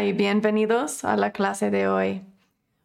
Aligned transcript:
Y 0.00 0.12
bienvenidos 0.12 1.04
a 1.04 1.16
la 1.16 1.30
clase 1.30 1.70
de 1.70 1.86
hoy. 1.88 2.22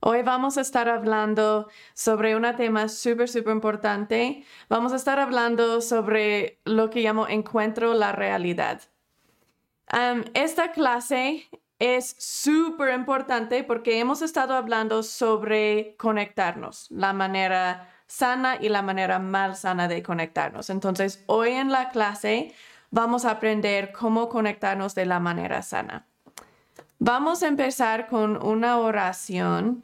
Hoy 0.01 0.21
vamos 0.21 0.57
a 0.57 0.61
estar 0.61 0.89
hablando 0.89 1.67
sobre 1.93 2.35
un 2.35 2.45
tema 2.55 2.87
súper, 2.87 3.27
súper 3.27 3.53
importante. 3.53 4.43
Vamos 4.69 4.93
a 4.93 4.97
estar 4.97 5.19
hablando 5.19 5.81
sobre 5.81 6.59
lo 6.65 6.89
que 6.89 7.01
llamo 7.01 7.27
encuentro 7.27 7.93
la 7.93 8.11
realidad. 8.11 8.81
esta 10.33 10.71
clase 10.71 11.49
es 11.79 12.15
súper 12.19 12.93
importante 12.93 13.63
porque 13.63 13.99
hemos 13.99 14.21
estado 14.21 14.53
hablando 14.53 15.01
sobre 15.01 15.95
conectarnos, 15.97 16.91
la 16.91 17.13
manera 17.13 17.89
sana 18.07 18.57
y 18.59 18.69
la 18.69 18.81
manera 18.81 19.19
mal 19.19 19.55
sana 19.55 19.87
de 19.87 20.03
conectarnos. 20.03 20.69
Entonces, 20.69 21.23
hoy 21.27 21.51
en 21.51 21.71
la 21.71 21.89
clase 21.89 22.53
vamos 22.91 23.25
a 23.25 23.31
aprender 23.31 23.93
cómo 23.93 24.29
conectarnos 24.29 24.95
de 24.95 25.05
la 25.05 25.19
manera 25.19 25.61
sana. 25.61 26.08
Vamos 26.99 27.43
a 27.43 27.47
empezar 27.47 28.07
con 28.07 28.45
una 28.45 28.77
oración. 28.77 29.83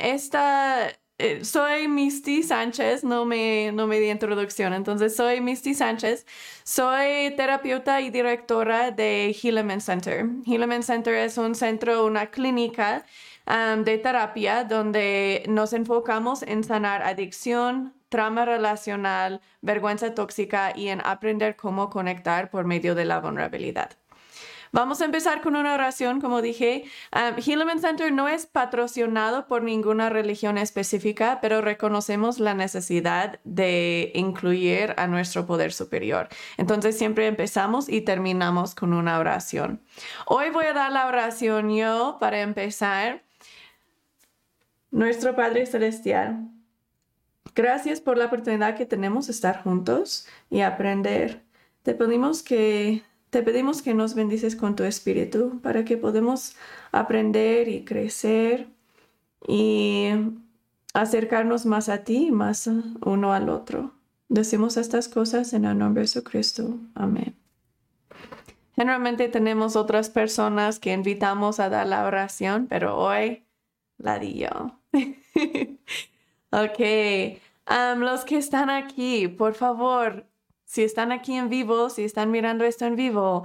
esta, 0.00 0.88
eh, 1.18 1.44
soy 1.44 1.88
Misty 1.88 2.42
Sánchez, 2.42 3.04
no 3.04 3.26
me, 3.26 3.70
no 3.72 3.86
me 3.86 4.00
di 4.00 4.10
introducción, 4.10 4.72
entonces 4.72 5.14
soy 5.14 5.42
Misty 5.42 5.74
Sánchez, 5.74 6.26
soy 6.64 7.34
terapeuta 7.36 8.00
y 8.00 8.08
directora 8.10 8.90
de 8.92 9.36
Healing 9.38 9.80
Center. 9.82 10.26
Healing 10.46 10.82
Center 10.82 11.14
es 11.14 11.36
un 11.36 11.54
centro, 11.54 12.06
una 12.06 12.30
clínica 12.30 13.04
de 13.84 13.98
terapia 13.98 14.64
donde 14.64 15.44
nos 15.48 15.72
enfocamos 15.74 16.42
en 16.42 16.64
sanar 16.64 17.02
adicción, 17.02 17.94
trauma 18.08 18.44
relacional, 18.46 19.42
vergüenza 19.60 20.14
tóxica 20.14 20.72
y 20.74 20.88
en 20.88 21.02
aprender 21.04 21.56
cómo 21.56 21.90
conectar 21.90 22.50
por 22.50 22.64
medio 22.64 22.94
de 22.94 23.04
la 23.04 23.20
vulnerabilidad. 23.20 24.01
Vamos 24.74 25.02
a 25.02 25.04
empezar 25.04 25.42
con 25.42 25.54
una 25.54 25.74
oración, 25.74 26.18
como 26.18 26.40
dije. 26.40 26.84
Um, 27.14 27.78
Center 27.78 28.10
no 28.10 28.26
es 28.26 28.46
patrocinado 28.46 29.46
por 29.46 29.62
ninguna 29.62 30.08
religión 30.08 30.56
específica, 30.56 31.40
pero 31.42 31.60
reconocemos 31.60 32.40
la 32.40 32.54
necesidad 32.54 33.38
de 33.44 34.12
incluir 34.14 34.94
a 34.96 35.06
nuestro 35.06 35.44
poder 35.44 35.74
superior. 35.74 36.28
Entonces 36.56 36.96
siempre 36.96 37.26
empezamos 37.26 37.90
y 37.90 38.00
terminamos 38.00 38.74
con 38.74 38.94
una 38.94 39.18
oración. 39.18 39.82
Hoy 40.26 40.48
voy 40.48 40.64
a 40.64 40.72
dar 40.72 40.90
la 40.90 41.06
oración 41.06 41.74
yo 41.76 42.16
para 42.18 42.40
empezar. 42.40 43.22
Nuestro 44.90 45.36
Padre 45.36 45.66
Celestial, 45.66 46.48
gracias 47.54 48.00
por 48.00 48.16
la 48.16 48.26
oportunidad 48.26 48.74
que 48.74 48.86
tenemos 48.86 49.26
de 49.26 49.32
estar 49.32 49.62
juntos 49.62 50.26
y 50.48 50.62
aprender. 50.62 51.42
Te 51.82 51.94
pedimos 51.94 52.42
que 52.42 53.02
te 53.32 53.42
pedimos 53.42 53.80
que 53.80 53.94
nos 53.94 54.14
bendices 54.14 54.54
con 54.56 54.76
tu 54.76 54.84
espíritu 54.84 55.58
para 55.62 55.86
que 55.86 55.96
podamos 55.96 56.54
aprender 56.92 57.66
y 57.66 57.82
crecer 57.82 58.68
y 59.48 60.10
acercarnos 60.92 61.64
más 61.64 61.88
a 61.88 62.04
ti 62.04 62.26
y 62.26 62.30
más 62.30 62.68
uno 63.00 63.32
al 63.32 63.48
otro. 63.48 63.94
Decimos 64.28 64.76
estas 64.76 65.08
cosas 65.08 65.54
en 65.54 65.64
el 65.64 65.78
nombre 65.78 66.02
de 66.02 66.08
Jesucristo. 66.08 66.76
Amén. 66.94 67.34
Generalmente 68.76 69.30
tenemos 69.30 69.76
otras 69.76 70.10
personas 70.10 70.78
que 70.78 70.92
invitamos 70.92 71.58
a 71.58 71.70
dar 71.70 71.86
la 71.86 72.04
oración, 72.04 72.66
pero 72.68 72.98
hoy 72.98 73.46
la 73.96 74.18
di 74.18 74.40
yo. 74.40 74.78
ok. 76.50 77.98
los 77.98 78.26
que 78.26 78.36
están 78.36 78.68
aquí, 78.68 79.26
por 79.26 79.54
favor, 79.54 80.26
si 80.72 80.82
están 80.84 81.12
aquí 81.12 81.34
en 81.34 81.50
vivo, 81.50 81.90
si 81.90 82.02
están 82.02 82.30
mirando 82.30 82.64
esto 82.64 82.86
en 82.86 82.96
vivo, 82.96 83.44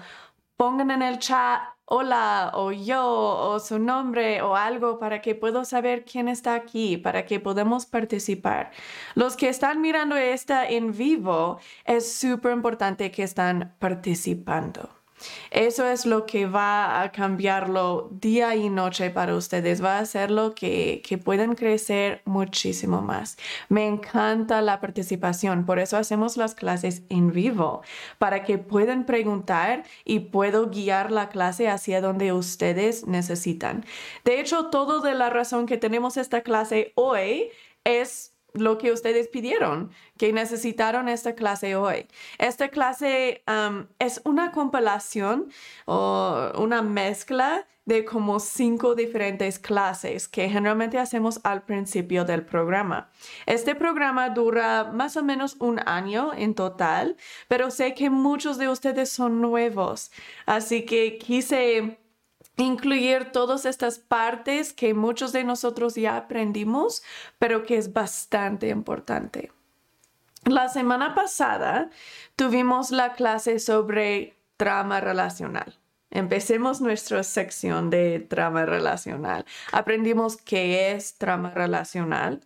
pongan 0.56 0.92
en 0.92 1.02
el 1.02 1.20
chat 1.20 1.62
hola 1.84 2.52
o 2.54 2.72
yo 2.72 3.04
o 3.06 3.60
su 3.60 3.80
nombre 3.80 4.42
o 4.42 4.56
algo 4.56 4.98
para 4.98 5.22
que 5.22 5.36
puedo 5.36 5.66
saber 5.66 6.06
quién 6.06 6.30
está 6.30 6.56
aquí, 6.56 6.96
para 6.96 7.26
que 7.26 7.42
podamos 7.42 7.86
participar. 7.86 8.72
Los 9.16 9.36
que 9.36 9.50
están 9.50 9.82
mirando 9.82 10.16
esta 10.16 10.66
en 10.70 10.96
vivo, 10.98 11.60
es 11.84 12.14
súper 12.14 12.54
importante 12.54 13.12
que 13.12 13.24
están 13.24 13.76
participando. 13.80 14.97
Eso 15.52 15.88
es 15.88 16.06
lo 16.06 16.26
que 16.26 16.46
va 16.46 17.02
a 17.02 17.12
cambiarlo 17.12 18.10
día 18.12 18.56
y 18.56 18.70
noche 18.70 19.10
para 19.10 19.36
ustedes. 19.36 19.84
Va 19.84 19.98
a 19.98 20.00
hacerlo 20.00 20.54
que, 20.54 21.02
que 21.06 21.18
puedan 21.18 21.56
crecer 21.56 22.22
muchísimo 22.26 23.02
más. 23.02 23.38
Me 23.70 23.88
encanta 23.88 24.62
la 24.62 24.80
participación. 24.80 25.66
Por 25.66 25.80
eso 25.80 25.98
hacemos 25.98 26.38
las 26.38 26.56
clases 26.56 27.04
en 27.10 27.32
vivo, 27.32 27.82
para 28.18 28.44
que 28.44 28.58
puedan 28.58 29.06
preguntar 29.06 29.84
y 30.06 30.20
puedo 30.20 30.70
guiar 30.70 31.12
la 31.12 31.30
clase 31.30 31.68
hacia 31.70 32.02
donde 32.02 32.34
ustedes 32.34 33.08
necesitan. 33.08 33.86
De 34.24 34.40
hecho, 34.40 34.68
todo 34.68 35.02
de 35.02 35.16
la 35.16 35.30
razón 35.30 35.66
que 35.66 35.78
tenemos 35.78 36.18
esta 36.18 36.42
clase 36.42 36.92
hoy 36.96 37.50
es 37.84 38.37
lo 38.60 38.78
que 38.78 38.92
ustedes 38.92 39.28
pidieron, 39.28 39.92
que 40.18 40.34
necesitaron 40.34 41.10
esta 41.10 41.36
clase 41.36 41.76
hoy. 41.76 42.08
Esta 42.38 42.70
clase 42.70 43.44
um, 43.48 43.86
es 44.00 44.22
una 44.26 44.52
compilación 44.52 45.50
o 45.86 46.52
una 46.58 46.82
mezcla 46.82 47.66
de 47.88 48.04
como 48.04 48.42
cinco 48.42 48.96
diferentes 48.96 49.60
clases 49.60 50.28
que 50.28 50.50
generalmente 50.50 51.00
hacemos 51.00 51.40
al 51.44 51.64
principio 51.64 52.26
del 52.26 52.46
programa. 52.46 53.10
Este 53.46 53.76
programa 53.76 54.30
dura 54.30 54.92
más 54.94 55.16
o 55.16 55.24
menos 55.24 55.56
un 55.60 55.80
año 55.86 56.34
en 56.36 56.54
total, 56.54 57.16
pero 57.48 57.72
sé 57.72 57.94
que 57.94 58.10
muchos 58.10 58.58
de 58.58 58.68
ustedes 58.68 59.10
son 59.10 59.40
nuevos, 59.40 60.12
así 60.46 60.86
que 60.86 61.18
quise 61.18 61.98
incluir 62.58 63.32
todas 63.32 63.66
estas 63.66 64.00
partes 64.00 64.74
que 64.74 64.94
muchos 64.94 65.32
de 65.32 65.44
nosotros 65.44 65.96
ya 65.96 66.18
aprendimos, 66.18 67.04
pero 67.40 67.64
que 67.64 67.78
es 67.78 67.94
bastante 67.94 68.70
importante. 68.70 69.52
La 70.44 70.70
semana 70.70 71.14
pasada 71.14 71.90
tuvimos 72.36 72.92
la 72.92 73.14
clase 73.14 73.60
sobre 73.60 74.36
trama 74.56 75.00
relacional. 75.00 75.76
Empecemos 76.10 76.80
nuestra 76.80 77.22
sección 77.24 77.90
de 77.90 78.20
trama 78.20 78.66
relacional. 78.66 79.46
Aprendimos 79.74 80.38
qué 80.38 80.94
es 80.94 81.18
trama 81.18 81.52
relacional 81.52 82.42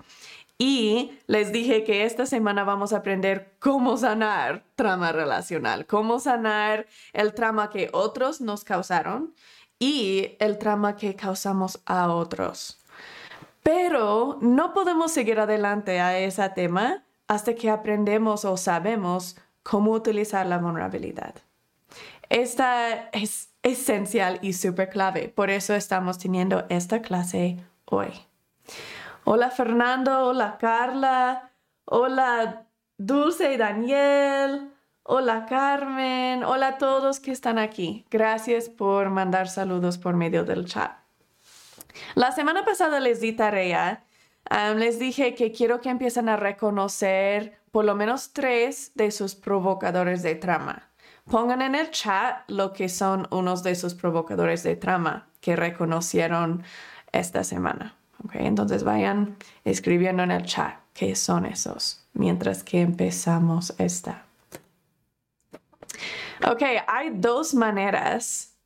y 0.58 1.20
les 1.28 1.52
dije 1.52 1.84
que 1.84 2.06
esta 2.06 2.26
semana 2.26 2.64
vamos 2.64 2.92
a 2.92 2.98
aprender 2.98 3.54
cómo 3.60 3.98
sanar 3.98 4.64
trama 4.76 5.12
relacional, 5.12 5.86
cómo 5.86 6.20
sanar 6.20 6.88
el 7.14 7.34
trama 7.34 7.70
que 7.70 7.90
otros 7.94 8.42
nos 8.42 8.64
causaron 8.64 9.34
y 9.82 10.36
el 10.40 10.60
trauma 10.60 10.96
que 10.96 11.16
causamos 11.16 11.82
a 11.88 12.14
otros. 12.14 12.78
Pero 13.64 14.38
no 14.40 14.76
podemos 14.76 15.12
seguir 15.12 15.40
adelante 15.40 16.00
a 16.00 16.20
ese 16.20 16.48
tema 16.50 17.04
hasta 17.28 17.56
que 17.56 17.72
aprendemos 17.72 18.46
o 18.46 18.58
sabemos 18.58 19.38
cómo 19.64 19.92
utilizar 19.94 20.46
la 20.46 20.60
vulnerabilidad. 20.60 21.34
Esta 22.30 23.10
es 23.12 23.50
esencial 23.64 24.38
y 24.44 24.54
súper 24.54 24.90
clave, 24.90 25.30
por 25.30 25.50
eso 25.50 25.74
estamos 25.74 26.20
teniendo 26.20 26.64
esta 26.70 27.02
clase 27.02 27.58
hoy. 27.86 28.12
Hola 29.24 29.50
Fernando, 29.50 30.28
hola 30.28 30.58
Carla, 30.60 31.50
hola 31.86 32.68
Dulce 33.00 33.54
y 33.54 33.58
Daniel, 33.58 34.72
Hola 35.04 35.48
Carmen, 35.48 36.44
hola 36.44 36.68
a 36.68 36.78
todos 36.78 37.20
que 37.20 37.32
están 37.32 37.58
aquí. 37.58 38.06
Gracias 38.12 38.70
por 38.70 39.10
mandar 39.10 39.50
saludos 39.50 39.98
por 39.98 40.16
medio 40.16 40.44
del 40.44 40.66
chat. 40.66 40.92
La 42.14 42.32
semana 42.32 42.64
pasada 42.64 43.00
les 43.00 43.20
di 43.20 43.34
tarea. 43.34 44.04
les 44.76 45.00
dije 45.00 45.34
que 45.34 45.52
quiero 45.52 45.82
que 45.82 45.90
empiecen 45.90 46.30
a 46.30 46.38
reconocer 46.38 47.60
por 47.72 47.84
lo 47.84 47.96
menos 47.96 48.32
tres 48.32 48.92
de 48.94 49.10
sus 49.10 49.34
provocadores 49.34 50.22
de 50.22 50.36
trama. 50.36 50.92
Pongan 51.26 51.64
en 51.64 51.74
el 51.74 51.90
chat 51.90 52.48
lo 52.48 52.72
que 52.72 52.88
son 52.88 53.28
unos 53.32 53.64
de 53.64 53.74
sus 53.74 53.96
provocadores 53.96 54.62
de 54.62 54.76
trama 54.76 55.30
que 55.40 55.56
reconocieron 55.56 56.64
esta 57.12 57.44
semana. 57.44 57.96
entonces 58.34 58.84
vayan 58.84 59.36
escribiendo 59.66 60.22
en 60.22 60.30
el 60.30 60.46
chat 60.46 60.76
qué 60.94 61.16
son 61.16 61.48
esos 61.48 62.06
mientras 62.14 62.64
que 62.64 62.82
empezamos 62.82 63.74
esta. 63.80 64.26
Ok, 66.50 66.64
hay 66.88 67.10
dos 67.12 67.54
maneras 67.54 68.58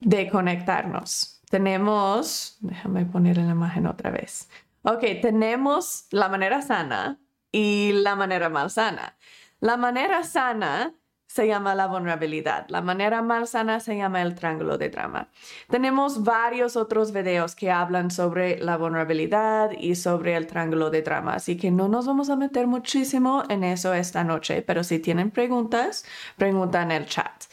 de 0.00 0.28
conectarnos. 0.28 1.42
Tenemos, 1.50 2.58
déjame 2.60 3.06
poner 3.06 3.36
la 3.36 3.50
imagen 3.50 3.86
otra 3.86 4.10
vez. 4.10 4.48
Ok, 4.82 5.00
tenemos 5.20 6.06
la 6.10 6.28
manera 6.28 6.62
sana 6.62 7.18
y 7.52 7.92
la 7.92 8.14
manera 8.16 8.48
mal 8.48 8.70
sana. 8.70 9.16
La 9.60 9.76
manera 9.76 10.22
sana 10.24 10.94
se 11.32 11.46
llama 11.46 11.76
la 11.76 11.86
vulnerabilidad. 11.86 12.66
La 12.70 12.80
manera 12.80 13.22
más 13.22 13.50
sana 13.50 13.78
se 13.78 13.96
llama 13.96 14.20
el 14.20 14.34
triángulo 14.34 14.78
de 14.78 14.88
drama. 14.88 15.28
Tenemos 15.68 16.24
varios 16.24 16.76
otros 16.76 17.12
videos 17.12 17.54
que 17.54 17.70
hablan 17.70 18.10
sobre 18.10 18.58
la 18.58 18.76
vulnerabilidad 18.76 19.70
y 19.70 19.94
sobre 19.94 20.34
el 20.34 20.48
triángulo 20.48 20.90
de 20.90 21.02
drama, 21.02 21.34
así 21.34 21.56
que 21.56 21.70
no 21.70 21.86
nos 21.86 22.06
vamos 22.06 22.30
a 22.30 22.36
meter 22.36 22.66
muchísimo 22.66 23.44
en 23.48 23.62
eso 23.62 23.94
esta 23.94 24.24
noche, 24.24 24.62
pero 24.62 24.82
si 24.82 24.98
tienen 24.98 25.30
preguntas, 25.30 26.04
preguntan 26.36 26.90
en 26.90 27.02
el 27.02 27.06
chat. 27.08 27.44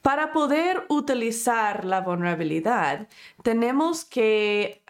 Para 0.00 0.32
poder 0.32 0.86
utilizar 0.88 1.84
la 1.84 2.00
vulnerabilidad, 2.00 3.08
tenemos 3.42 4.06
que, 4.06 4.82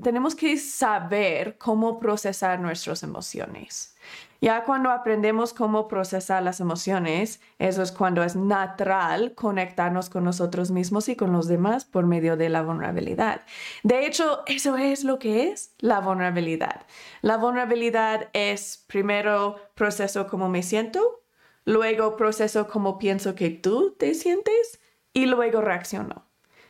tenemos 0.00 0.36
que 0.36 0.56
saber 0.58 1.58
cómo 1.58 1.98
procesar 1.98 2.60
nuestras 2.60 3.02
emociones. 3.02 3.89
Ya 4.42 4.64
cuando 4.64 4.90
aprendemos 4.90 5.52
cómo 5.52 5.86
procesar 5.86 6.42
las 6.42 6.60
emociones, 6.60 7.42
eso 7.58 7.82
es 7.82 7.92
cuando 7.92 8.24
es 8.24 8.36
natural 8.36 9.34
conectarnos 9.34 10.08
con 10.08 10.24
nosotros 10.24 10.70
mismos 10.70 11.10
y 11.10 11.16
con 11.16 11.32
los 11.32 11.46
demás 11.46 11.84
por 11.84 12.06
medio 12.06 12.38
de 12.38 12.48
la 12.48 12.62
vulnerabilidad. 12.62 13.42
De 13.82 14.06
hecho, 14.06 14.42
eso 14.46 14.78
es 14.78 15.04
lo 15.04 15.18
que 15.18 15.48
es 15.48 15.74
la 15.78 16.00
vulnerabilidad. 16.00 16.86
La 17.20 17.36
vulnerabilidad 17.36 18.30
es 18.32 18.82
primero 18.86 19.56
proceso 19.74 20.26
cómo 20.26 20.48
me 20.48 20.62
siento, 20.62 21.22
luego 21.66 22.16
proceso 22.16 22.66
cómo 22.66 22.98
pienso 22.98 23.34
que 23.34 23.50
tú 23.50 23.94
te 23.98 24.14
sientes 24.14 24.80
y 25.12 25.26
luego 25.26 25.60
reacciono. 25.60 26.24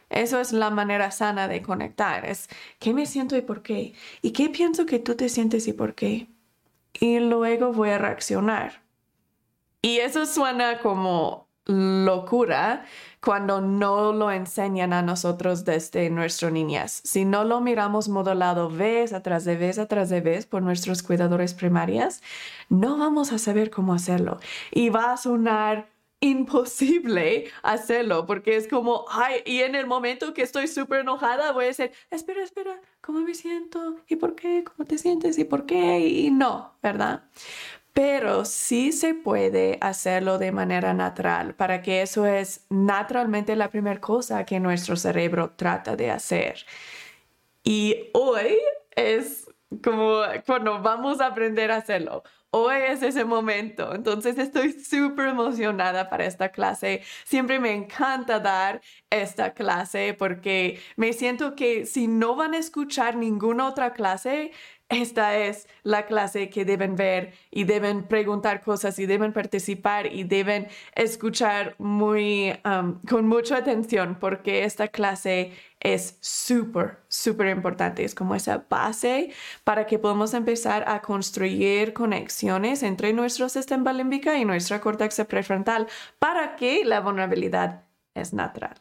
Eso 0.08 0.40
es 0.40 0.52
la 0.52 0.70
manera 0.70 1.12
sana 1.12 1.46
de 1.46 1.62
conectar. 1.62 2.26
Es 2.26 2.48
qué 2.80 2.92
me 2.94 3.06
siento 3.06 3.36
y 3.36 3.42
por 3.42 3.62
qué. 3.62 3.94
Y 4.22 4.32
qué 4.32 4.48
pienso 4.48 4.86
que 4.86 4.98
tú 4.98 5.14
te 5.14 5.28
sientes 5.28 5.68
y 5.68 5.72
por 5.72 5.94
qué 5.94 6.26
y 6.92 7.20
luego 7.20 7.72
voy 7.72 7.90
a 7.90 7.98
reaccionar. 7.98 8.82
Y 9.82 9.98
eso 9.98 10.26
suena 10.26 10.80
como 10.80 11.48
locura 11.66 12.84
cuando 13.20 13.60
no 13.60 14.12
lo 14.12 14.30
enseñan 14.30 14.92
a 14.92 15.02
nosotros 15.02 15.64
desde 15.64 16.08
nuestra 16.10 16.50
niñez. 16.50 17.00
Si 17.04 17.24
no 17.24 17.44
lo 17.44 17.60
miramos 17.60 18.08
modelado 18.08 18.70
vez 18.70 19.12
atrás 19.12 19.44
de 19.44 19.56
vez 19.56 19.78
atrás 19.78 20.08
de 20.08 20.20
vez 20.20 20.46
por 20.46 20.62
nuestros 20.62 21.02
cuidadores 21.02 21.54
primarias, 21.54 22.22
no 22.68 22.96
vamos 22.96 23.32
a 23.32 23.38
saber 23.38 23.70
cómo 23.70 23.94
hacerlo. 23.94 24.38
Y 24.70 24.88
va 24.88 25.12
a 25.12 25.16
sonar 25.16 25.88
imposible 26.20 27.50
hacerlo 27.62 28.26
porque 28.26 28.56
es 28.56 28.68
como, 28.68 29.06
ay, 29.10 29.42
y 29.46 29.60
en 29.60 29.74
el 29.74 29.86
momento 29.86 30.34
que 30.34 30.42
estoy 30.42 30.68
súper 30.68 31.00
enojada 31.00 31.52
voy 31.52 31.64
a 31.64 31.68
decir, 31.68 31.92
espera, 32.10 32.42
espera, 32.42 32.78
¿cómo 33.00 33.20
me 33.20 33.34
siento? 33.34 33.96
¿Y 34.06 34.16
por 34.16 34.34
qué? 34.34 34.62
¿Cómo 34.64 34.86
te 34.86 34.98
sientes? 34.98 35.38
¿Y 35.38 35.44
por 35.44 35.64
qué? 35.64 36.00
Y 36.00 36.30
no, 36.30 36.74
¿verdad? 36.82 37.24
Pero 37.94 38.44
sí 38.44 38.92
se 38.92 39.14
puede 39.14 39.78
hacerlo 39.80 40.38
de 40.38 40.52
manera 40.52 40.94
natural 40.94 41.54
para 41.54 41.82
que 41.82 42.02
eso 42.02 42.26
es 42.26 42.66
naturalmente 42.68 43.56
la 43.56 43.70
primera 43.70 44.00
cosa 44.00 44.44
que 44.44 44.60
nuestro 44.60 44.96
cerebro 44.96 45.50
trata 45.56 45.96
de 45.96 46.10
hacer. 46.10 46.64
Y 47.64 48.10
hoy 48.12 48.58
es 48.94 49.46
como 49.82 50.22
cuando 50.46 50.80
vamos 50.82 51.20
a 51.20 51.26
aprender 51.26 51.70
a 51.70 51.76
hacerlo 51.76 52.22
hoy 52.50 52.76
es 52.88 53.02
ese 53.02 53.24
momento. 53.24 53.94
Entonces 53.94 54.38
estoy 54.38 54.72
súper 54.72 55.28
emocionada 55.28 56.08
para 56.10 56.24
esta 56.26 56.50
clase. 56.50 57.02
Siempre 57.24 57.58
me 57.60 57.72
encanta 57.72 58.40
dar 58.40 58.80
esta 59.10 59.54
clase 59.54 60.14
porque 60.18 60.80
me 60.96 61.12
siento 61.12 61.54
que 61.54 61.86
si 61.86 62.08
no 62.08 62.36
van 62.36 62.54
a 62.54 62.58
escuchar 62.58 63.16
ninguna 63.16 63.68
otra 63.68 63.92
clase, 63.92 64.52
esta 64.90 65.36
es 65.38 65.68
la 65.84 66.06
clase 66.06 66.50
que 66.50 66.64
deben 66.64 66.96
ver 66.96 67.32
y 67.50 67.64
deben 67.64 68.02
preguntar 68.02 68.60
cosas 68.60 68.98
y 68.98 69.06
deben 69.06 69.32
participar 69.32 70.12
y 70.12 70.24
deben 70.24 70.66
escuchar 70.96 71.76
muy 71.78 72.52
um, 72.64 73.00
con 73.08 73.28
mucha 73.28 73.58
atención 73.58 74.16
porque 74.20 74.64
esta 74.64 74.88
clase 74.88 75.52
es 75.78 76.18
súper, 76.20 76.98
súper 77.08 77.48
importante. 77.48 78.04
Es 78.04 78.14
como 78.14 78.34
esa 78.34 78.66
base 78.68 79.32
para 79.62 79.86
que 79.86 79.98
podamos 80.00 80.34
empezar 80.34 80.84
a 80.88 81.00
construir 81.00 81.92
conexiones 81.92 82.82
entre 82.82 83.12
nuestro 83.12 83.48
sistema 83.48 83.92
límbico 83.92 84.32
y 84.34 84.44
nuestra 84.44 84.80
corteza 84.80 85.24
prefrontal 85.24 85.86
para 86.18 86.56
que 86.56 86.84
la 86.84 87.00
vulnerabilidad 87.00 87.84
es 88.14 88.34
natural. 88.34 88.74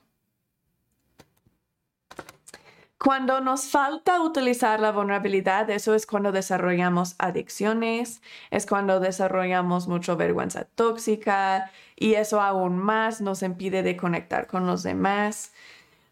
Cuando 3.02 3.40
nos 3.40 3.70
falta 3.70 4.22
utilizar 4.22 4.82
la 4.82 4.92
vulnerabilidad, 4.92 5.70
eso 5.70 5.96
es 5.96 6.06
cuando 6.06 6.34
desarrollamos 6.34 7.16
adicciones, 7.18 8.22
es 8.52 8.66
cuando 8.66 9.00
desarrollamos 9.00 9.88
mucha 9.88 10.16
vergüenza 10.16 10.66
tóxica 10.66 11.72
y 11.96 12.16
eso 12.16 12.42
aún 12.42 12.78
más 12.78 13.22
nos 13.22 13.42
impide 13.42 13.84
de 13.84 13.96
conectar 13.96 14.48
con 14.48 14.68
los 14.68 14.84
demás. 14.84 15.54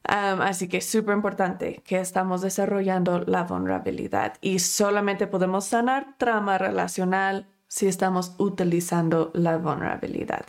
así 0.03 0.69
que 0.69 0.77
es 0.77 0.89
súper 0.89 1.15
importante 1.15 1.81
que 1.85 1.99
estamos 1.99 2.39
desarrollando 2.41 3.19
la 3.19 3.43
vulnerabilidad 3.43 4.35
y 4.39 4.59
solamente 4.59 5.27
podemos 5.27 5.65
sanar 5.65 6.15
trauma 6.17 6.57
relacional 6.57 7.47
si 7.67 7.87
estamos 7.87 8.33
utilizando 8.37 9.31
la 9.33 9.57
vulnerabilidad. 9.57 10.45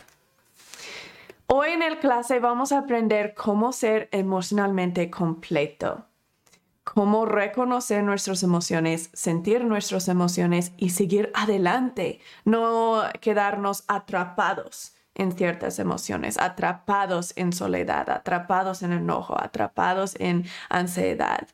Hoy 1.47 1.71
en 1.71 1.81
el 1.81 1.99
clase 1.99 2.39
vamos 2.39 2.71
a 2.71 2.79
aprender 2.79 3.33
cómo 3.35 3.73
ser 3.73 4.07
emocionalmente 4.13 5.09
completo 5.09 6.05
cómo 6.93 7.25
reconocer 7.25 8.03
nuestras 8.03 8.41
emociones, 8.41 9.11
sentir 9.13 9.63
nuestras 9.63 10.07
emociones 10.07 10.71
y 10.77 10.89
seguir 10.89 11.31
adelante, 11.35 12.19
no 12.45 13.03
quedarnos 13.21 13.83
atrapados 13.87 14.95
en 15.13 15.31
ciertas 15.33 15.77
emociones, 15.77 16.39
atrapados 16.39 17.33
en 17.35 17.53
soledad, 17.53 18.09
atrapados 18.09 18.81
en 18.81 18.93
enojo, 18.93 19.39
atrapados 19.39 20.15
en 20.19 20.45
ansiedad. 20.69 21.47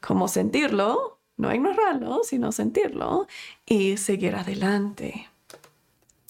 Cómo 0.00 0.26
sentirlo, 0.26 1.20
no 1.36 1.54
ignorarlo, 1.54 2.24
sino 2.24 2.50
sentirlo 2.50 3.28
y 3.64 3.98
seguir 3.98 4.34
adelante. 4.34 5.28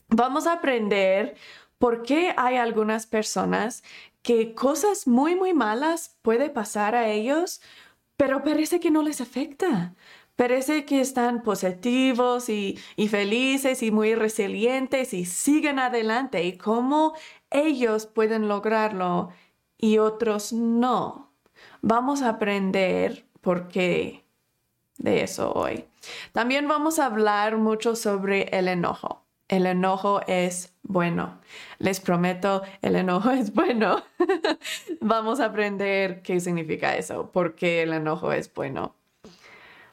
Vamos 0.09 0.47
a 0.47 0.55
aprender 0.55 1.37
por 1.79 2.03
qué 2.03 2.35
hay 2.37 2.57
algunas 2.57 3.07
personas 3.07 3.83
que 4.23 4.55
cosas 4.55 5.07
muy, 5.07 5.35
muy 5.35 5.55
malas 5.55 6.17
puede 6.23 6.51
pasar 6.51 6.95
a 6.95 7.09
ellos 7.09 7.61
pero 8.23 8.45
parece 8.45 8.79
que 8.79 8.93
no 8.93 9.03
les 9.03 9.21
afecta. 9.21 9.97
Parece 10.37 10.85
que 10.85 11.01
están 11.01 11.43
positivos 11.43 12.49
y, 12.49 12.79
felices 13.11 13.83
y 13.83 13.91
muy 13.91 14.15
resilientes 14.15 15.13
y 15.13 15.25
siguen 15.25 15.81
adelante. 15.81 16.45
¿Y 16.45 16.57
cómo 16.57 17.15
ellos 17.51 18.07
pueden 18.07 18.47
lograrlo 18.47 19.31
y 19.77 19.99
otros 19.99 20.53
no? 20.53 21.33
Vamos 21.81 22.23
a 22.23 22.29
aprender 22.29 23.27
por 23.41 23.67
qué 23.67 24.25
de 24.99 25.25
eso 25.25 25.53
hoy. 25.53 25.87
También 26.31 26.69
vamos 26.69 27.01
a 27.01 27.07
hablar 27.07 27.57
mucho 27.57 27.97
sobre 27.97 28.43
el 28.57 28.69
enojo. 28.69 29.22
El 29.53 29.67
enojo 29.67 30.23
es 30.29 30.73
bueno. 30.83 31.39
Les 31.79 32.01
prometo, 32.01 32.63
el 32.81 32.97
enojo 32.97 33.33
es 33.33 33.53
bueno. 33.53 34.03
Vamos 35.03 35.41
a 35.41 35.45
aprender 35.45 36.23
qué 36.23 36.41
significa 36.41 36.97
eso, 36.97 37.31
por 37.31 37.55
qué 37.55 37.83
el 37.83 37.93
enojo 37.93 38.33
es 38.33 38.51
bueno. 38.55 38.95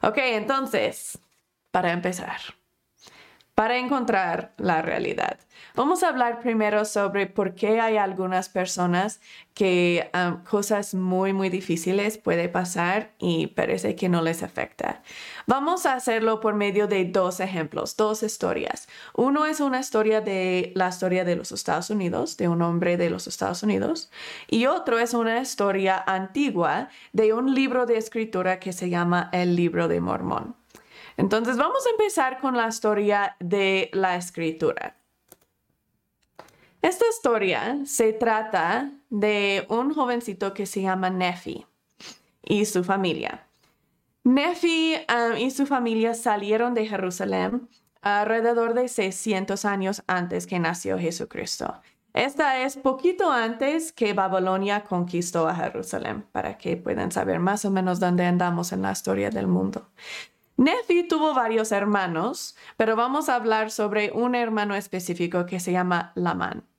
Ok, 0.00 0.16
entonces, 0.16 1.18
para 1.72 1.92
empezar, 1.92 2.40
para 3.60 3.76
encontrar 3.76 4.54
la 4.56 4.80
realidad. 4.80 5.38
Vamos 5.74 6.02
a 6.02 6.08
hablar 6.08 6.40
primero 6.40 6.86
sobre 6.86 7.26
por 7.26 7.54
qué 7.54 7.78
hay 7.78 7.98
algunas 7.98 8.48
personas 8.48 9.20
que 9.52 10.10
um, 10.14 10.42
cosas 10.44 10.94
muy, 10.94 11.34
muy 11.34 11.50
difíciles 11.50 12.16
puede 12.16 12.48
pasar 12.48 13.12
y 13.18 13.48
parece 13.48 13.96
que 13.96 14.08
no 14.08 14.22
les 14.22 14.42
afecta. 14.42 15.02
Vamos 15.46 15.84
a 15.84 15.92
hacerlo 15.92 16.40
por 16.40 16.54
medio 16.54 16.86
de 16.86 17.04
dos 17.04 17.38
ejemplos, 17.38 17.98
dos 17.98 18.22
historias. 18.22 18.88
Uno 19.12 19.44
es 19.44 19.60
una 19.60 19.80
historia 19.80 20.22
de 20.22 20.72
la 20.74 20.88
historia 20.88 21.26
de 21.26 21.36
los 21.36 21.52
Estados 21.52 21.90
Unidos, 21.90 22.38
de 22.38 22.48
un 22.48 22.62
hombre 22.62 22.96
de 22.96 23.10
los 23.10 23.26
Estados 23.26 23.62
Unidos, 23.62 24.10
y 24.48 24.64
otro 24.64 24.98
es 24.98 25.12
una 25.12 25.38
historia 25.38 26.02
antigua 26.06 26.88
de 27.12 27.34
un 27.34 27.54
libro 27.54 27.84
de 27.84 27.98
escritura 27.98 28.58
que 28.58 28.72
se 28.72 28.88
llama 28.88 29.28
el 29.34 29.54
libro 29.54 29.86
de 29.86 30.00
Mormón. 30.00 30.59
Entonces 31.20 31.58
vamos 31.58 31.86
a 31.86 31.90
empezar 31.90 32.40
con 32.40 32.56
la 32.56 32.66
historia 32.66 33.36
de 33.40 33.90
la 33.92 34.16
escritura. 34.16 34.96
Esta 36.80 37.04
historia 37.10 37.76
se 37.84 38.14
trata 38.14 38.90
de 39.10 39.66
un 39.68 39.92
jovencito 39.92 40.54
que 40.54 40.64
se 40.64 40.80
llama 40.80 41.10
Nefi 41.10 41.66
y 42.42 42.64
su 42.64 42.82
familia. 42.84 43.46
Nefi 44.24 44.94
um, 44.94 45.36
y 45.36 45.50
su 45.50 45.66
familia 45.66 46.14
salieron 46.14 46.72
de 46.72 46.86
Jerusalén 46.86 47.68
alrededor 48.00 48.72
de 48.72 48.88
600 48.88 49.66
años 49.66 50.02
antes 50.06 50.46
que 50.46 50.58
nació 50.58 50.98
Jesucristo. 50.98 51.82
Esta 52.14 52.62
es 52.62 52.78
poquito 52.78 53.30
antes 53.30 53.92
que 53.92 54.14
Babilonia 54.14 54.84
conquistó 54.84 55.46
a 55.46 55.54
Jerusalén, 55.54 56.24
para 56.32 56.56
que 56.56 56.78
puedan 56.78 57.12
saber 57.12 57.40
más 57.40 57.66
o 57.66 57.70
menos 57.70 58.00
dónde 58.00 58.24
andamos 58.24 58.72
en 58.72 58.80
la 58.80 58.92
historia 58.92 59.28
del 59.28 59.48
mundo. 59.48 59.86
Nefi 60.60 61.08
tuvo 61.08 61.32
varios 61.32 61.72
hermanos, 61.72 62.54
pero 62.76 62.94
vamos 62.94 63.30
a 63.30 63.36
hablar 63.36 63.70
sobre 63.70 64.12
un 64.12 64.34
hermano 64.34 64.74
específico 64.74 65.46
que 65.46 65.58
se 65.58 65.72
llama 65.72 66.12
Lamán. 66.14 66.69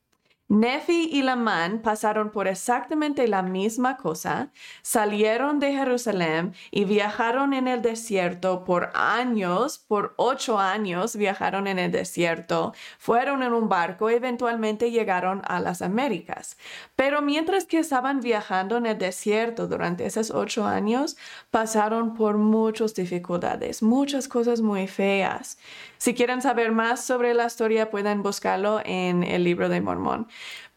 Nefi 0.52 1.08
y 1.10 1.22
Lamán 1.22 1.82
pasaron 1.82 2.30
por 2.30 2.46
exactamente 2.46 3.26
la 3.30 3.42
misma 3.42 3.96
cosa, 3.96 4.50
salieron 4.82 5.62
de 5.62 5.72
Jerusalén 5.72 6.54
y 6.72 6.84
viajaron 6.84 7.54
en 7.54 7.70
el 7.70 7.82
desierto 7.82 8.66
por 8.66 8.92
años, 8.94 9.80
por 9.80 10.14
ocho 10.18 10.60
años 10.60 11.16
viajaron 11.16 11.68
en 11.68 11.80
el 11.80 11.90
desierto, 11.90 12.74
fueron 13.00 13.44
en 13.44 13.54
un 13.54 13.70
barco 13.70 14.10
eventualmente 14.10 14.92
llegaron 14.92 15.42
a 15.46 15.62
las 15.62 15.82
Américas. 15.82 16.58
Pero 16.98 17.22
mientras 17.22 17.64
que 17.64 17.80
estaban 17.80 18.20
viajando 18.20 18.76
en 18.76 18.88
el 18.88 18.98
desierto 18.98 19.68
durante 19.68 20.06
esos 20.06 20.32
ocho 20.32 20.66
años, 20.66 21.16
pasaron 21.50 22.14
por 22.14 22.36
muchas 22.36 22.94
dificultades, 22.94 23.82
muchas 23.82 24.28
cosas 24.28 24.60
muy 24.60 24.88
feas. 24.88 25.58
Si 26.02 26.16
quieren 26.16 26.42
saber 26.42 26.72
más 26.72 27.06
sobre 27.06 27.36
la 27.36 27.46
historia, 27.46 27.92
pueden 27.92 28.24
buscarlo 28.24 28.82
en 28.84 29.22
el 29.22 29.44
libro 29.44 29.70
de 29.70 29.82
Mormón. 29.82 30.28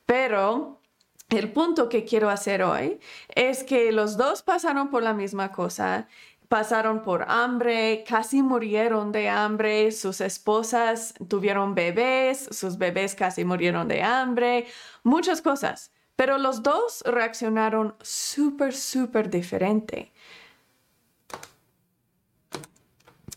Pero 0.05 0.83
el 1.31 1.51
punto 1.51 1.89
que 1.89 2.05
quiero 2.05 2.29
hacer 2.29 2.63
hoy 2.63 3.01
es 3.35 3.65
que 3.65 3.91
los 3.91 4.19
dos 4.19 4.43
pasaron 4.43 4.91
por 4.91 5.03
la 5.03 5.15
misma 5.15 5.51
cosa. 5.51 6.09
Pasaron 6.49 7.03
por 7.03 7.25
hambre, 7.27 8.05
casi 8.07 8.43
murieron 8.43 9.13
de 9.13 9.31
hambre, 9.31 9.93
sus 9.93 10.21
esposas 10.21 11.15
tuvieron 11.27 11.75
bebés, 11.75 12.47
sus 12.51 12.77
bebés 12.77 13.15
casi 13.15 13.47
murieron 13.47 13.89
de 13.89 14.03
hambre, 14.03 14.67
muchas 15.05 15.41
cosas. 15.41 15.91
Pero 16.17 16.37
los 16.37 16.63
dos 16.63 17.03
reaccionaron 17.07 17.97
súper, 18.03 18.75
súper 18.75 19.31
diferente. 19.31 20.13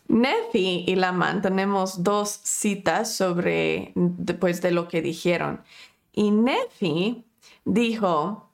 Nefi 0.08 0.84
y 0.86 0.96
Lamán 0.96 1.42
tenemos 1.42 2.02
dos 2.02 2.40
citas 2.42 3.14
sobre 3.14 3.92
después 3.94 4.60
de 4.62 4.72
lo 4.72 4.88
que 4.88 5.02
dijeron. 5.02 5.62
Y 6.12 6.30
Nefi 6.30 7.24
dijo, 7.64 8.48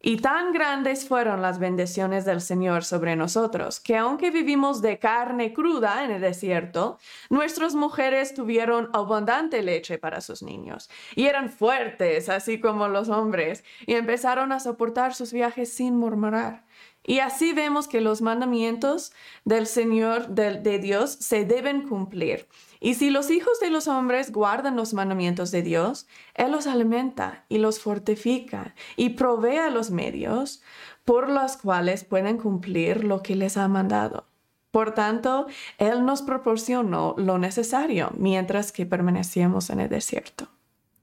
y 0.00 0.18
tan 0.18 0.52
grandes 0.52 1.08
fueron 1.08 1.42
las 1.42 1.58
bendiciones 1.58 2.24
del 2.24 2.40
Señor 2.40 2.84
sobre 2.84 3.16
nosotros, 3.16 3.80
que 3.80 3.96
aunque 3.96 4.30
vivimos 4.30 4.80
de 4.80 5.00
carne 5.00 5.52
cruda 5.52 6.04
en 6.04 6.12
el 6.12 6.20
desierto, 6.20 6.98
nuestras 7.30 7.74
mujeres 7.74 8.32
tuvieron 8.32 8.90
abundante 8.92 9.60
leche 9.60 9.98
para 9.98 10.20
sus 10.20 10.42
niños, 10.42 10.88
y 11.16 11.26
eran 11.26 11.50
fuertes, 11.50 12.28
así 12.28 12.60
como 12.60 12.86
los 12.86 13.08
hombres, 13.08 13.64
y 13.86 13.94
empezaron 13.94 14.52
a 14.52 14.60
soportar 14.60 15.14
sus 15.14 15.32
viajes 15.32 15.72
sin 15.72 15.96
murmurar. 15.96 16.64
Y 17.08 17.20
así 17.20 17.54
vemos 17.54 17.88
que 17.88 18.02
los 18.02 18.20
mandamientos 18.20 19.12
del 19.46 19.66
Señor, 19.66 20.28
de, 20.28 20.78
Dios, 20.78 21.12
se 21.12 21.46
deben 21.46 21.88
cumplir. 21.88 22.46
Y 22.80 22.96
si 22.96 23.08
los 23.08 23.30
hijos 23.30 23.58
de 23.60 23.70
los 23.70 23.88
hombres 23.88 24.30
guardan 24.30 24.76
los 24.76 24.92
mandamientos 24.92 25.50
de 25.50 25.62
Dios, 25.62 26.06
Él 26.34 26.52
los 26.52 26.66
alimenta 26.66 27.46
y 27.48 27.56
los 27.56 27.80
fortifica 27.80 28.74
y 28.96 29.10
provee 29.10 29.72
los 29.72 29.90
medios 29.90 30.60
por 31.06 31.30
los 31.30 31.56
cuales 31.56 32.04
pueden 32.04 32.36
cumplir 32.36 33.04
lo 33.04 33.22
que 33.22 33.36
les 33.36 33.56
ha 33.56 33.68
mandado. 33.68 34.26
Por 34.70 34.92
tanto, 34.92 35.46
Él 35.78 36.04
nos 36.04 36.20
proporcionó 36.20 37.14
lo 37.16 37.38
necesario 37.38 38.12
mientras 38.18 38.70
que 38.70 38.84
permanecíamos 38.84 39.70
en 39.70 39.80
el 39.80 39.88
desierto. 39.88 40.48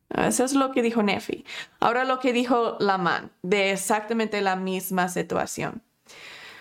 Eso 0.10 0.46
es 0.46 0.54
lo 0.54 0.72
que 0.72 0.84
dijo 0.84 1.02
Nefi. 1.02 1.46
Ahora 1.80 2.06
lo 2.06 2.20
que 2.20 2.32
dijo 2.32 2.78
Lamán, 2.80 3.32
de 3.42 3.72
exactamente 3.72 4.40
la 4.42 4.56
misma 4.56 5.10
situación. 5.10 5.82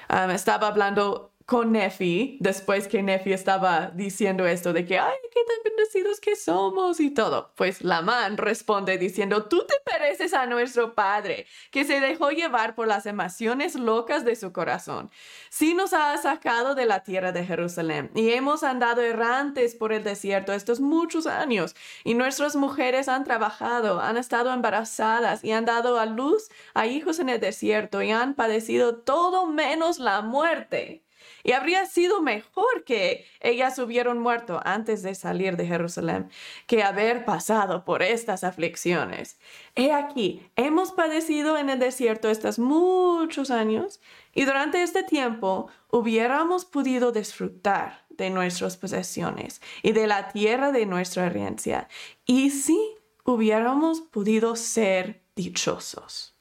Ah, 0.09 0.33
estaba 0.33 0.69
hablando 0.69 1.34
con 1.47 1.73
Nefi, 1.73 2.39
después 2.41 2.89
que 2.89 3.03
Nefi 3.03 3.35
estaba 3.35 3.91
diciendo 3.95 4.47
esto 4.47 4.73
de 4.73 4.87
que, 4.87 4.99
ay, 4.99 5.17
qué 5.31 5.41
tan 5.47 5.63
bendecidos 5.63 6.19
que 6.19 6.37
somos 6.37 7.01
y 7.01 7.11
todo. 7.11 7.53
Pues 7.55 7.83
Lamán 7.85 8.39
responde 8.39 8.97
diciendo, 8.97 9.45
tú 9.45 9.67
te 9.67 9.75
pareces 9.85 10.33
a 10.33 10.47
nuestro 10.47 10.95
padre, 10.95 11.47
que 11.71 11.85
se 11.85 12.01
dejó 12.01 12.31
llevar 12.31 12.75
por 12.75 12.87
las 12.89 13.05
emociones 13.05 13.75
locas 13.75 14.25
de 14.25 14.37
su 14.37 14.53
corazón. 14.53 15.11
Sí 15.51 15.75
nos 15.75 15.93
ha 15.93 16.17
sacado 16.17 16.75
de 16.75 16.87
la 16.87 17.05
tierra 17.05 17.31
de 17.33 17.45
Jerusalén 17.45 18.11
y 18.15 18.31
hemos 18.31 18.63
andado 18.63 19.03
errantes 19.03 19.75
por 19.75 19.93
el 19.93 20.03
desierto 20.03 20.55
estos 20.55 20.81
muchos 20.81 21.27
años 21.27 21.77
y 22.05 22.15
nuestras 22.15 22.57
mujeres 22.57 23.09
han 23.09 23.25
trabajado, 23.25 24.01
han 24.01 24.17
estado 24.17 24.51
embarazadas 24.51 25.45
y 25.45 25.53
han 25.53 25.67
dado 25.67 25.99
a 25.99 26.07
luz 26.07 26.49
a 26.73 26.87
hijos 26.87 27.19
en 27.19 27.29
el 27.29 27.41
desierto 27.41 28.01
y 28.01 28.13
han 28.13 28.35
padecido 28.35 28.97
todo 28.97 29.47
menos 29.47 29.99
la 29.99 30.23
muerte. 30.23 31.04
Y 31.45 31.53
habría 31.53 31.87
sido 31.87 32.23
mejor 32.23 32.85
que 32.85 33.27
ellas 33.41 33.79
hubieran 33.79 34.19
muerto 34.19 34.61
antes 34.65 35.03
de 35.03 35.15
salir 35.15 35.57
de 35.57 35.67
Jerusalén 35.67 36.31
que 36.67 36.83
haber 36.83 37.25
pasado 37.25 37.85
por 37.85 38.03
estas 38.03 38.43
aflicciones. 38.43 39.39
He 39.77 39.93
aquí, 39.93 40.49
hemos 40.57 40.91
padecido 40.91 41.59
en 41.59 41.69
el 41.69 41.79
desierto 41.79 42.31
estos 42.31 42.59
muchos 42.59 43.51
años 43.51 44.01
y 44.35 44.47
durante 44.47 44.83
este 44.83 45.03
tiempo 45.03 45.69
hubiéramos 45.91 46.65
podido 46.65 47.13
disfrutar 47.13 48.05
de 48.09 48.31
nuestras 48.31 48.77
posesiones 48.77 49.61
y 49.83 49.93
de 49.93 50.07
la 50.07 50.31
tierra 50.31 50.73
de 50.73 50.87
nuestra 50.87 51.27
herencia. 51.27 51.89
Y 52.25 52.51
si 52.51 52.79
hubiéramos 53.25 54.01
podido 54.01 54.57
ser 54.57 55.23
dichosos. 55.37 56.35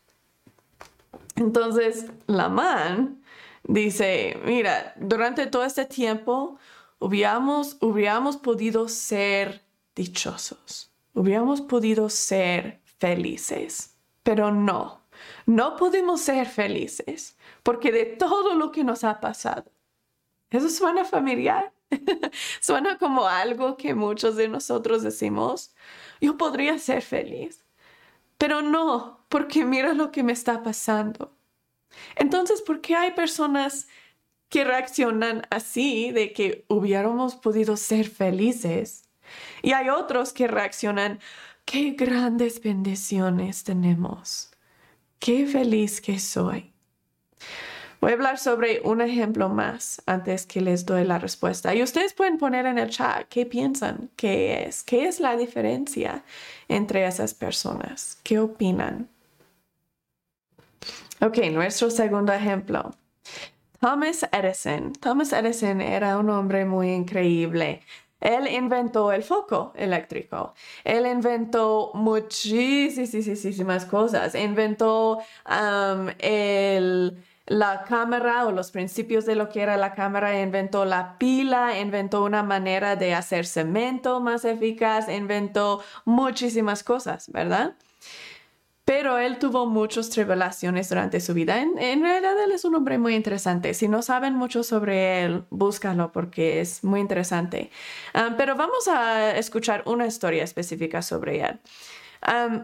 Entonces, 1.35 2.05
Lamán 2.27 3.22
Dice, 3.63 4.39
mira, 4.45 4.93
durante 4.97 5.47
todo 5.47 5.63
este 5.63 5.85
tiempo 5.85 6.57
hubiéramos, 6.99 7.77
hubiéramos 7.79 8.37
podido 8.37 8.89
ser 8.89 9.63
dichosos, 9.95 10.91
hubiéramos 11.13 11.61
podido 11.61 12.09
ser 12.09 12.81
felices, 12.99 13.95
pero 14.21 14.51
no, 14.51 15.01
no 15.45 15.75
pudimos 15.77 16.21
ser 16.21 16.47
felices 16.47 17.37
porque 17.63 17.91
de 17.91 18.05
todo 18.05 18.55
lo 18.55 18.71
que 18.71 18.83
nos 18.83 19.03
ha 19.03 19.19
pasado. 19.19 19.71
Eso 20.49 20.69
suena 20.69 21.05
familiar. 21.05 21.73
suena 22.61 22.97
como 22.97 23.27
algo 23.27 23.77
que 23.77 23.93
muchos 23.93 24.35
de 24.35 24.47
nosotros 24.47 25.03
decimos, 25.03 25.75
yo 26.21 26.37
podría 26.37 26.77
ser 26.79 27.01
feliz, 27.01 27.63
pero 28.37 28.61
no, 28.61 29.25
porque 29.29 29.63
mira 29.65 29.93
lo 29.93 30.11
que 30.11 30.23
me 30.23 30.33
está 30.33 30.63
pasando. 30.63 31.32
Entonces, 32.15 32.61
¿por 32.61 32.81
qué 32.81 32.95
hay 32.95 33.11
personas 33.11 33.87
que 34.49 34.63
reaccionan 34.63 35.43
así 35.49 36.11
de 36.11 36.33
que 36.33 36.65
hubiéramos 36.67 37.35
podido 37.35 37.77
ser 37.77 38.07
felices? 38.07 39.09
Y 39.61 39.71
hay 39.73 39.89
otros 39.89 40.33
que 40.33 40.47
reaccionan, 40.47 41.19
qué 41.65 41.91
grandes 41.91 42.61
bendiciones 42.61 43.63
tenemos, 43.63 44.51
qué 45.19 45.45
feliz 45.45 46.01
que 46.01 46.19
soy. 46.19 46.73
Voy 48.03 48.11
a 48.11 48.15
hablar 48.15 48.37
sobre 48.37 48.81
un 48.81 48.99
ejemplo 48.99 49.47
más 49.47 50.01
antes 50.05 50.45
que 50.45 50.59
les 50.59 50.85
doy 50.85 51.05
la 51.05 51.19
respuesta. 51.19 51.73
Y 51.73 51.81
ustedes 51.81 52.13
pueden 52.13 52.37
poner 52.37 52.65
en 52.65 52.77
el 52.77 52.89
chat 52.89 53.29
qué 53.29 53.45
piensan 53.45 54.09
qué 54.17 54.65
es, 54.65 54.83
qué 54.83 55.07
es 55.07 55.21
la 55.21 55.37
diferencia 55.37 56.25
entre 56.67 57.07
esas 57.07 57.33
personas, 57.33 58.19
qué 58.21 58.39
opinan. 58.39 59.07
Ok, 61.25 61.37
nuestro 61.53 61.89
segundo 61.89 62.33
ejemplo. 62.33 62.91
Thomas 63.79 64.27
Edison. 64.29 64.91
Thomas 64.91 65.31
Edison 65.31 65.79
era 65.79 66.17
un 66.17 66.29
hombre 66.29 66.65
muy 66.65 66.91
increíble. 66.91 67.81
Él 68.19 68.45
inventó 68.47 69.09
el 69.13 69.23
foco 69.23 69.71
eléctrico. 69.77 70.53
Él 70.83 71.05
inventó 71.05 71.91
muchísimas 71.93 73.85
cosas. 73.85 74.35
Inventó 74.35 75.19
um, 75.19 76.07
la 77.45 77.83
cámara 77.87 78.45
o 78.45 78.51
los 78.51 78.71
principios 78.71 79.25
de 79.25 79.35
lo 79.35 79.47
que 79.47 79.61
era 79.61 79.77
la 79.77 79.93
cámara. 79.93 80.41
Inventó 80.41 80.83
la 80.83 81.17
pila. 81.17 81.79
Inventó 81.79 82.25
una 82.25 82.43
manera 82.43 82.97
de 82.97 83.13
hacer 83.13 83.45
cemento 83.45 84.19
más 84.19 84.43
eficaz. 84.43 85.07
Inventó 85.07 85.81
muchísimas 86.03 86.83
cosas, 86.83 87.31
¿verdad? 87.31 87.75
Pero 88.95 89.17
él 89.17 89.39
tuvo 89.39 89.65
muchas 89.65 90.11
tribulaciones 90.11 90.87
durante 90.87 91.19
su 91.19 91.33
vida. 91.33 91.59
En, 91.59 92.03
realidad 92.03 92.39
él 92.43 92.51
es 92.51 92.63
un 92.63 92.75
hombre 92.75 92.99
muy 92.99 93.15
interesante. 93.15 93.73
Si 93.73 93.87
no 93.87 94.03
saben 94.03 94.35
mucho 94.35 94.61
sobre 94.61 95.23
él, 95.23 95.45
búscalo 95.49 96.11
porque 96.11 96.61
es 96.61 96.83
muy 96.83 96.99
interesante. 96.99 97.71
Um, 98.13 98.35
pero 98.37 98.55
vamos 98.55 98.87
a 98.87 99.35
escuchar 99.35 99.81
una 99.87 100.05
historia 100.05 100.43
específica 100.43 101.01
sobre 101.01 101.41
él. 101.41 101.59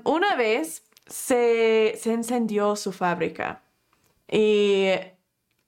Una 0.04 0.36
vez 0.36 0.84
se, 1.08 1.98
se 2.00 2.14
encendió 2.14 2.76
su 2.76 2.92
fábrica 2.92 3.64
y 4.32 4.86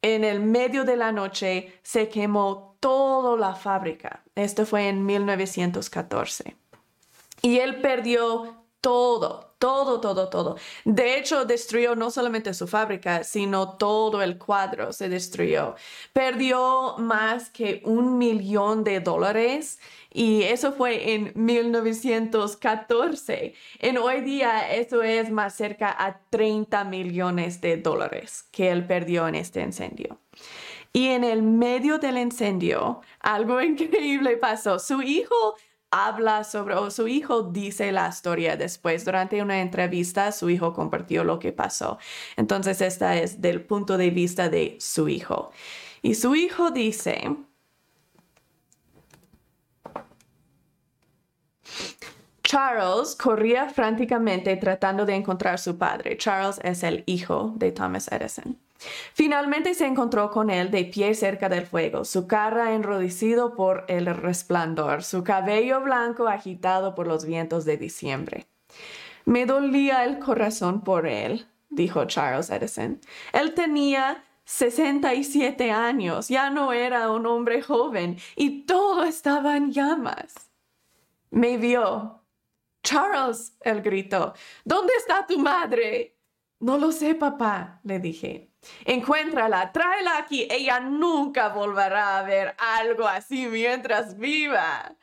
en 0.03 0.23
el 0.23 0.41
medio 0.41 0.83
de 0.83 0.95
la 0.95 1.11
noche 1.11 1.73
se 1.81 2.07
quemó 2.07 2.77
toda 2.79 3.35
la 3.35 3.55
fábrica. 3.55 4.21
Esto 4.35 4.67
fue 4.67 4.89
en 4.89 5.07
1914. 5.07 6.55
Y 7.41 7.57
él 7.57 7.81
perdió 7.81 8.60
todo, 8.81 9.53
todo, 9.59 10.01
todo, 10.01 10.29
todo. 10.29 10.57
De 10.85 11.17
hecho, 11.17 11.45
destruyó 11.45 11.95
no 11.95 12.09
solamente 12.09 12.55
su 12.55 12.67
fábrica, 12.67 13.23
sino 13.23 13.77
todo 13.77 14.23
el 14.23 14.39
cuadro 14.39 14.91
se 14.91 15.07
destruyó. 15.07 15.75
Perdió 16.13 16.95
más 16.97 17.51
que 17.51 17.83
un 17.85 18.17
millón 18.17 18.83
de 18.83 18.99
dólares 18.99 19.79
y 20.11 20.41
eso 20.43 20.73
fue 20.73 21.13
en 21.13 21.31
1914. 21.35 23.53
En 23.79 23.97
hoy 23.99 24.21
día 24.21 24.71
eso 24.71 25.03
es 25.03 25.29
más 25.29 25.55
cerca 25.55 25.95
a 25.97 26.19
30 26.31 26.83
millones 26.85 27.61
de 27.61 27.77
dólares 27.77 28.47
que 28.51 28.71
él 28.71 28.85
perdió 28.85 29.27
en 29.27 29.35
este 29.35 29.61
incendio. 29.61 30.17
Y 30.93 31.07
en 31.09 31.23
el 31.23 31.43
medio 31.43 31.99
del 31.99 32.17
incendio, 32.17 33.01
algo 33.19 33.61
increíble 33.61 34.37
pasó. 34.37 34.79
Su 34.79 35.01
hijo 35.01 35.55
habla 35.91 36.43
sobre, 36.43 36.75
o 36.75 36.89
su 36.89 37.07
hijo 37.07 37.43
dice 37.43 37.91
la 37.91 38.07
historia 38.07 38.55
después. 38.57 39.05
Durante 39.05 39.41
una 39.41 39.61
entrevista, 39.61 40.31
su 40.31 40.49
hijo 40.49 40.73
compartió 40.73 41.23
lo 41.23 41.37
que 41.37 41.51
pasó. 41.51 41.99
Entonces, 42.37 42.81
esta 42.81 43.17
es 43.17 43.41
del 43.41 43.61
punto 43.61 43.97
de 43.97 44.09
vista 44.09 44.49
de 44.49 44.77
su 44.79 45.09
hijo. 45.09 45.51
Y 46.01 46.15
su 46.15 46.35
hijo 46.35 46.71
dice, 46.71 47.35
Charles 52.43 53.15
corría 53.15 53.69
franticamente 53.69 54.55
tratando 54.57 55.05
de 55.05 55.15
encontrar 55.15 55.59
su 55.59 55.77
padre. 55.77 56.17
Charles 56.17 56.59
es 56.63 56.83
el 56.83 57.03
hijo 57.05 57.53
de 57.55 57.71
Thomas 57.71 58.11
Edison. 58.11 58.57
Finalmente 59.13 59.73
se 59.73 59.85
encontró 59.85 60.31
con 60.31 60.49
él 60.49 60.71
de 60.71 60.85
pie 60.85 61.13
cerca 61.13 61.49
del 61.49 61.65
fuego, 61.65 62.05
su 62.05 62.27
cara 62.27 62.73
enrodecido 62.73 63.55
por 63.55 63.85
el 63.87 64.05
resplandor, 64.07 65.03
su 65.03 65.23
cabello 65.23 65.81
blanco 65.81 66.27
agitado 66.27 66.95
por 66.95 67.07
los 67.07 67.25
vientos 67.25 67.65
de 67.65 67.77
diciembre. 67.77 68.47
Me 69.25 69.45
dolía 69.45 70.03
el 70.03 70.19
corazón 70.19 70.83
por 70.83 71.05
él, 71.05 71.47
dijo 71.69 72.05
Charles 72.05 72.49
Edison. 72.49 72.99
Él 73.33 73.53
tenía 73.53 74.23
67 74.45 75.71
años, 75.71 76.27
ya 76.27 76.49
no 76.49 76.73
era 76.73 77.11
un 77.11 77.25
hombre 77.25 77.61
joven 77.61 78.17
y 78.35 78.65
todo 78.65 79.03
estaba 79.03 79.55
en 79.57 79.71
llamas. 79.71 80.51
Me 81.29 81.57
vio. 81.57 82.17
Charles, 82.83 83.55
él 83.61 83.81
gritó, 83.83 84.33
¿dónde 84.65 84.93
está 84.97 85.27
tu 85.27 85.37
madre? 85.37 86.17
No 86.59 86.77
lo 86.79 86.91
sé, 86.91 87.13
papá, 87.13 87.79
le 87.83 87.99
dije. 87.99 88.50
Encuéntrala, 88.85 89.71
tráela 89.71 90.17
aquí. 90.17 90.47
Ella 90.49 90.79
nunca 90.79 91.49
volverá 91.49 92.19
a 92.19 92.23
ver 92.23 92.55
algo 92.57 93.07
así 93.07 93.47
mientras 93.47 94.17
viva. 94.17 94.95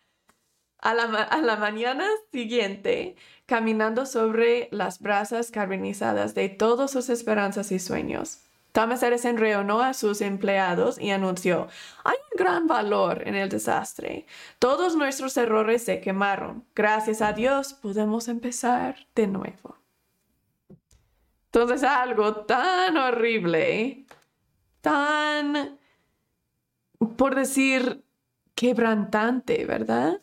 A 0.80 0.94
la, 0.94 1.56
mañana 1.56 2.06
siguiente, 2.32 3.16
caminando 3.46 4.06
sobre 4.06 4.68
las 4.70 5.00
brasas 5.00 5.50
carbonizadas 5.50 6.36
de 6.36 6.48
todas 6.48 6.92
sus 6.92 7.08
esperanzas 7.08 7.72
y 7.72 7.80
sueños, 7.80 8.38
Thomas 8.70 9.02
Edison 9.02 9.38
reunió 9.38 9.80
a 9.80 9.92
sus 9.92 10.20
empleados 10.20 11.00
y 11.00 11.10
anunció, 11.10 11.66
hay 12.04 12.16
un 12.30 12.38
gran 12.38 12.68
valor 12.68 13.26
en 13.26 13.34
el 13.34 13.48
desastre. 13.48 14.26
Todos 14.60 14.94
nuestros 14.94 15.36
errores 15.36 15.82
se 15.82 16.00
quemaron. 16.00 16.64
Gracias 16.76 17.22
a 17.22 17.32
Dios 17.32 17.74
podemos 17.74 18.28
empezar 18.28 18.94
de 19.16 19.26
nuevo. 19.26 19.78
Entonces 21.60 21.82
algo 21.82 22.36
tan 22.46 22.96
horrible, 22.96 24.06
tan, 24.80 25.76
por 27.16 27.34
decir, 27.34 28.04
quebrantante, 28.54 29.64
¿verdad? 29.66 30.20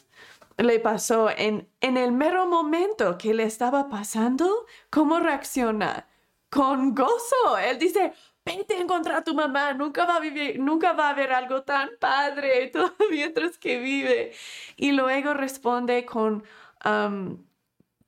Le 0.55 0.79
pasó 0.79 1.29
en, 1.29 1.67
en 1.81 1.97
el 1.97 2.13
mero 2.13 2.47
momento 2.47 3.17
que 3.17 3.33
le 3.33 3.43
estaba 3.43 3.89
pasando, 3.89 4.65
¿cómo 4.89 5.19
reacciona? 5.19 6.07
Con 6.49 6.95
gozo. 6.95 7.57
Él 7.61 7.79
dice, 7.79 8.13
vete 8.45 8.75
a 8.75 8.79
encontrar 8.79 9.17
a 9.17 9.23
tu 9.25 9.35
mamá, 9.35 9.73
nunca 9.73 10.05
va 10.05 10.15
a 10.15 10.21
vivir, 10.21 10.57
nunca 10.57 10.93
va 10.93 11.07
a 11.07 11.09
haber 11.09 11.33
algo 11.33 11.63
tan 11.63 11.89
padre 11.99 12.71
mientras 13.11 13.57
que 13.57 13.77
vive. 13.79 14.31
Y 14.77 14.93
luego 14.93 15.33
responde 15.33 16.05
con 16.05 16.45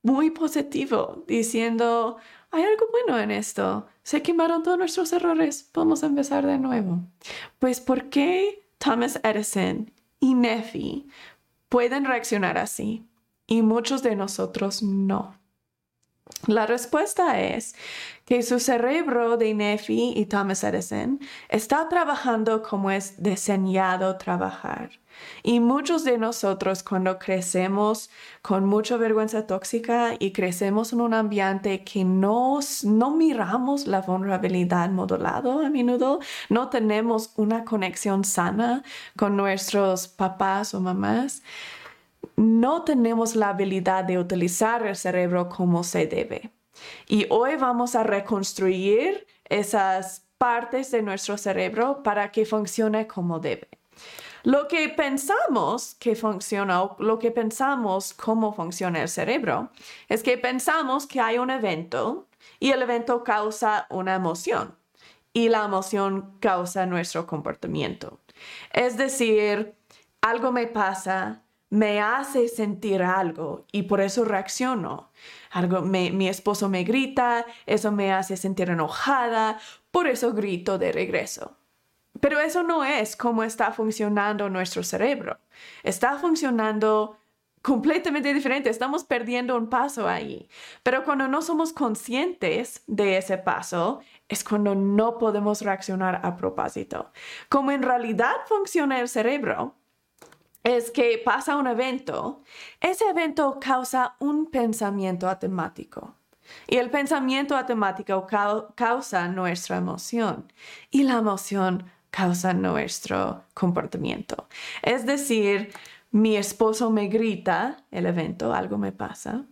muy 0.01 0.31
positivo, 0.31 1.25
diciendo, 1.27 2.17
hay 2.51 2.63
algo 2.63 2.87
bueno 2.91 3.19
en 3.19 3.31
esto. 3.31 3.87
Se 4.03 4.21
quemaron 4.21 4.63
todos 4.63 4.77
nuestros 4.77 5.11
errores. 5.13 5.69
A 5.75 6.05
empezar 6.05 6.45
de 6.45 6.57
nuevo. 6.57 7.01
Pues, 7.59 7.79
¿por 7.79 8.09
qué 8.09 8.67
Thomas 8.77 9.19
Edison 9.23 9.91
y 10.19 10.33
Nefi 10.33 11.07
pueden 11.69 12.05
reaccionar 12.05 12.57
así 12.57 13.05
y 13.45 13.61
muchos 13.61 14.03
de 14.03 14.15
nosotros 14.15 14.81
no? 14.83 15.37
La 16.45 16.65
respuesta 16.65 17.39
es 17.39 17.75
que 18.25 18.43
su 18.43 18.59
cerebro 18.59 19.37
de 19.37 19.53
Nefi 19.53 20.13
y 20.15 20.25
Thomas 20.25 20.63
Edison 20.63 21.19
está 21.49 21.87
trabajando 21.89 22.61
como 22.63 22.91
es 22.91 23.21
diseñado 23.21 24.17
trabajar. 24.17 24.91
Y 25.43 25.59
muchos 25.59 26.03
de 26.03 26.17
nosotros 26.17 26.83
cuando 26.83 27.19
crecemos 27.19 28.09
con 28.41 28.65
mucha 28.65 28.97
vergüenza 28.97 29.47
tóxica 29.47 30.15
y 30.19 30.31
crecemos 30.31 30.93
en 30.93 31.01
un 31.01 31.13
ambiente 31.13 31.83
que 31.83 32.03
no, 32.03 32.59
no 32.83 33.11
miramos 33.11 33.87
la 33.87 34.01
vulnerabilidad 34.01 34.89
modulado 34.89 35.61
a 35.61 35.69
menudo, 35.69 36.19
no 36.49 36.69
tenemos 36.69 37.33
una 37.35 37.65
conexión 37.65 38.23
sana 38.23 38.83
con 39.15 39.37
nuestros 39.37 40.07
papás 40.07 40.73
o 40.73 40.79
mamás, 40.79 41.43
no 42.35 42.83
tenemos 42.83 43.35
la 43.35 43.49
habilidad 43.49 44.03
de 44.03 44.19
utilizar 44.19 44.85
el 44.85 44.95
cerebro 44.95 45.49
como 45.49 45.83
se 45.83 46.07
debe. 46.07 46.51
Y 47.07 47.25
hoy 47.29 47.55
vamos 47.55 47.95
a 47.95 48.03
reconstruir 48.03 49.25
esas 49.45 50.23
partes 50.37 50.91
de 50.91 51.01
nuestro 51.01 51.37
cerebro 51.37 52.03
para 52.03 52.31
que 52.31 52.45
funcione 52.45 53.07
como 53.07 53.39
debe. 53.39 53.67
Lo 54.47 54.69
que 54.69 54.87
pensamos 54.87 55.95
que 55.95 56.15
funciona 56.15 56.81
o 56.81 56.95
lo 56.99 57.19
que 57.19 57.31
pensamos 57.31 58.13
cómo 58.13 58.53
funciona 58.53 59.01
el 59.01 59.09
cerebro 59.09 59.71
es 60.07 60.23
que 60.23 60.37
pensamos 60.37 61.05
que 61.05 61.19
hay 61.19 61.37
un 61.37 61.49
evento 61.49 62.29
y 62.57 62.71
el 62.71 62.81
evento 62.81 63.25
causa 63.25 63.87
una 63.89 64.15
emoción 64.15 64.73
y 65.33 65.49
la 65.49 65.65
emoción 65.65 66.37
causa 66.39 66.85
nuestro 66.85 67.27
comportamiento. 67.27 68.21
Es 68.71 68.95
decir, 68.95 69.75
algo 70.21 70.53
me 70.53 70.67
pasa, 70.67 71.43
me 71.69 71.99
hace 71.99 72.47
sentir 72.47 73.03
algo 73.03 73.65
y 73.73 73.83
por 73.83 73.99
eso 73.99 74.23
reacciono. 74.23 75.11
Algo, 75.51 75.81
mi 75.81 76.29
esposo 76.29 76.69
me 76.69 76.85
grita, 76.85 77.45
eso 77.65 77.91
me 77.91 78.13
hace 78.13 78.37
sentir 78.37 78.69
enojada, 78.69 79.59
por 79.91 80.07
eso 80.07 80.31
grito 80.31 80.77
de 80.77 80.93
regreso. 80.93 81.57
Pero 82.19 82.39
eso 82.39 82.63
no 82.63 82.83
es 82.83 83.15
cómo 83.15 83.43
está 83.43 83.71
funcionando 83.71 84.49
nuestro 84.49 84.83
cerebro. 84.83 85.37
Está 85.83 86.17
funcionando 86.17 87.17
completamente 87.61 88.33
diferente. 88.33 88.69
Estamos 88.69 89.03
perdiendo 89.03 89.57
un 89.57 89.69
paso 89.69 90.07
ahí. 90.07 90.47
Pero 90.83 91.03
cuando 91.03 91.27
no 91.27 91.41
somos 91.41 91.73
conscientes 91.73 92.83
de 92.87 93.17
ese 93.17 93.37
paso, 93.37 93.99
es 94.29 94.43
cuando 94.43 94.73
no 94.75 95.17
podemos 95.17 95.61
reaccionar 95.61 96.21
a 96.23 96.35
propósito. 96.37 97.11
Como 97.49 97.71
en 97.71 97.83
realidad 97.83 98.35
funciona 98.47 98.99
el 98.99 99.09
cerebro, 99.09 99.75
es 100.63 100.91
que 100.91 101.21
pasa 101.23 101.55
un 101.55 101.67
evento, 101.67 102.43
ese 102.81 103.05
evento 103.09 103.57
causa 103.59 104.15
un 104.19 104.47
pensamiento 104.47 105.29
automático. 105.29 106.15
Y 106.67 106.77
el 106.77 106.89
pensamiento 106.89 107.57
automático 107.57 108.27
causa 108.75 109.27
nuestra 109.27 109.77
emoción. 109.77 110.51
Y 110.89 111.03
la 111.03 111.15
emoción 111.15 111.89
causa 112.17 112.51
nuestro 112.51 113.43
comportamiento. 113.53 114.47
Es 114.81 115.05
decir, 115.05 115.71
mi 116.09 116.35
esposo 116.35 116.89
me 116.89 117.09
grita, 117.09 117.77
el 117.91 118.07
evento, 118.07 118.55
algo 118.55 118.79
me 118.79 118.91
pasa, 118.91 119.45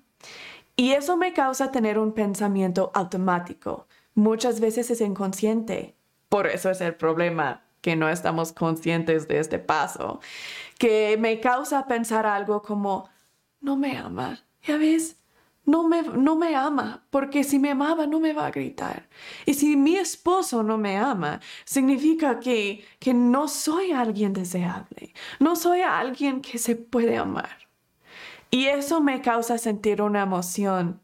y 0.75 0.93
eso 0.93 1.15
me 1.15 1.31
causa 1.31 1.71
tener 1.71 1.99
un 1.99 2.13
pensamiento 2.13 2.91
automático. 2.95 3.87
Muchas 4.15 4.59
veces 4.59 4.89
es 4.89 4.99
inconsciente. 5.01 5.95
Por 6.27 6.47
eso 6.47 6.71
es 6.71 6.81
el 6.81 6.95
problema 6.95 7.61
que 7.81 7.95
no 7.95 8.09
estamos 8.09 8.51
conscientes 8.51 9.27
de 9.27 9.37
este 9.37 9.59
paso, 9.59 10.19
que 10.79 11.17
me 11.19 11.39
causa 11.39 11.85
pensar 11.85 12.25
algo 12.25 12.63
como, 12.63 13.07
no 13.61 13.77
me 13.77 13.95
ama, 13.95 14.39
ya 14.63 14.77
ves, 14.77 15.17
no 15.65 15.87
me, 15.87 16.01
no 16.03 16.35
me 16.35 16.55
ama, 16.55 17.05
porque 17.09 17.43
si 17.43 17.59
me 17.59 17.71
amaba 17.71 18.07
no 18.07 18.19
me 18.19 18.33
va 18.33 18.47
a 18.47 18.51
gritar. 18.51 19.07
Y 19.45 19.53
si 19.55 19.75
mi 19.75 19.95
esposo 19.95 20.63
no 20.63 20.77
me 20.77 20.97
ama, 20.97 21.39
significa 21.65 22.39
que, 22.39 22.85
que 22.99 23.13
no 23.13 23.47
soy 23.47 23.91
alguien 23.91 24.33
deseable, 24.33 25.13
no 25.39 25.55
soy 25.55 25.81
alguien 25.81 26.41
que 26.41 26.57
se 26.57 26.75
puede 26.75 27.17
amar. 27.17 27.67
Y 28.51 28.67
eso 28.67 29.01
me 29.01 29.21
causa 29.21 29.57
sentir 29.57 30.01
una 30.01 30.23
emoción 30.23 31.01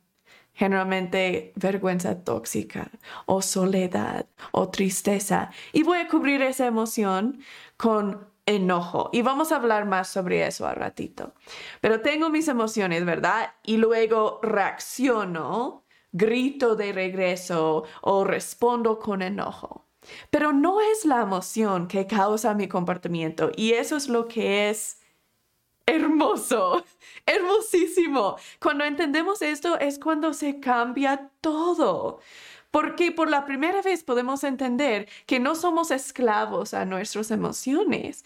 generalmente 0.54 1.54
vergüenza 1.56 2.24
tóxica 2.24 2.92
o 3.26 3.42
soledad 3.42 4.28
o 4.52 4.70
tristeza. 4.70 5.50
Y 5.74 5.84
voy 5.84 6.00
a 6.00 6.08
cubrir 6.08 6.42
esa 6.42 6.68
emoción 6.68 7.40
con 7.78 8.31
enojo. 8.46 9.10
Y 9.14 9.22
vamos 9.22 9.52
a 9.52 9.58
hablar 9.58 9.86
más 9.86 10.08
sobre 10.10 10.46
eso 10.46 10.68
al 10.68 10.76
ratito. 10.76 11.34
Pero 11.80 12.02
tengo 12.02 12.30
mis 12.30 12.48
emociones, 12.48 13.06
¿verdad? 13.06 13.54
Y 13.64 13.78
luego 13.78 14.40
reacciono, 14.42 15.86
grito 16.12 16.76
de 16.76 16.94
regreso 16.94 17.86
o 18.02 18.24
respondo 18.24 19.00
con 19.00 19.22
enojo. 19.22 19.88
Pero 20.30 20.52
no 20.52 20.82
es 20.82 21.06
la 21.06 21.22
emoción 21.22 21.88
que 21.88 22.08
causa 22.08 22.54
mi 22.56 22.68
comportamiento 22.68 23.52
y 23.56 23.74
eso 23.74 23.96
es 23.96 24.08
lo 24.08 24.28
que 24.28 24.70
es 24.70 25.00
hermoso, 25.86 26.84
hermosísimo. 27.26 28.38
Cuando 28.60 28.84
entendemos 28.84 29.42
esto 29.42 29.78
es 29.80 30.00
cuando 30.00 30.34
se 30.34 30.60
cambia 30.60 31.32
todo 31.42 32.20
porque 32.72 33.12
por 33.12 33.30
la 33.30 33.46
primera 33.46 33.82
vez 33.82 34.04
podemos 34.04 34.44
entender 34.46 35.08
que 35.26 35.40
no 35.40 35.56
somos 35.56 35.92
esclavos 35.92 36.74
a 36.74 36.86
nuestras 36.86 37.30
emociones. 37.30 38.24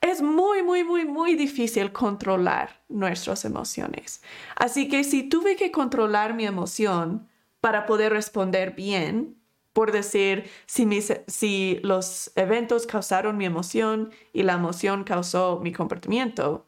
Es 0.00 0.20
muy, 0.20 0.62
muy, 0.62 0.82
muy, 0.82 1.04
muy 1.04 1.36
difícil 1.36 1.92
controlar 1.92 2.82
nuestras 2.88 3.44
emociones. 3.44 4.20
Así 4.56 4.88
que 4.88 5.04
si 5.04 5.22
tuve 5.22 5.54
que 5.56 5.70
controlar 5.70 6.34
mi 6.34 6.44
emoción 6.44 7.28
para 7.60 7.86
poder 7.86 8.12
responder 8.12 8.72
bien, 8.72 9.36
por 9.72 9.90
decir, 9.90 10.50
si, 10.66 10.86
si 11.26 11.80
los 11.82 12.30
eventos 12.36 12.86
causaron 12.86 13.36
mi 13.36 13.44
emoción 13.44 14.12
y 14.32 14.42
la 14.42 14.54
emoción 14.54 15.04
causó 15.04 15.60
mi 15.60 15.72
comportamiento, 15.72 16.66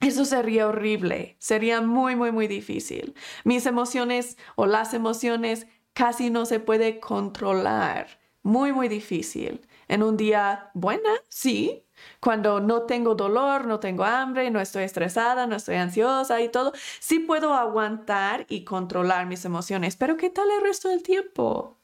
eso 0.00 0.24
sería 0.24 0.66
horrible, 0.66 1.36
sería 1.38 1.80
muy, 1.80 2.16
muy, 2.16 2.32
muy 2.32 2.48
difícil. 2.48 3.14
Mis 3.44 3.66
emociones 3.66 4.36
o 4.56 4.66
las 4.66 4.94
emociones 4.94 5.66
casi 5.92 6.30
no 6.30 6.46
se 6.46 6.60
puede 6.60 7.00
controlar. 7.00 8.20
Muy, 8.42 8.72
muy 8.72 8.88
difícil. 8.88 9.66
En 9.88 10.02
un 10.02 10.16
día 10.16 10.70
buena, 10.74 11.10
sí. 11.28 11.84
Cuando 12.20 12.60
no 12.60 12.82
tengo 12.82 13.14
dolor, 13.14 13.66
no 13.66 13.78
tengo 13.78 14.04
hambre, 14.04 14.50
no 14.50 14.60
estoy 14.60 14.84
estresada, 14.84 15.46
no 15.46 15.56
estoy 15.56 15.76
ansiosa 15.76 16.40
y 16.40 16.48
todo, 16.48 16.72
sí 16.98 17.20
puedo 17.20 17.54
aguantar 17.54 18.46
y 18.48 18.64
controlar 18.64 19.26
mis 19.26 19.44
emociones. 19.44 19.96
Pero 19.96 20.16
¿qué 20.16 20.30
tal 20.30 20.50
el 20.50 20.62
resto 20.62 20.88
del 20.88 21.02
tiempo? 21.02 21.78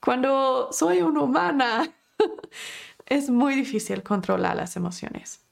Cuando 0.00 0.70
soy 0.72 1.02
una 1.02 1.22
humana, 1.22 1.92
es 3.06 3.28
muy 3.28 3.54
difícil 3.54 4.02
controlar 4.02 4.56
las 4.56 4.76
emociones. 4.76 5.42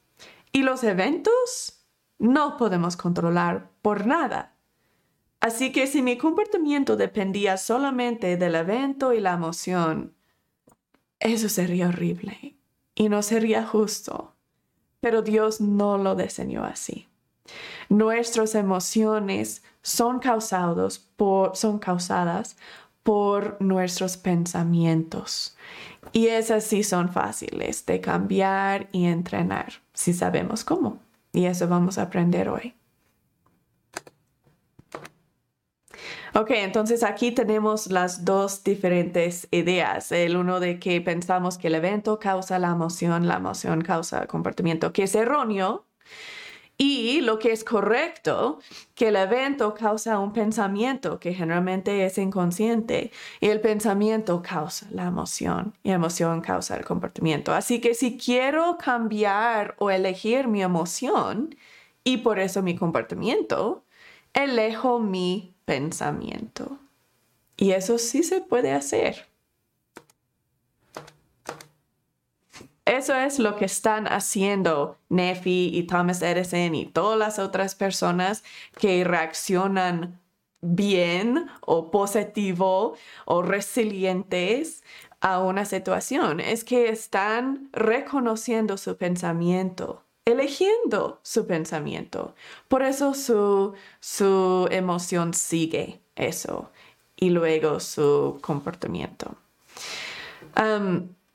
Y 0.52 0.62
los 0.62 0.82
eventos 0.84 1.84
no 2.18 2.56
podemos 2.56 2.96
controlar 2.96 3.70
por 3.82 4.06
nada. 4.06 4.57
Así 5.40 5.72
que 5.72 5.86
si 5.86 6.02
mi 6.02 6.18
comportamiento 6.18 6.96
dependía 6.96 7.56
solamente 7.56 8.36
del 8.36 8.56
evento 8.56 9.12
y 9.12 9.20
la 9.20 9.34
emoción, 9.34 10.14
eso 11.20 11.48
sería 11.48 11.88
horrible 11.88 12.56
y 12.94 13.08
no 13.08 13.22
sería 13.22 13.64
justo. 13.64 14.34
Pero 15.00 15.22
Dios 15.22 15.60
no 15.60 15.96
lo 15.96 16.16
diseñó 16.16 16.64
así. 16.64 17.06
Nuestras 17.88 18.54
emociones 18.54 19.62
son 19.82 20.20
por, 21.16 21.56
son 21.56 21.78
causadas 21.78 22.56
por 23.02 23.56
nuestros 23.62 24.16
pensamientos. 24.16 25.56
Y 26.12 26.26
esas 26.26 26.64
sí 26.64 26.82
son 26.82 27.10
fáciles 27.10 27.86
de 27.86 28.00
cambiar 28.00 28.88
y 28.92 29.06
entrenar, 29.06 29.74
si 29.94 30.12
sabemos 30.12 30.64
cómo. 30.64 30.98
Y 31.32 31.46
eso 31.46 31.68
vamos 31.68 31.98
a 31.98 32.02
aprender 32.02 32.48
hoy. 32.48 32.74
Ok, 36.34 36.50
entonces 36.50 37.02
aquí 37.02 37.32
tenemos 37.32 37.86
las 37.88 38.24
dos 38.24 38.62
diferentes 38.62 39.48
ideas. 39.50 40.12
El 40.12 40.36
uno 40.36 40.60
de 40.60 40.78
que 40.78 41.00
pensamos 41.00 41.58
que 41.58 41.68
el 41.68 41.74
evento 41.74 42.18
causa 42.18 42.58
la 42.58 42.68
emoción, 42.68 43.26
la 43.26 43.36
emoción 43.36 43.80
causa 43.82 44.20
el 44.20 44.28
comportamiento, 44.28 44.92
que 44.92 45.04
es 45.04 45.14
erróneo. 45.14 45.86
Y 46.80 47.22
lo 47.22 47.40
que 47.40 47.50
es 47.50 47.64
correcto, 47.64 48.60
que 48.94 49.08
el 49.08 49.16
evento 49.16 49.74
causa 49.74 50.20
un 50.20 50.32
pensamiento 50.32 51.18
que 51.18 51.34
generalmente 51.34 52.04
es 52.04 52.18
inconsciente 52.18 53.10
y 53.40 53.48
el 53.48 53.60
pensamiento 53.60 54.42
causa 54.42 54.86
la 54.92 55.06
emoción 55.06 55.74
y 55.82 55.88
la 55.88 55.96
emoción 55.96 56.40
causa 56.40 56.76
el 56.76 56.84
comportamiento. 56.84 57.52
Así 57.52 57.80
que 57.80 57.94
si 57.94 58.16
quiero 58.16 58.78
cambiar 58.78 59.74
o 59.78 59.90
elegir 59.90 60.46
mi 60.46 60.62
emoción 60.62 61.56
y 62.04 62.18
por 62.18 62.38
eso 62.38 62.62
mi 62.62 62.76
comportamiento, 62.76 63.84
elejo 64.32 65.00
mi 65.00 65.57
pensamiento. 65.68 66.78
Y 67.58 67.72
eso 67.72 67.98
sí 67.98 68.22
se 68.22 68.40
puede 68.40 68.72
hacer. 68.72 69.26
Eso 72.86 73.14
es 73.14 73.38
lo 73.38 73.56
que 73.56 73.66
están 73.66 74.06
haciendo 74.06 74.96
Nefi 75.10 75.70
y 75.74 75.82
Thomas 75.82 76.22
Edison 76.22 76.74
y 76.74 76.86
todas 76.86 77.18
las 77.18 77.38
otras 77.38 77.74
personas 77.74 78.44
que 78.78 79.04
reaccionan 79.04 80.18
bien 80.62 81.50
o 81.60 81.90
positivo 81.90 82.96
o 83.26 83.42
resilientes 83.42 84.82
a 85.20 85.40
una 85.40 85.66
situación. 85.66 86.40
Es 86.40 86.64
que 86.64 86.88
están 86.88 87.68
reconociendo 87.72 88.78
su 88.78 88.96
pensamiento 88.96 90.07
eligiendo 90.28 91.20
su 91.22 91.46
pensamiento. 91.46 92.34
Por 92.68 92.82
eso 92.82 93.14
su, 93.14 93.74
su 94.00 94.68
emoción 94.70 95.32
sigue 95.32 96.00
eso 96.16 96.70
y 97.16 97.30
luego 97.30 97.80
su 97.80 98.38
comportamiento. 98.42 99.36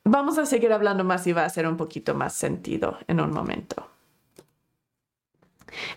vamos 0.06 0.38
a 0.38 0.46
seguir 0.46 0.72
hablando 0.74 1.04
más 1.04 1.26
y 1.28 1.34
va 1.34 1.42
a 1.42 1.46
hacer 1.46 1.68
un 1.68 1.78
poquito 1.78 2.14
más 2.14 2.34
sentido 2.34 2.98
en 3.08 3.20
un 3.20 3.32
momento. 3.32 3.88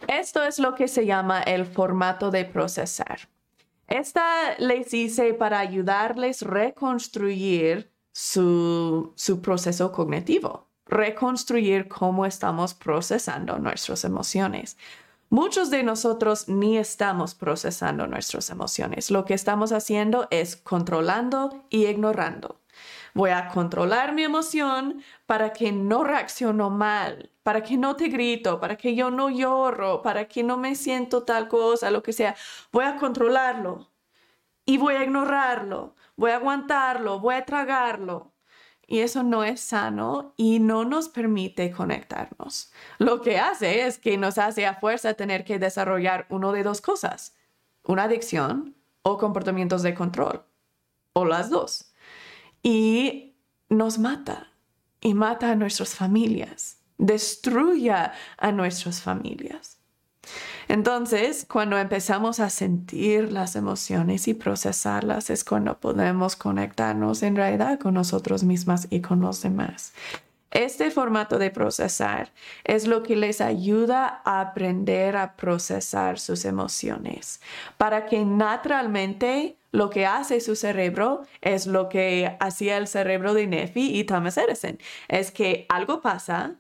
Esto 0.09 0.43
es 0.43 0.59
lo 0.59 0.75
que 0.75 0.89
se 0.89 1.05
llama 1.05 1.43
el 1.43 1.67
formato 1.67 2.31
de 2.31 2.47
procesar. 2.47 3.29
Esta 3.89 4.57
les 4.59 4.95
hice 4.95 5.35
para 5.35 5.59
ayudarles 5.59 6.43
a 6.43 6.47
reconstruir 6.49 7.91
su, 8.11 9.13
su 9.15 9.43
proceso 9.43 9.93
cognitivo 9.93 10.66
reconstruir 10.87 11.89
cómo 11.89 12.27
estamos 12.27 12.75
procesando 12.75 13.59
nuestras 13.59 14.05
emociones. 14.05 14.77
Muchos 15.29 15.71
de 15.71 15.83
nosotros 15.83 16.49
ni 16.49 16.79
estamos 16.79 17.35
procesando 17.35 18.07
nuestras 18.07 18.49
emociones. 18.51 19.11
Lo 19.11 19.25
que 19.25 19.35
estamos 19.35 19.73
haciendo 19.73 20.29
es 20.31 20.57
controlando 20.57 21.65
y 21.69 21.87
ignorando. 21.87 22.61
Voy 23.13 23.31
a 23.31 23.49
controlar 23.49 24.13
mi 24.13 24.23
emoción 24.23 25.03
para 25.27 25.53
que 25.53 25.73
no 25.73 26.05
reacciono 26.05 26.71
mal, 26.71 27.33
para 27.43 27.63
que 27.63 27.77
no 27.77 27.97
te 27.97 28.09
grito, 28.09 28.61
para 28.61 28.77
que 28.77 28.95
yo 28.95 29.11
no 29.11 29.31
lloro, 29.31 30.03
para 30.03 30.29
que 30.29 30.43
no 30.43 30.59
me 30.59 30.77
siento 30.77 31.25
tal 31.25 31.49
cosa, 31.49 31.91
lo 31.91 32.03
que 32.03 32.13
sea. 32.13 32.37
Voy 32.71 32.85
a 32.85 32.97
controlarlo 32.97 33.91
y 34.65 34.79
voy 34.79 34.95
a 34.95 35.05
ignorarlo, 35.05 35.97
voy 36.17 36.33
a 36.33 36.37
aguantarlo, 36.37 37.19
voy 37.19 37.37
a 37.37 37.45
tragarlo. 37.45 38.36
Y 38.87 39.01
eso 39.01 39.23
no 39.23 39.43
es 39.43 39.61
sano 39.61 40.33
y 40.37 40.61
no 40.61 40.85
nos 40.85 41.09
permite 41.09 41.73
conectarnos. 41.73 42.73
Lo 42.99 43.21
que 43.21 43.39
hace 43.39 43.87
es 43.87 43.99
que 43.99 44.17
nos 44.17 44.39
hace 44.39 44.65
a 44.67 44.75
fuerza 44.75 45.15
tener 45.15 45.45
que 45.45 45.59
desarrollar 45.59 46.27
uno 46.31 46.53
de 46.53 46.63
dos 46.63 46.81
cosas, 46.81 47.37
una 47.83 48.05
adicción 48.05 48.77
o 49.03 49.19
comportamientos 49.19 49.83
de 49.83 49.95
control, 49.95 50.45
o 51.13 51.25
las 51.25 51.51
dos. 51.51 51.93
Y 52.63 53.37
nos 53.69 53.99
mata, 53.99 54.53
y 55.01 55.15
mata 55.15 55.51
a 55.51 55.57
nuestras 55.57 55.95
familias, 55.95 56.79
destruye 56.99 57.93
a 57.93 58.53
nuestras 58.53 59.03
familias. 59.03 59.76
Entonces, 60.69 61.47
cuando 61.49 61.79
empezamos 61.79 62.41
a 62.41 62.51
sentir 62.51 63.33
las 63.33 63.55
emociones 63.55 64.27
y 64.27 64.35
procesarlas, 64.35 65.31
es 65.31 65.45
cuando 65.45 65.79
podemos 65.79 66.35
conectarnos 66.35 67.23
en 67.23 67.37
realidad 67.37 67.79
con 67.79 67.95
nosotros 67.95 68.43
mismas 68.43 68.89
y 68.91 69.01
con 69.01 69.21
los 69.21 69.43
demás. 69.43 69.93
Este 70.51 70.91
formato 70.91 71.39
de 71.39 71.51
procesar 71.51 72.33
es 72.65 72.87
lo 72.87 73.03
que 73.03 73.15
les 73.15 73.41
ayuda 73.41 74.23
a 74.25 74.41
aprender 74.41 75.17
a 75.17 75.37
procesar 75.37 76.19
sus 76.19 76.45
emociones 76.45 77.41
para 77.77 78.07
que 78.07 78.25
naturalmente 78.25 79.59
lo 79.73 79.91
que 79.91 80.07
hace 80.07 80.41
su 80.41 80.57
cerebro 80.57 81.23
es 81.43 81.67
lo 81.67 81.89
que 81.89 82.37
hacía 82.41 82.79
el 82.79 82.87
cerebro 82.87 83.35
de 83.35 83.47
Nefi 83.47 83.99
y 83.99 84.05
Thomas 84.05 84.39
Edison. 84.39 84.79
Es 85.09 85.31
que 85.31 85.67
algo 85.69 86.01
pasa, 86.01 86.55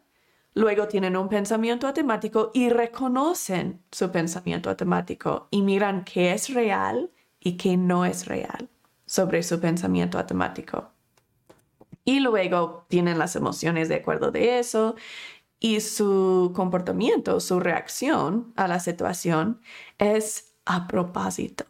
Luego 0.56 0.88
tienen 0.88 1.18
un 1.18 1.28
pensamiento 1.28 1.86
automático 1.86 2.50
y 2.54 2.70
reconocen 2.70 3.82
su 3.92 4.10
pensamiento 4.10 4.70
automático 4.70 5.48
y 5.50 5.60
miran 5.60 6.02
qué 6.02 6.32
es 6.32 6.48
real 6.48 7.10
y 7.38 7.58
qué 7.58 7.76
no 7.76 8.06
es 8.06 8.24
real 8.24 8.70
sobre 9.04 9.42
su 9.42 9.60
pensamiento 9.60 10.18
automático. 10.18 10.92
Y 12.06 12.20
luego 12.20 12.86
tienen 12.88 13.18
las 13.18 13.36
emociones 13.36 13.90
de 13.90 13.96
acuerdo 13.96 14.30
de 14.30 14.58
eso 14.58 14.96
y 15.60 15.80
su 15.80 16.52
comportamiento, 16.56 17.38
su 17.40 17.60
reacción 17.60 18.54
a 18.56 18.66
la 18.66 18.80
situación 18.80 19.60
es 19.98 20.54
a 20.64 20.88
propósito. 20.88 21.66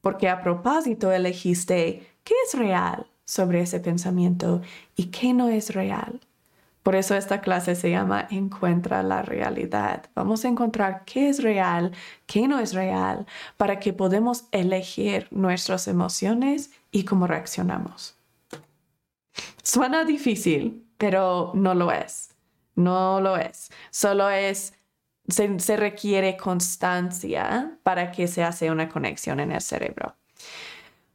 Porque 0.00 0.30
a 0.30 0.40
propósito 0.40 1.12
elegiste 1.12 2.08
qué 2.24 2.34
es 2.46 2.58
real 2.58 3.10
sobre 3.26 3.60
ese 3.60 3.78
pensamiento 3.78 4.62
y 4.96 5.08
qué 5.10 5.34
no 5.34 5.50
es 5.50 5.74
real 5.74 6.18
Por 6.82 6.96
eso 6.96 7.14
esta 7.14 7.40
clase 7.40 7.74
se 7.74 7.90
llama 7.90 8.26
Encuentra 8.30 9.02
la 9.02 9.22
realidad. 9.22 10.10
Vamos 10.14 10.44
a 10.44 10.48
encontrar 10.48 11.04
qué 11.04 11.28
es 11.28 11.42
real, 11.42 11.92
qué 12.26 12.48
no 12.48 12.58
es 12.58 12.74
real, 12.74 13.26
para 13.56 13.78
que 13.78 13.92
podamos 13.92 14.46
elegir 14.50 15.28
nuestras 15.30 15.86
emociones 15.86 16.72
y 16.90 17.04
cómo 17.04 17.26
reaccionamos. 17.26 18.16
Suena 19.62 20.04
difícil, 20.04 20.84
pero 20.98 21.52
no 21.54 21.74
lo 21.74 21.92
es. 21.92 22.34
No 22.74 23.20
lo 23.20 23.36
es. 23.36 23.70
Solo 23.90 24.28
es, 24.30 24.74
se, 25.28 25.76
requiere 25.76 26.36
constancia 26.36 27.78
para 27.82 28.10
que 28.10 28.26
se 28.26 28.42
hace 28.42 28.70
una 28.70 28.88
conexión 28.88 29.38
en 29.40 29.52
el 29.52 29.60
cerebro. 29.60 30.16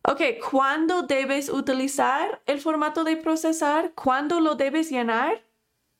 Ok, 0.04 0.22
¿cuándo 0.50 1.04
debes 1.04 1.50
utilizar 1.50 2.42
el 2.46 2.62
formato 2.62 3.04
de 3.04 3.18
procesar? 3.18 3.92
¿Cuándo 3.94 4.40
lo 4.40 4.56
debes 4.56 4.90
llenar? 4.90 5.42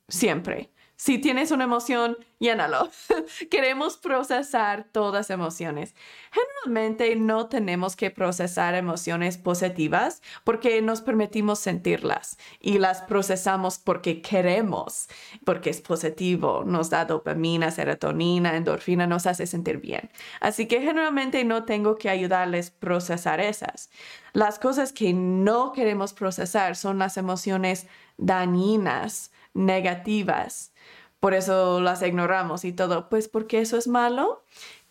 Siempre. 0.10 0.72
Si 1.00 1.20
tienes 1.20 1.52
una 1.52 1.66
emoción, 1.66 2.18
llénalo. 2.40 2.90
Queremos 3.52 3.98
procesar 3.98 4.88
todas 4.92 5.30
emociones. 5.30 5.94
Generalmente 6.32 7.16
no 7.16 7.48
tenemos 7.50 7.96
que 7.96 8.10
procesar 8.10 8.74
emociones 8.74 9.38
positivas 9.38 10.24
porque 10.44 10.82
nos 10.82 11.02
permitimos 11.02 11.60
sentirlas 11.60 12.40
y 12.60 12.80
las 12.80 13.04
procesamos 13.04 13.78
porque 13.78 14.24
queremos, 14.24 15.08
porque 15.46 15.70
es 15.70 15.82
positivo, 15.82 16.64
nos 16.66 16.90
da 16.90 17.06
dopamina, 17.06 17.70
serotonina, 17.70 18.58
endorfina, 18.58 19.06
nos 19.06 19.28
hace 19.28 19.46
sentir 19.46 19.78
bien. 19.78 20.10
Así 20.40 20.68
que 20.68 20.82
generalmente 20.82 21.44
no 21.44 21.66
tengo 21.66 21.98
que 21.98 22.10
ayudarles 22.10 22.72
a 22.72 22.80
procesar 22.80 23.40
esas. 23.40 23.92
Las 24.34 24.58
cosas 24.58 24.94
que 24.94 25.14
no 25.14 25.74
queremos 25.74 26.14
procesar 26.14 26.76
son 26.76 26.98
las 26.98 27.18
emociones 27.18 27.86
dañinas 28.18 29.32
negativas. 29.58 30.72
Por 31.20 31.34
eso 31.34 31.82
las 31.82 32.02
ignoramos 32.02 32.64
y 32.64 32.72
todo. 32.72 33.10
Pues 33.10 33.28
porque 33.28 33.60
eso 33.60 33.78
es 33.78 33.88
malo. 33.88 34.44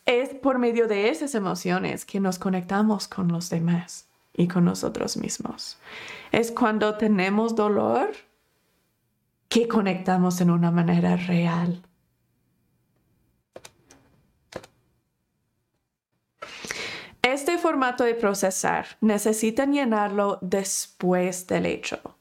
Es 0.05 0.35
por 0.35 0.59
medio 0.59 0.87
de 0.89 1.09
esas 1.09 1.35
emociones 1.35 2.05
que 2.05 2.21
nos 2.21 2.39
conectamos 2.39 3.09
con 3.09 3.29
los 3.29 3.49
demás 3.49 4.09
y 4.35 4.49
con 4.49 4.65
nosotros 4.65 5.17
mismos. 5.17 5.79
Es 6.33 6.51
cuando 6.51 6.97
tenemos 6.97 7.55
dolor 7.55 8.11
que 9.49 9.69
conectamos 9.69 10.41
en 10.41 10.51
una 10.51 10.71
manera 10.71 11.17
real. 11.17 11.83
Este 17.23 17.59
formato 17.59 18.05
de 18.05 18.15
procesar 18.15 18.87
necesitan 19.01 19.73
llenarlo 19.73 20.39
después 20.43 21.47
del 21.47 21.67
hecho 21.67 22.16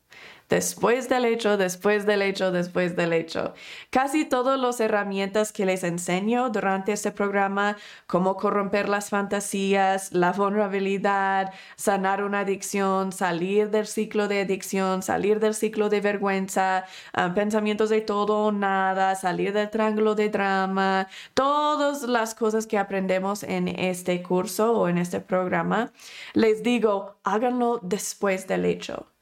después 0.50 1.10
del 1.10 1.26
hecho, 1.26 1.58
después 1.58 2.06
del 2.06 2.22
hecho, 2.22 2.52
después 2.52 2.96
del 2.96 3.14
hecho. 3.14 3.54
Casi 3.90 4.26
todas 4.26 4.60
las 4.60 4.80
herramientas 4.80 5.52
que 5.52 5.66
les 5.66 5.84
enseño 5.84 6.50
durante 6.50 6.92
este 6.92 7.12
programa, 7.12 7.78
cómo 8.08 8.36
corromper 8.36 8.90
las 8.90 9.10
fantasías, 9.10 10.12
la 10.14 10.32
vulnerabilidad, 10.32 11.54
sanar 11.76 12.24
una 12.24 12.42
adicción, 12.42 13.12
salir 13.12 13.70
del 13.72 13.88
ciclo 13.88 14.28
de 14.28 14.42
adicción, 14.42 15.02
salir 15.02 15.40
del 15.40 15.56
ciclo 15.56 15.90
de 15.90 16.02
vergüenza, 16.02 16.86
ah, 17.14 17.34
pensamientos 17.34 17.90
de 17.90 18.02
todo 18.02 18.46
o 18.46 18.52
nada, 18.52 19.16
salir 19.16 19.54
del 19.54 19.70
triángulo 19.70 20.16
de 20.16 20.30
drama, 20.30 21.08
todas 21.34 22.04
las 22.04 22.36
cosas 22.36 22.68
que 22.68 22.78
aprendemos 22.78 23.44
en 23.44 23.68
este 23.68 24.22
curso 24.22 24.74
o 24.74 24.88
en 24.88 24.98
este 24.98 25.20
programa, 25.22 25.92
les 26.34 26.64
digo, 26.64 27.18
háganlo 27.24 27.80
después 27.82 28.48
del 28.48 28.66
hecho 28.66 29.15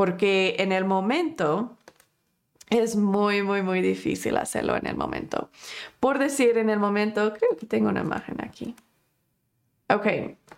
porque 0.00 0.56
en 0.58 0.72
el 0.72 0.86
momento 0.86 1.76
es 2.70 2.96
muy, 2.96 3.42
muy, 3.42 3.60
muy 3.60 3.82
difícil 3.82 4.38
hacerlo 4.38 4.74
en 4.74 4.86
el 4.86 4.96
momento. 4.96 5.50
Por 6.00 6.18
decir 6.18 6.56
en 6.56 6.70
el 6.70 6.78
momento, 6.78 7.34
creo 7.34 7.54
que 7.54 7.66
tengo 7.66 7.90
una 7.90 8.00
imagen 8.00 8.42
aquí. 8.42 8.74
Ok. 9.90 10.06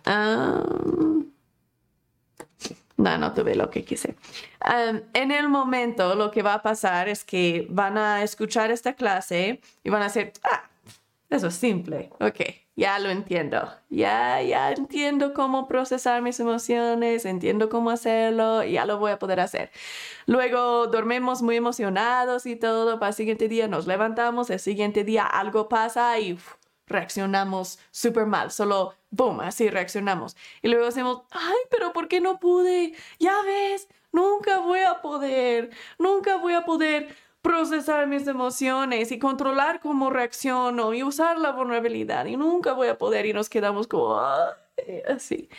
Um, 0.07 1.25
no, 2.95 3.17
no 3.17 3.33
tuve 3.33 3.55
lo 3.55 3.69
que 3.69 3.83
quise. 3.83 4.15
Um, 4.63 5.01
en 5.13 5.31
el 5.33 5.49
momento 5.49 6.15
lo 6.15 6.31
que 6.31 6.41
va 6.41 6.53
a 6.53 6.61
pasar 6.61 7.09
es 7.09 7.25
que 7.25 7.67
van 7.69 7.97
a 7.97 8.23
escuchar 8.23 8.71
esta 8.71 8.93
clase 8.93 9.59
y 9.83 9.89
van 9.89 10.03
a 10.03 10.05
decir, 10.05 10.31
ah, 10.45 10.69
eso 11.29 11.47
es 11.47 11.55
simple. 11.55 12.11
Ok, 12.21 12.39
ya 12.75 12.99
lo 12.99 13.09
entiendo. 13.09 13.71
Ya, 13.89 14.41
ya 14.41 14.71
entiendo 14.71 15.33
cómo 15.33 15.67
procesar 15.67 16.21
mis 16.21 16.39
emociones, 16.39 17.25
entiendo 17.25 17.69
cómo 17.69 17.91
hacerlo, 17.91 18.63
ya 18.63 18.85
lo 18.85 18.97
voy 18.97 19.11
a 19.11 19.19
poder 19.19 19.39
hacer. 19.39 19.71
Luego 20.25 20.87
dormimos 20.87 21.41
muy 21.41 21.57
emocionados 21.57 22.45
y 22.45 22.55
todo. 22.55 22.99
Para 22.99 23.09
el 23.09 23.15
siguiente 23.15 23.47
día 23.47 23.67
nos 23.67 23.87
levantamos, 23.87 24.49
el 24.49 24.59
siguiente 24.59 25.03
día 25.03 25.25
algo 25.25 25.69
pasa 25.69 26.19
y 26.19 26.37
reaccionamos 26.87 27.79
súper 27.91 28.25
mal. 28.25 28.51
Solo, 28.51 28.95
boom, 29.11 29.41
así 29.41 29.69
reaccionamos. 29.69 30.35
Y 30.61 30.69
luego 30.69 30.85
decimos, 30.85 31.23
ay, 31.31 31.57
pero 31.69 31.93
¿por 31.93 32.07
qué 32.07 32.21
no 32.21 32.39
pude? 32.39 32.93
Ya 33.19 33.35
ves, 33.43 33.87
nunca 34.11 34.59
voy 34.59 34.79
a 34.79 35.01
poder, 35.01 35.71
nunca 35.99 36.37
voy 36.37 36.53
a 36.53 36.65
poder 36.65 37.15
procesar 37.43 38.07
mis 38.07 38.25
emociones 38.25 39.11
y 39.11 39.19
controlar 39.19 39.81
cómo 39.81 40.09
reacciono 40.09 40.93
y 40.93 41.03
usar 41.03 41.37
la 41.37 41.51
vulnerabilidad 41.51 42.25
y 42.25 42.37
nunca 42.37 42.73
voy 42.73 42.87
a 42.87 42.97
poder 42.97 43.25
y 43.27 43.33
nos 43.33 43.49
quedamos 43.49 43.85
como 43.87 44.17
así. 45.07 45.49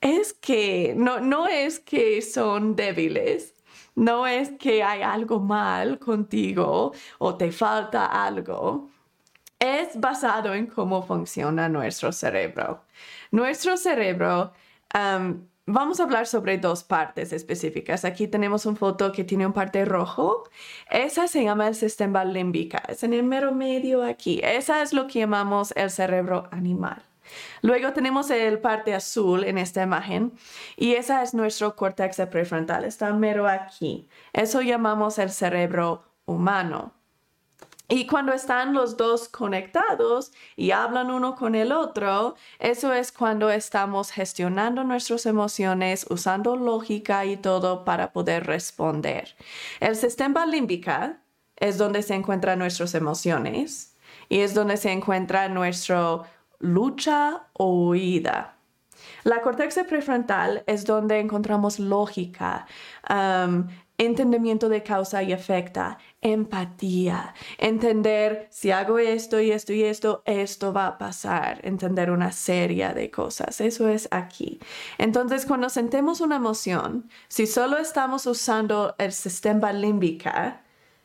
Es 0.00 0.34
que 0.34 0.94
no, 0.96 1.20
no 1.20 1.48
es 1.48 1.80
que 1.80 2.20
son 2.20 2.76
débiles, 2.76 3.54
no 3.94 4.26
es 4.26 4.52
que 4.58 4.82
hay 4.82 5.02
algo 5.02 5.40
mal 5.40 5.98
contigo 5.98 6.92
o 7.18 7.36
te 7.36 7.50
falta 7.50 8.06
algo. 8.06 8.90
Es 9.58 9.98
basado 9.98 10.52
en 10.52 10.66
cómo 10.66 11.02
funciona 11.02 11.70
nuestro 11.70 12.12
cerebro. 12.12 12.84
Nuestro 13.30 13.78
cerebro 13.78 14.52
Vamos 15.66 15.98
a 15.98 16.02
hablar 16.02 16.26
sobre 16.26 16.58
dos 16.58 16.84
partes 16.84 17.32
específicas. 17.32 18.04
Aquí 18.04 18.28
tenemos 18.28 18.66
una 18.66 18.76
foto 18.76 19.12
que 19.12 19.24
tiene 19.24 19.46
un 19.46 19.54
parte 19.54 19.86
rojo. 19.86 20.44
Esa 20.90 21.26
se 21.26 21.42
llama 21.42 21.68
el 21.68 21.74
sistema 21.74 22.22
límbica. 22.22 22.82
Es 22.86 23.02
en 23.02 23.14
el 23.14 23.22
mero 23.22 23.54
medio 23.54 24.04
aquí. 24.04 24.40
Esa 24.44 24.82
es 24.82 24.92
lo 24.92 25.06
que 25.06 25.20
llamamos 25.20 25.72
el 25.74 25.90
cerebro 25.90 26.48
animal. 26.50 27.02
Luego 27.62 27.94
tenemos 27.94 28.28
el 28.30 28.58
parte 28.58 28.94
azul 28.94 29.44
en 29.44 29.56
esta 29.56 29.82
imagen 29.82 30.34
y 30.76 30.96
esa 30.96 31.22
es 31.22 31.32
nuestro 31.32 31.74
córtex 31.76 32.20
prefrontal. 32.30 32.84
Está 32.84 33.10
mero 33.14 33.48
aquí. 33.48 34.06
Eso 34.34 34.60
llamamos 34.60 35.18
el 35.18 35.30
cerebro 35.30 36.04
humano. 36.26 36.92
Y 37.88 38.06
cuando 38.06 38.32
están 38.32 38.72
los 38.72 38.96
dos 38.96 39.28
conectados 39.28 40.32
y 40.56 40.70
hablan 40.70 41.10
uno 41.10 41.34
con 41.34 41.54
el 41.54 41.70
otro, 41.70 42.34
eso 42.58 42.94
es 42.94 43.12
cuando 43.12 43.50
estamos 43.50 44.10
gestionando 44.10 44.84
nuestras 44.84 45.26
emociones, 45.26 46.06
usando 46.08 46.56
lógica 46.56 47.26
y 47.26 47.36
todo 47.36 47.84
para 47.84 48.12
poder 48.12 48.46
responder. 48.46 49.36
El 49.80 49.96
sistema 49.96 50.46
límbica 50.46 51.20
es 51.56 51.76
donde 51.76 52.02
se 52.02 52.14
encuentran 52.14 52.58
nuestras 52.58 52.94
emociones 52.94 53.96
y 54.30 54.40
es 54.40 54.54
donde 54.54 54.78
se 54.78 54.90
encuentra 54.90 55.48
nuestra 55.50 56.22
lucha 56.60 57.48
o 57.52 57.88
huida. 57.88 58.56
La 59.24 59.40
corteza 59.40 59.84
prefrontal 59.84 60.64
es 60.66 60.84
donde 60.84 61.18
encontramos 61.18 61.78
lógica, 61.78 62.66
um, 63.08 63.66
entendimiento 63.98 64.68
de 64.68 64.82
causa 64.82 65.22
y 65.22 65.32
efecto, 65.32 65.96
empatía, 66.20 67.34
entender 67.58 68.48
si 68.50 68.70
hago 68.70 68.98
esto 68.98 69.40
y 69.40 69.52
esto 69.52 69.72
y 69.72 69.84
esto, 69.84 70.22
esto 70.24 70.72
va 70.72 70.86
a 70.88 70.98
pasar, 70.98 71.60
entender 71.62 72.10
una 72.10 72.32
serie 72.32 72.92
de 72.92 73.10
cosas. 73.10 73.60
Eso 73.60 73.88
es 73.88 74.08
aquí. 74.10 74.58
Entonces, 74.98 75.46
cuando 75.46 75.68
sentemos 75.68 76.20
una 76.20 76.36
emoción, 76.36 77.08
si 77.28 77.46
solo 77.46 77.78
estamos 77.78 78.26
usando 78.26 78.94
el 78.98 79.12
sistema 79.12 79.72
límbica, 79.72 80.62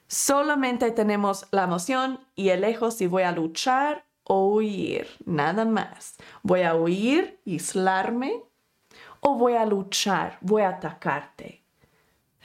solamente 0.07 0.91
tenemos 0.91 1.45
la 1.51 1.63
emoción 1.63 2.19
y 2.35 2.49
elejo 2.49 2.91
si 2.91 3.07
voy 3.07 3.23
a 3.23 3.31
luchar 3.31 4.05
o 4.23 4.47
huir, 4.47 5.07
nada 5.25 5.65
más. 5.65 6.15
Voy 6.43 6.61
a 6.61 6.75
huir, 6.75 7.39
aislarme 7.45 8.43
o 9.21 9.35
voy 9.35 9.53
a 9.53 9.65
luchar, 9.65 10.37
voy 10.41 10.61
a 10.63 10.69
atacarte. 10.69 11.63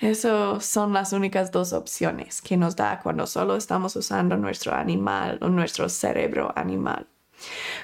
Esas 0.05 0.67
son 0.67 0.93
las 0.93 1.15
únicas 1.15 1.51
dos 1.51 1.73
opciones 1.73 2.43
que 2.43 2.59
nos 2.59 2.77
da 2.77 3.01
cuando 3.03 3.27
solo 3.27 3.57
estamos 3.57 3.97
usando 3.97 4.37
nuestro 4.37 4.75
animal 4.75 5.39
o 5.41 5.49
nuestro 5.49 5.89
cerebro 5.89 6.53
animal. 6.57 7.07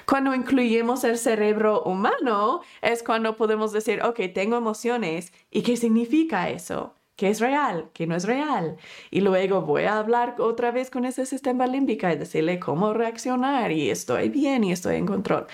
Cuando 0.05 0.35
incluimos 0.35 1.03
el 1.03 1.17
cerebro 1.17 1.81
humano 1.81 2.61
es 2.83 3.01
cuando 3.01 3.35
podemos 3.35 3.71
decir, 3.71 4.03
ok, 4.03 4.19
tengo 4.35 4.55
emociones. 4.55 5.33
¿Y 5.49 5.63
qué 5.63 5.75
significa 5.75 6.51
eso? 6.51 6.93
¿Qué 7.15 7.29
es 7.29 7.39
real? 7.39 7.89
¿Qué 7.91 8.05
no 8.05 8.15
es 8.15 8.25
real? 8.25 8.77
Y 9.09 9.21
luego 9.21 9.61
voy 9.61 9.85
a 9.85 9.97
hablar 9.97 10.35
otra 10.37 10.69
vez 10.69 10.91
con 10.91 11.05
ese 11.05 11.25
sistema 11.25 11.65
límbico 11.65 12.07
y 12.07 12.17
decirle 12.17 12.59
cómo 12.59 12.93
reaccionar 12.93 13.71
y 13.71 13.89
estoy 13.89 14.29
bien 14.29 14.63
y 14.63 14.71
estoy 14.71 14.97
en 14.97 15.07
control. 15.07 15.47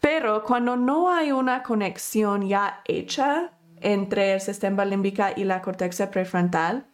Pero 0.00 0.44
cuando 0.44 0.78
no 0.78 1.10
hay 1.12 1.30
una 1.30 1.62
conexión 1.62 2.48
ya 2.48 2.80
hecha 2.86 3.52
entre 3.80 4.34
el 4.34 4.40
sistema 4.40 4.84
límbica 4.84 5.32
y 5.36 5.44
la 5.44 5.62
corteza 5.62 6.10
prefrontal, 6.10 6.86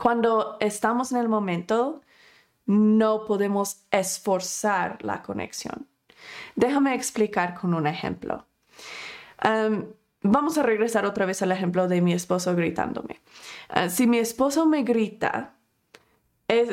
cuando 0.00 0.56
estamos 0.60 1.12
en 1.12 1.18
el 1.18 1.28
momento, 1.28 2.02
no 2.66 3.24
podemos 3.24 3.84
esforzar 3.90 5.02
la 5.04 5.22
conexión. 5.22 5.86
Déjame 6.56 6.94
explicar 6.94 7.54
con 7.54 7.74
un 7.74 7.86
ejemplo. 7.86 8.46
vamos 10.22 10.58
a 10.58 10.62
regresar 10.62 11.06
otra 11.06 11.26
vez 11.26 11.40
al 11.42 11.52
ejemplo 11.52 11.86
de 11.86 12.00
mi 12.00 12.12
esposo 12.12 12.54
gritándome. 12.56 13.20
Ah, 13.68 13.88
si 13.88 14.06
mi 14.06 14.18
esposo 14.18 14.66
me 14.66 14.82
grita, 14.82 15.54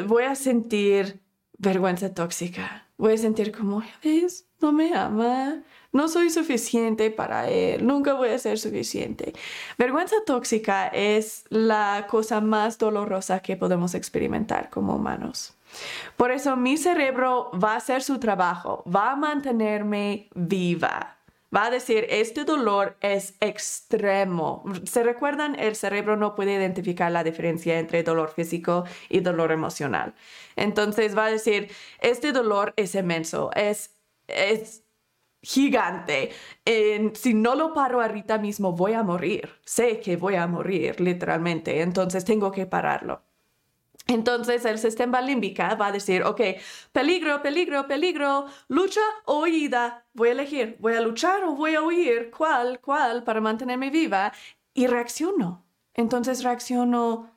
voy 0.08 0.24
a 0.24 0.36
sentir 0.36 1.22
vergüenza 1.58 2.14
tóxica. 2.14 2.88
Voy 2.98 3.14
a 3.14 3.18
sentir 3.18 3.52
como, 3.52 3.84
¿ves? 4.04 4.48
No 4.62 4.72
me 4.72 4.94
ama. 4.96 5.62
No 5.94 6.08
soy 6.08 6.32
suficiente 6.32 7.12
para 7.12 7.50
él. 7.50 7.86
Nunca 7.86 8.14
voy 8.14 8.30
a 8.30 8.40
ser 8.40 8.58
suficiente. 8.58 9.34
Vergüenza 9.78 10.16
tóxica 10.26 10.88
es 10.88 11.46
la 11.50 12.08
cosa 12.10 12.42
más 12.42 12.80
dolorosa 12.80 13.42
que 13.42 13.56
podemos 13.56 13.94
experimentar 13.94 14.72
como 14.72 14.96
humanos. 14.96 15.56
Por 16.18 16.32
eso 16.32 16.56
mi 16.56 16.78
cerebro 16.78 17.52
va 17.52 17.74
a 17.74 17.78
hacer 17.78 18.02
su 18.02 18.20
trabajo, 18.20 18.84
va 18.90 19.12
a 19.12 19.16
mantenerme 19.16 20.30
viva. 20.34 21.18
Va 21.56 21.66
a 21.66 21.70
decir, 21.70 22.08
este 22.10 22.46
dolor 22.46 22.98
es 23.00 23.36
extremo. 23.40 24.64
¿Se 24.86 25.04
recuerdan? 25.04 25.56
El 25.60 25.76
cerebro 25.76 26.18
no 26.18 26.34
puede 26.34 26.56
identificar 26.56 27.12
la 27.12 27.24
diferencia 27.24 27.78
entre 27.78 28.02
dolor 28.02 28.32
físico 28.32 28.86
y 29.10 29.20
dolor 29.20 29.52
emocional. 29.52 30.16
Entonces 30.56 31.16
va 31.16 31.26
a 31.26 31.32
decir, 31.32 31.70
este 32.00 32.32
dolor 32.32 32.74
es 32.76 32.96
inmenso, 32.96 33.52
es, 33.54 33.92
es 34.28 34.83
gigante. 35.44 36.32
si 37.14 37.34
no 37.34 37.56
lo 37.56 37.74
paro 37.74 38.02
ahorita 38.02 38.38
mismo, 38.40 38.72
voy 38.72 38.94
a 38.94 39.04
morir. 39.04 39.50
Sé 39.66 40.00
que 40.00 40.18
voy 40.18 40.36
a 40.36 40.48
morir, 40.48 41.00
literalmente. 41.02 41.82
Entonces 41.82 42.26
tengo 42.26 42.52
que 42.52 42.66
pararlo. 42.66 43.22
Entonces 44.08 44.66
el 44.66 44.80
sistema 44.80 45.22
límbico 45.22 45.64
va 45.80 45.88
a 45.88 45.92
decir, 45.92 46.24
ok, 46.24 46.42
peligro, 46.92 47.42
peligro, 47.42 47.88
peligro, 47.88 48.46
lucha 48.68 49.02
o 49.26 49.44
huida. 49.44 50.06
Voy 50.14 50.30
a 50.30 50.32
elegir, 50.34 50.78
voy 50.80 50.94
a 50.94 51.02
luchar 51.02 51.44
o 51.44 51.56
voy 51.56 51.76
a 51.76 51.82
huir, 51.82 52.32
cuál, 52.32 52.80
cuál, 52.82 53.24
para 53.24 53.40
mantenerme 53.42 53.90
viva. 53.90 54.34
Y 54.74 54.88
reacciono. 54.88 55.64
Entonces 55.94 56.44
reacciono, 56.44 57.30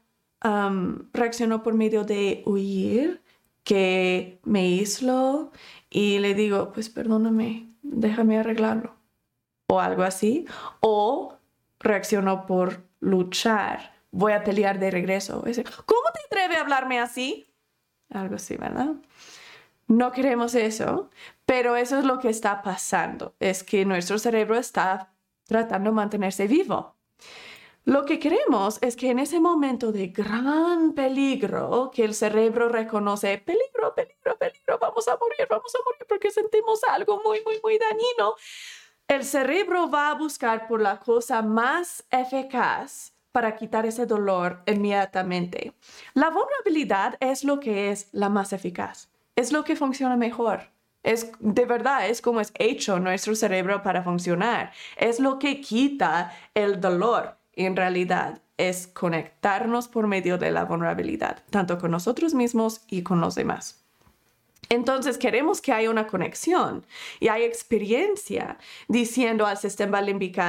reacciono 1.12 1.62
por 1.62 1.74
medio 1.74 2.04
de 2.04 2.42
huir, 2.46 3.22
que 3.62 4.40
me 4.44 4.60
aíslo 4.60 5.50
y 5.90 6.18
le 6.20 6.34
digo, 6.34 6.72
pues 6.72 6.88
perdóname, 6.88 7.68
déjame 7.92 8.38
arreglarlo. 8.38 8.94
O 9.68 9.80
algo 9.80 10.02
así. 10.02 10.46
O 10.80 11.34
reacciono 11.80 12.46
por 12.46 12.84
luchar 13.00 13.96
voy 14.10 14.32
a 14.32 14.44
pelear 14.44 14.78
de 14.78 14.90
regreso. 14.90 15.42
¿Cómo 15.84 16.08
te 16.14 16.20
atreves 16.26 16.56
a 16.56 16.62
hablarme 16.62 16.98
así? 16.98 17.52
Algo 18.10 18.36
así, 18.36 18.56
¿verdad? 18.56 18.94
No 19.88 20.10
queremos 20.10 20.54
eso, 20.54 21.10
pero 21.44 21.76
eso 21.76 21.98
es 21.98 22.04
lo 22.04 22.18
que 22.18 22.28
está 22.28 22.62
pasando, 22.62 23.34
es 23.38 23.62
que 23.62 23.84
nuestro 23.84 24.18
cerebro 24.18 24.56
está 24.56 25.12
tratando 25.44 25.90
de 25.90 25.96
mantenerse 25.96 26.48
vivo. 26.48 26.95
Lo 27.86 28.04
que 28.04 28.18
queremos 28.18 28.80
es 28.82 28.96
que 28.96 29.10
en 29.10 29.20
ese 29.20 29.38
momento 29.38 29.92
de 29.92 30.08
gran 30.08 30.92
peligro, 30.92 31.88
que 31.94 32.04
el 32.04 32.14
cerebro 32.14 32.68
reconoce, 32.68 33.38
peligro, 33.38 33.94
peligro, 33.94 34.36
peligro, 34.36 34.76
vamos 34.80 35.06
a 35.06 35.16
morir, 35.16 35.46
vamos 35.48 35.72
a 35.72 35.78
morir 35.84 36.04
porque 36.08 36.32
sentimos 36.32 36.82
algo 36.82 37.22
muy, 37.24 37.40
muy, 37.44 37.60
muy 37.62 37.78
dañino, 37.78 38.34
el 39.06 39.24
cerebro 39.24 39.88
va 39.88 40.10
a 40.10 40.14
buscar 40.14 40.66
por 40.66 40.82
la 40.82 40.98
cosa 40.98 41.42
más 41.42 42.04
eficaz 42.10 43.12
para 43.30 43.54
quitar 43.54 43.86
ese 43.86 44.04
dolor 44.04 44.64
inmediatamente. 44.66 45.72
La 46.14 46.30
vulnerabilidad 46.30 47.16
es 47.20 47.44
lo 47.44 47.60
que 47.60 47.92
es 47.92 48.08
la 48.10 48.28
más 48.28 48.52
eficaz, 48.52 49.12
es 49.36 49.52
lo 49.52 49.62
que 49.62 49.76
funciona 49.76 50.16
mejor. 50.16 50.72
Es 51.04 51.30
de 51.38 51.64
verdad, 51.66 52.08
es 52.08 52.20
como 52.20 52.40
es 52.40 52.52
hecho 52.58 52.98
nuestro 52.98 53.36
cerebro 53.36 53.80
para 53.84 54.02
funcionar. 54.02 54.72
Es 54.96 55.20
lo 55.20 55.38
que 55.38 55.60
quita 55.60 56.36
el 56.52 56.80
dolor. 56.80 57.35
En 57.56 57.74
realidad, 57.74 58.40
es 58.56 58.86
conectarnos 58.86 59.88
por 59.88 60.06
medio 60.06 60.38
de 60.38 60.50
la 60.50 60.64
vulnerabilidad, 60.64 61.42
tanto 61.50 61.78
con 61.78 61.90
nosotros 61.90 62.34
mismos 62.34 62.82
y 62.88 63.02
con 63.02 63.20
los 63.20 63.34
demás. 63.34 63.82
Entonces 64.68 65.18
queremos 65.18 65.60
que 65.60 65.72
haya 65.72 65.90
una 65.90 66.06
conexión 66.06 66.84
y 67.20 67.28
hay 67.28 67.44
experiencia 67.44 68.58
diciendo 68.88 69.46
al 69.46 69.58
sistema 69.58 70.00
límbico 70.00 70.42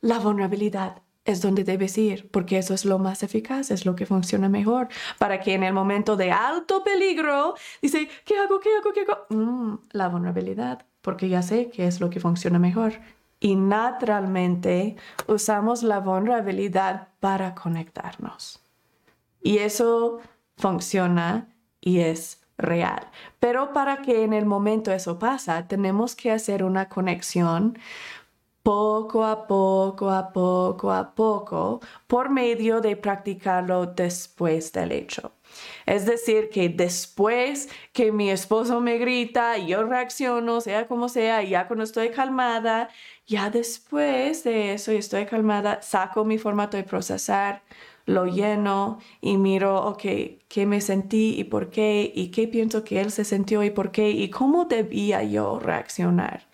la 0.00 0.18
vulnerabilidad 0.18 1.02
es 1.24 1.42
donde 1.42 1.62
debes 1.62 1.98
ir, 1.98 2.30
porque 2.30 2.56
eso 2.56 2.72
es 2.72 2.86
lo 2.86 2.98
más 2.98 3.22
eficaz, 3.22 3.70
es 3.70 3.84
lo 3.84 3.94
que 3.94 4.06
funciona 4.06 4.48
mejor, 4.48 4.88
para 5.18 5.40
que 5.40 5.52
en 5.52 5.62
el 5.62 5.74
momento 5.74 6.16
de 6.16 6.32
alto 6.32 6.82
peligro, 6.82 7.54
dice, 7.82 8.08
¿qué 8.24 8.38
hago? 8.38 8.58
¿Qué 8.60 8.70
hago? 8.78 8.92
¿Qué 8.94 9.02
hago? 9.02 9.26
Mm, 9.28 9.78
la 9.90 10.08
vulnerabilidad, 10.08 10.86
porque 11.02 11.28
ya 11.28 11.42
sé 11.42 11.68
que 11.68 11.86
es 11.86 12.00
lo 12.00 12.08
que 12.08 12.18
funciona 12.18 12.58
mejor. 12.58 12.94
Y 13.40 13.56
naturalmente 13.56 14.96
usamos 15.26 15.82
la 15.82 16.00
vulnerabilidad 16.00 17.08
para 17.20 17.54
conectarnos. 17.54 18.60
Y 19.40 19.58
eso 19.58 20.20
funciona 20.56 21.48
y 21.80 22.00
es 22.00 22.40
real. 22.58 23.08
Pero 23.38 23.72
para 23.72 24.02
que 24.02 24.24
en 24.24 24.32
el 24.32 24.44
momento 24.44 24.92
eso 24.92 25.18
pasa, 25.18 25.68
tenemos 25.68 26.16
que 26.16 26.32
hacer 26.32 26.64
una 26.64 26.88
conexión 26.88 27.78
poco 28.62 29.24
a 29.24 29.46
poco, 29.46 30.10
a 30.10 30.32
poco, 30.32 30.92
a 30.92 31.14
poco, 31.14 31.80
por 32.06 32.28
medio 32.28 32.80
de 32.80 32.96
practicarlo 32.96 33.86
después 33.86 34.72
del 34.72 34.92
hecho. 34.92 35.32
Es 35.86 36.04
decir, 36.06 36.50
que 36.50 36.68
después 36.68 37.68
que 37.92 38.12
mi 38.12 38.30
esposo 38.30 38.80
me 38.80 38.98
grita 38.98 39.58
y 39.58 39.68
yo 39.68 39.84
reacciono, 39.84 40.60
sea 40.60 40.86
como 40.86 41.08
sea, 41.08 41.42
ya 41.42 41.66
cuando 41.66 41.84
estoy 41.84 42.10
calmada, 42.10 42.90
ya 43.26 43.50
después 43.50 44.44
de 44.44 44.74
eso 44.74 44.92
y 44.92 44.96
estoy 44.96 45.26
calmada, 45.26 45.80
saco 45.82 46.24
mi 46.24 46.38
formato 46.38 46.76
de 46.76 46.84
procesar, 46.84 47.62
lo 48.08 48.26
lleno 48.26 49.00
y 49.20 49.36
miro, 49.36 49.84
ok, 49.86 50.02
qué 50.48 50.66
me 50.66 50.80
sentí 50.80 51.38
y 51.38 51.44
por 51.44 51.70
qué, 51.70 52.10
y 52.14 52.28
qué 52.28 52.48
pienso 52.48 52.82
que 52.82 53.00
él 53.00 53.10
se 53.10 53.24
sintió 53.24 53.62
y 53.62 53.70
por 53.70 53.90
qué, 53.90 54.10
y 54.10 54.30
cómo 54.30 54.64
debía 54.64 55.22
yo 55.22 55.58
reaccionar. 55.58 56.46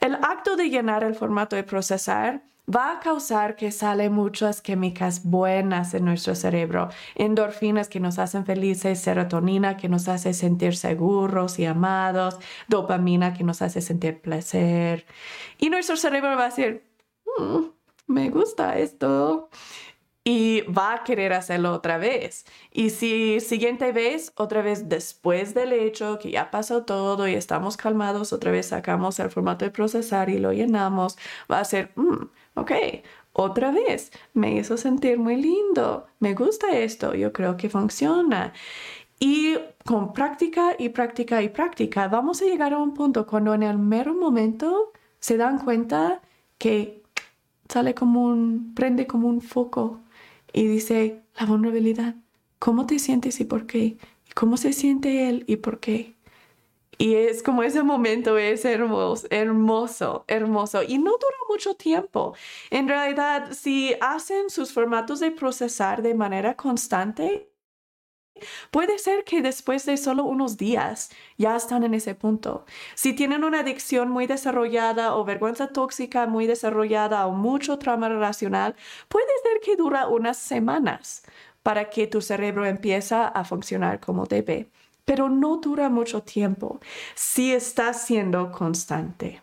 El 0.00 0.14
acto 0.14 0.54
de 0.56 0.70
llenar 0.70 1.02
el 1.02 1.16
formato 1.16 1.56
de 1.56 1.64
procesar 1.64 2.42
va 2.74 2.92
a 2.92 3.00
causar 3.00 3.56
que 3.56 3.70
salen 3.70 4.12
muchas 4.12 4.60
químicas 4.60 5.24
buenas 5.24 5.94
en 5.94 6.04
nuestro 6.04 6.34
cerebro, 6.34 6.88
endorfinas 7.14 7.88
que 7.88 8.00
nos 8.00 8.18
hacen 8.18 8.44
felices, 8.44 9.00
serotonina 9.00 9.76
que 9.76 9.88
nos 9.88 10.08
hace 10.08 10.34
sentir 10.34 10.76
seguros 10.76 11.58
y 11.58 11.64
amados, 11.64 12.38
dopamina 12.68 13.34
que 13.34 13.44
nos 13.44 13.62
hace 13.62 13.80
sentir 13.80 14.20
placer. 14.20 15.06
Y 15.58 15.70
nuestro 15.70 15.96
cerebro 15.96 16.36
va 16.36 16.44
a 16.44 16.48
decir, 16.48 16.84
mm, 17.38 17.64
me 18.06 18.30
gusta 18.30 18.78
esto 18.78 19.48
y 20.28 20.60
va 20.62 20.92
a 20.94 21.04
querer 21.04 21.32
hacerlo 21.32 21.72
otra 21.72 21.96
vez. 21.96 22.44
Y 22.70 22.90
si 22.90 23.40
siguiente 23.40 23.92
vez, 23.92 24.32
otra 24.36 24.60
vez 24.60 24.88
después 24.88 25.54
del 25.54 25.72
hecho, 25.72 26.18
que 26.18 26.30
ya 26.30 26.50
pasó 26.50 26.84
todo 26.84 27.26
y 27.28 27.34
estamos 27.34 27.78
calmados, 27.78 28.34
otra 28.34 28.50
vez 28.50 28.66
sacamos 28.66 29.18
el 29.20 29.30
formato 29.30 29.64
de 29.64 29.70
procesar 29.70 30.28
y 30.28 30.38
lo 30.38 30.52
llenamos, 30.52 31.16
va 31.50 31.60
a 31.60 31.64
ser, 31.64 31.92
mm, 31.96 32.26
ok, 32.60 32.72
otra 33.32 33.70
vez, 33.70 34.10
me 34.34 34.56
hizo 34.56 34.76
sentir 34.76 35.18
muy 35.18 35.36
lindo, 35.36 36.06
me 36.20 36.34
gusta 36.34 36.76
esto, 36.76 37.14
yo 37.14 37.32
creo 37.32 37.56
que 37.56 37.70
funciona. 37.70 38.52
Y 39.20 39.56
con 39.84 40.12
práctica 40.12 40.76
y 40.78 40.90
práctica 40.90 41.42
y 41.42 41.48
práctica, 41.48 42.08
vamos 42.08 42.42
a 42.42 42.46
llegar 42.46 42.72
a 42.72 42.78
un 42.78 42.94
punto 42.94 43.26
cuando 43.26 43.54
en 43.54 43.62
el 43.62 43.78
mero 43.78 44.14
momento 44.14 44.92
se 45.20 45.36
dan 45.36 45.58
cuenta 45.58 46.20
que 46.58 47.02
sale 47.68 47.94
como 47.94 48.24
un, 48.24 48.74
prende 48.74 49.06
como 49.06 49.28
un 49.28 49.40
foco 49.40 50.00
y 50.52 50.66
dice 50.66 51.22
la 51.38 51.46
vulnerabilidad. 51.46 52.16
¿Cómo 52.58 52.86
te 52.86 52.98
sientes 52.98 53.40
y 53.40 53.44
por 53.44 53.66
qué? 53.66 53.98
¿Cómo 54.34 54.56
se 54.56 54.72
siente 54.72 55.28
él 55.28 55.44
y 55.46 55.56
por 55.56 55.80
qué? 55.80 56.14
Y 56.98 57.14
es 57.14 57.42
como 57.44 57.62
ese 57.62 57.82
momento 57.84 58.38
es 58.38 58.64
hermoso, 58.64 59.26
hermoso, 59.30 60.24
hermoso. 60.26 60.82
Y 60.82 60.98
no 60.98 61.12
dura 61.12 61.36
mucho 61.48 61.74
tiempo. 61.74 62.34
En 62.70 62.88
realidad, 62.88 63.52
si 63.52 63.94
hacen 64.00 64.50
sus 64.50 64.72
formatos 64.72 65.20
de 65.20 65.30
procesar 65.30 66.02
de 66.02 66.14
manera 66.14 66.56
constante, 66.56 67.48
Puede 68.70 68.98
ser 68.98 69.24
que 69.24 69.42
después 69.42 69.84
de 69.86 69.96
solo 69.96 70.24
unos 70.24 70.56
días 70.56 71.10
ya 71.36 71.56
están 71.56 71.82
en 71.82 71.94
ese 71.94 72.14
punto. 72.14 72.64
Si 72.94 73.12
tienen 73.12 73.44
una 73.44 73.60
adicción 73.60 74.10
muy 74.10 74.26
desarrollada 74.26 75.16
o 75.16 75.24
vergüenza 75.24 75.68
tóxica 75.68 76.26
muy 76.26 76.46
desarrollada 76.46 77.26
o 77.26 77.32
mucho 77.32 77.78
trauma 77.78 78.08
relacional, 78.08 78.76
puede 79.08 79.26
ser 79.42 79.60
que 79.60 79.76
dura 79.76 80.06
unas 80.08 80.36
semanas 80.36 81.22
para 81.62 81.90
que 81.90 82.06
tu 82.06 82.20
cerebro 82.20 82.64
empiece 82.66 83.14
a 83.14 83.44
funcionar 83.44 84.00
como 84.00 84.26
debe. 84.26 84.70
Pero 85.08 85.30
no 85.30 85.56
dura 85.56 85.88
mucho 85.88 86.22
tiempo 86.22 86.80
si 87.14 87.54
está 87.54 87.94
siendo 87.94 88.52
constante. 88.52 89.40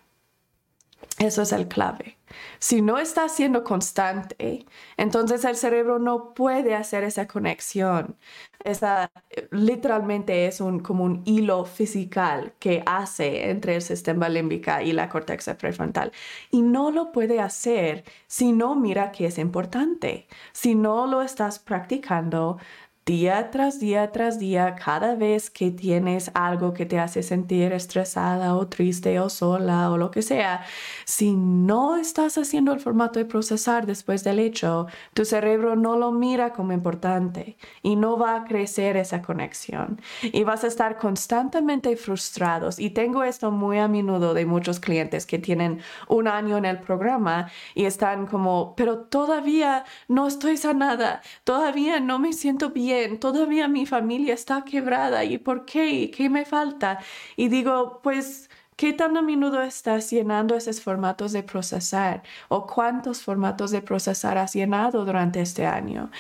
Eso 1.18 1.42
es 1.42 1.52
el 1.54 1.68
clave. 1.68 2.18
Si 2.60 2.82
no 2.84 3.00
está 3.00 3.30
siendo 3.30 3.64
constante, 3.64 4.66
entonces 4.98 5.44
el 5.44 5.56
cerebro 5.56 5.98
no 5.98 6.36
puede 6.36 6.76
hacer 6.76 7.04
esa 7.04 7.26
conexión. 7.26 8.16
Esa 8.64 9.12
literalmente 9.52 10.46
es 10.48 10.62
un, 10.62 10.80
como 10.82 11.04
un 11.04 11.22
hilo 11.26 11.66
físico 11.66 12.22
que 12.60 12.84
hace 12.86 13.50
entre 13.50 13.76
el 13.76 13.82
sistema 13.82 14.30
límbico 14.30 14.72
y 14.84 14.92
la 14.92 15.10
corteza 15.10 15.58
prefrontal. 15.58 16.12
Y 16.52 16.62
no 16.62 16.92
lo 16.92 17.12
puede 17.12 17.40
hacer 17.40 18.04
si 18.28 18.52
no 18.52 18.76
mira 18.76 19.12
que 19.12 19.28
es 19.28 19.38
importante. 19.40 20.28
Si 20.52 20.76
no 20.76 21.08
lo 21.08 21.22
estás 21.22 21.60
practicando, 21.60 22.58
día 23.06 23.52
tras 23.52 23.80
día 23.80 24.12
tras 24.12 24.40
día, 24.40 24.74
cada 24.84 25.14
vez 25.14 25.52
que 25.52 25.70
tienes 25.70 26.32
algo 26.34 26.74
que 26.74 26.88
te 26.88 26.98
hace 26.98 27.22
sentir 27.22 27.72
estresada 27.72 28.56
o 28.56 28.68
triste 28.68 29.20
o 29.20 29.30
sola 29.30 29.92
o 29.92 29.98
lo 29.98 30.10
que 30.10 30.24
sea, 30.24 30.66
si 31.06 31.36
no 31.36 31.98
estás 31.98 32.40
haciendo 32.40 32.74
el 32.74 32.80
formato 32.80 33.20
de 33.20 33.26
procesar 33.26 33.86
después 33.86 34.24
del 34.24 34.40
hecho, 34.40 34.88
tu 35.14 35.24
cerebro 35.24 35.76
no 35.76 35.98
lo 35.98 36.12
mira 36.12 36.52
como 36.52 36.74
importante 36.74 37.58
y 37.84 37.96
no 37.96 38.18
va 38.18 38.38
a 38.38 38.44
crecer 38.46 38.98
esa 38.98 39.22
conexión 39.22 40.02
y 40.24 40.44
vas 40.44 40.64
a 40.64 40.68
estar 40.68 40.98
constantemente 40.98 41.96
frustrados. 41.98 42.80
Y 42.80 42.90
tengo 42.90 43.24
esto 43.24 43.52
muy 43.52 43.78
a 43.78 43.88
menudo 43.88 44.34
de 44.34 44.48
muchos 44.48 44.80
clientes 44.80 45.28
que 45.28 45.38
tienen 45.38 45.80
un 46.08 46.28
año 46.28 46.58
en 46.58 46.66
el 46.66 46.80
programa 46.80 47.52
y 47.76 47.86
están 47.86 48.26
como, 48.26 48.74
pero 48.76 48.98
todavía 48.98 49.86
no 50.08 50.26
estoy 50.26 50.58
sanada, 50.58 51.22
todavía 51.44 52.00
no 52.00 52.18
me 52.18 52.34
siento 52.34 52.72
bien 52.72 52.95
todavía 53.20 53.68
mi 53.68 53.86
familia 53.86 54.34
está 54.34 54.64
quebrada 54.64 55.24
y 55.24 55.38
por 55.38 55.66
qué, 55.66 56.12
qué 56.16 56.30
me 56.30 56.46
falta. 56.46 57.00
Y 57.36 57.50
digo, 57.50 58.00
pues, 58.04 58.50
¿qué 58.76 58.94
tan 58.94 59.18
a 59.18 59.22
menudo 59.22 59.62
estás 59.62 60.10
llenando 60.12 60.56
esos 60.56 60.82
formatos 60.82 61.32
de 61.32 61.44
procesar? 61.44 62.24
¿O 62.50 62.68
cuántos 62.68 63.22
formatos 63.22 63.72
de 63.72 63.82
procesar 63.82 64.38
has 64.38 64.54
llenado 64.54 65.06
durante 65.06 65.42
este 65.42 65.66
año? 65.66 66.12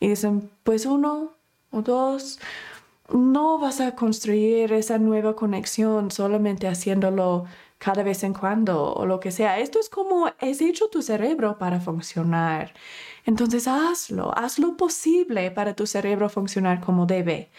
Y 0.00 0.08
dicen, 0.08 0.50
pues 0.62 0.86
uno 0.86 1.32
o 1.70 1.82
dos. 1.82 2.38
No 3.12 3.58
vas 3.58 3.80
a 3.80 3.94
construir 3.94 4.72
esa 4.72 4.98
nueva 4.98 5.36
conexión 5.36 6.10
solamente 6.10 6.66
haciéndolo 6.68 7.44
cada 7.84 8.02
vez 8.02 8.24
en 8.24 8.32
cuando 8.32 8.94
o 8.94 9.04
lo 9.04 9.20
que 9.20 9.30
sea. 9.30 9.58
Esto 9.58 9.78
es 9.78 9.90
como 9.90 10.30
es 10.40 10.62
hecho 10.62 10.88
tu 10.88 11.02
cerebro 11.02 11.58
para 11.58 11.80
funcionar. 11.80 12.72
Entonces 13.26 13.68
hazlo, 13.68 14.32
haz 14.34 14.58
lo 14.58 14.74
posible 14.74 15.50
para 15.50 15.74
tu 15.74 15.86
cerebro 15.86 16.30
funcionar 16.30 16.80
como 16.80 17.04
debe. 17.04 17.50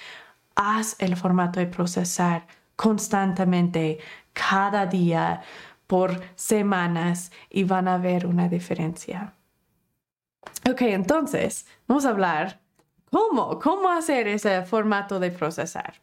Haz 0.55 0.95
el 0.97 1.15
formato 1.15 1.59
de 1.59 1.67
procesar 1.67 2.47
constantemente, 2.75 3.99
cada 4.33 4.87
día, 4.87 5.43
por 5.85 6.19
semanas 6.35 7.31
y 7.51 7.63
van 7.63 7.87
a 7.87 7.99
ver 7.99 8.25
una 8.25 8.49
diferencia. 8.49 9.35
Ok, 10.67 10.81
entonces 10.81 11.67
vamos 11.87 12.05
a 12.05 12.09
hablar 12.09 12.59
cómo, 13.11 13.59
cómo 13.59 13.89
hacer 13.89 14.27
ese 14.27 14.63
formato 14.63 15.19
de 15.19 15.29
procesar. 15.29 16.01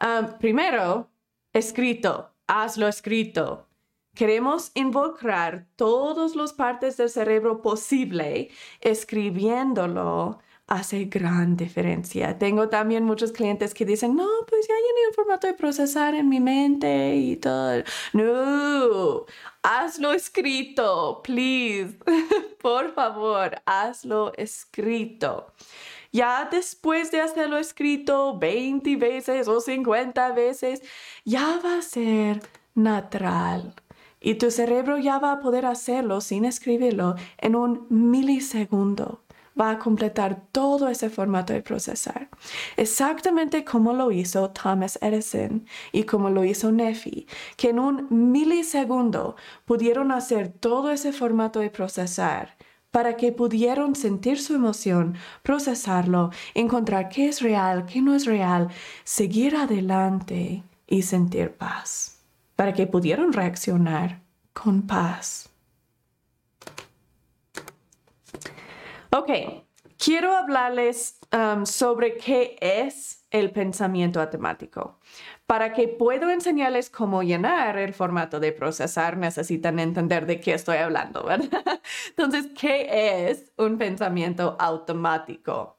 Um, 0.00 0.38
primero, 0.38 1.08
escrito, 1.52 2.30
hazlo 2.50 2.88
escrito. 2.88 3.68
Queremos 4.14 4.72
involucrar 4.74 5.68
todas 5.76 6.34
las 6.34 6.52
partes 6.52 6.96
del 6.96 7.08
cerebro 7.08 7.62
posible, 7.62 8.50
escribiéndolo 8.80 10.40
hace 10.66 11.04
gran 11.04 11.56
diferencia. 11.56 12.38
Tengo 12.38 12.68
también 12.68 13.04
muchos 13.04 13.30
clientes 13.32 13.72
que 13.72 13.84
dicen, 13.84 14.16
no, 14.16 14.26
pues 14.48 14.66
ya 14.68 14.74
llené 14.74 15.08
un 15.08 15.14
formato 15.14 15.46
de 15.46 15.54
procesar 15.54 16.14
en 16.14 16.28
mi 16.28 16.40
mente 16.40 17.14
y 17.16 17.36
todo. 17.36 17.82
No, 18.12 19.26
hazlo 19.62 20.12
escrito, 20.12 21.20
please. 21.22 21.96
Por 22.60 22.92
favor, 22.94 23.62
hazlo 23.64 24.32
escrito. 24.36 25.52
Ya 26.12 26.48
después 26.50 27.10
de 27.10 27.20
hacerlo 27.20 27.58
escrito 27.58 28.38
20 28.38 28.96
veces 28.96 29.46
o 29.48 29.60
50 29.60 30.32
veces, 30.32 30.82
ya 31.24 31.60
va 31.64 31.78
a 31.78 31.82
ser 31.82 32.42
natural 32.74 33.74
y 34.20 34.34
tu 34.34 34.50
cerebro 34.50 34.98
ya 34.98 35.18
va 35.18 35.32
a 35.32 35.40
poder 35.40 35.66
hacerlo 35.66 36.20
sin 36.20 36.44
escribirlo 36.44 37.14
en 37.38 37.56
un 37.56 37.86
milisegundo. 37.88 39.22
Va 39.60 39.70
a 39.70 39.78
completar 39.78 40.42
todo 40.52 40.88
ese 40.88 41.10
formato 41.10 41.52
de 41.52 41.62
procesar. 41.62 42.28
Exactamente 42.76 43.64
como 43.64 43.92
lo 43.92 44.12
hizo 44.12 44.50
Thomas 44.50 44.98
Edison 45.02 45.66
y 45.92 46.04
como 46.04 46.30
lo 46.30 46.44
hizo 46.44 46.70
Nefi, 46.70 47.26
que 47.56 47.70
en 47.70 47.78
un 47.78 48.06
milisegundo 48.10 49.36
pudieron 49.64 50.12
hacer 50.12 50.48
todo 50.48 50.92
ese 50.92 51.12
formato 51.12 51.60
de 51.60 51.70
procesar 51.70 52.56
para 52.90 53.16
que 53.16 53.32
pudieran 53.32 53.94
sentir 53.94 54.40
su 54.40 54.54
emoción, 54.54 55.16
procesarlo, 55.42 56.30
encontrar 56.54 57.08
qué 57.08 57.28
es 57.28 57.40
real, 57.40 57.86
qué 57.86 58.02
no 58.02 58.14
es 58.14 58.26
real, 58.26 58.68
seguir 59.04 59.56
adelante 59.56 60.62
y 60.86 61.02
sentir 61.02 61.52
paz 61.52 62.20
para 62.56 62.74
que 62.74 62.86
pudieran 62.86 63.32
reaccionar 63.32 64.20
con 64.52 64.86
paz. 64.86 65.48
Ok, 69.12 69.30
quiero 69.98 70.36
hablarles 70.36 71.18
um, 71.32 71.66
sobre 71.66 72.16
qué 72.16 72.56
es 72.60 73.24
el 73.30 73.50
pensamiento 73.50 74.20
automático. 74.20 74.99
Para 75.46 75.72
que 75.72 75.88
pueda 75.88 76.32
enseñarles 76.32 76.90
cómo 76.90 77.22
llenar 77.22 77.76
el 77.76 77.92
formato 77.92 78.38
de 78.38 78.52
procesar, 78.52 79.16
necesitan 79.16 79.78
entender 79.78 80.26
de 80.26 80.40
qué 80.40 80.54
estoy 80.54 80.76
hablando, 80.76 81.24
¿verdad? 81.24 81.80
Entonces, 82.10 82.46
¿qué 82.58 83.30
es 83.30 83.52
un 83.56 83.76
pensamiento 83.76 84.56
automático? 84.58 85.78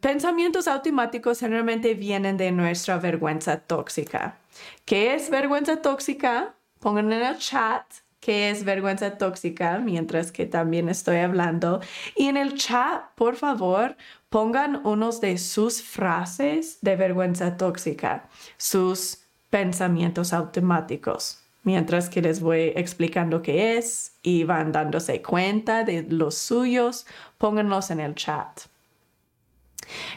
Pensamientos 0.00 0.68
automáticos 0.68 1.40
generalmente 1.40 1.94
vienen 1.94 2.36
de 2.36 2.52
nuestra 2.52 2.98
vergüenza 2.98 3.58
tóxica. 3.58 4.38
¿Qué 4.84 5.14
es 5.14 5.28
vergüenza 5.28 5.82
tóxica? 5.82 6.54
Pongan 6.80 7.12
en 7.12 7.22
el 7.22 7.38
chat 7.38 7.84
qué 8.24 8.48
es 8.48 8.64
vergüenza 8.64 9.18
tóxica 9.18 9.78
mientras 9.78 10.32
que 10.32 10.46
también 10.46 10.88
estoy 10.88 11.16
hablando. 11.18 11.80
Y 12.16 12.28
en 12.28 12.38
el 12.38 12.54
chat, 12.54 13.02
por 13.16 13.36
favor, 13.36 13.96
pongan 14.34 14.80
unos 14.84 15.20
de 15.20 15.38
sus 15.38 15.80
frases 15.80 16.78
de 16.80 16.96
vergüenza 16.96 17.56
tóxica, 17.56 18.28
sus 18.56 19.18
pensamientos 19.48 20.32
automáticos. 20.32 21.38
Mientras 21.62 22.08
que 22.08 22.20
les 22.20 22.40
voy 22.40 22.72
explicando 22.74 23.42
qué 23.42 23.78
es 23.78 24.16
y 24.24 24.42
van 24.42 24.72
dándose 24.72 25.22
cuenta 25.22 25.84
de 25.84 26.02
los 26.02 26.34
suyos, 26.34 27.06
pónganlos 27.38 27.92
en 27.92 28.00
el 28.00 28.16
chat. 28.16 28.62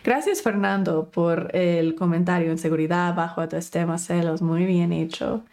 Gracias 0.03 0.41
Fernando 0.41 1.11
por 1.11 1.55
el 1.55 1.93
comentario 1.93 2.49
en 2.49 2.57
seguridad 2.57 3.13
bajo 3.13 3.41
autoestima 3.41 3.99
celos. 3.99 4.41
Muy 4.41 4.65
bien 4.65 4.93
hecho. 4.93 5.43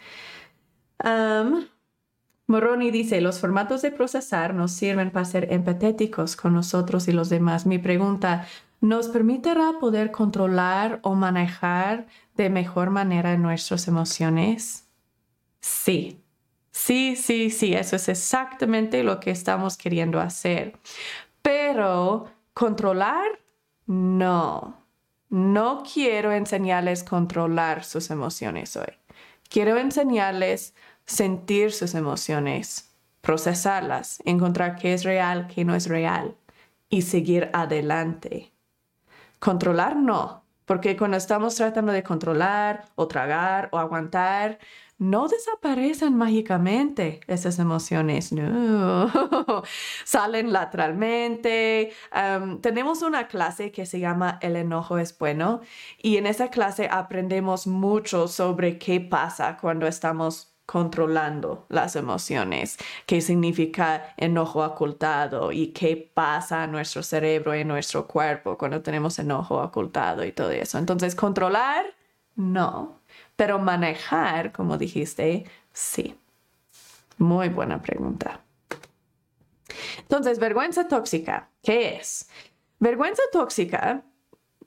Moroni 2.47 2.91
dice, 2.91 3.21
los 3.21 3.39
formatos 3.39 3.81
de 3.81 3.91
procesar 3.91 4.53
nos 4.53 4.71
sirven 4.71 5.11
para 5.11 5.25
ser 5.25 5.51
empatéticos 5.51 6.35
con 6.35 6.53
nosotros 6.53 7.07
y 7.07 7.11
los 7.11 7.29
demás. 7.29 7.65
Mi 7.65 7.79
pregunta, 7.79 8.47
¿nos 8.81 9.07
permitirá 9.07 9.73
poder 9.79 10.11
controlar 10.11 10.99
o 11.01 11.15
manejar 11.15 12.05
de 12.35 12.51
mejor 12.51 12.91
manera 12.91 13.35
nuestras 13.37 13.87
emociones? 13.87 14.87
Sí, 15.59 16.21
sí, 16.69 17.15
sí, 17.15 17.49
sí, 17.49 17.73
eso 17.73 17.95
es 17.95 18.09
exactamente 18.09 19.03
lo 19.03 19.19
que 19.19 19.31
estamos 19.31 19.75
queriendo 19.75 20.19
hacer. 20.19 20.77
Pero 21.41 22.31
controlar 22.53 23.25
no, 23.87 24.85
no 25.29 25.81
quiero 25.91 26.31
enseñarles 26.31 27.03
controlar 27.03 27.83
sus 27.83 28.11
emociones 28.11 28.77
hoy. 28.77 28.93
Quiero 29.49 29.77
enseñarles 29.77 30.75
sentir 31.05 31.71
sus 31.71 31.95
emociones, 31.95 32.95
procesarlas, 33.21 34.21
encontrar 34.25 34.75
qué 34.75 34.93
es 34.93 35.03
real, 35.03 35.47
qué 35.47 35.65
no 35.65 35.75
es 35.75 35.87
real 35.87 36.35
y 36.89 37.03
seguir 37.03 37.49
adelante. 37.53 38.51
Controlar 39.39 39.95
no, 39.95 40.43
porque 40.65 40.97
cuando 40.97 41.17
estamos 41.17 41.55
tratando 41.55 41.91
de 41.91 42.03
controlar 42.03 42.85
o 42.95 43.07
tragar 43.07 43.69
o 43.71 43.77
aguantar, 43.77 44.59
no 44.97 45.27
desaparecen 45.27 46.15
mágicamente 46.15 47.19
esas 47.27 47.59
emociones, 47.59 48.31
no, 48.31 49.11
salen 50.05 50.53
lateralmente. 50.53 51.91
tenemos 52.61 53.01
una 53.01 53.27
clase 53.27 53.71
que 53.71 53.85
se 53.85 53.99
llama 53.99 54.39
El 54.41 54.55
enojo 54.55 54.97
es 54.97 55.17
bueno 55.17 55.59
y 56.01 56.17
en 56.17 56.27
esa 56.27 56.49
clase 56.49 56.87
aprendemos 56.89 57.67
mucho 57.67 58.27
sobre 58.27 58.79
qué 58.79 59.01
pasa 59.01 59.57
cuando 59.57 59.85
estamos 59.85 60.54
controlando 60.65 61.65
las 61.69 61.95
emociones, 61.95 62.77
qué 63.05 63.21
significa 63.21 64.13
enojo 64.17 64.63
ocultado 64.63 65.51
y 65.51 65.67
qué 65.67 66.11
pasa 66.13 66.63
en 66.63 66.71
nuestro 66.71 67.03
cerebro 67.03 67.55
y 67.55 67.61
en 67.61 67.67
nuestro 67.67 68.07
cuerpo 68.07 68.57
cuando 68.57 68.81
tenemos 68.81 69.19
enojo 69.19 69.61
ocultado 69.61 70.25
y 70.25 70.31
todo 70.31 70.51
eso. 70.51 70.77
Entonces, 70.77 71.15
controlar, 71.15 71.85
no. 72.35 73.01
Pero 73.35 73.59
manejar, 73.59 74.51
como 74.51 74.77
dijiste, 74.77 75.45
sí. 75.71 76.17
Muy 77.17 77.49
buena 77.49 77.81
pregunta. 77.81 78.41
Entonces, 79.99 80.39
vergüenza 80.39 80.87
tóxica, 80.87 81.49
¿qué 81.63 81.95
es? 81.95 82.29
Vergüenza 82.79 83.23
tóxica 83.31 84.03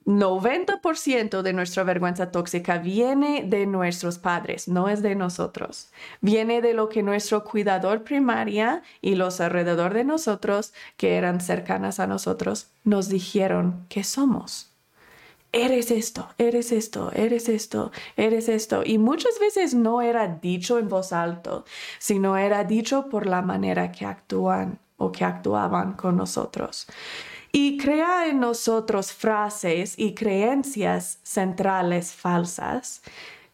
90% 0.09 1.43
de 1.43 1.53
nuestra 1.53 1.83
vergüenza 1.83 2.31
tóxica 2.31 2.79
viene 2.79 3.43
de 3.45 3.67
nuestros 3.67 4.17
padres, 4.17 4.67
no 4.67 4.89
es 4.89 5.03
de 5.03 5.13
nosotros. 5.13 5.91
Viene 6.19 6.63
de 6.63 6.73
lo 6.73 6.89
que 6.89 7.03
nuestro 7.03 7.43
cuidador 7.43 8.03
primaria 8.03 8.81
y 9.01 9.13
los 9.13 9.39
alrededor 9.39 9.93
de 9.93 10.03
nosotros, 10.03 10.73
que 10.97 11.15
eran 11.15 11.41
cercanas 11.41 11.99
a 11.99 12.07
nosotros, 12.07 12.69
nos 12.83 13.07
dijeron 13.07 13.85
que 13.87 14.03
somos. 14.03 14.71
Eres 15.51 15.91
esto, 15.91 16.29
eres 16.39 16.71
esto, 16.71 17.11
eres 17.13 17.47
esto, 17.47 17.91
eres 18.17 18.49
esto. 18.49 18.81
Y 18.83 18.97
muchas 18.97 19.39
veces 19.39 19.75
no 19.75 20.01
era 20.01 20.27
dicho 20.27 20.79
en 20.79 20.89
voz 20.89 21.13
alta, 21.13 21.63
sino 21.99 22.35
era 22.35 22.63
dicho 22.63 23.09
por 23.09 23.27
la 23.27 23.43
manera 23.43 23.91
que 23.91 24.07
actúan 24.07 24.79
o 24.97 25.11
que 25.11 25.23
actuaban 25.23 25.93
con 25.93 26.17
nosotros 26.17 26.87
y 27.51 27.77
crea 27.77 28.27
en 28.27 28.39
nosotros 28.39 29.11
frases 29.11 29.95
y 29.97 30.13
creencias 30.13 31.19
centrales 31.23 32.13
falsas 32.13 33.01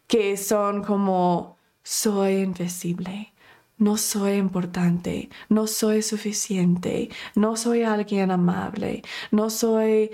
que 0.06 0.36
son 0.36 0.82
como 0.82 1.56
soy 1.82 2.42
invisible, 2.42 3.32
no 3.78 3.96
soy 3.96 4.34
importante, 4.34 5.28
no 5.48 5.66
soy 5.66 6.02
suficiente, 6.02 7.10
no 7.34 7.56
soy 7.56 7.82
alguien 7.82 8.30
amable, 8.30 9.02
no 9.30 9.50
soy, 9.50 10.10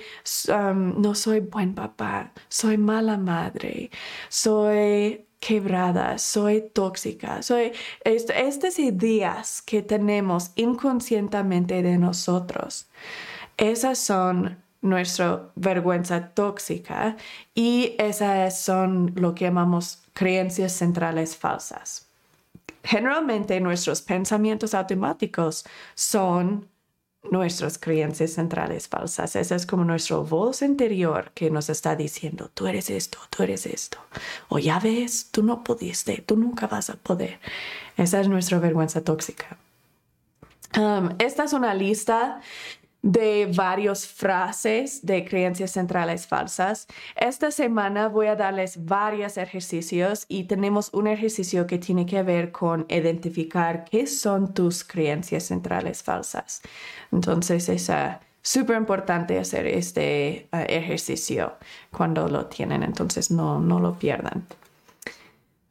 um, 0.49 1.01
no 1.01 1.15
soy 1.15 1.41
buen 1.41 1.75
papá, 1.75 2.33
soy 2.49 2.77
mala 2.77 3.17
madre, 3.17 3.91
soy 4.29 5.27
quebrada, 5.41 6.19
soy 6.19 6.63
tóxica, 6.73 7.43
soy 7.43 7.73
estas 8.05 8.79
ideas 8.79 9.63
que 9.63 9.83
tenemos 9.83 10.53
inconscientemente 10.57 11.83
de 11.83 11.99
nosotros. 11.99 12.87
Esas 13.57 13.99
son 13.99 14.63
nuestra 14.81 15.51
vergüenza 15.55 16.31
tóxica 16.31 17.17
y 17.55 17.95
esas 17.99 18.61
son 18.61 19.13
lo 19.15 19.35
que 19.35 19.45
llamamos 19.45 20.03
creencias 20.13 20.73
centrales 20.73 21.37
falsas. 21.37 22.09
Generalmente 22.85 23.61
nuestros 23.61 24.03
pensamientos 24.03 24.75
automáticos 24.75 25.65
son 25.95 26.69
nuestras 27.31 27.79
creencias 27.79 28.33
centrales 28.33 28.89
falsas. 28.89 29.37
Esa 29.37 29.55
es 29.55 29.65
como 29.65 29.85
nuestra 29.85 30.17
voz 30.17 30.63
interior 30.63 31.31
que 31.35 31.51
nos 31.51 31.71
está 31.71 31.95
diciendo, 31.95 32.51
tú 32.53 32.67
eres 32.67 32.91
esto, 32.91 33.19
tú 33.31 33.45
eres 33.45 33.67
esto. 33.67 33.99
O 34.49 34.59
ya 34.59 34.81
ves, 34.81 35.29
tú 35.31 35.45
no 35.45 35.63
pudiste, 35.63 36.23
tú 36.27 36.37
nunca 36.37 36.67
vas 36.67 36.91
a 36.91 36.95
poder. 36.95 37.39
Esa 37.97 38.21
es 38.21 38.29
nuestra 38.29 38.59
vergüenza 38.59 39.03
tóxica. 39.03 39.57
Um, 40.77 41.11
esta 41.19 41.45
es 41.45 41.53
una 41.53 41.75
lista 41.75 42.41
de 43.03 43.51
varias 43.53 44.07
frases 44.07 45.05
de 45.05 45.25
creencias 45.25 45.73
centrales 45.73 46.27
falsas. 46.27 46.87
Esta 47.17 47.51
semana 47.51 48.09
voy 48.09 48.29
a 48.29 48.37
darles 48.37 48.85
varios 48.85 49.37
ejercicios 49.37 50.25
y 50.29 50.45
tenemos 50.45 50.89
un 50.95 51.09
ejercicio 51.09 51.67
que 51.67 51.79
tiene 51.79 52.07
que 52.07 52.23
ver 52.23 52.53
con 52.53 52.87
identificar 52.89 53.85
qué 53.85 54.07
son 54.07 54.55
tus 54.55 54.85
creencias 54.85 55.45
centrales 55.45 56.03
falsas. 56.03 56.63
Entonces 57.11 57.69
es 57.69 57.89
uh, 57.89 58.19
súper 58.41 58.77
importante 58.77 59.39
hacer 59.39 59.67
este 59.67 60.49
uh, 60.53 60.59
ejercicio 60.69 61.55
cuando 61.91 62.29
lo 62.29 62.47
tienen, 62.47 62.85
entonces 62.85 63.33
no, 63.33 63.59
no 63.59 63.81
lo 63.81 63.99
pierdan. 63.99 64.47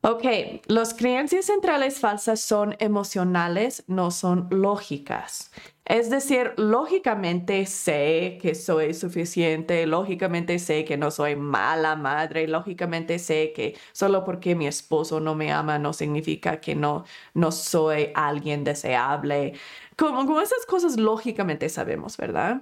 Ok, 0.03 0.23
las 0.65 0.95
creencias 0.95 1.45
centrales 1.45 1.99
falsas 1.99 2.41
son 2.41 2.75
emocionales, 2.79 3.83
no 3.85 4.09
son 4.09 4.47
lógicas. 4.49 5.51
Es 5.91 6.09
decir, 6.09 6.53
lógicamente 6.55 7.65
sé 7.65 8.39
que 8.41 8.55
soy 8.55 8.93
suficiente, 8.93 9.85
lógicamente 9.85 10.57
sé 10.57 10.85
que 10.85 10.95
no 10.95 11.11
soy 11.11 11.35
mala 11.35 11.97
madre, 11.97 12.47
lógicamente 12.47 13.19
sé 13.19 13.51
que 13.53 13.77
solo 13.91 14.23
porque 14.23 14.55
mi 14.55 14.67
esposo 14.67 15.19
no 15.19 15.35
me 15.35 15.51
ama 15.51 15.79
no 15.79 15.91
significa 15.91 16.61
que 16.61 16.75
no, 16.75 17.03
no 17.33 17.51
soy 17.51 18.09
alguien 18.15 18.63
deseable. 18.63 19.51
Como, 19.97 20.25
como 20.25 20.39
esas 20.39 20.65
cosas 20.65 20.95
lógicamente 20.95 21.67
sabemos, 21.67 22.15
¿verdad? 22.15 22.61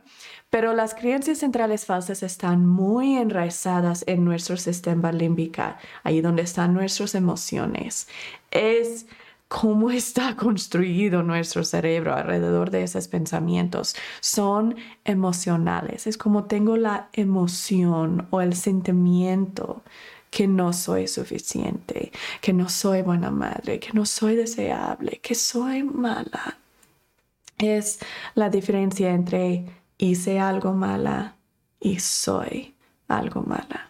Pero 0.50 0.74
las 0.74 0.96
creencias 0.96 1.38
centrales 1.38 1.86
falsas 1.86 2.24
están 2.24 2.66
muy 2.66 3.16
enraizadas 3.16 4.04
en 4.08 4.26
nuestro 4.26 4.58
sistema 4.58 5.12
límbico, 5.12 5.62
ahí 6.04 6.22
donde 6.22 6.42
están 6.42 6.74
nuestras 6.74 7.14
emociones. 7.14 8.08
Es 8.50 9.06
cómo 9.50 9.92
está 9.92 10.36
construido 10.38 11.22
nuestro 11.24 11.66
cerebro 11.66 12.14
alrededor 12.16 12.70
de 12.70 12.84
esos 12.84 13.10
pensamientos. 13.10 13.96
Son 14.22 14.78
emocionales. 15.04 16.08
Es 16.08 16.18
como 16.18 16.46
tengo 16.46 16.78
la 16.78 17.10
emoción 17.12 18.28
o 18.30 18.40
el 18.40 18.56
sentimiento 18.56 19.84
que 20.32 20.48
no 20.48 20.72
soy 20.74 21.08
suficiente, 21.08 22.12
que 22.40 22.54
no 22.54 22.70
soy 22.70 23.02
buena 23.02 23.32
madre, 23.32 23.80
que 23.80 23.92
no 23.94 24.06
soy 24.06 24.36
deseable, 24.36 25.20
que 25.22 25.36
soy 25.36 25.84
mala. 25.84 26.58
Es 27.58 28.00
la 28.36 28.50
diferencia 28.50 29.12
entre 29.12 29.66
hice 29.98 30.40
algo 30.40 30.72
mala 30.72 31.36
y 31.80 32.00
soy 32.00 32.76
algo 33.08 33.42
mala. 33.42 33.89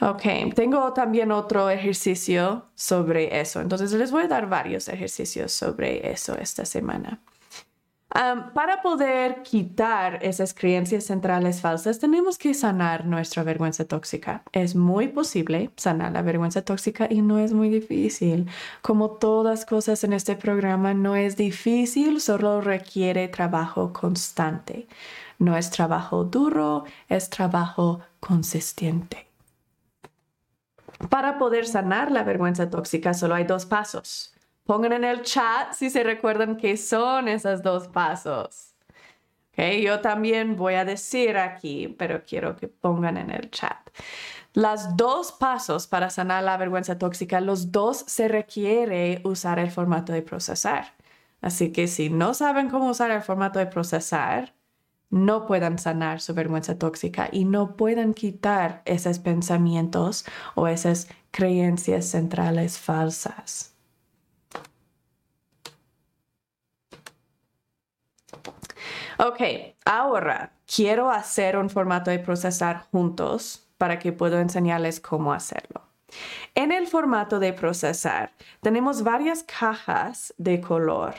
Ok, 0.00 0.54
tengo 0.54 0.92
también 0.92 1.32
otro 1.32 1.70
ejercicio 1.70 2.66
sobre 2.74 3.40
eso. 3.40 3.60
Entonces 3.60 3.92
les 3.92 4.10
voy 4.10 4.24
a 4.24 4.28
dar 4.28 4.48
varios 4.48 4.88
ejercicios 4.88 5.52
sobre 5.52 6.10
eso 6.10 6.36
esta 6.38 6.64
semana 6.64 7.20
para 8.54 8.80
poder 8.82 9.42
quitar 9.42 10.18
esas 10.22 10.54
creencias 10.54 11.04
centrales 11.04 11.60
falsas, 11.60 11.98
tenemos 11.98 12.38
que 12.38 12.54
sanar 12.54 13.04
nuestra 13.04 13.42
vergüenza 13.42 13.84
tóxica. 13.84 14.42
Es 14.52 14.74
muy 14.74 15.08
posible 15.08 15.70
sanar 15.76 16.12
la 16.12 16.22
vergüenza 16.22 16.62
tóxica 16.62 17.06
y 17.10 17.22
no 17.22 17.38
es 17.38 17.52
muy 17.52 17.68
difícil. 17.68 18.46
Como 18.82 19.10
todas 19.10 19.66
cosas 19.66 20.04
en 20.04 20.14
este 20.14 20.36
programa, 20.36 20.94
no 20.94 21.16
es 21.16 21.36
difícil, 21.36 22.20
solo 22.20 22.60
requiere 22.60 23.28
trabajo 23.28 23.92
constante. 23.92 24.88
No 25.38 25.56
es 25.56 25.70
trabajo 25.70 26.24
duro, 26.24 26.84
es 27.08 27.30
trabajo 27.30 28.00
consistente. 28.20 29.27
Para 31.10 31.38
poder 31.38 31.66
sanar 31.66 32.10
la 32.10 32.24
vergüenza 32.24 32.70
tóxica, 32.70 33.14
solo 33.14 33.34
hay 33.34 33.44
dos 33.44 33.66
pasos. 33.66 34.34
Pongan 34.64 34.92
en 34.92 35.04
el 35.04 35.22
chat 35.22 35.72
si 35.72 35.90
se 35.90 36.02
recuerdan 36.02 36.56
qué 36.56 36.76
son 36.76 37.28
esos 37.28 37.62
dos 37.62 37.88
pasos. 37.88 38.74
Okay, 39.52 39.82
yo 39.82 40.00
también 40.00 40.56
voy 40.56 40.74
a 40.74 40.84
decir 40.84 41.36
aquí, 41.36 41.88
pero 41.98 42.22
quiero 42.24 42.56
que 42.56 42.68
pongan 42.68 43.16
en 43.16 43.30
el 43.30 43.50
chat. 43.50 43.78
Los 44.54 44.96
dos 44.96 45.32
pasos 45.32 45.86
para 45.86 46.10
sanar 46.10 46.44
la 46.44 46.56
vergüenza 46.56 46.98
tóxica, 46.98 47.40
los 47.40 47.72
dos 47.72 47.98
se 48.06 48.28
requiere 48.28 49.20
usar 49.24 49.58
el 49.58 49.70
formato 49.70 50.12
de 50.12 50.22
procesar. 50.22 50.94
Así 51.40 51.72
que 51.72 51.86
si 51.86 52.10
no 52.10 52.34
saben 52.34 52.68
cómo 52.68 52.90
usar 52.90 53.10
el 53.10 53.22
formato 53.22 53.58
de 53.58 53.66
procesar, 53.66 54.54
no 55.10 55.46
puedan 55.46 55.78
sanar 55.78 56.20
su 56.20 56.34
vergüenza 56.34 56.78
tóxica 56.78 57.28
y 57.32 57.44
no 57.44 57.76
puedan 57.76 58.14
quitar 58.14 58.82
esos 58.84 59.18
pensamientos 59.18 60.24
o 60.54 60.68
esas 60.68 61.08
creencias 61.30 62.06
centrales 62.06 62.78
falsas. 62.78 63.74
Ok, 69.18 69.40
ahora 69.84 70.52
quiero 70.66 71.10
hacer 71.10 71.56
un 71.56 71.70
formato 71.70 72.10
de 72.10 72.20
procesar 72.20 72.86
juntos 72.92 73.66
para 73.76 73.98
que 73.98 74.12
pueda 74.12 74.40
enseñarles 74.40 75.00
cómo 75.00 75.32
hacerlo. 75.32 75.82
En 76.54 76.72
el 76.72 76.86
formato 76.86 77.38
de 77.38 77.52
procesar 77.52 78.32
tenemos 78.62 79.02
varias 79.02 79.42
cajas 79.42 80.32
de 80.38 80.60
color 80.60 81.14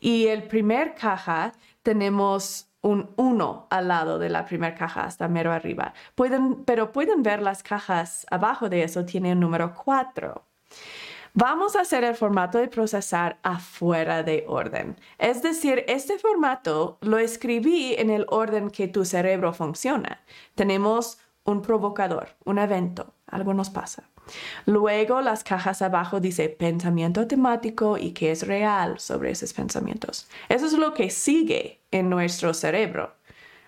y 0.00 0.28
el 0.28 0.44
primer 0.44 0.94
caja 0.94 1.52
tenemos 1.82 2.71
un 2.82 3.10
1 3.16 3.68
al 3.70 3.88
lado 3.88 4.18
de 4.18 4.28
la 4.28 4.44
primera 4.44 4.74
caja 4.74 5.04
hasta 5.04 5.28
mero 5.28 5.52
arriba. 5.52 5.94
Pueden, 6.14 6.64
pero 6.64 6.92
pueden 6.92 7.22
ver 7.22 7.40
las 7.40 7.62
cajas 7.62 8.26
abajo 8.30 8.68
de 8.68 8.82
eso, 8.82 9.04
tiene 9.04 9.32
un 9.32 9.40
número 9.40 9.74
4. 9.74 10.44
Vamos 11.34 11.76
a 11.76 11.80
hacer 11.80 12.04
el 12.04 12.14
formato 12.14 12.58
de 12.58 12.68
procesar 12.68 13.38
afuera 13.42 14.22
de 14.22 14.44
orden. 14.46 14.96
Es 15.16 15.42
decir, 15.42 15.82
este 15.88 16.18
formato 16.18 16.98
lo 17.00 17.16
escribí 17.16 17.94
en 17.94 18.10
el 18.10 18.26
orden 18.28 18.70
que 18.70 18.86
tu 18.86 19.06
cerebro 19.06 19.54
funciona. 19.54 20.20
Tenemos 20.54 21.18
un 21.44 21.62
provocador, 21.62 22.36
un 22.44 22.58
evento, 22.58 23.14
algo 23.32 23.54
nos 23.54 23.70
pasa. 23.70 24.04
Luego 24.66 25.20
las 25.20 25.42
cajas 25.42 25.82
abajo 25.82 26.20
dice 26.20 26.48
pensamiento 26.48 27.26
temático 27.26 27.98
y 27.98 28.12
qué 28.12 28.30
es 28.30 28.46
real 28.46 29.00
sobre 29.00 29.32
esos 29.32 29.52
pensamientos. 29.52 30.28
Eso 30.48 30.66
es 30.66 30.74
lo 30.74 30.94
que 30.94 31.10
sigue 31.10 31.80
en 31.90 32.08
nuestro 32.08 32.54
cerebro. 32.54 33.14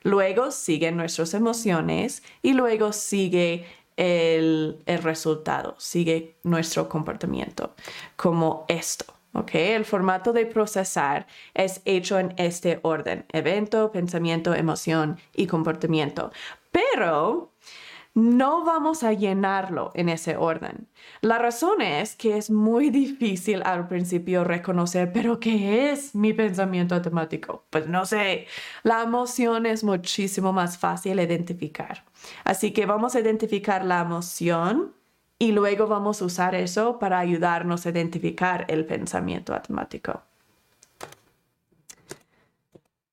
Luego 0.03 0.51
siguen 0.51 0.97
nuestras 0.97 1.35
emociones 1.35 2.23
y 2.43 2.53
luego 2.53 2.93
sigue 2.93 3.67
el, 3.97 4.83
el 4.87 5.03
resultado, 5.03 5.75
sigue 5.79 6.37
nuestro 6.43 6.89
comportamiento, 6.89 7.75
como 8.17 8.67
esto. 8.69 9.07
¿ok? 9.33 9.51
El 9.55 9.85
formato 9.85 10.33
de 10.33 10.47
procesar 10.47 11.27
es 11.55 11.81
hecho 11.85 12.19
en 12.19 12.35
este 12.37 12.81
orden, 12.83 13.25
evento, 13.33 13.91
pensamiento, 13.93 14.55
emoción 14.55 15.19
y 15.35 15.47
comportamiento. 15.47 16.31
Pero 16.71 17.54
no 18.15 18.65
vamos 18.65 19.03
a 19.03 19.13
llenarlo 19.13 19.91
en 19.95 20.09
ese 20.09 20.37
orden. 20.37 20.87
La 21.21 21.39
razón 21.39 21.83
es 21.83 22.15
que 22.15 22.37
es 22.37 22.49
muy 22.51 22.91
difícil 22.91 23.63
al 23.65 23.89
principio 23.89 24.45
reconocer, 24.45 25.13
pero 25.13 25.41
¿qué 25.41 25.91
es 25.91 26.15
mi 26.15 26.33
pensamiento 26.33 26.95
automático? 26.95 27.65
Pues 27.71 27.89
no 27.89 28.07
sé, 28.07 28.47
la 28.85 29.03
emoción 29.03 29.67
es 29.67 29.83
muchísimo 29.83 30.53
más 30.53 30.79
fácil 30.79 31.19
identificar. 31.19 32.05
Así 32.45 32.73
que 32.73 32.87
vamos 32.87 33.17
a 33.17 33.21
identificar 33.21 33.85
la 33.85 34.01
emoción 34.01 34.93
y 35.39 35.51
luego 35.51 35.89
vamos 35.89 36.23
a 36.23 36.27
usar 36.27 36.55
eso 36.55 37.01
para 37.01 37.19
ayudarnos 37.19 37.85
a 37.85 37.91
identificar 37.91 38.65
el 38.69 38.87
pensamiento 38.87 39.55
automático. 39.55 40.23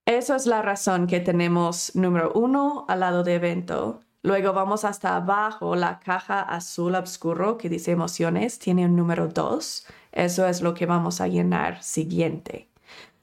Esa 0.06 0.36
es 0.36 0.46
la 0.46 0.62
razón 0.62 1.08
que 1.08 1.20
tenemos 1.20 1.96
número 1.96 2.32
uno 2.36 2.86
al 2.88 3.00
lado 3.00 3.24
de 3.24 3.36
evento. 3.36 4.02
Luego 4.24 4.54
vamos 4.54 4.86
hasta 4.86 5.16
abajo, 5.16 5.76
la 5.76 6.00
caja 6.00 6.42
azul 6.42 6.94
oscuro 6.94 7.58
que 7.58 7.70
dice 7.70 7.92
emociones 7.92 8.60
tiene 8.60 8.86
un 8.86 8.96
número 8.96 9.28
dos. 9.28 9.88
Eso 10.12 10.46
es 10.46 10.62
lo 10.62 10.76
que 10.76 10.86
vamos 10.86 11.22
a 11.22 11.28
llenar 11.28 11.82
siguiente. 11.82 12.70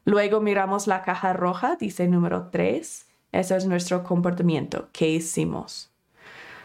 Luego 0.05 0.41
miramos 0.41 0.87
la 0.89 1.03
caja 1.03 1.33
roja, 1.35 1.77
dice 1.77 2.09
número 2.09 2.49
tres. 2.51 3.07
Eso 3.31 3.55
es 3.55 3.67
nuestro 3.67 4.03
comportamiento. 4.03 4.89
¿Qué 4.93 5.09
hicimos? 5.11 5.88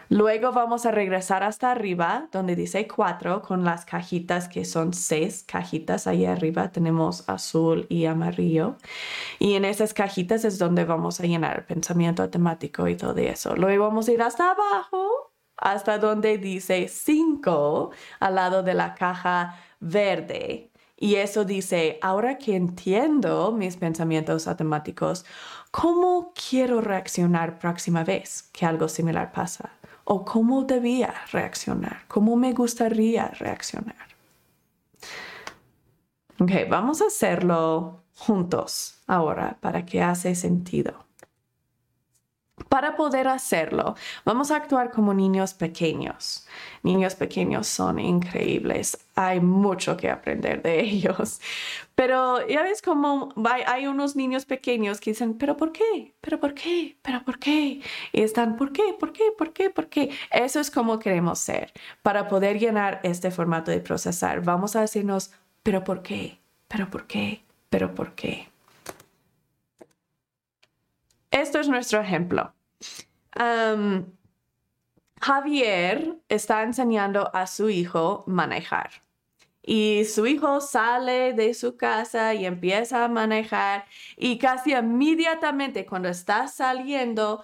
Luego 0.08 0.52
vamos 0.52 0.86
a 0.86 0.90
regresar 0.90 1.42
hasta 1.42 1.70
arriba, 1.70 2.28
donde 2.30 2.56
dice 2.56 2.86
4, 2.86 3.42
con 3.42 3.64
las 3.64 3.84
cajitas 3.84 4.48
que 4.48 4.64
son 4.64 4.92
seis 4.92 5.44
cajitas. 5.46 6.06
Ahí 6.06 6.26
arriba 6.26 6.70
tenemos 6.70 7.28
azul 7.28 7.86
y 7.88 8.04
amarillo. 8.06 8.76
Y 9.38 9.54
en 9.54 9.64
esas 9.64 9.94
cajitas 9.94 10.44
es 10.44 10.58
donde 10.58 10.84
vamos 10.84 11.20
a 11.20 11.24
llenar 11.24 11.66
pensamiento 11.66 12.28
temático 12.30 12.86
y 12.88 12.96
todo 12.96 13.16
eso. 13.16 13.56
Luego 13.56 13.84
vamos 13.84 14.08
a 14.08 14.12
ir 14.12 14.22
hasta 14.22 14.50
abajo, 14.50 15.32
hasta 15.56 15.98
donde 15.98 16.38
dice 16.38 16.88
5, 16.88 17.90
al 18.20 18.34
lado 18.34 18.62
de 18.62 18.74
la 18.74 18.94
caja 18.94 19.56
verde. 19.80 20.70
Y 20.96 21.16
eso 21.16 21.44
dice, 21.44 21.98
ahora 22.02 22.38
que 22.38 22.54
entiendo 22.56 23.52
mis 23.52 23.76
pensamientos 23.76 24.46
automáticos, 24.46 25.24
¿cómo 25.70 26.32
quiero 26.34 26.80
reaccionar 26.80 27.58
próxima 27.58 28.04
vez 28.04 28.44
que 28.52 28.64
algo 28.64 28.88
similar 28.88 29.32
pasa? 29.32 29.70
O 30.04 30.24
cómo 30.24 30.64
debía 30.64 31.14
reaccionar, 31.32 32.04
cómo 32.08 32.36
me 32.36 32.52
gustaría 32.52 33.28
reaccionar. 33.28 33.96
Ok, 36.40 36.50
vamos 36.68 37.00
a 37.00 37.06
hacerlo 37.06 38.04
juntos 38.16 39.00
ahora 39.06 39.56
para 39.60 39.84
que 39.86 40.02
hace 40.02 40.34
sentido. 40.34 41.03
Para 42.68 42.94
poder 42.94 43.26
hacerlo, 43.26 43.96
vamos 44.24 44.52
a 44.52 44.56
actuar 44.56 44.92
como 44.92 45.12
niños 45.12 45.54
pequeños. 45.54 46.46
Niños 46.84 47.16
pequeños 47.16 47.66
son 47.66 47.98
increíbles. 47.98 48.98
Hay 49.16 49.40
mucho 49.40 49.96
que 49.96 50.08
aprender 50.08 50.62
de 50.62 50.80
ellos. 50.82 51.40
Pero 51.96 52.46
ya 52.46 52.62
ves 52.62 52.80
como 52.80 53.32
hay, 53.66 53.86
unos 53.88 54.14
niños 54.14 54.44
pequeños 54.44 55.00
que 55.00 55.10
dicen, 55.10 55.34
pero 55.34 55.56
¿por 55.56 55.72
qué? 55.72 56.14
¿Pero 56.20 56.38
por 56.38 56.54
qué? 56.54 56.96
¿Pero 57.02 57.24
por 57.24 57.38
qué? 57.40 57.80
Y 58.12 58.22
están, 58.22 58.56
¿por 58.56 58.72
qué? 58.72 58.94
¿Por 59.00 59.12
qué? 59.12 59.24
¿Por 59.36 59.52
qué? 59.52 59.70
¿Por 59.70 59.88
qué? 59.88 60.10
Eso 60.30 60.60
es 60.60 60.70
como 60.70 61.00
queremos 61.00 61.40
ser. 61.40 61.72
Para 62.02 62.28
poder 62.28 62.58
llenar 62.60 63.00
este 63.02 63.32
formato 63.32 63.72
de 63.72 63.80
procesar, 63.80 64.42
vamos 64.42 64.76
a 64.76 64.80
decirnos, 64.80 65.32
¿pero 65.64 65.82
por 65.82 66.02
qué? 66.02 66.38
¿Pero 66.68 66.88
por 66.88 67.06
qué? 67.06 67.44
¿Pero 67.68 67.94
por 67.94 68.14
qué? 68.14 68.53
Esto 71.34 71.58
es 71.58 71.68
nuestro 71.68 72.00
ejemplo. 72.00 72.54
Javier 75.20 76.16
está 76.28 76.62
enseñando 76.62 77.28
a 77.34 77.48
su 77.48 77.68
hijo 77.70 78.22
manejar. 78.28 78.90
Y 79.60 80.04
su 80.04 80.28
hijo 80.28 80.60
sale 80.60 81.32
de 81.32 81.52
su 81.54 81.76
casa 81.76 82.34
y 82.34 82.46
empieza 82.46 83.04
a 83.04 83.08
manejar 83.08 83.86
y 84.16 84.38
casi 84.38 84.74
inmediatamente 84.74 85.86
cuando 85.86 86.08
está 86.08 86.46
saliendo 86.46 87.42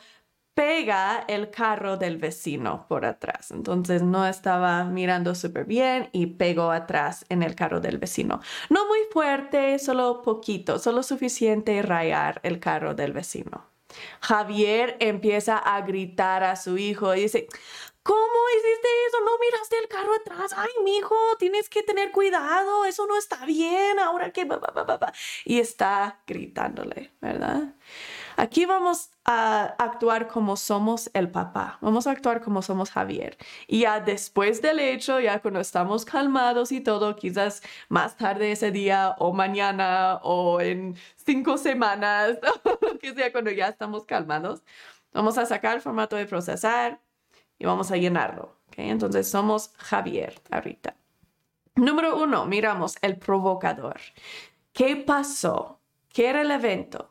pega 0.55 1.25
el 1.27 1.51
carro 1.51 1.97
del 1.97 2.19
vecino 2.19 2.87
por 2.89 3.05
atrás. 3.05 3.51
Entonces 3.51 4.03
no 4.03 4.25
estaba 4.25 4.85
mirando 4.85 5.35
súper 5.35 5.65
bien 5.65 6.11
y 6.13 6.27
pegó 6.27 6.71
atrás 6.71 7.25
en 7.29 7.43
el 7.43 7.57
carro 7.57 7.81
del 7.81 7.99
vecino. 7.99 8.41
No 8.69 8.87
muy 8.87 9.01
fuerte, 9.11 9.81
solo 9.81 10.23
poquito, 10.23 10.79
solo 10.79 11.03
suficiente 11.03 11.83
rayar 11.83 12.41
el 12.45 12.61
carro 12.61 12.95
del 12.95 13.13
vecino. 13.13 13.71
Javier 14.21 14.97
empieza 15.01 15.59
a 15.59 15.81
gritar 15.83 16.43
a 16.45 16.57
su 16.57 16.79
hijo 16.79 17.15
y 17.15 17.23
dice, 17.23 17.49
¿Cómo 18.03 18.49
hiciste 18.57 18.89
eso? 19.09 19.21
¿No 19.21 19.39
miraste 19.39 19.79
el 19.79 19.89
carro 19.89 20.15
atrás? 20.15 20.55
Ay, 20.57 20.71
mijo, 20.85 21.15
tienes 21.39 21.69
que 21.69 21.83
tener 21.83 22.13
cuidado, 22.13 22.87
eso 22.87 23.07
no 23.07 23.17
está 23.19 23.45
bien, 23.45 23.99
ahora 23.99 24.33
que... 24.33 24.49
Y 25.45 25.61
está 25.61 26.23
gritándole, 26.27 27.13
¿verdad? 27.21 27.75
Aquí 28.41 28.65
vamos 28.65 29.11
a 29.27 29.65
actuar 29.77 30.27
como 30.27 30.57
somos 30.57 31.11
el 31.13 31.31
papá, 31.31 31.77
vamos 31.83 32.07
a 32.07 32.13
actuar 32.13 32.41
como 32.41 32.63
somos 32.63 32.91
Javier. 32.91 33.37
Y 33.67 33.81
ya 33.81 34.01
después 34.01 34.63
del 34.63 34.81
hecho, 34.81 35.21
ya 35.21 35.43
cuando 35.43 35.61
estamos 35.61 36.07
calmados 36.07 36.73
y 36.73 36.81
todo, 36.81 37.17
quizás 37.17 37.63
más 37.91 38.17
tarde 38.17 38.53
ese 38.53 38.71
día 38.71 39.15
o 39.19 39.35
mañana 39.35 40.21
o 40.23 40.59
en 40.63 40.97
cinco 41.17 41.59
semanas, 41.59 42.39
que 43.03 43.13
sea 43.13 43.31
cuando 43.31 43.51
ya 43.51 43.69
estamos 43.69 44.07
calmados, 44.07 44.63
vamos 45.13 45.37
a 45.37 45.45
sacar 45.45 45.77
el 45.77 45.83
formato 45.83 46.17
de 46.17 46.25
procesar 46.25 46.99
y 47.59 47.67
vamos 47.67 47.91
a 47.91 47.99
llenarlo. 47.99 48.57
Entonces 48.75 49.29
somos 49.29 49.75
Javier 49.77 50.41
ahorita. 50.51 50.97
Número 51.75 52.17
uno, 52.17 52.47
miramos 52.47 52.97
el 53.03 53.19
provocador. 53.19 54.01
¿Qué 54.73 54.97
pasó? 54.97 55.79
¿Qué 56.09 56.31
era 56.31 56.41
el 56.41 56.51
evento? 56.51 57.10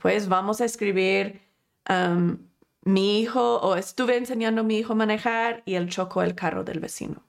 Pues 0.00 0.28
vamos 0.28 0.60
a 0.60 0.64
escribir 0.64 1.40
um, 1.88 2.38
mi 2.82 3.20
hijo 3.20 3.58
o 3.60 3.76
estuve 3.76 4.16
enseñando 4.16 4.62
a 4.62 4.64
mi 4.64 4.78
hijo 4.78 4.92
a 4.92 4.96
manejar 4.96 5.62
y 5.66 5.74
él 5.74 5.88
chocó 5.88 6.22
el 6.22 6.34
carro 6.34 6.64
del 6.64 6.80
vecino. 6.80 7.22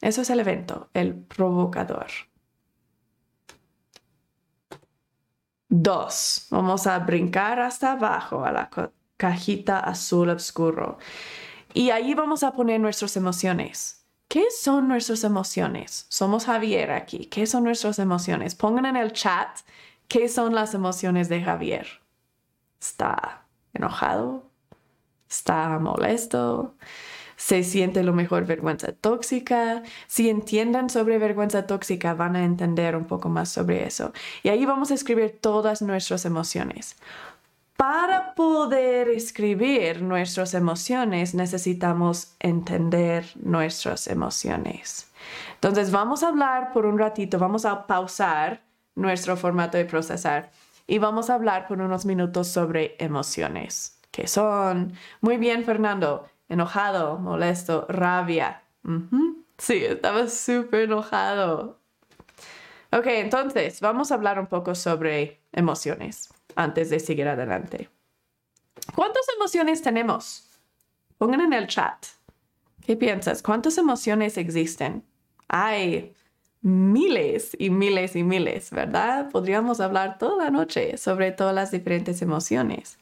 Eso 0.00 0.22
es 0.22 0.30
el 0.30 0.40
evento, 0.40 0.90
el 0.94 1.14
provocador. 1.14 2.06
Dos, 5.68 6.46
vamos 6.50 6.86
a 6.86 6.98
brincar 7.00 7.60
hasta 7.60 7.92
abajo 7.92 8.44
a 8.44 8.52
la 8.52 8.70
cajita 9.16 9.80
azul 9.80 10.30
oscuro. 10.30 10.98
Y 11.74 11.90
ahí 11.90 12.14
vamos 12.14 12.42
a 12.42 12.52
poner 12.52 12.80
nuestras 12.80 13.16
emociones. 13.16 14.06
¿Qué 14.28 14.44
son 14.50 14.88
nuestras 14.88 15.24
emociones? 15.24 16.06
Somos 16.08 16.46
Javier 16.46 16.90
aquí. 16.90 17.26
¿Qué 17.26 17.46
son 17.46 17.64
nuestras 17.64 17.98
emociones? 17.98 18.54
Pongan 18.54 18.86
en 18.86 18.96
el 18.96 19.12
chat 19.12 19.60
qué 20.08 20.28
son 20.28 20.54
las 20.54 20.74
emociones 20.74 21.28
de 21.28 21.42
Javier. 21.42 21.86
¿Está 22.80 23.44
enojado? 23.74 24.44
¿Está 25.28 25.78
molesto? 25.78 26.74
¿Se 27.36 27.62
siente 27.62 28.02
lo 28.02 28.12
mejor 28.12 28.46
vergüenza 28.46 28.92
tóxica? 28.92 29.82
Si 30.08 30.28
entienden 30.28 30.90
sobre 30.90 31.18
vergüenza 31.18 31.66
tóxica 31.66 32.14
van 32.14 32.34
a 32.34 32.44
entender 32.44 32.96
un 32.96 33.04
poco 33.04 33.28
más 33.28 33.50
sobre 33.50 33.86
eso. 33.86 34.12
Y 34.42 34.48
ahí 34.48 34.66
vamos 34.66 34.90
a 34.90 34.94
escribir 34.94 35.38
todas 35.40 35.82
nuestras 35.82 36.24
emociones. 36.24 36.96
Para 37.76 38.34
poder 38.34 39.08
escribir 39.08 40.02
nuestras 40.02 40.54
emociones 40.54 41.34
necesitamos 41.34 42.34
entender 42.40 43.24
nuestras 43.36 44.08
emociones. 44.08 45.08
Entonces 45.54 45.92
vamos 45.92 46.24
a 46.24 46.28
hablar 46.28 46.72
por 46.72 46.86
un 46.86 46.98
ratito, 46.98 47.38
vamos 47.38 47.64
a 47.64 47.86
pausar 47.86 48.67
nuestro 48.98 49.36
formato 49.36 49.78
de 49.78 49.84
procesar 49.84 50.50
y 50.86 50.98
vamos 50.98 51.30
a 51.30 51.34
hablar 51.34 51.68
por 51.68 51.80
unos 51.80 52.04
minutos 52.04 52.48
sobre 52.48 52.96
emociones, 52.98 54.00
que 54.10 54.26
son, 54.26 54.92
muy 55.20 55.36
bien 55.36 55.64
Fernando, 55.64 56.28
enojado, 56.48 57.18
molesto, 57.18 57.86
rabia. 57.88 58.62
Sí, 59.58 59.84
estaba 59.84 60.28
súper 60.28 60.82
enojado. 60.82 61.78
Ok, 62.90 63.06
entonces 63.06 63.80
vamos 63.80 64.10
a 64.10 64.14
hablar 64.14 64.40
un 64.40 64.46
poco 64.46 64.74
sobre 64.74 65.42
emociones 65.52 66.30
antes 66.56 66.90
de 66.90 67.00
seguir 67.00 67.28
adelante. 67.28 67.90
¿Cuántas 68.94 69.26
emociones 69.36 69.82
tenemos? 69.82 70.58
Pongan 71.18 71.42
en 71.42 71.52
el 71.52 71.66
chat. 71.66 72.06
¿Qué 72.86 72.96
piensas? 72.96 73.42
¿Cuántas 73.42 73.76
emociones 73.76 74.38
existen? 74.38 75.04
Hay 75.48 76.14
miles 76.60 77.56
y 77.58 77.70
miles 77.70 78.16
y 78.16 78.22
miles, 78.22 78.70
¿verdad? 78.70 79.30
Podríamos 79.30 79.80
hablar 79.80 80.18
toda 80.18 80.44
la 80.44 80.50
noche 80.50 80.96
sobre 80.96 81.32
todas 81.32 81.54
las 81.54 81.70
diferentes 81.70 82.22
emociones. 82.22 82.98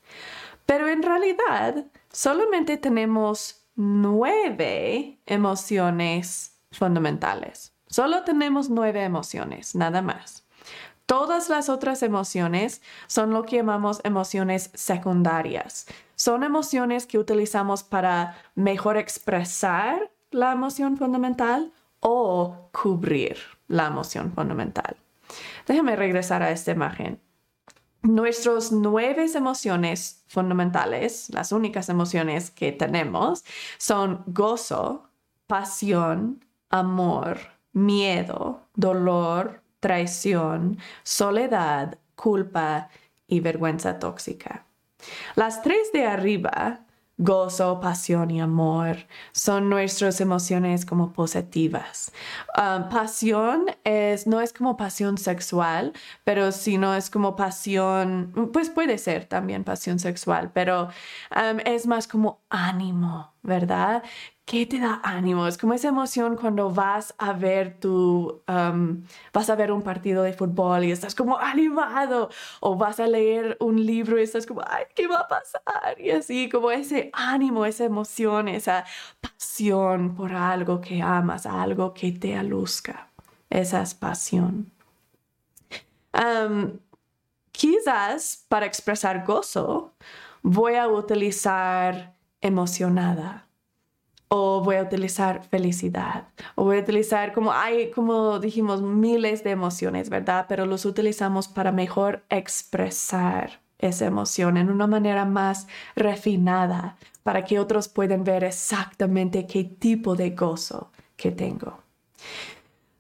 Pero 0.67 0.89
en 0.89 1.03
realidad 1.03 1.87
solamente 2.13 2.77
tenemos 2.77 3.65
nueve 3.77 5.19
emociones 5.27 6.59
fundamentales. 6.73 7.73
Solo 7.89 8.25
tenemos 8.25 8.69
nueve 8.69 9.05
emociones, 9.05 9.75
nada 9.75 10.03
más. 10.03 10.45
Todas 11.07 11.49
las 11.49 11.69
otras 11.69 12.03
emociones 12.03 12.83
son 13.07 13.31
lo 13.31 13.45
que 13.45 13.57
llamamos 13.57 14.01
emociones 14.03 14.71
secundarias. 14.75 15.87
Son 16.17 16.43
emociones 16.43 17.07
que 17.07 17.19
utilizamos 17.19 17.85
para 17.85 18.37
mejor 18.57 18.97
expresar 18.97 20.11
la 20.33 20.51
emoción 20.51 20.97
fundamental 20.97 21.73
o 22.09 22.71
cubrir 22.71 23.37
la 23.67 23.89
emoción 23.89 24.33
fundamental. 24.33 24.97
Déjame 25.67 25.97
regresar 25.97 26.41
a 26.41 26.53
esta 26.53 26.71
imagen. 26.71 27.21
Nuestras 28.03 28.71
nueve 28.71 29.27
emociones 29.35 30.23
fundamentales, 30.29 31.29
las 31.31 31.51
únicas 31.51 31.89
emociones 31.89 32.53
que 32.53 32.71
tenemos, 32.71 33.45
son 33.77 34.23
gozo, 34.29 35.09
pasión, 35.49 36.45
amor, 36.71 37.39
miedo, 37.73 38.63
dolor, 38.77 39.63
traición, 39.81 40.79
soledad, 41.03 41.99
culpa 42.15 42.89
y 43.27 43.41
vergüenza 43.41 43.99
tóxica. 43.99 44.65
Las 45.35 45.61
tres 45.63 45.91
de 45.93 46.07
arriba, 46.07 46.86
gozo, 47.19 47.81
pasión 47.81 48.31
y 48.31 48.41
amor, 48.41 49.07
son 49.33 49.69
nuestras 49.69 50.21
emociones 50.21 50.85
como 50.85 51.13
positivas. 51.13 52.13
Um, 52.57 52.89
pasión 52.89 53.67
es, 53.85 54.27
no 54.27 54.41
es 54.41 54.53
como 54.53 54.77
pasión 54.77 55.17
sexual, 55.17 55.93
pero 56.25 56.53
si 56.53 56.77
no 56.79 56.95
es 56.95 57.09
como 57.09 57.35
pasión, 57.35 58.51
pues 58.53 58.69
puede 58.69 58.99
ser 58.99 59.25
también 59.25 59.65
pasión 59.65 59.99
sexual, 59.99 60.51
pero 60.53 60.89
es 61.65 61.87
más 61.87 62.07
como 62.07 62.43
ánimo, 62.51 63.33
¿verdad? 63.43 64.03
¿Qué 64.47 64.65
te 64.65 64.79
da 64.79 65.01
ánimo? 65.03 65.49
Es 65.49 65.59
como 65.59 65.75
esa 65.75 65.89
emoción 65.89 66.37
cuando 66.37 66.71
vas 66.71 67.13
a 67.19 67.33
ver 67.33 67.81
tu, 67.81 68.43
um, 68.47 69.03
vas 69.33 69.51
a 69.51 69.57
ver 69.57 69.73
un 69.73 69.83
partido 69.83 70.23
de 70.23 70.33
fútbol 70.33 70.85
y 70.85 70.93
estás 70.93 71.17
como 71.17 71.37
animado, 71.37 72.31
o 72.61 72.77
vas 72.77 73.01
a 73.01 73.09
leer 73.09 73.57
un 73.59 73.85
libro 73.85 74.21
y 74.21 74.23
estás 74.23 74.47
como, 74.47 74.63
ay, 74.65 74.85
¿qué 74.95 75.09
va 75.09 75.23
a 75.23 75.29
pasar? 75.29 76.01
Y 76.01 76.13
así, 76.13 76.49
como 76.49 76.71
ese 76.71 77.11
ánimo, 77.13 77.67
esa 77.67 77.85
emoción, 77.87 78.47
esa 78.47 78.85
pasión 79.21 80.15
por 80.15 80.33
algo 80.33 80.81
que 80.81 81.03
amas, 81.03 81.45
algo 81.47 81.93
que 81.93 82.13
te 82.13 82.37
aluzca. 82.37 83.09
Esa 83.51 83.83
es 83.83 83.95
pasión. 83.95 84.71
Um, 86.15 86.79
quizás 87.51 88.45
para 88.49 88.67
expresar 88.67 89.25
gozo 89.25 89.95
voy 90.43 90.77
a 90.77 90.87
utilizar 90.87 92.15
emocionada 92.41 93.46
o 94.29 94.61
voy 94.63 94.77
a 94.77 94.83
utilizar 94.83 95.45
felicidad, 95.45 96.29
o 96.55 96.65
voy 96.65 96.79
a 96.79 96.81
utilizar 96.81 97.33
como 97.33 97.53
hay, 97.53 97.91
como 97.91 98.39
dijimos, 98.41 98.83
miles 98.83 99.45
de 99.45 99.51
emociones, 99.51 100.11
¿verdad? 100.11 100.47
Pero 100.49 100.67
los 100.67 100.85
utilizamos 100.85 101.49
para 101.49 101.73
mejor 101.73 102.25
expresar 102.29 103.61
esa 103.79 104.07
emoción 104.07 104.57
en 104.57 104.71
una 104.71 104.87
manera 104.87 105.25
más 105.25 105.69
refinada, 105.95 106.97
para 107.23 107.45
que 107.45 107.59
otros 107.59 107.89
puedan 107.89 108.25
ver 108.25 108.45
exactamente 108.45 109.47
qué 109.47 109.65
tipo 109.65 110.17
de 110.17 110.31
gozo 110.31 110.91
que 111.17 111.31
tengo. 111.31 111.79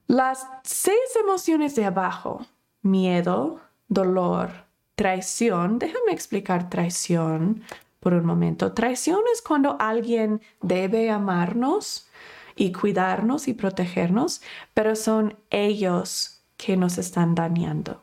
Las 0.06 0.46
seis 0.62 1.16
emociones 1.20 1.74
de 1.74 1.86
abajo, 1.86 2.46
miedo, 2.82 3.60
dolor, 3.88 4.50
traición, 4.94 5.78
déjame 5.78 6.12
explicar 6.12 6.70
traición 6.70 7.62
por 8.06 8.14
un 8.14 8.24
momento. 8.24 8.70
Traición 8.70 9.18
es 9.34 9.42
cuando 9.42 9.76
alguien 9.80 10.40
debe 10.62 11.10
amarnos 11.10 12.06
y 12.54 12.70
cuidarnos 12.70 13.48
y 13.48 13.52
protegernos, 13.52 14.42
pero 14.74 14.94
son 14.94 15.36
ellos 15.50 16.40
que 16.56 16.76
nos 16.76 16.98
están 16.98 17.34
dañando. 17.34 18.00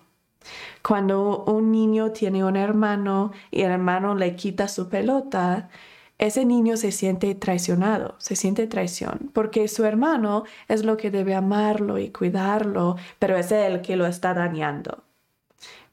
Cuando 0.86 1.46
un 1.46 1.72
niño 1.72 2.12
tiene 2.12 2.44
un 2.44 2.58
hermano 2.58 3.32
y 3.50 3.62
el 3.62 3.72
hermano 3.72 4.14
le 4.14 4.36
quita 4.36 4.68
su 4.68 4.90
pelota, 4.90 5.70
ese 6.18 6.44
niño 6.44 6.76
se 6.76 6.92
siente 6.92 7.34
traicionado, 7.34 8.16
se 8.18 8.36
siente 8.36 8.68
traición, 8.68 9.32
porque 9.32 9.70
su 9.70 9.86
hermano 9.86 10.44
es 10.68 10.84
lo 10.84 10.98
que 10.98 11.12
debe 11.12 11.34
amarlo 11.34 11.98
y 11.98 12.10
cuidarlo, 12.10 12.98
pero 13.20 13.38
es 13.38 13.54
él 13.54 13.80
que 13.80 13.96
lo 13.96 14.06
está 14.06 14.34
dañando. 14.34 15.02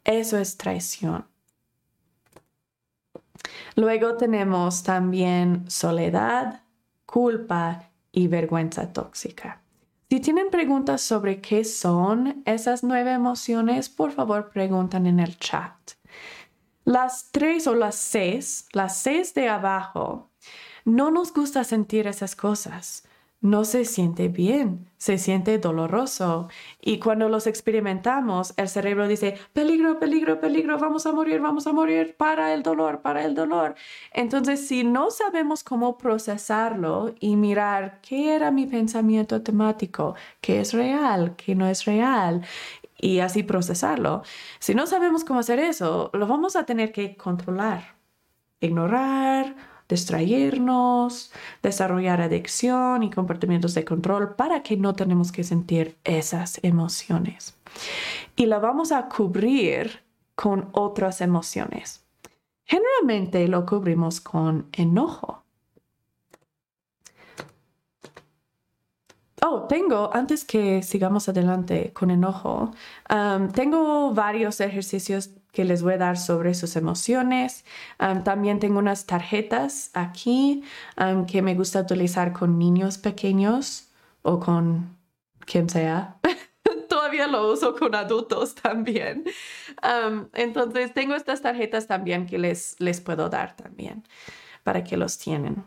Eso 0.03 0.37
es 0.37 0.57
traición. 0.57 1.31
Luego 3.81 4.19
tenemos 4.19 4.83
también 4.83 5.65
soledad, 5.71 6.65
culpa 7.07 7.89
y 8.13 8.29
vergüenza 8.29 8.93
tóxica. 8.93 9.63
Si 10.11 10.21
tienen 10.21 10.51
preguntas 10.51 11.01
sobre 11.01 11.41
qué 11.41 11.65
son 11.65 12.43
esas 12.45 12.85
nueve 12.85 13.13
emociones, 13.13 13.89
por 13.89 14.13
favor 14.13 14.51
preguntan 14.51 15.07
en 15.07 15.19
el 15.19 15.39
chat. 15.39 15.73
Las 16.85 17.31
tres 17.33 17.67
o 17.67 17.75
las 17.75 17.95
seis, 17.95 18.69
las 18.75 18.99
seis 18.99 19.33
de 19.33 19.49
abajo, 19.49 20.31
no 20.85 21.11
nos 21.11 21.33
gusta 21.33 21.65
sentir 21.65 22.07
esas 22.07 22.37
cosas 22.37 23.05
no 23.41 23.65
se 23.65 23.85
siente 23.87 24.29
bien, 24.29 24.91
se 24.99 25.17
siente 25.17 25.59
doloroso. 25.59 26.49
Y 26.81 26.99
cuando 26.99 27.29
los 27.29 27.47
experimentamos, 27.47 28.53
el 28.57 28.69
cerebro 28.69 29.09
dice, 29.09 29.39
peligro, 29.53 29.99
peligro, 29.99 30.41
peligro, 30.41 30.79
vamos 30.79 31.07
a 31.07 31.13
morir, 31.13 31.41
vamos 31.41 31.67
a 31.67 31.73
morir, 31.73 32.17
para 32.17 32.53
el 32.53 32.63
dolor, 32.63 33.01
para 33.01 33.25
el 33.25 33.35
dolor. 33.35 33.75
Entonces, 34.13 34.67
si 34.69 34.85
no 34.85 35.11
sabemos 35.11 35.65
cómo 35.65 35.97
procesarlo 35.97 37.15
y 37.19 37.37
mirar 37.37 38.01
qué 38.03 38.35
era 38.35 38.51
mi 38.51 38.67
pensamiento 38.67 39.37
automático, 39.37 40.15
qué 40.43 40.61
es 40.61 40.75
real, 40.75 41.35
qué 41.37 41.55
no 41.55 41.67
es 41.67 41.87
real, 41.87 42.43
y 42.99 43.21
así 43.21 43.43
procesarlo, 43.43 44.23
si 44.59 44.75
no 44.75 44.87
sabemos 44.87 45.25
cómo 45.25 45.41
hacer 45.41 45.59
eso, 45.59 46.11
lo 46.13 46.27
vamos 46.27 46.57
a 46.57 46.67
tener 46.67 46.93
que 46.93 47.17
controlar, 47.17 47.97
ignorar 48.61 49.70
distraernos, 49.91 51.33
desarrollar 51.63 52.23
adicción 52.23 53.03
y 53.03 53.11
comportamientos 53.11 53.75
de 53.75 53.85
control 53.85 54.35
para 54.37 54.63
que 54.63 54.77
no 54.77 54.95
tenemos 54.95 55.33
que 55.33 55.45
sentir 55.45 55.99
esas 56.05 56.61
emociones. 56.63 57.55
Y 58.37 58.47
la 58.47 58.59
vamos 58.59 58.93
a 58.93 59.09
cubrir 59.09 60.03
con 60.35 60.71
otras 60.73 61.21
emociones. 61.21 62.07
Generalmente 62.65 63.47
lo 63.49 63.67
cubrimos 63.67 64.21
con 64.21 64.69
enojo. 64.73 65.45
Oh, 69.43 69.63
tengo, 69.63 70.11
antes 70.13 70.45
que 70.45 70.83
sigamos 70.83 71.29
adelante 71.29 71.93
con 71.95 72.11
enojo, 72.11 72.71
um, 73.11 73.49
tengo 73.49 74.13
varios 74.13 74.61
ejercicios 74.61 75.31
que 75.53 75.65
les 75.65 75.83
voy 75.83 75.95
a 75.95 75.99
dar 75.99 76.19
sobre 76.19 76.55
sus 76.55 76.77
emociones. 76.77 77.65
también 78.25 78.59
tengo 78.61 78.79
unas 78.79 79.07
tarjetas 79.07 79.91
aquí 79.95 80.63
que 81.27 81.43
me 81.43 81.55
gusta 81.55 81.81
utilizar 81.81 82.33
con 82.33 82.59
niños 82.59 82.99
pequeños 82.99 83.89
o 84.23 84.41
con 84.41 84.97
quien 85.47 85.69
sea. 85.69 86.17
Todavía 86.89 87.27
lo 87.27 87.53
uso 87.53 87.75
con 87.75 87.95
adultos 87.95 88.55
también. 88.55 89.25
entonces 90.35 90.93
tengo 90.95 91.15
estas 91.15 91.43
tarjetas 91.43 91.87
también 91.87 92.27
que 92.27 92.39
les, 92.39 92.77
les 92.79 93.01
puedo 93.01 93.29
dar 93.29 93.57
también 93.57 94.05
para 94.63 94.85
que 94.85 94.97
los 94.97 95.19
tienen. 95.19 95.65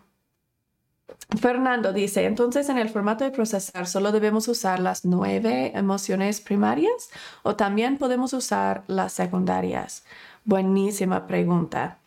Fernando 1.40 1.94
dice, 1.94 2.26
entonces 2.26 2.70
en 2.70 2.78
el 2.78 2.90
formato 2.90 3.24
de 3.24 3.32
procesar 3.32 3.88
solo 3.88 4.12
debemos 4.12 4.48
usar 4.48 4.80
las 4.80 5.06
nueve 5.06 5.72
emociones 5.76 6.42
primarias 6.42 7.10
o 7.44 7.56
también 7.56 7.98
podemos 7.98 8.34
usar 8.34 8.84
las 8.88 9.14
secundarias. 9.14 10.04
Buenísima 10.46 11.26
pregunta. 11.28 12.00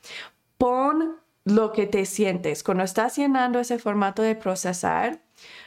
Pon 0.58 1.16
lo 1.44 1.72
que 1.72 1.86
te 1.86 2.04
sientes. 2.06 2.62
Cuando 2.62 2.84
estás 2.84 3.16
llenando 3.16 3.58
ese 3.58 3.78
formato 3.78 4.22
de 4.22 4.34
procesar, 4.34 5.20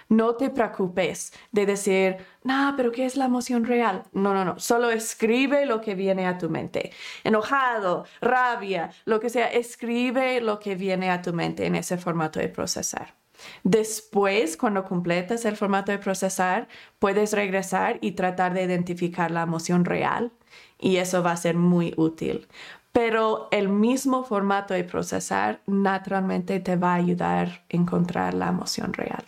no 0.09 0.35
te 0.35 0.49
preocupes 0.49 1.31
de 1.51 1.65
decir, 1.65 2.17
no, 2.43 2.73
pero 2.75 2.91
¿qué 2.91 3.05
es 3.05 3.15
la 3.15 3.25
emoción 3.25 3.65
real? 3.65 4.03
No, 4.11 4.33
no, 4.33 4.43
no. 4.43 4.59
Solo 4.59 4.89
escribe 4.89 5.65
lo 5.65 5.81
que 5.81 5.95
viene 5.95 6.27
a 6.27 6.37
tu 6.37 6.49
mente. 6.49 6.91
Enojado, 7.23 8.05
rabia, 8.19 8.91
lo 9.05 9.19
que 9.19 9.29
sea, 9.29 9.47
escribe 9.47 10.41
lo 10.41 10.59
que 10.59 10.75
viene 10.75 11.11
a 11.11 11.21
tu 11.21 11.33
mente 11.33 11.65
en 11.65 11.75
ese 11.75 11.97
formato 11.97 12.39
de 12.39 12.49
procesar. 12.49 13.18
Después, 13.63 14.57
cuando 14.57 14.85
completas 14.85 15.45
el 15.45 15.57
formato 15.57 15.91
de 15.91 15.99
procesar, 15.99 16.67
puedes 16.99 17.33
regresar 17.33 17.97
y 18.01 18.11
tratar 18.11 18.53
de 18.53 18.63
identificar 18.63 19.31
la 19.31 19.43
emoción 19.43 19.85
real 19.85 20.31
y 20.79 20.97
eso 20.97 21.23
va 21.23 21.31
a 21.31 21.37
ser 21.37 21.55
muy 21.55 21.93
útil. 21.97 22.47
Pero 22.91 23.47
el 23.51 23.69
mismo 23.69 24.23
formato 24.23 24.73
de 24.73 24.83
procesar 24.83 25.61
naturalmente 25.67 26.59
te 26.59 26.75
va 26.75 26.93
a 26.93 26.95
ayudar 26.95 27.47
a 27.47 27.61
encontrar 27.69 28.33
la 28.33 28.47
emoción 28.47 28.93
real. 28.93 29.23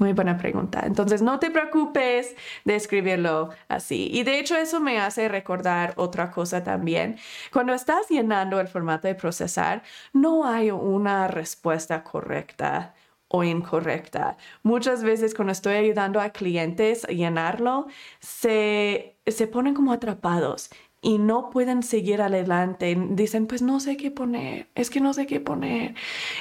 Muy 0.00 0.14
buena 0.14 0.38
pregunta. 0.38 0.82
Entonces, 0.86 1.20
no 1.20 1.38
te 1.38 1.50
preocupes 1.50 2.34
de 2.64 2.74
escribirlo 2.74 3.50
así. 3.68 4.08
Y 4.10 4.22
de 4.22 4.38
hecho, 4.38 4.56
eso 4.56 4.80
me 4.80 4.98
hace 4.98 5.28
recordar 5.28 5.92
otra 5.96 6.30
cosa 6.30 6.64
también. 6.64 7.18
Cuando 7.52 7.74
estás 7.74 8.08
llenando 8.08 8.60
el 8.60 8.68
formato 8.68 9.08
de 9.08 9.14
procesar, 9.14 9.82
no 10.14 10.46
hay 10.46 10.70
una 10.70 11.28
respuesta 11.28 12.02
correcta 12.02 12.94
o 13.32 13.44
incorrecta. 13.44 14.36
Muchas 14.64 15.04
veces 15.04 15.34
cuando 15.34 15.52
estoy 15.52 15.74
ayudando 15.74 16.20
a 16.20 16.30
clientes 16.30 17.04
a 17.04 17.12
llenarlo, 17.12 17.86
se, 18.18 19.16
se 19.26 19.46
ponen 19.46 19.74
como 19.74 19.92
atrapados 19.92 20.70
y 21.00 21.18
no 21.18 21.50
pueden 21.50 21.84
seguir 21.84 22.22
adelante. 22.22 22.96
Dicen, 23.10 23.46
pues 23.46 23.62
no 23.62 23.78
sé 23.78 23.96
qué 23.96 24.10
poner, 24.10 24.68
es 24.74 24.90
que 24.90 25.00
no 25.00 25.14
sé 25.14 25.26
qué 25.26 25.38
poner. 25.40 25.94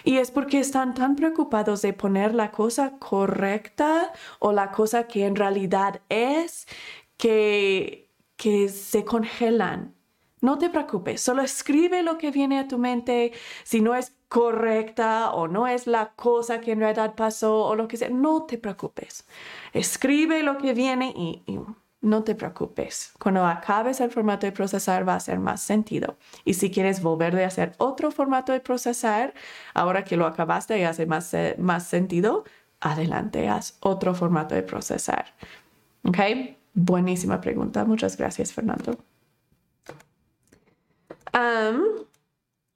Y 0.03 0.17
es 0.17 0.31
porque 0.31 0.59
están 0.59 0.95
tan 0.95 1.15
preocupados 1.15 1.83
de 1.83 1.93
poner 1.93 2.33
la 2.33 2.51
cosa 2.51 2.97
correcta 2.97 4.11
o 4.39 4.51
la 4.51 4.71
cosa 4.71 5.07
que 5.07 5.25
en 5.27 5.35
realidad 5.35 6.01
es 6.09 6.67
que, 7.17 8.09
que 8.35 8.67
se 8.69 9.05
congelan. 9.05 9.93
No 10.41 10.57
te 10.57 10.69
preocupes, 10.69 11.21
solo 11.21 11.43
escribe 11.43 12.01
lo 12.01 12.17
que 12.17 12.31
viene 12.31 12.59
a 12.59 12.67
tu 12.67 12.77
mente. 12.79 13.33
Si 13.63 13.81
no 13.81 13.93
es 13.93 14.15
correcta 14.29 15.31
o 15.31 15.47
no 15.47 15.67
es 15.67 15.87
la 15.87 16.11
cosa 16.11 16.61
que 16.61 16.71
en 16.71 16.79
realidad 16.79 17.15
pasó 17.15 17.65
o 17.65 17.75
lo 17.75 17.87
que 17.87 17.97
sea, 17.97 18.09
no 18.09 18.43
te 18.45 18.57
preocupes. 18.57 19.25
Escribe 19.73 20.43
lo 20.43 20.57
que 20.57 20.73
viene 20.73 21.11
y 21.15 21.43
no 22.01 22.23
te 22.23 22.35
preocupes. 22.35 23.11
Cuando 23.19 23.45
acabes 23.45 23.99
el 23.99 24.11
formato 24.11 24.45
de 24.45 24.51
procesar 24.51 25.07
va 25.07 25.13
a 25.13 25.17
hacer 25.17 25.39
más 25.39 25.61
sentido. 25.61 26.17
Y 26.45 26.53
si 26.53 26.71
quieres 26.71 27.01
volver 27.01 27.37
a 27.39 27.47
hacer 27.47 27.73
otro 27.77 28.11
formato 28.11 28.53
de 28.53 28.61
procesar, 28.61 29.33
ahora 29.73 30.03
que 30.03 30.15
lo 30.15 30.25
acabaste 30.25 30.79
y 30.79 30.83
hace 30.83 31.05
más, 31.05 31.33
eh, 31.33 31.55
más 31.57 31.87
sentido, 31.87 32.45
adelante, 32.79 33.49
haz 33.49 33.77
otro 33.81 34.13
formato 34.13 34.55
de 34.55 34.63
procesar. 34.63 35.33
¿Ok? 36.03 36.17
Buenísima 36.73 37.41
pregunta. 37.41 37.83
Muchas 37.83 38.15
gracias, 38.15 38.53
Fernando. 38.53 38.97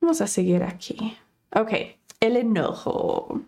vamos 0.02 0.20
a 0.20 0.28
seguir 0.28 0.64
aquí. 0.64 1.18
Ok, 1.56 1.72
el 2.20 2.38
enojo. 2.38 3.42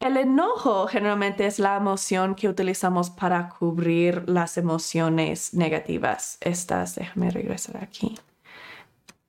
El 0.00 0.18
enojo 0.18 0.86
generalmente 0.86 1.46
es 1.46 1.58
la 1.58 1.76
emoción 1.76 2.34
que 2.34 2.48
utilizamos 2.48 3.08
para 3.08 3.48
cubrir 3.48 4.28
las 4.28 4.58
emociones 4.58 5.54
negativas. 5.54 6.36
Estas, 6.42 6.96
déjame 6.96 7.30
regresar 7.30 7.82
aquí. 7.82 8.14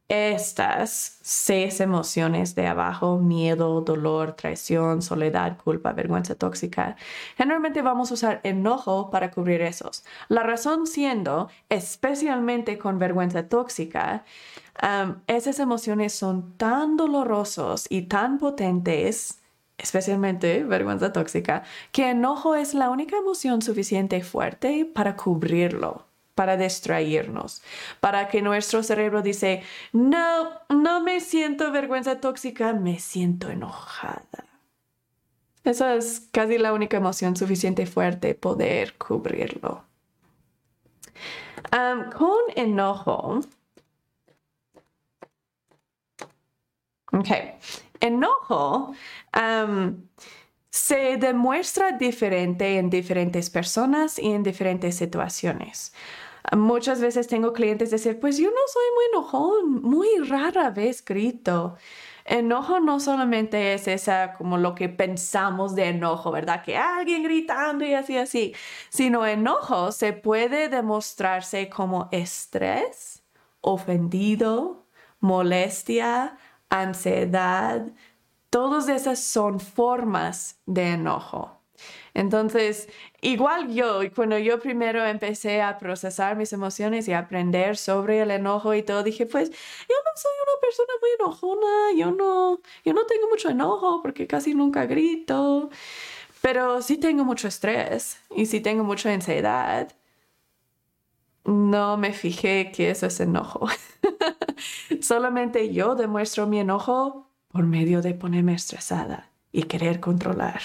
Estas 0.07 1.17
seis 1.23 1.79
emociones 1.79 2.53
de 2.53 2.67
abajo, 2.67 3.17
miedo, 3.17 3.81
dolor, 3.81 4.33
traición, 4.33 5.01
soledad, 5.01 5.57
culpa, 5.57 5.93
vergüenza 5.93 6.35
tóxica, 6.35 6.95
generalmente 7.35 7.81
vamos 7.81 8.11
a 8.11 8.13
usar 8.13 8.39
enojo 8.43 9.09
para 9.09 9.31
cubrir 9.31 9.61
esos. 9.63 10.05
La 10.27 10.43
razón 10.43 10.85
siendo, 10.85 11.49
especialmente 11.69 12.77
con 12.77 12.99
vergüenza 12.99 13.49
tóxica, 13.49 14.23
esas 15.25 15.59
emociones 15.59 16.13
son 16.13 16.55
tan 16.57 16.97
dolorosos 16.97 17.87
y 17.89 18.03
tan 18.03 18.37
potentes 18.37 19.41
especialmente 19.77 20.63
vergüenza 20.63 21.11
tóxica, 21.11 21.63
que 21.91 22.11
enojo 22.11 22.55
es 22.55 22.73
la 22.73 22.89
única 22.89 23.17
emoción 23.17 23.61
suficiente 23.61 24.21
fuerte 24.23 24.85
para 24.85 25.17
cubrirlo, 25.17 26.04
para 26.35 26.57
distraernos, 26.57 27.63
para 28.01 28.27
que 28.27 28.41
nuestro 28.41 28.83
cerebro 28.83 29.21
dice, 29.21 29.63
no, 29.93 30.51
no 30.69 31.01
me 31.01 31.21
siento 31.21 31.71
vergüenza 31.71 32.19
tóxica, 32.19 32.73
me 32.73 32.99
siento 32.99 33.49
enojada. 33.49 34.45
Esa 35.63 35.95
es 35.95 36.27
casi 36.31 36.59
la 36.59 36.73
única 36.73 36.97
emoción 36.97 37.35
suficiente 37.35 37.87
fuerte 37.87 38.35
poder 38.35 38.97
cubrirlo. 38.97 39.85
con 42.15 42.37
enojo, 42.55 43.39
ok, 47.11 47.27
enojo 47.99 48.93
se 50.69 51.17
demuestra 51.17 51.93
diferente 51.93 52.77
en 52.77 52.89
diferentes 52.89 53.49
personas 53.49 54.19
y 54.19 54.31
en 54.31 54.43
diferentes 54.43 54.95
situaciones. 54.95 55.93
Muchas 56.53 57.01
veces 57.01 57.27
tengo 57.27 57.53
clientes 57.53 57.91
decir, 57.91 58.19
pues 58.19 58.37
yo 58.37 58.49
no 58.49 58.57
soy 58.67 58.83
muy 58.93 59.05
enojón, 59.13 59.81
muy 59.81 60.07
rara 60.27 60.69
vez 60.69 61.03
grito. 61.03 61.75
Enojo 62.25 62.79
no 62.79 62.99
solamente 62.99 63.73
es 63.73 63.87
esa 63.87 64.33
como 64.33 64.57
lo 64.57 64.75
que 64.75 64.89
pensamos 64.89 65.75
de 65.75 65.89
enojo, 65.89 66.31
¿verdad? 66.31 66.63
Que 66.63 66.75
alguien 66.77 67.23
gritando 67.23 67.85
y 67.85 67.93
así, 67.93 68.17
así, 68.17 68.55
sino 68.89 69.25
enojo 69.25 69.91
se 69.91 70.13
puede 70.13 70.69
demostrarse 70.69 71.69
como 71.69 72.09
estrés, 72.11 73.23
ofendido, 73.61 74.85
molestia, 75.19 76.37
ansiedad, 76.69 77.87
todas 78.49 78.89
esas 78.89 79.19
son 79.19 79.59
formas 79.59 80.59
de 80.65 80.93
enojo. 80.93 81.59
Entonces, 82.13 82.87
igual 83.25 83.73
yo, 83.73 84.01
cuando 84.15 84.37
yo 84.37 84.59
primero 84.59 85.03
empecé 85.05 85.61
a 85.61 85.77
procesar 85.77 86.35
mis 86.35 86.53
emociones 86.53 87.07
y 87.07 87.13
aprender 87.13 87.77
sobre 87.77 88.21
el 88.21 88.31
enojo 88.31 88.73
y 88.73 88.83
todo, 88.83 89.03
dije, 89.03 89.25
pues 89.25 89.49
yo 89.49 89.95
no 90.05 90.11
soy 90.15 90.31
una 90.43 90.61
persona 90.61 90.93
muy 91.01 91.09
enojona, 91.19 91.97
yo 91.97 92.11
no, 92.11 92.59
yo 92.83 92.93
no 92.93 93.05
tengo 93.05 93.27
mucho 93.29 93.49
enojo 93.49 94.01
porque 94.01 94.27
casi 94.27 94.53
nunca 94.53 94.85
grito, 94.85 95.69
pero 96.41 96.81
sí 96.81 96.97
tengo 96.97 97.25
mucho 97.25 97.47
estrés 97.47 98.19
y 98.35 98.45
sí 98.45 98.59
tengo 98.59 98.83
mucha 98.83 99.11
ansiedad. 99.11 99.91
No 101.45 101.97
me 101.97 102.13
fijé 102.13 102.71
que 102.71 102.89
eso 102.91 103.05
es 103.07 103.19
enojo. 103.19 103.67
Solamente 105.01 105.73
yo 105.73 105.95
demuestro 105.95 106.47
mi 106.47 106.59
enojo 106.59 107.29
por 107.49 107.65
medio 107.65 108.01
de 108.01 108.13
ponerme 108.13 108.53
estresada 108.53 109.31
y 109.51 109.63
querer 109.63 109.99
controlar. 109.99 110.61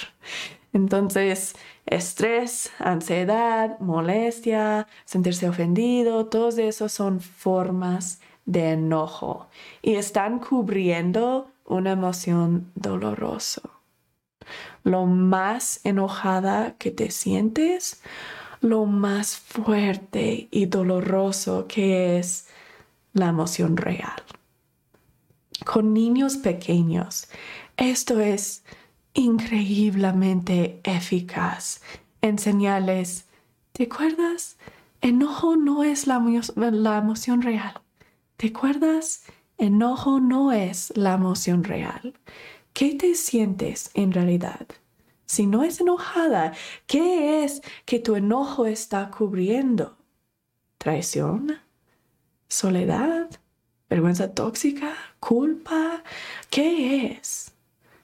Entonces, 0.73 1.55
estrés, 1.87 2.71
ansiedad, 2.79 3.79
molestia, 3.81 4.87
sentirse 5.05 5.49
ofendido, 5.49 6.27
todos 6.27 6.59
esos 6.59 6.93
son 6.93 7.21
formas 7.21 8.21
de 8.45 8.73
enojo 8.73 9.49
y 9.83 9.95
están 9.95 10.39
cubriendo 10.39 11.51
una 11.65 11.93
emoción 11.93 12.71
dolorosa. 12.75 13.63
Lo 14.83 15.07
más 15.07 15.81
enojada 15.85 16.75
que 16.79 16.91
te 16.91 17.11
sientes, 17.11 18.03
lo 18.61 18.87
más 18.87 19.37
fuerte 19.37 20.49
y 20.51 20.67
doloroso 20.67 21.67
que 21.69 22.19
es 22.19 22.49
la 23.13 23.29
emoción 23.29 23.77
real. 23.77 24.23
Con 25.65 25.93
niños 25.93 26.39
pequeños, 26.39 27.29
esto 27.77 28.21
es 28.21 28.65
increíblemente 29.15 30.81
eficaz. 30.85 31.81
Enseñarles, 32.23 33.27
¿te 33.73 33.85
acuerdas? 33.85 34.57
Enojo 35.01 35.57
no 35.57 35.83
es 35.85 36.07
la 36.07 36.17
emoción 36.17 37.43
real. 37.43 37.81
¿Te 38.37 38.49
acuerdas? 38.49 39.25
Enojo 39.59 40.21
no 40.21 40.53
es 40.53 40.93
la 40.97 41.15
emoción 41.15 41.65
real. 41.65 42.15
¿Qué 42.73 42.95
te 42.95 43.15
sientes 43.15 43.91
en 43.95 44.13
realidad? 44.13 44.67
Si 45.27 45.47
no 45.47 45.63
es 45.63 45.81
enojada, 45.81 46.53
¿qué 46.87 47.45
es 47.45 47.63
que 47.85 47.99
tu 47.99 48.17
enojo 48.17 48.67
está 48.67 49.11
cubriendo? 49.11 49.97
¿Traición? 50.79 51.61
soledad, 52.51 53.31
vergüenza 53.89 54.35
tóxica, 54.35 54.93
culpa, 55.21 56.03
¿qué 56.51 57.07
es? 57.07 57.53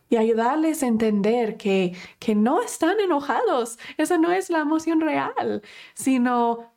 Y 0.08 0.16
ayudarles 0.16 0.82
a 0.82 0.86
entender 0.86 1.56
que, 1.56 1.96
que 2.18 2.34
no 2.34 2.62
están 2.62 3.00
enojados, 3.00 3.78
esa 3.96 4.18
no 4.18 4.30
es 4.32 4.50
la 4.50 4.60
emoción 4.60 5.00
real, 5.00 5.62
sino 5.94 6.72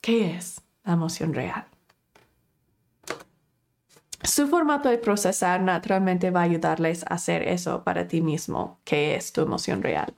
¿qué 0.00 0.34
es 0.36 0.62
la 0.84 0.94
emoción 0.94 1.34
real? 1.34 1.66
Su 4.22 4.48
formato 4.48 4.88
de 4.88 4.98
procesar 4.98 5.62
naturalmente 5.62 6.30
va 6.30 6.40
a 6.40 6.44
ayudarles 6.44 7.04
a 7.04 7.14
hacer 7.14 7.48
eso 7.48 7.84
para 7.84 8.06
ti 8.06 8.20
mismo, 8.20 8.78
que 8.84 9.14
es 9.14 9.32
tu 9.32 9.40
emoción 9.40 9.82
real. 9.82 10.12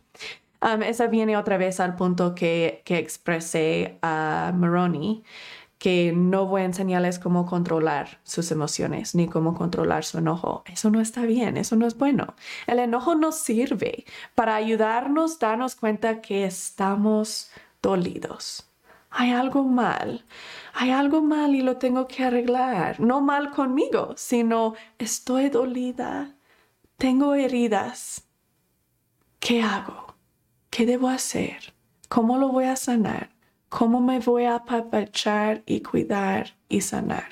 Um, 0.61 0.83
esa 0.83 1.09
viene 1.09 1.37
otra 1.37 1.57
vez 1.57 1.81
al 1.81 1.97
punto 1.97 2.35
que, 2.35 2.83
que 2.85 2.99
expresé 2.99 3.99
a 4.03 4.53
Moroni 4.55 5.25
que 5.83 6.13
no 6.15 6.47
voy 6.47 6.63
a 6.63 6.67
enseñarles 6.67 7.19
cómo 7.19 7.45
controlar 7.45 8.21
sus 8.23 8.53
emociones 8.53 9.17
ni 9.17 9.27
cómo 9.27 9.53
controlar 9.53 10.05
su 10.05 10.19
enojo. 10.19 10.63
Eso 10.65 10.91
no 10.91 11.01
está 11.01 11.23
bien, 11.23 11.57
eso 11.57 11.75
no 11.75 11.89
es 11.89 11.99
bueno. 11.99 12.37
El 12.69 12.79
enojo 12.79 13.17
nos 13.17 13.39
sirve 13.39 14.05
para 14.37 14.55
ayudarnos 14.55 15.43
a 15.43 15.49
darnos 15.49 15.75
cuenta 15.75 16.21
que 16.21 16.45
estamos 16.45 17.51
dolidos. 17.83 18.71
Hay 19.11 19.33
algo 19.33 19.65
mal, 19.65 20.25
hay 20.73 20.93
algo 20.93 21.21
mal 21.21 21.53
y 21.53 21.63
lo 21.63 21.79
tengo 21.79 22.07
que 22.07 22.23
arreglar. 22.23 23.01
No 23.01 23.21
mal 23.21 23.51
conmigo, 23.51 24.15
sino 24.17 24.75
estoy 24.99 25.49
dolida, 25.49 26.37
tengo 26.97 27.35
heridas. 27.35 28.23
¿Qué 29.41 29.61
hago? 29.61 30.15
¿Qué 30.71 30.87
debo 30.87 31.09
hacer? 31.09 31.75
¿Cómo 32.09 32.39
lo 32.39 32.51
voy 32.51 32.67
a 32.67 32.77
sanar? 32.77 33.32
¿Cómo 33.73 34.03
me 34.03 34.21
voy 34.21 34.45
a 34.45 34.57
apapachar 34.57 35.63
y 35.65 35.81
cuidar 35.81 36.55
y 36.69 36.83
sanar? 36.83 37.25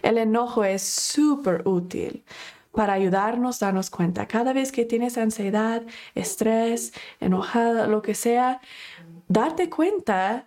El 0.00 0.16
enojo 0.16 0.62
es 0.62 0.80
súper 0.80 1.66
útil 1.66 2.22
para 2.70 2.92
ayudarnos 2.92 3.60
a 3.60 3.66
darnos 3.66 3.90
cuenta. 3.90 4.28
Cada 4.28 4.52
vez 4.52 4.70
que 4.70 4.84
tienes 4.84 5.18
ansiedad, 5.18 5.82
estrés, 6.14 6.92
enojada, 7.18 7.88
lo 7.88 8.00
que 8.00 8.14
sea, 8.14 8.60
darte 9.26 9.68
cuenta, 9.68 10.46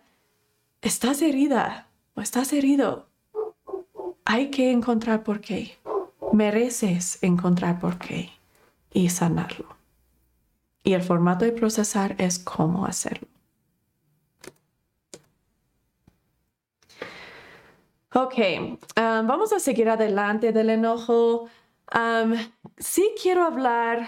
estás 0.81 1.21
herida 1.21 1.89
o 2.15 2.21
estás 2.21 2.53
herido. 2.53 3.09
Hay 4.23 4.51
que 4.51 4.71
encontrar 4.71 5.23
por 5.23 5.41
qué. 5.41 5.79
Mereces 6.31 7.21
encontrar 7.21 7.77
por 7.81 7.97
qué 7.97 8.29
y 8.93 9.09
sanarlo. 9.09 9.67
Y 10.81 10.93
el 10.93 11.03
formato 11.03 11.43
de 11.43 11.51
procesar 11.51 12.15
es 12.19 12.39
cómo 12.39 12.85
hacerlo. 12.85 13.27
Ok, 18.11 18.39
um, 18.97 19.27
vamos 19.27 19.53
a 19.53 19.59
seguir 19.59 19.87
adelante 19.87 20.51
del 20.51 20.71
enojo. 20.71 21.47
Um, 21.93 22.33
sí 22.77 23.13
quiero 23.21 23.43
hablar 23.43 24.07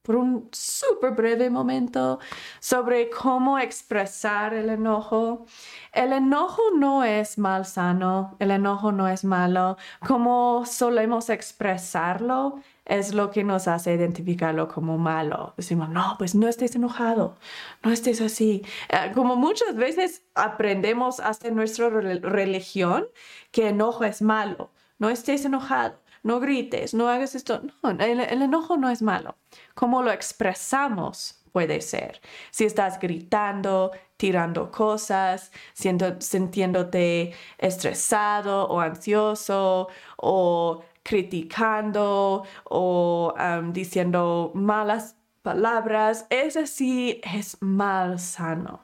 por 0.00 0.16
un 0.16 0.48
súper 0.50 1.10
breve 1.10 1.50
momento 1.50 2.20
sobre 2.58 3.10
cómo 3.10 3.58
expresar 3.58 4.54
el 4.54 4.70
enojo. 4.70 5.44
El 5.92 6.14
enojo 6.14 6.62
no 6.74 7.04
es 7.04 7.36
mal 7.36 7.66
sano, 7.66 8.34
el 8.38 8.50
enojo 8.50 8.92
no 8.92 9.08
es 9.08 9.24
malo. 9.24 9.76
Como 10.06 10.64
solemos 10.64 11.28
expresarlo 11.28 12.60
es 12.84 13.14
lo 13.14 13.30
que 13.30 13.44
nos 13.44 13.68
hace 13.68 13.94
identificarlo 13.94 14.68
como 14.68 14.98
malo. 14.98 15.54
Decimos, 15.56 15.88
no, 15.88 16.16
pues 16.18 16.34
no 16.34 16.48
estés 16.48 16.74
enojado, 16.74 17.36
no 17.82 17.92
estés 17.92 18.20
así. 18.20 18.62
Eh, 18.88 19.12
como 19.14 19.36
muchas 19.36 19.76
veces 19.76 20.22
aprendemos 20.34 21.20
hasta 21.20 21.50
nuestra 21.50 21.88
religión 21.90 23.06
que 23.50 23.68
enojo 23.68 24.04
es 24.04 24.22
malo, 24.22 24.70
no 24.98 25.10
estés 25.10 25.44
enojado 25.44 26.04
no 26.24 26.40
grites, 26.40 26.94
no 26.94 27.08
hagas 27.08 27.34
esto. 27.36 27.62
No, 27.82 27.90
el, 27.90 28.20
enojo 28.42 28.76
no 28.76 28.90
es 28.90 29.02
malo. 29.02 29.36
Como 29.74 30.02
lo 30.02 30.10
expresamos 30.10 31.44
puede 31.52 31.80
ser. 31.82 32.20
Si 32.50 32.64
estás 32.64 32.98
gritando, 32.98 33.92
tirando 34.16 34.72
cosas, 34.72 35.52
siendo, 35.74 36.20
sintiéndote 36.20 37.32
estresado 37.58 38.66
o 38.68 38.80
ansioso 38.80 39.88
o 40.16 40.82
criticando 41.04 42.44
o 42.64 43.34
diciendo 43.72 44.50
malas 44.54 45.16
palabras, 45.42 46.26
ese 46.30 46.66
sí 46.66 47.20
es 47.22 47.58
mal 47.60 48.18
sano. 48.18 48.80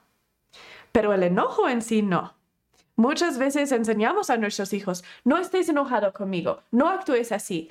Pero 0.93 1.13
el 1.13 1.25
enojo 1.25 1.69
en 1.69 1.83
sí 1.83 2.03
no. 2.03 2.35
Muchas 2.97 3.39
veces 3.39 3.73
enseñamos 3.73 4.29
a 4.29 4.37
nuestros 4.37 4.75
hijos, 4.75 5.03
no 5.25 5.39
estés 5.39 5.71
enojado 5.71 6.13
conmigo, 6.13 6.63
no 6.71 6.89
actúes 6.91 7.33
así. 7.33 7.71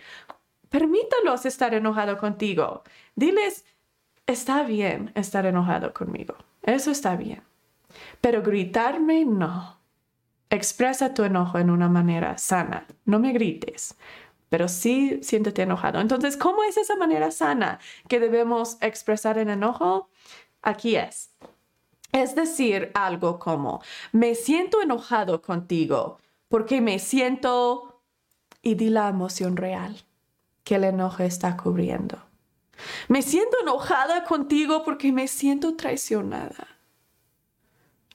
Permítalos 0.70 1.46
estar 1.46 1.74
enojado 1.76 2.18
contigo. 2.18 2.84
Diles, 3.16 3.64
está 4.26 4.64
bien 4.64 5.12
estar 5.14 5.46
enojado 5.46 5.94
conmigo. 5.94 6.36
Eso 6.64 6.90
está 6.90 7.16
bien. 7.16 7.44
Pero 8.22 8.42
gritarme, 8.42 9.24
no. 9.26 9.78
Expresa 10.50 11.14
tu 11.14 11.24
enojo 11.24 11.60
en 11.60 11.70
una 11.70 11.90
manera 11.90 12.40
sana. 12.40 12.88
No 13.06 13.20
me 13.20 13.32
grites, 13.32 13.96
pero 14.50 14.68
sí 14.68 15.20
siéntete 15.22 15.62
enojado. 15.62 16.02
Entonces, 16.02 16.36
¿cómo 16.38 16.64
es 16.64 16.78
esa 16.78 16.96
manera 16.96 17.32
sana 17.32 17.80
que 18.08 18.20
debemos 18.20 18.78
expresar 18.82 19.38
el 19.38 19.50
enojo? 19.50 20.10
Aquí 20.62 20.96
es. 20.96 21.32
Es 22.12 22.36
decir, 22.36 22.92
algo 22.96 23.38
como, 23.40 23.82
me 24.12 24.34
siento 24.36 24.82
enojado 24.82 25.42
contigo 25.42 26.20
porque 26.48 26.82
me 26.82 26.98
siento 26.98 28.02
y 28.62 28.76
di 28.76 28.90
la 28.90 29.08
emoción 29.08 29.56
real 29.56 30.04
que 30.64 30.76
el 30.76 30.84
enojo 30.84 31.24
está 31.24 31.56
cubriendo. 31.56 32.20
Me 33.08 33.22
siento 33.22 33.58
enojada 33.62 34.24
contigo 34.24 34.84
porque 34.84 35.12
me 35.12 35.28
siento 35.28 35.76
traicionada. 35.76 36.68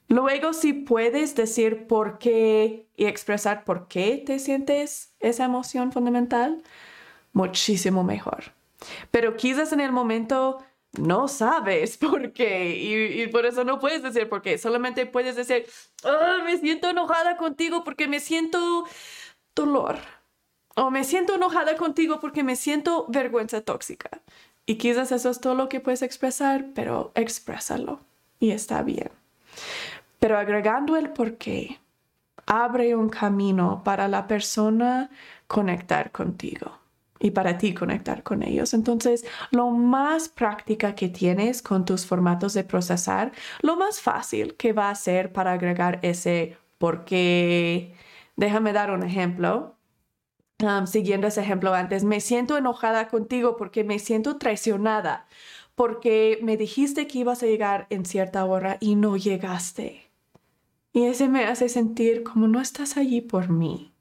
Luego, 0.07 0.53
si 0.53 0.73
puedes 0.73 1.35
decir 1.35 1.87
por 1.87 2.19
qué 2.19 2.87
y 2.95 3.05
expresar 3.05 3.63
por 3.63 3.87
qué 3.87 4.21
te 4.23 4.39
sientes 4.39 5.14
esa 5.29 5.45
emoción 5.45 5.91
fundamental, 5.91 6.61
muchísimo 7.33 8.03
mejor. 8.03 8.53
Pero 9.11 9.35
quizás 9.37 9.73
en 9.73 9.81
el 9.81 9.91
momento 9.91 10.63
no 10.97 11.27
sabes 11.27 11.97
por 12.05 12.31
qué 12.33 12.75
y, 12.77 13.27
por 13.27 13.45
eso 13.45 13.63
no 13.63 13.79
puedes 13.79 14.03
decir 14.03 14.29
por 14.29 14.41
qué. 14.41 14.57
Solamente 14.57 15.05
puedes 15.05 15.35
decir, 15.35 15.65
ah, 16.03 16.37
me 16.43 16.57
siento 16.57 16.89
enojada 16.89 17.37
contigo 17.37 17.83
porque 17.83 18.07
me 18.07 18.19
siento 18.19 18.85
dolor. 19.55 19.97
O 20.77 20.91
me 20.91 21.05
siento 21.05 21.35
enojada 21.35 21.77
contigo 21.77 22.19
porque 22.19 22.43
me 22.43 22.57
siento 22.57 23.05
vergüenza 23.07 23.61
tóxica. 23.61 24.09
Y 24.65 24.75
quizás 24.75 25.11
eso 25.11 25.29
es 25.29 25.39
todo 25.39 25.55
lo 25.55 25.69
que 25.69 25.79
puedes 25.79 26.01
expresar, 26.01 26.65
pero 26.73 27.11
exprésalo 27.15 28.01
y 28.39 28.51
está 28.51 28.81
bien. 28.81 29.09
Pero 30.19 30.37
agregando 30.37 30.97
el 30.97 31.11
por 31.11 31.37
qué, 31.37 31.79
abre 32.45 32.95
un 32.95 33.09
camino 33.09 33.81
para 33.83 34.07
la 34.07 34.27
persona 34.27 35.09
conectar 35.47 36.11
contigo 36.11 36.79
y 37.19 37.31
para 37.31 37.57
ti 37.57 37.73
conectar 37.73 38.23
con 38.23 38.43
ellos. 38.43 38.73
Entonces, 38.73 39.25
lo 39.51 39.69
más 39.71 40.29
práctica 40.29 40.95
que 40.95 41.09
tienes 41.09 41.61
con 41.61 41.85
tus 41.85 42.05
formatos 42.05 42.53
de 42.53 42.63
procesar, 42.63 43.31
lo 43.61 43.75
más 43.77 44.01
fácil 44.01 44.55
que 44.55 44.73
va 44.73 44.89
a 44.89 44.95
ser 44.95 45.31
para 45.31 45.53
agregar 45.53 45.99
ese 46.01 46.57
porque, 46.77 47.95
déjame 48.35 48.73
dar 48.73 48.91
un 48.91 49.03
ejemplo. 49.03 49.75
Um, 50.59 50.87
siguiendo 50.87 51.27
ese 51.27 51.41
ejemplo 51.41 51.73
antes, 51.73 52.03
me 52.03 52.21
siento 52.21 52.57
enojada 52.57 53.07
contigo 53.09 53.57
porque 53.57 53.83
me 53.83 53.99
siento 53.99 54.37
traicionada, 54.37 55.27
porque 55.75 56.39
me 56.41 56.57
dijiste 56.57 57.07
que 57.07 57.19
ibas 57.19 57.43
a 57.43 57.47
llegar 57.47 57.87
en 57.89 58.05
cierta 58.05 58.45
hora 58.45 58.77
y 58.79 58.95
no 58.95 59.17
llegaste. 59.17 60.04
Y 60.95 61.07
ese 61.07 61.27
me 61.27 61.43
hace 61.43 61.67
sentir 61.67 62.23
como 62.23 62.47
no 62.47 62.61
estás 62.61 62.95
allí 62.95 63.19
por 63.19 63.49
mí. 63.49 63.93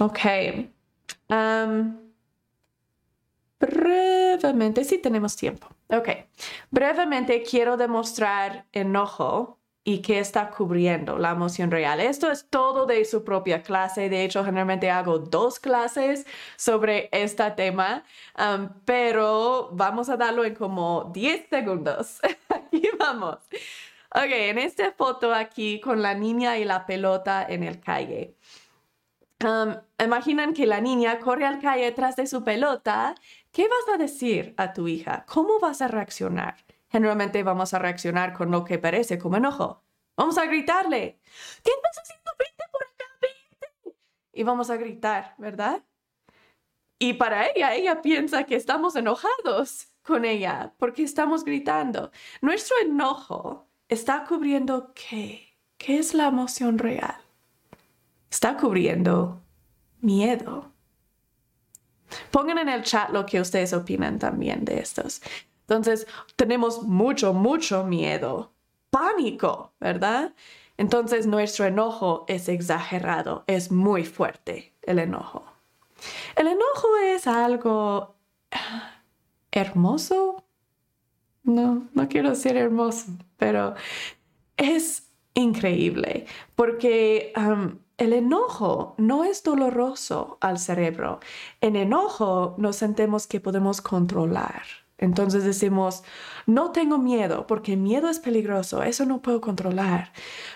Ok. 0.00 0.18
brevemente, 3.60 4.82
sí 4.84 4.96
tenemos 4.96 5.36
tiempo. 5.36 5.68
Ok. 5.88 6.08
Brevemente 6.70 7.42
quiero 7.42 7.76
demostrar 7.76 8.64
enojo 8.72 9.55
y 9.86 10.02
qué 10.02 10.18
está 10.18 10.50
cubriendo 10.50 11.16
la 11.16 11.30
emoción 11.30 11.70
real. 11.70 12.00
Esto 12.00 12.32
es 12.32 12.50
todo 12.50 12.86
de 12.86 13.04
su 13.04 13.22
propia 13.22 13.62
clase. 13.62 14.08
De 14.08 14.24
hecho, 14.24 14.44
generalmente 14.44 14.90
hago 14.90 15.20
dos 15.20 15.60
clases 15.60 16.26
sobre 16.56 17.08
este 17.12 17.48
tema, 17.52 18.02
pero 18.84 19.70
vamos 19.72 20.08
a 20.08 20.16
darlo 20.16 20.44
en 20.44 20.56
como 20.56 21.08
10 21.14 21.48
segundos. 21.48 22.18
aquí 22.48 22.82
vamos. 22.98 23.36
Ok, 24.12 24.32
en 24.32 24.58
esta 24.58 24.90
foto 24.90 25.32
aquí 25.32 25.80
con 25.80 26.02
la 26.02 26.14
niña 26.14 26.58
y 26.58 26.64
la 26.64 26.84
pelota 26.84 27.46
en 27.48 27.62
el 27.62 27.78
calle. 27.78 28.34
Um, 29.44 29.76
imaginan 30.04 30.52
que 30.52 30.66
la 30.66 30.80
niña 30.80 31.20
corre 31.20 31.46
al 31.46 31.60
calle 31.60 31.84
detrás 31.84 32.16
de 32.16 32.26
su 32.26 32.42
pelota. 32.42 33.14
¿Qué 33.52 33.68
vas 33.68 33.94
a 33.94 33.98
decir 33.98 34.52
a 34.56 34.72
tu 34.72 34.88
hija? 34.88 35.24
¿Cómo 35.28 35.60
vas 35.60 35.80
a 35.80 35.86
reaccionar? 35.86 36.65
Generalmente 36.88 37.42
vamos 37.42 37.74
a 37.74 37.78
reaccionar 37.78 38.32
con 38.32 38.50
lo 38.50 38.64
que 38.64 38.78
parece 38.78 39.18
como 39.18 39.36
enojo. 39.36 39.84
Vamos 40.16 40.38
a 40.38 40.46
gritarle. 40.46 41.20
¿Qué 41.62 41.70
estás 41.70 41.98
haciendo? 42.02 42.30
Vente 42.38 42.64
por 42.72 42.82
acá, 42.82 43.04
vente. 43.20 43.98
Y 44.32 44.42
vamos 44.42 44.70
a 44.70 44.76
gritar, 44.76 45.34
¿verdad? 45.38 45.84
Y 46.98 47.14
para 47.14 47.48
ella, 47.48 47.74
ella 47.74 48.00
piensa 48.00 48.44
que 48.44 48.56
estamos 48.56 48.96
enojados 48.96 49.88
con 50.02 50.24
ella 50.24 50.74
porque 50.78 51.02
estamos 51.02 51.44
gritando. 51.44 52.10
Nuestro 52.40 52.76
enojo 52.82 53.68
está 53.88 54.24
cubriendo 54.24 54.92
qué? 54.94 55.58
¿Qué 55.76 55.98
es 55.98 56.14
la 56.14 56.28
emoción 56.28 56.78
real? 56.78 57.26
está 58.36 58.56
cubriendo 58.56 59.42
miedo. 60.00 60.70
Pongan 62.30 62.58
en 62.58 62.68
el 62.68 62.82
chat 62.82 63.08
lo 63.10 63.24
que 63.24 63.40
ustedes 63.40 63.72
opinan 63.72 64.18
también 64.18 64.64
de 64.64 64.78
estos. 64.78 65.22
Entonces, 65.68 66.06
tenemos 66.36 66.82
mucho, 66.84 67.32
mucho 67.32 67.82
miedo, 67.82 68.52
pánico, 68.90 69.72
¿verdad? 69.80 70.32
Entonces, 70.76 71.26
nuestro 71.26 71.64
enojo 71.64 72.24
es 72.28 72.48
exagerado, 72.48 73.42
es 73.48 73.72
muy 73.72 74.04
fuerte 74.04 74.72
el 74.82 75.00
enojo. 75.00 75.44
El 76.36 76.46
enojo 76.46 76.88
es 77.04 77.26
algo 77.26 78.14
hermoso. 79.50 80.44
No, 81.42 81.88
no 81.94 82.08
quiero 82.08 82.34
ser 82.36 82.56
hermoso, 82.56 83.06
pero 83.36 83.74
es 84.56 85.10
increíble 85.34 86.26
porque 86.54 87.32
el 87.98 88.12
enojo 88.12 88.94
no 88.98 89.24
es 89.24 89.42
doloroso 89.42 90.38
al 90.40 90.58
cerebro. 90.58 91.20
En 91.60 91.74
enojo 91.76 92.54
nos 92.58 92.76
sentimos 92.76 93.26
que 93.26 93.40
podemos 93.40 93.80
controlar 93.80 94.85
Entonces 94.98 95.44
decimos, 95.44 96.02
no 96.46 96.72
tengo 96.72 96.98
miedo 96.98 97.46
porque 97.46 97.76
miedo 97.76 98.08
es 98.08 98.18
peligroso, 98.18 98.82
eso 98.82 99.04
no 99.04 99.20
puedo 99.20 99.40
controlar. 99.40 100.12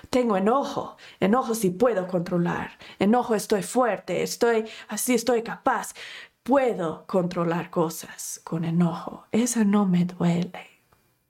Tengo 0.09 0.37
enojo, 0.37 0.97
enojo 1.21 1.55
sí 1.55 1.71
puedo 1.71 2.07
controlar. 2.07 2.79
Enojo 2.99 3.35
estoy 3.35 3.63
fuerte, 3.63 4.23
estoy 4.23 4.65
así, 4.89 5.15
estoy 5.15 5.43
capaz. 5.43 5.95
Puedo 6.43 7.05
controlar 7.07 7.71
cosas 7.71 8.41
con 8.45 8.65
enojo, 8.65 9.27
eso 9.31 9.63
no 9.65 9.85
me 9.85 10.07
duele. 10.07 10.83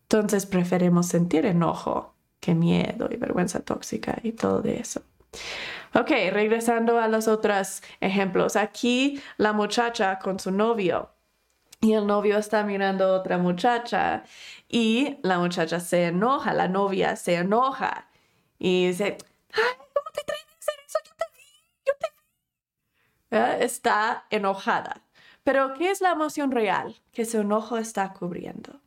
Entonces 0.03 0.47
preferimos 0.47 1.07
sentir 1.07 1.47
enojo 1.47 2.15
que 2.39 2.55
miedo 2.55 3.09
y 3.11 3.17
vergüenza 3.17 3.61
tóxica 3.61 4.19
y 4.23 4.33
todo 4.33 4.63
eso. 4.65 5.03
Ok, 5.95 6.11
regresando 6.31 6.99
a 7.01 7.09
los 7.09 7.27
otros 7.27 7.83
ejemplos. 8.01 8.55
Aquí 8.57 9.21
la 9.37 9.53
muchacha 9.53 10.19
con 10.21 10.39
su 10.39 10.53
novio 10.53 11.11
y 11.81 11.95
el 11.95 12.07
novio 12.07 12.39
está 12.39 12.62
mirando 12.62 13.05
a 13.05 13.18
otra 13.18 13.39
muchacha 13.39 14.24
y 14.68 15.18
la 15.22 15.39
muchacha 15.39 15.81
se 15.81 16.07
enoja, 16.07 16.53
la 16.53 16.68
novia 16.68 17.16
se 17.16 17.37
enoja 17.37 18.09
y 18.59 18.89
dice, 18.89 19.16
Ay, 19.53 19.76
¿cómo 19.78 20.11
te 20.12 20.20
atreves 20.20 20.47
a 20.51 20.59
hacer 20.59 20.74
eso? 20.87 20.99
Yo 21.05 21.12
te 21.16 21.24
vi, 21.35 21.43
yo 21.87 21.93
te 21.99 23.59
vi. 23.59 23.64
Está 23.64 24.26
enojada. 24.31 25.03
Pero 25.43 25.72
¿qué 25.74 25.91
es 25.91 26.03
la 26.03 26.11
emoción 26.11 26.51
real 26.51 27.01
que 27.12 27.24
su 27.24 27.41
enojo 27.41 27.78
está 27.78 28.12
cubriendo? 28.12 28.81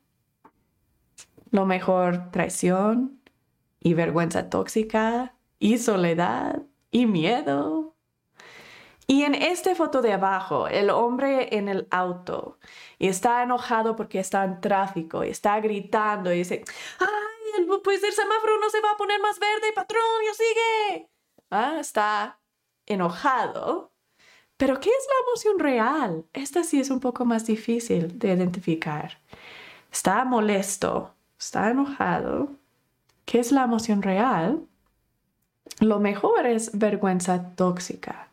Lo 1.50 1.66
mejor, 1.66 2.30
traición 2.30 3.20
y 3.80 3.94
vergüenza 3.94 4.48
tóxica 4.48 5.34
y 5.58 5.78
soledad 5.78 6.62
y 6.90 7.06
miedo 7.06 7.93
y 9.06 9.24
en 9.24 9.34
esta 9.34 9.74
foto 9.74 10.00
de 10.00 10.14
abajo, 10.14 10.66
el 10.68 10.88
hombre 10.90 11.56
en 11.56 11.68
el 11.68 11.86
auto 11.90 12.58
y 12.98 13.08
está 13.08 13.42
enojado 13.42 13.96
porque 13.96 14.18
está 14.18 14.44
en 14.44 14.60
tráfico 14.60 15.24
y 15.24 15.30
está 15.30 15.60
gritando 15.60 16.32
y 16.32 16.38
dice, 16.38 16.64
ay, 17.00 17.66
pues 17.82 18.02
el 18.02 18.12
semáforo 18.12 18.58
no 18.58 18.70
se 18.70 18.80
va 18.80 18.92
a 18.92 18.96
poner 18.96 19.20
más 19.20 19.38
verde, 19.38 19.72
patrón, 19.74 20.00
yo 20.26 20.34
sigue. 20.34 21.08
Ah, 21.50 21.76
está 21.80 22.40
enojado. 22.86 23.92
Pero 24.56 24.80
¿qué 24.80 24.88
es 24.88 25.06
la 25.08 25.28
emoción 25.28 25.58
real? 25.58 26.24
Esta 26.32 26.64
sí 26.64 26.80
es 26.80 26.90
un 26.90 27.00
poco 27.00 27.24
más 27.24 27.44
difícil 27.44 28.18
de 28.18 28.32
identificar. 28.32 29.18
Está 29.92 30.24
molesto, 30.24 31.14
está 31.38 31.70
enojado. 31.70 32.50
¿Qué 33.26 33.40
es 33.40 33.52
la 33.52 33.64
emoción 33.64 34.02
real? 34.02 34.66
Lo 35.80 35.98
mejor 35.98 36.46
es 36.46 36.76
vergüenza 36.78 37.54
tóxica. 37.56 38.30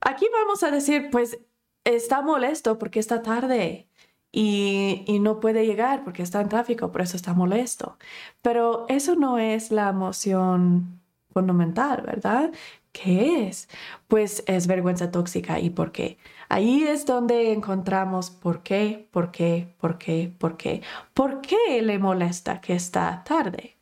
Aquí 0.00 0.26
vamos 0.32 0.62
a 0.62 0.70
decir, 0.70 1.10
pues 1.10 1.38
está 1.84 2.22
molesto 2.22 2.78
porque 2.78 3.00
está 3.00 3.22
tarde 3.22 3.88
y, 4.32 5.18
no 5.20 5.40
puede 5.40 5.66
llegar 5.66 6.04
porque 6.04 6.22
está 6.22 6.40
en 6.40 6.48
tráfico, 6.50 6.92
por 6.92 7.00
eso 7.00 7.16
está 7.16 7.32
molesto. 7.32 7.98
Pero 8.42 8.86
eso 8.88 9.14
no 9.14 9.38
es 9.38 9.70
la 9.70 9.88
emoción 9.88 11.00
fundamental, 11.32 12.02
¿verdad? 12.02 12.52
¿Qué 12.92 13.48
es? 13.48 13.68
Pues 14.08 14.44
es 14.46 14.66
vergüenza 14.66 15.10
tóxica. 15.10 15.58
¿Y 15.60 15.70
por 15.70 15.92
qué? 15.92 16.18
Ahí 16.48 16.84
es 16.84 17.06
donde 17.06 17.52
encontramos 17.52 18.30
por 18.30 18.62
qué, 18.62 19.08
por 19.10 19.30
qué, 19.30 19.74
por 19.78 19.98
qué, 19.98 20.32
por 20.38 20.56
qué. 20.56 20.82
¿Por 21.14 21.40
qué 21.40 21.82
le 21.82 21.98
molesta 21.98 22.60
que 22.60 22.74
está 22.74 23.22
tarde? 23.24 23.76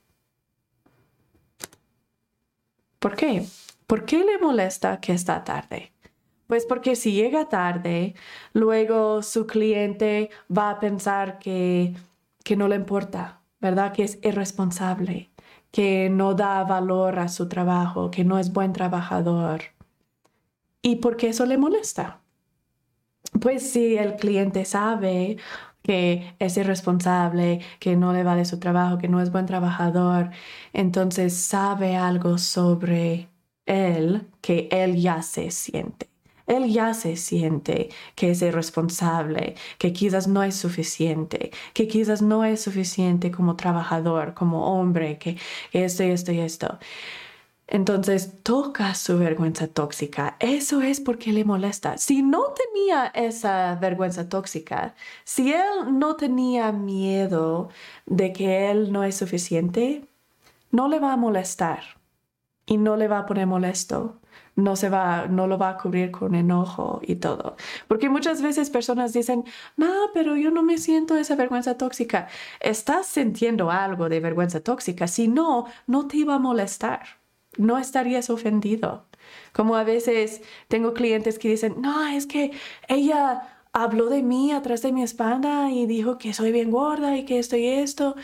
¿Por 2.99 3.17
qué? 3.17 3.47
¿Por 3.87 4.05
qué 4.05 4.25
le 4.25 4.39
molesta 4.39 5.01
que 5.01 5.13
está 5.13 5.45
tarde? 5.45 5.94
Pues 6.47 6.67
porque 6.67 6.97
si 6.97 7.13
llega 7.13 7.49
tarde, 7.49 8.15
luego 8.53 9.23
su 9.23 9.47
cliente 9.47 10.31
va 10.55 10.71
a 10.71 10.81
pensar 10.81 11.39
que, 11.39 11.95
que 12.45 12.57
no 12.57 12.69
le 12.69 12.77
importa, 12.77 13.41
¿verdad? 13.61 13.93
Que 13.93 14.05
es 14.05 14.19
irresponsable, 14.23 15.31
que 15.71 16.11
no 16.11 16.35
da 16.35 16.65
valor 16.65 17.19
a 17.19 17.29
su 17.29 17.49
trabajo, 17.49 18.11
que 18.11 18.25
no 18.25 18.39
es 18.39 18.53
buen 18.53 18.73
trabajador. 18.73 19.63
¿Y 20.83 20.97
por 20.97 21.17
qué 21.17 21.29
eso 21.31 21.47
le 21.47 21.57
molesta? 21.57 22.21
Pues 23.41 23.71
si 23.71 23.97
el 23.97 24.17
cliente 24.17 24.65
sabe 24.67 25.39
que 25.83 26.35
es 26.39 26.57
irresponsable, 26.57 27.61
que 27.79 27.97
no 27.97 28.13
le 28.13 28.23
vale 28.23 28.45
su 28.45 28.59
trabajo, 28.59 28.99
que 28.99 29.09
no 29.09 29.21
es 29.21 29.31
buen 29.33 29.47
trabajador, 29.47 30.31
entonces 30.73 31.35
sabe 31.37 31.97
algo 31.97 32.39
sobre 32.39 33.29
él 33.67 34.27
que 34.41 34.69
él 34.71 34.97
ya 34.97 35.23
se 35.23 35.51
siente. 35.51 36.14
Él 36.47 36.71
ya 36.73 36.95
se 36.95 37.17
siente 37.17 37.89
que 38.15 38.31
es 38.31 38.43
irresponsable, 38.43 39.55
que 39.79 39.93
quizás 39.93 40.29
no 40.29 40.43
es 40.43 40.57
suficiente, 40.57 41.51
que 41.73 41.89
quizás 41.89 42.23
no 42.23 42.45
es 42.45 42.63
suficiente 42.63 43.31
como 43.31 43.57
trabajador, 43.57 44.35
como 44.35 44.67
hombre, 44.67 45.19
que, 45.19 45.39
esto 45.73 46.05
y 46.05 46.11
esto 46.11 46.33
y 46.33 46.41
esto. 46.41 46.79
Entonces 47.67 48.43
toca 48.43 48.95
su 48.95 49.19
vergüenza 49.19 49.67
tóxica. 49.69 50.37
Eso 50.39 50.83
es 50.83 51.01
porque 51.01 51.33
le 51.33 51.45
molesta. 51.45 51.97
Si 51.99 52.23
no 52.23 52.53
tenía 52.53 53.07
esa 53.15 53.75
vergüenza 53.77 54.29
tóxica, 54.29 54.95
si 55.25 55.53
él 55.53 55.99
no 55.99 56.17
tenía 56.17 56.73
miedo 56.73 57.71
de 58.07 58.33
que 58.33 58.71
él 58.71 58.93
no 58.93 59.03
es 59.05 59.17
suficiente, 59.17 60.07
no 60.73 60.89
le 60.89 60.99
va 61.01 61.15
a 61.15 61.17
molestar 61.17 61.83
y 62.67 62.77
no 62.77 62.97
le 62.97 63.09
va 63.09 63.21
a 63.21 63.27
poner 63.27 63.47
molesto 63.47 64.21
no 64.57 64.77
se 64.77 64.89
va, 64.89 65.27
no 65.27 65.47
lo 65.47 65.59
va 65.59 65.71
a 65.71 65.77
cubrir 65.79 66.11
con 66.11 66.35
enojo 66.35 67.01
y 67.03 67.17
todo. 67.17 67.57
Porque 67.89 68.09
muchas 68.09 68.43
veces 68.43 68.71
personas 68.71 69.13
dicen, 69.13 69.45
no, 69.77 69.93
pero 70.13 70.37
yo 70.37 70.51
no 70.51 70.63
me 70.63 70.79
siento 70.79 71.17
esa 71.17 71.37
vergüenza 71.37 71.77
tóxica. 71.77 72.29
Estás 72.61 73.07
sintiendo 73.07 73.71
algo 73.71 74.09
de 74.09 74.21
vergüenza 74.21 74.61
tóxica. 74.61 75.09
Si 75.09 75.29
no, 75.29 75.67
no 75.87 76.07
te 76.07 76.19
iba 76.19 76.37
a 76.37 76.39
molestar. 76.39 77.03
No 77.57 77.79
estarías 77.79 78.31
ofendido. 78.31 79.07
Como 79.53 79.77
a 79.77 79.85
veces 79.85 80.43
tengo 80.69 80.95
clientes 80.95 81.39
que 81.39 81.49
dicen, 81.49 81.77
no, 81.81 82.07
es 82.09 82.27
que 82.27 82.53
ella 82.89 83.55
habló 83.73 84.09
de 84.09 84.23
mí 84.23 84.53
atrás 84.53 84.83
de 84.83 84.93
mi 84.93 85.03
espalda 85.03 85.71
y 85.71 85.87
dijo 85.87 86.19
que 86.19 86.33
soy 86.33 86.53
bien 86.53 86.71
gorda 86.71 87.17
y 87.17 87.25
que 87.25 87.39
esto 87.39 87.57
y 87.57 87.67
esto. 87.67 88.17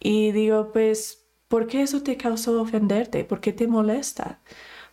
Y 0.00 0.32
digo, 0.32 0.72
pues, 0.72 1.26
¿por 1.48 1.66
qué 1.66 1.82
eso 1.82 2.02
te 2.02 2.16
causó 2.16 2.60
ofenderte? 2.60 3.24
¿Por 3.24 3.40
qué 3.40 3.52
te 3.52 3.68
molesta? 3.68 4.40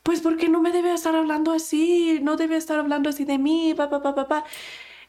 Pues 0.05 0.21
porque 0.21 0.49
no 0.49 0.61
me 0.61 0.71
debe 0.71 0.93
estar 0.93 1.15
hablando 1.15 1.51
así, 1.51 2.19
no 2.21 2.37
debe 2.37 2.57
estar 2.57 2.77
hablando 2.79 3.09
así 3.09 3.25
de 3.25 3.39
mí, 3.39 3.73
pa, 3.75 3.89
pa, 3.89 4.03
pa, 4.03 4.27
pa. 4.27 4.45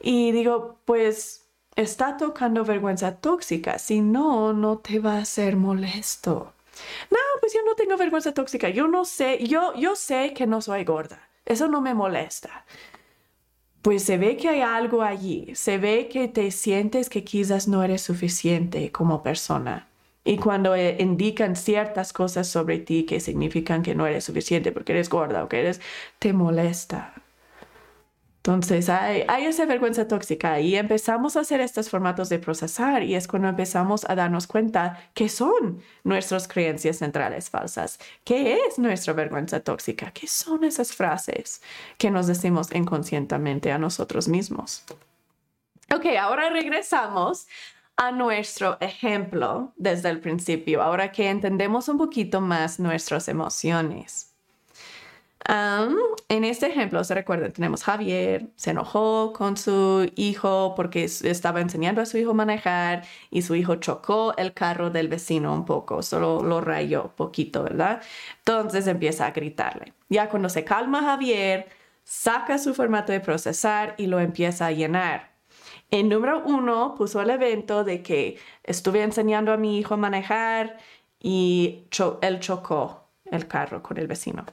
Y 0.01 0.33
digo, 0.33 0.81
pues 0.87 1.51
está 1.77 2.17
tocando 2.17 2.65
vergüenza 2.65 3.21
tóxica, 3.21 3.79
si 3.79 4.01
no, 4.01 4.55
no 4.55 4.79
te 4.79 4.99
va 4.99 5.19
a 5.19 5.27
ser 5.27 5.57
molesto. 5.57 6.55
No, 7.11 7.19
pues 7.41 7.53
yo 7.53 7.61
no 7.67 7.75
tengo 7.75 7.99
vergüenza 7.99 8.33
tóxica, 8.33 8.71
yo 8.71 8.89
no 8.89 9.05
sé, 9.05 9.47
yo, 9.47 9.75
yo 9.75 9.97
sé 9.97 10.33
que 10.33 10.47
no 10.47 10.63
soy 10.63 10.85
gorda, 10.85 11.29
eso 11.45 11.69
no 11.69 11.83
me 11.83 11.93
molesta. 11.93 12.65
Pues 13.83 14.03
se 14.03 14.17
ve 14.17 14.39
que 14.39 14.49
hay 14.49 14.63
algo 14.63 15.03
allí, 15.03 15.55
se 15.55 15.77
ve 15.77 16.09
que 16.09 16.27
te 16.29 16.51
sientes 16.53 17.11
que 17.11 17.23
quizás 17.23 17.69
no 17.69 17.83
eres 17.83 18.01
suficiente 18.01 18.91
como 18.91 19.23
persona. 19.23 19.89
Y 20.27 20.39
cuando 20.39 20.75
eh, 20.75 20.97
indican 20.99 21.55
ciertas 21.55 22.13
cosas 22.13 22.49
sobre 22.49 22.81
ti 22.81 23.05
que 23.05 23.21
significan 23.21 23.83
que 23.83 23.95
no 23.95 24.07
eres 24.09 24.25
suficiente 24.25 24.73
porque 24.73 24.93
eres 24.93 25.09
gorda 25.09 25.45
o 25.45 25.49
que 25.49 25.61
eres, 25.61 25.81
te 26.19 26.33
molesta. 26.33 27.15
Entonces 28.39 28.89
hay, 28.89 29.25
hay, 29.29 29.45
esa 29.47 29.67
vergüenza 29.67 30.07
tóxica 30.07 30.61
y 30.61 30.77
empezamos 30.77 31.37
a 31.37 31.41
hacer 31.41 31.61
estos 31.61 31.91
formatos 31.91 32.29
de 32.29 32.41
procesar 32.41 33.05
y 33.05 33.15
es 33.15 33.27
cuando 33.29 33.49
empezamos 33.49 34.05
a 34.09 34.15
darnos 34.15 34.47
cuenta 34.47 35.11
que 35.15 35.29
son 35.29 35.83
nuestras 36.05 36.47
creencias 36.47 36.99
centrales 36.99 37.51
falsas, 37.51 37.99
qué 38.25 38.59
es 38.67 38.79
nuestra 38.79 39.15
vergüenza 39.15 39.61
tóxica, 39.61 40.13
qué 40.13 40.27
son 40.27 40.65
esas 40.65 40.93
frases 40.93 41.61
que 41.99 42.11
nos 42.11 42.27
decimos 42.27 42.73
inconscientemente 42.73 43.71
a 43.71 43.79
nosotros 43.79 44.29
mismos. 44.29 44.85
Ok, 45.95 46.07
ahora 46.19 46.51
regresamos 46.51 47.47
a 47.97 48.13
nuestro 48.13 48.77
ejemplo 48.81 49.73
desde 49.77 50.11
el 50.11 50.21
principio, 50.21 50.83
ahora 50.83 51.13
que 51.13 51.31
entendemos 51.31 51.89
un 51.89 51.99
poquito 51.99 52.41
más 52.41 52.79
nuestras 52.79 53.29
emociones. 53.29 54.33
en 56.29 56.45
este 56.45 56.67
ejemplo, 56.67 57.05
se 57.05 57.15
recuerdan, 57.15 57.53
tenemos 57.53 57.85
Javier, 57.85 58.49
se 58.57 58.71
enojó 58.71 59.33
con 59.33 59.57
su 59.57 60.11
hijo 60.17 60.75
porque 60.77 61.05
estaba 61.05 61.61
enseñando 61.61 62.01
a 62.03 62.07
su 62.07 62.19
hijo 62.19 62.35
manejar 62.35 63.05
y 63.31 63.43
su 63.43 63.55
hijo 63.55 63.77
chocó 63.77 64.35
el 64.37 64.53
carro 64.53 64.91
del 64.91 65.09
vecino 65.09 65.55
un 65.55 65.65
poco, 65.65 66.03
solo 66.03 66.43
lo 66.43 66.61
rayó 66.61 67.13
poquito, 67.17 67.63
¿verdad? 67.63 68.03
Entonces 68.39 68.87
empieza 68.89 69.27
a 69.27 69.31
gritarle. 69.31 69.93
Ya 70.09 70.29
cuando 70.29 70.49
se 70.49 70.65
calma 70.65 71.03
Javier, 71.03 71.69
saca 72.05 72.59
su 72.59 72.75
formato 72.75 73.13
de 73.13 73.21
procesar 73.21 73.95
y 73.99 74.07
lo 74.09 74.19
empieza 74.21 74.67
a 74.67 74.73
llenar 74.73 75.36
en 75.91 76.09
número 76.09 76.43
uno 76.45 76.95
puso 76.97 77.21
el 77.21 77.31
evento 77.31 77.85
de 77.85 78.03
que 78.03 78.39
estuve 78.65 79.03
enseñando 79.03 79.53
a 79.53 79.57
mi 79.57 79.79
hijo 79.79 79.95
a 79.95 79.99
manejar 79.99 80.79
y 81.21 81.85
él 82.23 82.41
chocó 82.41 83.09
el 83.25 83.47
carro 83.47 83.83
con 83.83 83.99
el 83.99 84.07
vecino. 84.07 84.45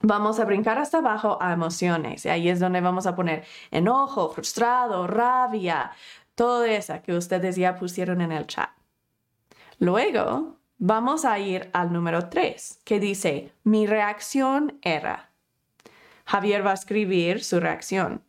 Vamos 0.00 0.40
a 0.40 0.44
brincar 0.44 0.78
hasta 0.78 0.98
abajo 0.98 1.38
a 1.40 1.52
emociones. 1.52 2.26
Y 2.26 2.28
ahí 2.28 2.48
es 2.48 2.58
donde 2.58 2.80
vamos 2.80 3.06
a 3.06 3.14
poner 3.14 3.44
enojo, 3.70 4.30
frustrado, 4.30 5.06
rabia, 5.06 5.92
todo 6.34 6.64
eso 6.64 7.00
que 7.02 7.14
ustedes 7.14 7.56
ya 7.56 7.76
pusieron 7.76 8.20
en 8.20 8.32
el 8.32 8.46
chat. 8.46 8.70
Luego, 9.78 10.56
vamos 10.78 11.24
a 11.24 11.38
ir 11.38 11.70
al 11.72 11.92
número 11.92 12.28
3, 12.28 12.80
que 12.84 12.98
dice, 12.98 13.52
mi 13.62 13.86
reacción 13.86 14.78
era. 14.82 15.30
Javier 16.24 16.66
va 16.66 16.72
a 16.72 16.74
escribir 16.74 17.44
su 17.44 17.60
reacción. 17.60 18.22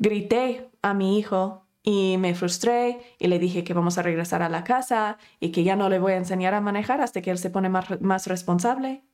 Grité 0.00 0.70
a 0.80 0.94
mi 0.94 1.18
hijo 1.18 1.66
y 1.82 2.16
me 2.18 2.34
frustré 2.34 3.00
y 3.18 3.28
le 3.28 3.38
dije 3.38 3.64
que 3.64 3.74
vamos 3.74 3.98
a 3.98 4.02
regresar 4.02 4.42
a 4.42 4.48
la 4.48 4.64
casa 4.64 5.18
y 5.40 5.52
que 5.52 5.62
ya 5.62 5.76
no 5.76 5.90
le 5.90 5.98
voy 5.98 6.12
a 6.12 6.16
enseñar 6.16 6.54
a 6.54 6.62
manejar 6.62 7.02
hasta 7.02 7.20
que 7.20 7.30
él 7.30 7.36
se 7.36 7.50
pone 7.50 7.68
más, 7.68 8.00
más 8.00 8.26
responsable. 8.26 9.04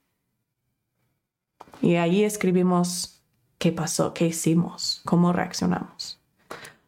Y 1.82 1.96
ahí 1.96 2.22
escribimos 2.22 3.20
qué 3.58 3.72
pasó, 3.72 4.14
qué 4.14 4.26
hicimos, 4.26 5.02
cómo 5.04 5.32
reaccionamos. 5.32 6.20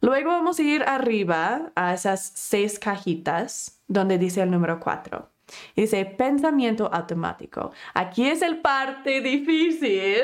Luego 0.00 0.30
vamos 0.30 0.60
a 0.60 0.62
ir 0.62 0.84
arriba 0.84 1.72
a 1.74 1.92
esas 1.92 2.32
seis 2.36 2.78
cajitas 2.78 3.82
donde 3.88 4.16
dice 4.16 4.42
el 4.42 4.50
número 4.52 4.78
4. 4.78 5.28
Dice 5.74 6.04
pensamiento 6.04 6.88
automático. 6.92 7.72
Aquí 7.94 8.28
es 8.28 8.42
el 8.42 8.60
parte 8.60 9.20
difícil, 9.20 10.22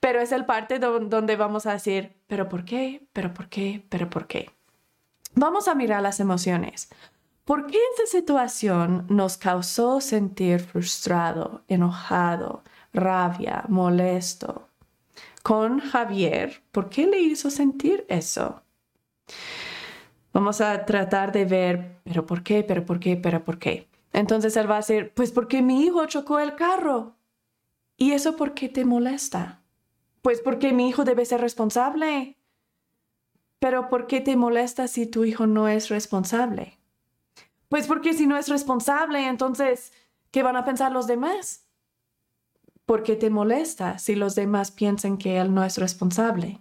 pero 0.00 0.20
es 0.20 0.32
el 0.32 0.44
parte 0.44 0.78
donde 0.78 1.36
vamos 1.36 1.66
a 1.66 1.72
decir, 1.72 2.16
pero 2.26 2.48
¿por 2.48 2.64
qué? 2.64 3.06
¿Pero 3.12 3.32
por 3.32 3.48
qué? 3.48 3.84
¿Pero 3.88 4.10
por 4.10 4.26
qué? 4.26 4.50
Vamos 5.34 5.68
a 5.68 5.74
mirar 5.74 6.02
las 6.02 6.20
emociones. 6.20 6.90
¿Por 7.44 7.66
qué 7.66 7.78
esta 7.92 8.06
situación 8.06 9.06
nos 9.08 9.36
causó 9.36 10.00
sentir 10.00 10.60
frustrado, 10.60 11.64
enojado, 11.68 12.62
rabia, 12.92 13.64
molesto? 13.68 14.68
Con 15.42 15.80
Javier, 15.80 16.62
¿por 16.70 16.88
qué 16.88 17.06
le 17.06 17.20
hizo 17.20 17.50
sentir 17.50 18.04
eso? 18.08 18.62
Vamos 20.32 20.60
a 20.60 20.84
tratar 20.84 21.32
de 21.32 21.44
ver, 21.44 21.96
pero 22.04 22.24
¿por 22.24 22.42
qué? 22.42 22.62
¿Pero 22.62 22.86
por 22.86 23.00
qué? 23.00 23.16
¿Pero 23.16 23.44
por 23.44 23.58
qué? 23.58 23.88
Entonces 24.12 24.56
él 24.56 24.70
va 24.70 24.76
a 24.76 24.78
decir, 24.78 25.12
pues 25.14 25.32
porque 25.32 25.62
mi 25.62 25.84
hijo 25.84 26.06
chocó 26.06 26.38
el 26.38 26.54
carro. 26.54 27.16
¿Y 27.96 28.12
eso 28.12 28.36
por 28.36 28.54
qué 28.54 28.68
te 28.68 28.84
molesta? 28.84 29.61
Pues 30.22 30.40
porque 30.40 30.72
mi 30.72 30.88
hijo 30.88 31.04
debe 31.04 31.26
ser 31.26 31.40
responsable. 31.40 32.38
Pero 33.58 33.88
¿por 33.88 34.06
qué 34.06 34.20
te 34.20 34.36
molesta 34.36 34.88
si 34.88 35.06
tu 35.06 35.24
hijo 35.24 35.46
no 35.46 35.68
es 35.68 35.88
responsable? 35.88 36.78
Pues 37.68 37.86
porque 37.86 38.12
si 38.12 38.26
no 38.26 38.36
es 38.36 38.48
responsable, 38.48 39.26
entonces, 39.28 39.92
¿qué 40.30 40.42
van 40.42 40.56
a 40.56 40.64
pensar 40.64 40.92
los 40.92 41.06
demás? 41.06 41.66
¿Por 42.86 43.02
qué 43.02 43.16
te 43.16 43.30
molesta 43.30 43.98
si 43.98 44.14
los 44.14 44.34
demás 44.34 44.70
piensan 44.70 45.16
que 45.16 45.38
él 45.38 45.54
no 45.54 45.64
es 45.64 45.78
responsable? 45.78 46.60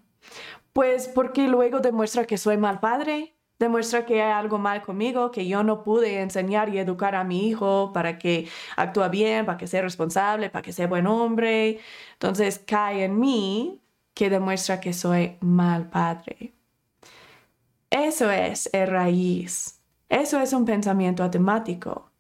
Pues 0.73 1.07
porque 1.07 1.47
luego 1.47 1.79
demuestra 1.79 2.25
que 2.25 2.37
soy 2.37 2.57
mal 2.57 2.79
padre, 2.79 3.35
demuestra 3.61 4.05
que 4.05 4.21
hay 4.21 4.31
algo 4.31 4.57
mal 4.57 4.81
conmigo, 4.81 5.31
que 5.31 5.47
yo 5.47 5.63
no 5.63 5.83
pude 5.83 6.21
enseñar 6.21 6.69
y 6.69 6.79
educar 6.79 7.15
a 7.15 7.23
mi 7.23 7.47
hijo 7.47 7.91
para 7.93 8.17
que 8.17 8.49
actúe 8.75 9.09
bien, 9.09 9.45
para 9.45 9.57
que 9.57 9.67
sea 9.67 9.81
responsable, 9.83 10.49
para 10.49 10.63
que 10.63 10.73
sea 10.73 10.87
buen 10.87 11.07
hombre. 11.07 11.79
Entonces 12.13 12.59
cae 12.65 13.05
en 13.05 13.19
mí 13.19 13.79
que 14.13 14.29
demuestra 14.29 14.79
que 14.79 14.93
soy 14.93 15.37
mal 15.41 15.89
padre. 15.89 16.53
Eso 17.89 18.31
es 18.31 18.69
el 18.73 18.87
raíz. 18.87 19.79
Eso 20.09 20.39
es 20.41 20.53
un 20.53 20.65
pensamiento 20.65 21.23
automático. 21.23 22.11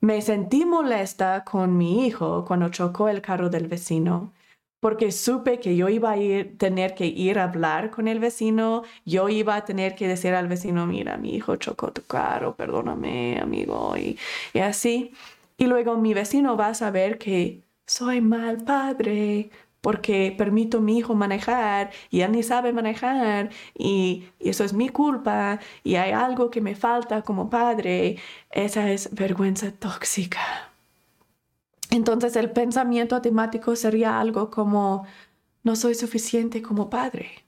Me 0.00 0.22
sentí 0.22 0.64
molesta 0.64 1.44
con 1.44 1.76
mi 1.76 2.06
hijo 2.06 2.44
cuando 2.46 2.68
chocó 2.70 3.08
el 3.08 3.20
carro 3.20 3.50
del 3.50 3.68
vecino 3.68 4.32
porque 4.80 5.12
supe 5.12 5.60
que 5.60 5.76
yo 5.76 5.88
iba 5.88 6.12
a 6.12 6.16
ir, 6.16 6.56
tener 6.58 6.94
que 6.94 7.06
ir 7.06 7.38
a 7.38 7.44
hablar 7.44 7.90
con 7.90 8.08
el 8.08 8.20
vecino, 8.20 8.82
yo 9.04 9.28
iba 9.28 9.56
a 9.56 9.64
tener 9.64 9.94
que 9.94 10.06
decir 10.08 10.34
al 10.34 10.48
vecino, 10.48 10.86
mira, 10.86 11.16
mi 11.16 11.34
hijo 11.34 11.56
chocó 11.56 11.92
tu 11.92 12.02
carro, 12.02 12.54
perdóname, 12.56 13.38
amigo, 13.40 13.96
y, 13.96 14.18
y 14.52 14.58
así. 14.60 15.12
Y 15.56 15.66
luego 15.66 15.96
mi 15.96 16.14
vecino 16.14 16.56
va 16.56 16.68
a 16.68 16.74
saber 16.74 17.18
que 17.18 17.62
soy 17.86 18.20
mal 18.20 18.58
padre 18.64 19.50
porque 19.80 20.34
permito 20.36 20.78
a 20.78 20.80
mi 20.80 20.98
hijo 20.98 21.14
manejar 21.14 21.90
y 22.10 22.20
él 22.22 22.32
ni 22.32 22.42
sabe 22.42 22.72
manejar 22.72 23.50
y, 23.74 24.28
y, 24.38 24.50
eso 24.50 24.64
es 24.64 24.72
mi 24.72 24.88
culpa 24.88 25.60
y 25.84 25.96
hay 25.96 26.12
algo 26.12 26.50
que 26.50 26.60
me 26.60 26.74
falta 26.74 27.22
como 27.22 27.50
padre. 27.50 28.18
Esa 28.50 28.90
es 28.90 29.14
vergüenza 29.14 29.72
tóxica. 29.72 30.67
Entonces 31.90 32.36
el 32.36 32.50
pensamiento 32.50 33.16
automático 33.16 33.74
sería 33.76 34.20
algo 34.20 34.50
como, 34.50 35.06
no 35.62 35.76
soy 35.76 35.94
suficiente 35.94 36.62
como 36.62 36.90
padre. 36.90 37.47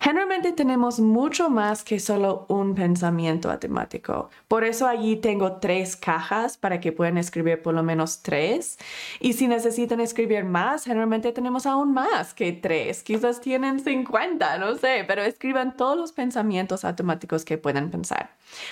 Generalmente 0.00 0.52
tenemos 0.52 1.00
mucho 1.00 1.50
más 1.50 1.84
que 1.84 2.00
solo 2.00 2.46
un 2.48 2.74
pensamiento 2.74 3.48
matemático. 3.48 4.30
Por 4.48 4.64
eso 4.64 4.86
allí 4.86 5.16
tengo 5.16 5.58
tres 5.58 5.96
cajas 5.96 6.56
para 6.56 6.80
que 6.80 6.92
puedan 6.92 7.18
escribir 7.18 7.62
por 7.62 7.74
lo 7.74 7.82
menos 7.82 8.22
tres. 8.22 8.78
Y 9.20 9.34
si 9.34 9.48
necesitan 9.48 10.00
escribir 10.00 10.44
más, 10.44 10.84
generalmente 10.84 11.32
tenemos 11.32 11.66
aún 11.66 11.92
más 11.92 12.34
que 12.34 12.52
tres. 12.52 13.02
Quizás 13.02 13.40
tienen 13.40 13.80
50, 13.80 14.58
no 14.58 14.74
sé, 14.76 15.04
pero 15.06 15.22
escriban 15.22 15.76
todos 15.76 15.96
los 15.96 16.12
pensamientos 16.12 16.84
automáticos 16.84 17.44
que 17.44 17.58
puedan 17.58 17.90
pensar. 17.90 18.30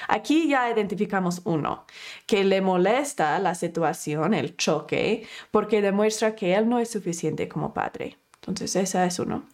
Aquí 0.08 0.48
ya 0.48 0.70
identificamos 0.70 1.42
uno, 1.44 1.84
que 2.26 2.44
le 2.44 2.60
molesta 2.60 3.38
la 3.38 3.54
situación, 3.54 4.34
el 4.34 4.56
choque, 4.56 5.26
porque 5.50 5.82
demuestra 5.82 6.34
que 6.34 6.54
él 6.54 6.68
no 6.68 6.78
es 6.78 6.90
suficiente 6.90 7.48
como 7.48 7.72
padre. 7.72 8.16
Entonces, 8.40 8.74
ese 8.76 9.04
es 9.04 9.18
uno. 9.18 9.44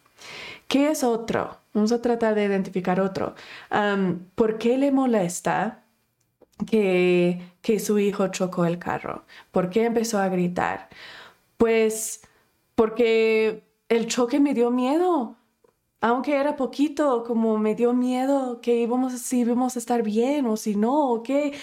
¿Qué 0.69 0.91
es 0.91 1.05
otro? 1.05 1.59
Vamos 1.75 1.93
a 1.93 2.03
tratar 2.03 2.35
de 2.35 2.45
identificar 2.45 3.01
otro. 3.01 3.35
¿Por 4.35 4.59
qué 4.59 4.79
le 4.79 4.91
molesta 4.93 5.85
que, 6.69 7.41
que 7.63 7.79
su 7.79 7.99
hijo 7.99 8.29
chocó 8.29 8.65
el 8.65 8.79
carro? 8.79 9.25
¿Por 9.53 9.71
qué 9.71 9.85
empezó 9.85 10.19
a 10.19 10.29
gritar? 10.29 10.89
Pues 11.57 12.23
porque 12.75 13.65
el 13.89 14.07
choque 14.07 14.41
me 14.41 14.55
dio 14.55 14.71
miedo. 14.71 15.37
Aunque 16.01 16.37
era 16.37 16.57
poquito, 16.57 17.25
como 17.25 17.59
me 17.59 17.75
dio 17.75 17.93
miedo 17.95 18.61
que 18.61 18.77
íbamos, 18.77 19.15
si 19.15 19.41
íbamos 19.41 19.77
a 19.77 19.79
estar 19.79 20.03
bien 20.03 20.47
o 20.47 20.57
si 20.57 20.77
no, 20.77 21.11
o 21.11 21.23
qué. 21.23 21.55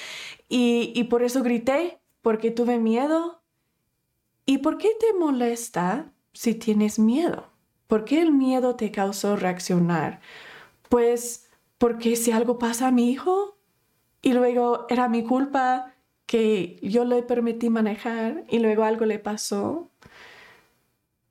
Y, 0.49 0.91
y 0.95 1.05
por 1.05 1.23
eso 1.23 1.43
grité, 1.43 1.99
porque 2.21 2.51
tuve 2.51 2.80
miedo. 2.80 3.41
¿Y 4.45 4.59
por 4.59 4.77
qué 4.77 4.89
te 4.99 5.13
molesta 5.17 6.11
si 6.34 6.55
tienes 6.55 6.99
miedo? 6.99 7.52
¿Por 7.88 8.05
qué 8.05 8.22
el 8.22 8.31
miedo 8.31 8.76
te 8.76 8.91
causó 8.91 9.35
reaccionar? 9.35 10.19
Pues 10.89 11.49
porque 11.77 12.15
si 12.15 12.31
algo 12.31 12.57
pasa 12.60 12.88
a 12.88 12.91
mi 12.91 13.11
hijo 13.11 13.57
y 14.22 14.34
luego 14.34 14.85
era 14.89 15.10
mi 15.10 15.23
culpa 15.23 15.93
que 16.26 16.80
yo 16.81 17.05
le 17.05 17.22
permití 17.23 17.69
manejar 17.69 18.45
y 18.49 18.60
luego 18.60 18.84
algo 18.84 19.05
le 19.05 19.19
pasó. 19.19 19.89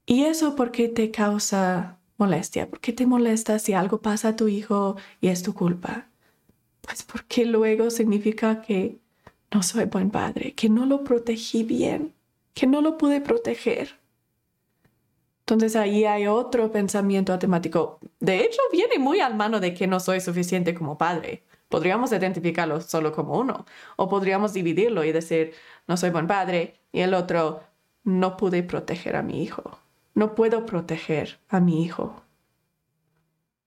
¿Y 0.07 0.25
eso 0.25 0.57
por 0.57 0.71
qué 0.73 0.89
te 0.89 1.11
causa 1.11 1.99
molestia? 2.19 2.69
¿Por 2.69 2.81
qué 2.81 2.93
te 2.93 3.07
molesta 3.07 3.59
si 3.59 3.73
algo 3.73 4.03
pasa 4.03 4.29
a 4.29 4.37
tu 4.37 4.49
hijo 4.49 4.97
y 5.21 5.29
es 5.29 5.43
tu 5.43 5.55
culpa? 5.55 6.07
Pues 6.83 7.03
porque 7.03 7.45
luego 7.47 7.91
significa 7.91 8.61
que 8.63 8.99
no 9.53 9.63
soy 9.63 9.87
buen 9.87 10.11
padre, 10.11 10.53
que 10.55 10.69
no 10.69 10.87
lo 10.87 11.05
protegí 11.05 11.63
bien, 11.63 12.13
que 12.55 12.67
no 12.67 12.81
lo 12.81 12.99
pude 12.99 13.21
proteger. 13.21 14.02
Entonces 15.43 15.77
ahí 15.77 16.05
hay 16.05 16.27
otro 16.29 16.71
pensamiento 16.71 17.33
automático. 17.33 17.99
De 18.21 18.45
hecho, 18.45 18.61
viene 18.71 18.99
muy 18.99 19.21
al 19.21 19.35
mano 19.35 19.59
de 19.61 19.75
que 19.75 19.87
no 19.87 19.99
soy 19.99 20.21
suficiente 20.21 20.73
como 20.75 20.97
padre. 20.97 21.45
Podríamos 21.69 22.13
identificarlo 22.13 22.81
solo 22.81 23.13
como 23.13 23.39
uno. 23.39 23.67
O 23.97 24.09
podríamos 24.09 24.53
dividirlo 24.53 25.05
y 25.05 25.13
decir, 25.13 25.53
no 25.89 25.97
soy 25.97 26.11
buen 26.11 26.27
padre. 26.27 26.75
Y 26.93 27.01
el 27.01 27.15
otro, 27.15 27.63
no 28.05 28.37
pude 28.37 28.63
proteger 28.63 29.17
a 29.17 29.23
mi 29.23 29.43
hijo. 29.43 29.79
No 30.15 30.35
puedo 30.35 30.65
proteger 30.65 31.41
a 31.49 31.61
mi 31.61 31.83
hijo. 31.83 32.23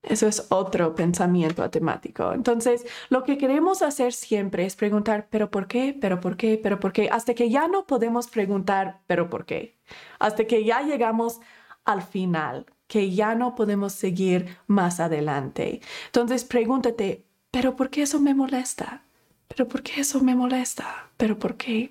Eso 0.03 0.27
es 0.27 0.47
otro 0.49 0.93
pensamiento 0.93 1.63
automático. 1.63 2.31
Entonces, 2.31 2.85
lo 3.09 3.23
que 3.23 3.37
queremos 3.37 3.81
hacer 3.81 4.13
siempre 4.13 4.65
es 4.65 4.75
preguntar, 4.75 5.27
pero 5.31 5.49
¿por 5.49 5.67
qué? 5.67 5.97
¿Pero 5.99 6.21
por 6.21 6.37
qué? 6.37 6.59
¿Pero 6.61 6.79
por 6.79 6.93
qué? 6.93 7.09
Hasta 7.11 7.33
que 7.33 7.49
ya 7.49 7.67
no 7.67 7.87
podemos 7.87 8.27
preguntar, 8.27 9.01
pero 9.07 9.29
¿por 9.29 9.45
qué? 9.45 9.77
Hasta 10.19 10.45
que 10.45 10.63
ya 10.63 10.81
llegamos 10.83 11.39
al 11.85 12.01
final, 12.01 12.65
que 12.87 13.11
ya 13.11 13.35
no 13.35 13.55
podemos 13.55 13.93
seguir 13.93 14.57
más 14.67 14.99
adelante. 14.99 15.81
Entonces 16.07 16.43
pregúntate, 16.43 17.25
¿pero 17.51 17.75
por 17.75 17.89
qué 17.89 18.03
eso 18.03 18.19
me 18.19 18.33
molesta? 18.33 19.03
¿Pero 19.47 19.67
por 19.67 19.81
qué 19.83 20.01
eso 20.01 20.21
me 20.21 20.35
molesta? 20.35 21.09
¿Pero 21.17 21.39
por 21.39 21.55
qué? 21.55 21.89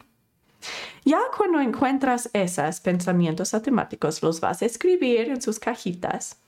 Ya 1.05 1.21
cuando 1.37 1.61
encuentras 1.61 2.31
esos 2.33 2.81
pensamientos 2.81 3.55
automáticos, 3.55 4.23
los 4.23 4.41
vas 4.41 4.62
a 4.62 4.66
escribir 4.66 5.29
en 5.29 5.43
sus 5.43 5.59
cajitas 5.59 6.39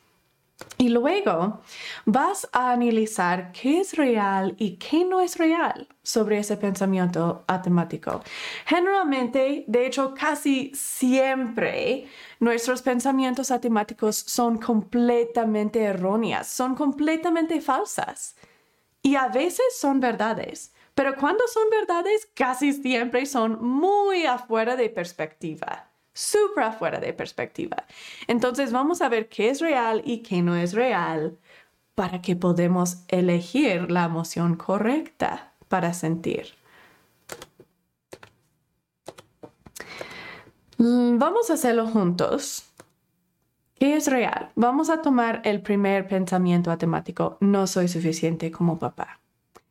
Y 0.79 0.91
luego 0.91 1.61
vas 2.05 2.49
a 2.53 2.73
analizar 2.73 3.51
qué 3.53 3.81
es 3.81 3.95
real 3.95 4.55
y 4.59 4.77
qué 4.77 5.05
no 5.05 5.21
es 5.21 5.37
real 5.39 5.89
sobre 6.03 6.39
ese 6.39 6.57
pensamiento 6.57 7.45
atemático. 7.47 8.23
Generalmente, 8.67 9.65
de 9.67 9.87
hecho, 9.87 10.15
casi 10.15 10.73
siempre 10.75 12.07
nuestros 12.41 12.83
pensamientos 12.83 13.51
atemáticos 13.51 14.17
son 14.17 14.59
completamente 14.59 15.83
erróneas, 15.83 16.47
son 16.47 16.75
completamente 16.75 17.61
falsas 17.61 18.37
y 19.03 19.17
a 19.17 19.29
veces 19.29 19.79
son 19.79 20.01
verdades. 20.01 20.75
Pero 20.95 21.17
cuando 21.17 21.47
son 21.49 21.69
verdades, 21.71 22.29
casi 22.35 22.73
siempre 22.73 23.27
son 23.27 23.63
muy 23.63 24.25
afuera 24.25 24.77
de 24.77 24.89
perspectiva 24.91 25.91
súper 26.17 26.65
afuera 26.65 26.99
de 26.99 27.13
perspectiva. 27.13 27.85
Entonces 28.27 28.73
vamos 28.73 29.03
a 29.03 29.09
ver 29.09 29.29
qué 29.29 29.51
es 29.51 29.61
real 29.61 30.03
y 30.05 30.23
qué 30.23 30.43
no 30.43 30.57
es 30.57 30.73
real 30.73 31.39
para 31.95 32.23
que 32.23 32.37
podamos 32.37 33.05
elegir 33.09 33.91
la 33.91 34.05
emoción 34.05 34.57
correcta 34.57 35.53
para 35.69 35.93
sentir. 35.95 36.55
Mm, 40.79 41.19
vamos 41.19 41.51
a 41.51 41.55
hacerlo 41.55 41.87
juntos. 41.87 42.65
¿Qué 43.75 43.97
es 43.97 44.07
real? 44.07 44.51
Vamos 44.55 44.89
a 44.89 45.03
tomar 45.03 45.43
el 45.45 45.61
primer 45.61 46.09
pensamiento 46.09 46.71
matemático, 46.71 47.37
no 47.41 47.67
soy 47.67 47.89
suficiente 47.89 48.51
como 48.51 48.79
papá. 48.79 49.21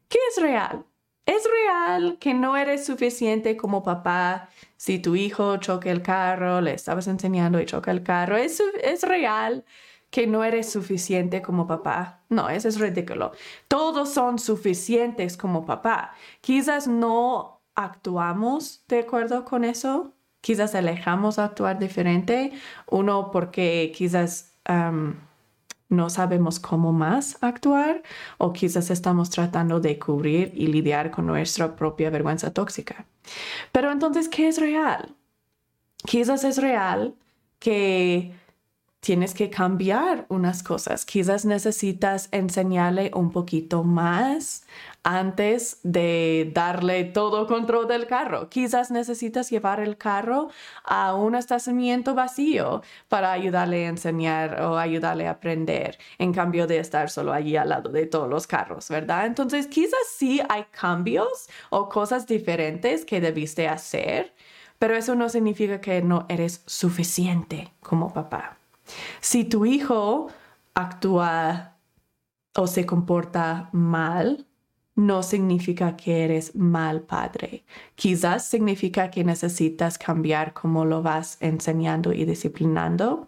¿Qué 0.08 0.20
es 0.30 0.42
real? 0.42 0.86
Es 1.26 1.44
real 1.44 2.18
que 2.20 2.34
no 2.34 2.56
eres 2.56 2.86
suficiente 2.86 3.58
como 3.58 3.84
papá 3.84 4.50
si 4.78 5.00
tu 5.00 5.16
hijo 5.16 5.58
choca 5.58 5.90
el 5.90 6.02
carro, 6.04 6.62
le 6.62 6.74
estabas 6.74 7.08
enseñando 7.08 7.60
y 7.60 7.66
choca 7.66 7.92
el 7.92 8.04
carro. 8.04 8.38
Es, 8.38 8.62
es 8.84 9.02
real 9.02 9.66
que 10.12 10.28
no 10.28 10.44
eres 10.44 10.72
suficiente 10.72 11.42
como 11.42 11.68
papá. 11.68 12.22
No, 12.30 12.50
eso 12.50 12.68
es 12.68 12.80
ridículo. 12.80 13.32
Todos 13.68 14.14
son 14.14 14.40
suficientes 14.40 15.38
como 15.38 15.66
papá. 15.66 16.14
Quizás 16.42 16.88
no 16.88 17.62
actuamos 17.74 18.84
de 18.88 19.00
acuerdo 19.00 19.44
con 19.46 19.66
eso. 19.66 20.14
Quizás 20.42 20.76
alejamos 20.76 21.40
a 21.40 21.46
actuar 21.46 21.80
diferente. 21.80 22.54
Uno 22.88 23.32
porque 23.32 23.92
quizás 23.96 24.54
no 25.90 26.10
sabemos 26.10 26.60
cómo 26.60 26.92
más 26.92 27.38
actuar 27.42 28.04
o 28.38 28.54
quizás 28.54 28.90
estamos 28.90 29.30
tratando 29.30 29.80
de 29.80 30.00
cubrir 30.00 30.52
y 30.56 30.68
lidiar 30.68 31.12
con 31.12 31.28
nuestra 31.28 31.76
propia 31.76 32.10
vergüenza 32.10 32.54
tóxica. 32.54 33.06
Pero 33.72 33.92
entonces, 33.92 34.28
¿qué 34.30 34.48
es 34.48 34.60
real? 34.60 35.16
Quizás 36.06 36.44
es 36.44 36.58
real 36.58 37.16
que 37.60 38.34
tienes 39.06 39.36
que 39.36 39.52
cambiar 39.52 40.26
unas 40.30 40.64
cosas. 40.64 41.06
Quizás 41.06 41.46
necesitas 41.46 42.28
enseñarle 42.32 43.12
un 43.14 43.30
poquito 43.32 43.84
más 43.84 44.66
antes 45.04 45.78
de 45.84 46.50
darle 46.56 47.04
todo 47.04 47.46
control 47.46 47.88
del 47.88 48.08
carro. 48.08 48.50
Quizás 48.50 48.90
necesitas 48.90 49.52
llevar 49.52 49.80
el 49.80 49.96
carro 49.98 50.50
a 50.84 51.14
un 51.14 51.36
estacionamiento 51.36 52.16
vacío 52.16 52.82
para 53.08 53.32
ayudarle 53.32 53.86
a 53.86 53.90
enseñar 53.90 54.64
o 54.64 54.80
ayudarle 54.80 55.28
a 55.28 55.34
aprender, 55.34 56.00
en 56.18 56.34
cambio 56.34 56.66
de 56.66 56.80
estar 56.80 57.12
solo 57.12 57.32
allí 57.32 57.58
al 57.58 57.70
lado 57.70 57.92
de 57.92 58.08
todos 58.08 58.28
los 58.28 58.48
carros, 58.48 58.90
¿verdad? 58.90 59.28
Entonces, 59.28 59.68
quizás 59.68 60.00
sí 60.18 60.42
hay 60.50 60.66
cambios 60.72 61.48
o 61.70 61.90
cosas 61.90 62.26
diferentes 62.26 63.06
que 63.06 63.22
debiste 63.22 63.68
hacer, 63.68 64.34
pero 64.80 64.96
eso 64.96 65.14
no 65.14 65.30
significa 65.30 65.80
que 65.80 66.02
no 66.02 66.26
eres 66.28 66.64
suficiente 66.66 67.72
como 67.82 68.12
papá. 68.12 68.58
Si 69.22 69.44
tu 69.44 69.66
hijo 69.66 70.28
actúa 70.74 71.76
o 72.56 72.68
se 72.68 72.86
comporta 72.86 73.70
mal, 73.72 74.46
no 74.96 75.24
significa 75.24 75.98
que 75.98 76.24
eres 76.24 76.56
mal 76.56 77.02
padre. 77.02 77.66
Quizás 77.96 78.46
significa 78.48 79.12
que 79.12 79.24
necesitas 79.24 79.98
cambiar 79.98 80.54
cómo 80.54 80.86
lo 80.86 81.02
vas 81.02 81.38
enseñando 81.42 82.14
y 82.14 82.24
disciplinando. 82.24 83.28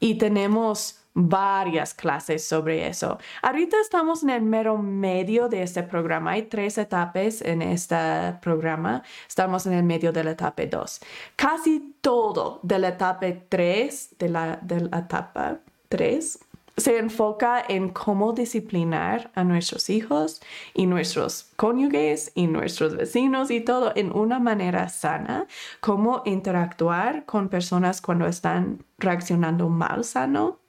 Y 0.00 0.16
tenemos 0.16 1.00
varias 1.20 1.94
clases 1.94 2.44
sobre 2.46 2.86
eso. 2.86 3.18
Ahorita 3.42 3.76
estamos 3.80 4.22
en 4.22 4.30
el 4.30 4.42
mero 4.42 4.78
medio 4.78 5.48
de 5.48 5.62
este 5.62 5.82
programa. 5.82 6.32
Hay 6.32 6.42
tres 6.42 6.78
etapas 6.78 7.42
en 7.42 7.60
este 7.60 7.96
programa. 8.40 9.02
Estamos 9.26 9.66
en 9.66 9.72
el 9.72 9.82
medio 9.82 10.12
de 10.12 10.22
la 10.22 10.30
etapa 10.30 10.64
2. 10.64 11.00
Casi 11.34 11.96
todo 12.00 12.60
de 12.62 12.78
la 12.78 12.88
etapa 12.90 13.26
3, 13.48 14.14
de 14.16 14.28
la, 14.28 14.60
de 14.62 14.80
la 14.82 14.98
etapa 14.98 15.58
3, 15.88 16.38
se 16.76 16.98
enfoca 16.98 17.64
en 17.68 17.88
cómo 17.88 18.32
disciplinar 18.32 19.32
a 19.34 19.42
nuestros 19.42 19.90
hijos 19.90 20.40
y 20.72 20.86
nuestros 20.86 21.50
cónyuges 21.56 22.30
y 22.36 22.46
nuestros 22.46 22.96
vecinos 22.96 23.50
y 23.50 23.60
todo 23.60 23.90
en 23.96 24.12
una 24.12 24.38
manera 24.38 24.88
sana, 24.88 25.48
cómo 25.80 26.22
interactuar 26.24 27.24
con 27.24 27.48
personas 27.48 28.00
cuando 28.00 28.28
están 28.28 28.84
reaccionando 28.98 29.68
mal 29.68 30.04
sano 30.04 30.60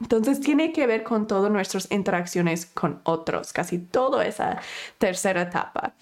entonces 0.00 0.40
tiene 0.40 0.72
que 0.72 0.88
ver 0.88 1.04
con 1.04 1.28
todas 1.28 1.52
nuestras 1.52 1.90
interacciones 1.92 2.66
con 2.66 3.00
otros, 3.04 3.52
casi 3.52 3.78
toda 3.78 4.26
esa 4.26 4.60
tercera 4.98 5.42
etapa. 5.42 5.94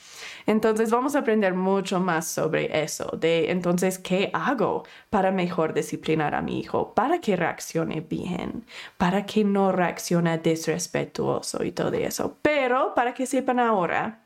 Entonces 0.46 0.90
vamos 0.90 1.14
a 1.14 1.18
aprender 1.20 1.52
mucho 1.52 2.00
más 2.00 2.26
sobre 2.26 2.82
eso, 2.82 3.16
de 3.18 3.50
entonces 3.50 3.98
qué 3.98 4.30
hago 4.32 4.84
para 5.10 5.30
mejor 5.30 5.74
disciplinar 5.74 6.34
a 6.34 6.40
mi 6.40 6.60
hijo, 6.60 6.94
para 6.94 7.20
que 7.20 7.36
reaccione 7.36 8.00
bien, 8.00 8.64
para 8.96 9.26
que 9.26 9.44
no 9.44 9.72
reaccione 9.72 10.38
desrespetuoso 10.38 11.62
y 11.62 11.72
todo 11.72 11.92
eso. 11.92 12.38
Pero 12.40 12.94
para 12.94 13.12
que 13.12 13.26
sepan 13.26 13.60
ahora, 13.60 14.20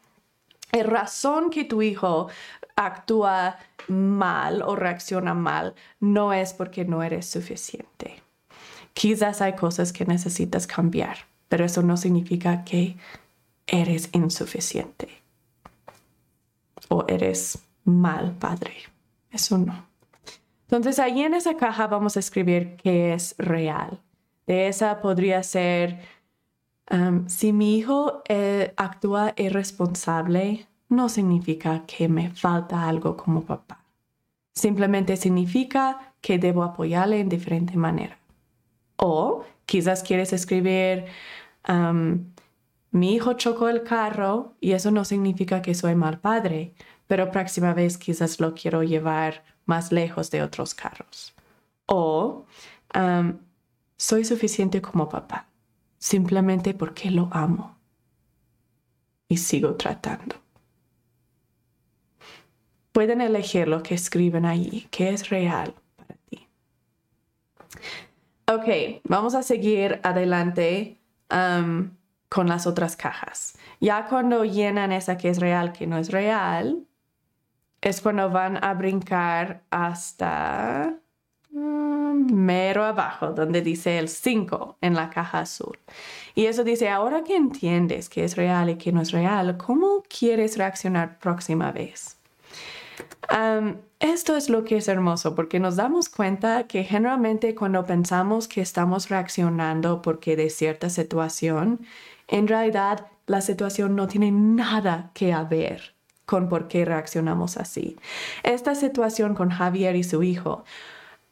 la 0.72 0.82
razón 0.84 1.50
que 1.50 1.64
tu 1.64 1.82
hijo 1.82 2.28
actúa 2.76 3.58
mal 3.88 4.62
o 4.62 4.76
reacciona 4.76 5.34
mal 5.34 5.74
no 5.98 6.32
es 6.32 6.52
porque 6.52 6.84
no 6.84 7.02
eres 7.02 7.26
suficiente 7.28 8.25
Quizás 8.96 9.42
hay 9.42 9.52
cosas 9.56 9.92
que 9.92 10.06
necesitas 10.06 10.66
cambiar, 10.66 11.18
pero 11.48 11.66
eso 11.66 11.82
no 11.82 11.98
significa 11.98 12.64
que 12.64 12.96
eres 13.66 14.08
insuficiente 14.12 15.10
o 16.88 17.04
eres 17.06 17.58
mal 17.84 18.32
padre. 18.38 18.72
Eso 19.30 19.58
no. 19.58 19.84
Entonces, 20.62 20.98
ahí 20.98 21.20
en 21.20 21.34
esa 21.34 21.58
caja 21.58 21.88
vamos 21.88 22.16
a 22.16 22.20
escribir 22.20 22.78
qué 22.82 23.12
es 23.12 23.34
real. 23.36 24.00
De 24.46 24.66
esa 24.66 25.02
podría 25.02 25.42
ser, 25.42 26.00
um, 26.90 27.28
si 27.28 27.52
mi 27.52 27.76
hijo 27.76 28.22
eh, 28.30 28.72
actúa 28.78 29.34
irresponsable, 29.36 30.68
no 30.88 31.10
significa 31.10 31.84
que 31.84 32.08
me 32.08 32.30
falta 32.30 32.88
algo 32.88 33.14
como 33.14 33.42
papá. 33.42 33.84
Simplemente 34.54 35.18
significa 35.18 36.14
que 36.22 36.38
debo 36.38 36.62
apoyarle 36.62 37.20
en 37.20 37.28
diferente 37.28 37.76
manera. 37.76 38.16
O 38.96 39.44
quizás 39.66 40.02
quieres 40.02 40.32
escribir, 40.32 41.06
mi 42.90 43.14
hijo 43.14 43.34
chocó 43.34 43.68
el 43.68 43.82
carro 43.82 44.54
y 44.60 44.72
eso 44.72 44.90
no 44.90 45.04
significa 45.04 45.60
que 45.62 45.74
soy 45.74 45.94
mal 45.94 46.18
padre, 46.20 46.74
pero 47.06 47.30
próxima 47.30 47.74
vez 47.74 47.98
quizás 47.98 48.40
lo 48.40 48.54
quiero 48.54 48.82
llevar 48.82 49.44
más 49.64 49.92
lejos 49.92 50.30
de 50.30 50.42
otros 50.42 50.74
carros. 50.74 51.34
O 51.86 52.46
soy 53.96 54.24
suficiente 54.24 54.80
como 54.80 55.08
papá, 55.08 55.48
simplemente 55.98 56.74
porque 56.74 57.10
lo 57.10 57.28
amo 57.32 57.76
y 59.28 59.36
sigo 59.36 59.74
tratando. 59.74 60.36
Pueden 62.92 63.20
elegir 63.20 63.68
lo 63.68 63.82
que 63.82 63.94
escriben 63.94 64.46
ahí, 64.46 64.86
que 64.90 65.10
es 65.10 65.28
real. 65.28 65.74
Ok, 68.48 69.02
vamos 69.02 69.34
a 69.34 69.42
seguir 69.42 69.98
adelante 70.04 70.98
um, 71.32 71.90
con 72.28 72.48
las 72.48 72.68
otras 72.68 72.96
cajas. 72.96 73.58
Ya 73.80 74.06
cuando 74.06 74.44
llenan 74.44 74.92
esa 74.92 75.18
que 75.18 75.30
es 75.30 75.40
real, 75.40 75.72
que 75.72 75.88
no 75.88 75.98
es 75.98 76.12
real, 76.12 76.86
es 77.80 78.00
cuando 78.00 78.30
van 78.30 78.62
a 78.62 78.72
brincar 78.74 79.62
hasta 79.70 80.94
um, 81.50 82.32
mero 82.32 82.84
abajo, 82.84 83.32
donde 83.32 83.62
dice 83.62 83.98
el 83.98 84.08
5 84.08 84.78
en 84.80 84.94
la 84.94 85.10
caja 85.10 85.40
azul. 85.40 85.76
Y 86.36 86.46
eso 86.46 86.62
dice, 86.62 86.88
ahora 86.88 87.24
que 87.24 87.34
entiendes 87.34 88.08
que 88.08 88.22
es 88.22 88.36
real 88.36 88.70
y 88.70 88.76
que 88.76 88.92
no 88.92 89.00
es 89.02 89.10
real, 89.10 89.56
¿cómo 89.56 90.04
quieres 90.08 90.56
reaccionar 90.56 91.18
próxima 91.18 91.72
vez? 91.72 92.16
Um, 93.28 93.74
esto 94.00 94.36
es 94.36 94.48
lo 94.48 94.64
que 94.64 94.76
es 94.76 94.88
hermoso 94.88 95.34
porque 95.34 95.60
nos 95.60 95.76
damos 95.76 96.08
cuenta 96.08 96.66
que 96.66 96.84
generalmente 96.84 97.54
cuando 97.54 97.84
pensamos 97.84 98.48
que 98.48 98.60
estamos 98.60 99.08
reaccionando 99.08 100.02
porque 100.02 100.36
de 100.36 100.50
cierta 100.50 100.90
situación, 100.90 101.80
en 102.28 102.48
realidad 102.48 103.06
la 103.26 103.40
situación 103.40 103.96
no 103.96 104.06
tiene 104.06 104.30
nada 104.30 105.10
que 105.14 105.34
ver 105.48 105.94
con 106.24 106.48
por 106.48 106.68
qué 106.68 106.84
reaccionamos 106.84 107.56
así. 107.56 107.96
Esta 108.42 108.74
situación 108.74 109.34
con 109.34 109.50
Javier 109.50 109.96
y 109.96 110.04
su 110.04 110.22
hijo, 110.22 110.64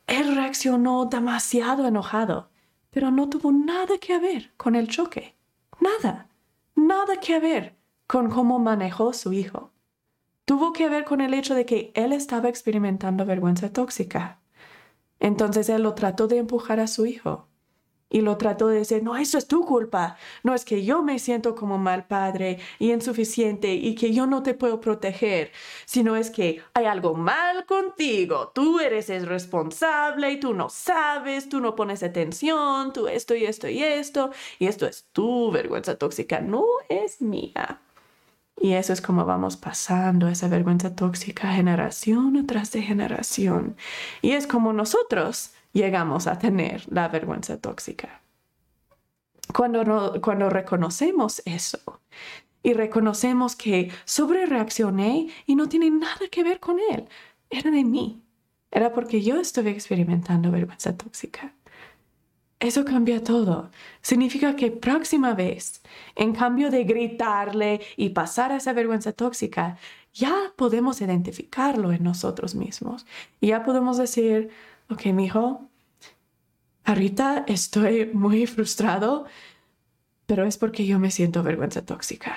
él 0.06 0.34
reaccionó 0.36 1.06
demasiado 1.06 1.86
enojado 1.86 2.48
pero 2.94 3.10
no 3.10 3.28
tuvo 3.28 3.50
nada 3.50 3.98
que 4.00 4.18
ver 4.20 4.52
con 4.56 4.76
el 4.76 4.86
choque. 4.86 5.34
Nada, 5.80 6.28
nada 6.76 7.16
que 7.20 7.40
ver 7.40 7.74
con 8.06 8.30
cómo 8.30 8.60
manejó 8.60 9.12
su 9.12 9.32
hijo. 9.32 9.72
Tuvo 10.44 10.72
que 10.72 10.88
ver 10.88 11.04
con 11.04 11.20
el 11.20 11.32
hecho 11.32 11.54
de 11.54 11.64
que 11.64 11.90
él 11.94 12.12
estaba 12.12 12.48
experimentando 12.48 13.24
vergüenza 13.24 13.72
tóxica. 13.72 14.40
Entonces 15.18 15.68
él 15.70 15.82
lo 15.82 15.94
trató 15.94 16.28
de 16.28 16.38
empujar 16.38 16.80
a 16.80 16.86
su 16.86 17.06
hijo 17.06 17.48
y 18.10 18.20
lo 18.20 18.36
trató 18.36 18.68
de 18.68 18.78
decir, 18.78 19.02
no, 19.02 19.16
eso 19.16 19.38
es 19.38 19.48
tu 19.48 19.64
culpa, 19.64 20.16
no 20.42 20.54
es 20.54 20.64
que 20.64 20.84
yo 20.84 21.02
me 21.02 21.18
siento 21.18 21.54
como 21.54 21.78
mal 21.78 22.06
padre 22.06 22.58
y 22.78 22.92
insuficiente 22.92 23.74
y 23.74 23.94
que 23.94 24.12
yo 24.12 24.26
no 24.26 24.42
te 24.42 24.54
puedo 24.54 24.80
proteger, 24.80 25.50
sino 25.86 26.14
es 26.14 26.30
que 26.30 26.62
hay 26.74 26.84
algo 26.84 27.14
mal 27.14 27.66
contigo, 27.66 28.52
tú 28.54 28.78
eres 28.80 29.10
el 29.10 29.26
responsable 29.26 30.30
y 30.30 30.38
tú 30.38 30.54
no 30.54 30.68
sabes, 30.68 31.48
tú 31.48 31.60
no 31.60 31.74
pones 31.74 32.02
atención, 32.02 32.92
tú 32.92 33.08
esto 33.08 33.34
y 33.34 33.46
esto 33.46 33.68
y 33.68 33.82
esto, 33.82 34.30
y 34.58 34.66
esto 34.66 34.86
es 34.86 35.08
tu 35.12 35.50
vergüenza 35.50 35.96
tóxica, 35.96 36.40
no 36.40 36.64
es 36.88 37.20
mía. 37.20 37.80
Y 38.60 38.72
eso 38.72 38.92
es 38.92 39.00
como 39.00 39.24
vamos 39.24 39.56
pasando 39.56 40.28
esa 40.28 40.48
vergüenza 40.48 40.94
tóxica 40.94 41.52
generación 41.52 42.46
tras 42.46 42.70
generación. 42.70 43.76
Y 44.22 44.32
es 44.32 44.46
como 44.46 44.72
nosotros 44.72 45.52
llegamos 45.72 46.26
a 46.26 46.38
tener 46.38 46.84
la 46.90 47.08
vergüenza 47.08 47.58
tóxica. 47.58 48.22
Cuando, 49.52 50.20
cuando 50.22 50.48
reconocemos 50.48 51.42
eso 51.44 52.00
y 52.62 52.72
reconocemos 52.72 53.56
que 53.56 53.92
sobre 54.04 54.46
reaccioné 54.46 55.28
y 55.46 55.54
no 55.54 55.68
tiene 55.68 55.90
nada 55.90 56.28
que 56.30 56.42
ver 56.42 56.60
con 56.60 56.78
él, 56.90 57.08
era 57.50 57.70
de 57.70 57.84
mí, 57.84 58.22
era 58.70 58.92
porque 58.92 59.22
yo 59.22 59.38
estuve 59.40 59.70
experimentando 59.70 60.50
vergüenza 60.50 60.96
tóxica. 60.96 61.53
Eso 62.60 62.84
cambia 62.84 63.22
todo. 63.22 63.70
Significa 64.00 64.56
que 64.56 64.70
próxima 64.70 65.34
vez, 65.34 65.82
en 66.14 66.32
cambio 66.32 66.70
de 66.70 66.84
gritarle 66.84 67.80
y 67.96 68.10
pasar 68.10 68.52
esa 68.52 68.72
vergüenza 68.72 69.12
tóxica, 69.12 69.76
ya 70.12 70.52
podemos 70.56 71.00
identificarlo 71.00 71.92
en 71.92 72.04
nosotros 72.04 72.54
mismos. 72.54 73.06
Y 73.40 73.48
ya 73.48 73.64
podemos 73.64 73.98
decir, 73.98 74.50
ok, 74.88 75.06
mijo, 75.06 75.68
ahorita 76.84 77.44
estoy 77.48 78.10
muy 78.12 78.46
frustrado, 78.46 79.26
pero 80.26 80.44
es 80.44 80.56
porque 80.56 80.86
yo 80.86 80.98
me 80.98 81.10
siento 81.10 81.42
vergüenza 81.42 81.84
tóxica. 81.84 82.36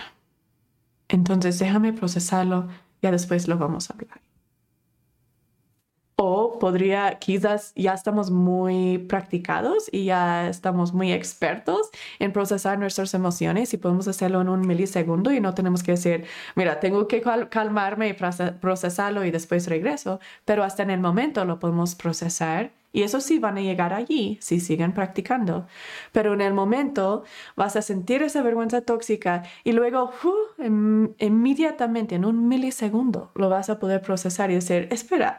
Entonces 1.08 1.60
déjame 1.60 1.94
procesarlo, 1.94 2.68
ya 3.02 3.12
después 3.12 3.48
lo 3.48 3.58
vamos 3.58 3.90
a 3.90 3.94
hablar. 3.94 4.20
O 6.20 6.58
podría, 6.58 7.20
quizás 7.20 7.74
ya 7.76 7.94
estamos 7.94 8.32
muy 8.32 8.98
practicados 8.98 9.88
y 9.92 10.06
ya 10.06 10.50
estamos 10.50 10.92
muy 10.92 11.12
expertos 11.12 11.92
en 12.18 12.34
procesar 12.34 12.80
nuestras 12.80 13.14
emociones 13.14 13.72
y 13.76 13.78
podemos 13.78 14.08
hacerlo 14.08 14.42
en 14.42 14.50
un 14.50 14.66
milisegundo 14.66 15.32
y 15.32 15.40
no 15.40 15.54
tenemos 15.54 15.84
que 15.84 15.92
decir, 15.92 16.26
mira, 16.56 16.80
tengo 16.80 17.08
que 17.08 17.22
calmarme 17.52 18.10
y 18.10 18.14
procesarlo 18.14 19.26
y 19.26 19.30
después 19.32 19.68
regreso, 19.68 20.20
pero 20.44 20.64
hasta 20.64 20.82
en 20.82 20.90
el 20.90 21.02
momento 21.02 21.46
lo 21.46 21.60
podemos 21.60 21.94
procesar 21.94 22.72
y 22.98 23.04
eso 23.04 23.22
sí 23.22 23.38
van 23.38 23.60
a 23.60 23.62
llegar 23.62 23.94
allí 23.94 24.40
si 24.42 24.60
siguen 24.60 24.94
practicando. 24.94 25.68
Pero 26.14 26.34
en 26.34 26.42
el 26.42 26.56
momento 26.56 27.26
vas 27.56 27.76
a 27.76 27.84
sentir 27.84 28.24
esa 28.24 28.42
vergüenza 28.42 28.82
tóxica 28.82 29.44
y 29.64 29.74
luego 29.74 30.12
uh, 30.24 31.14
inmediatamente 31.20 32.16
en 32.16 32.26
un 32.26 32.48
milisegundo 32.48 33.32
lo 33.36 33.50
vas 33.50 33.70
a 33.70 33.78
poder 33.78 34.02
procesar 34.02 34.50
y 34.50 34.56
decir, 34.56 34.88
espera, 34.90 35.38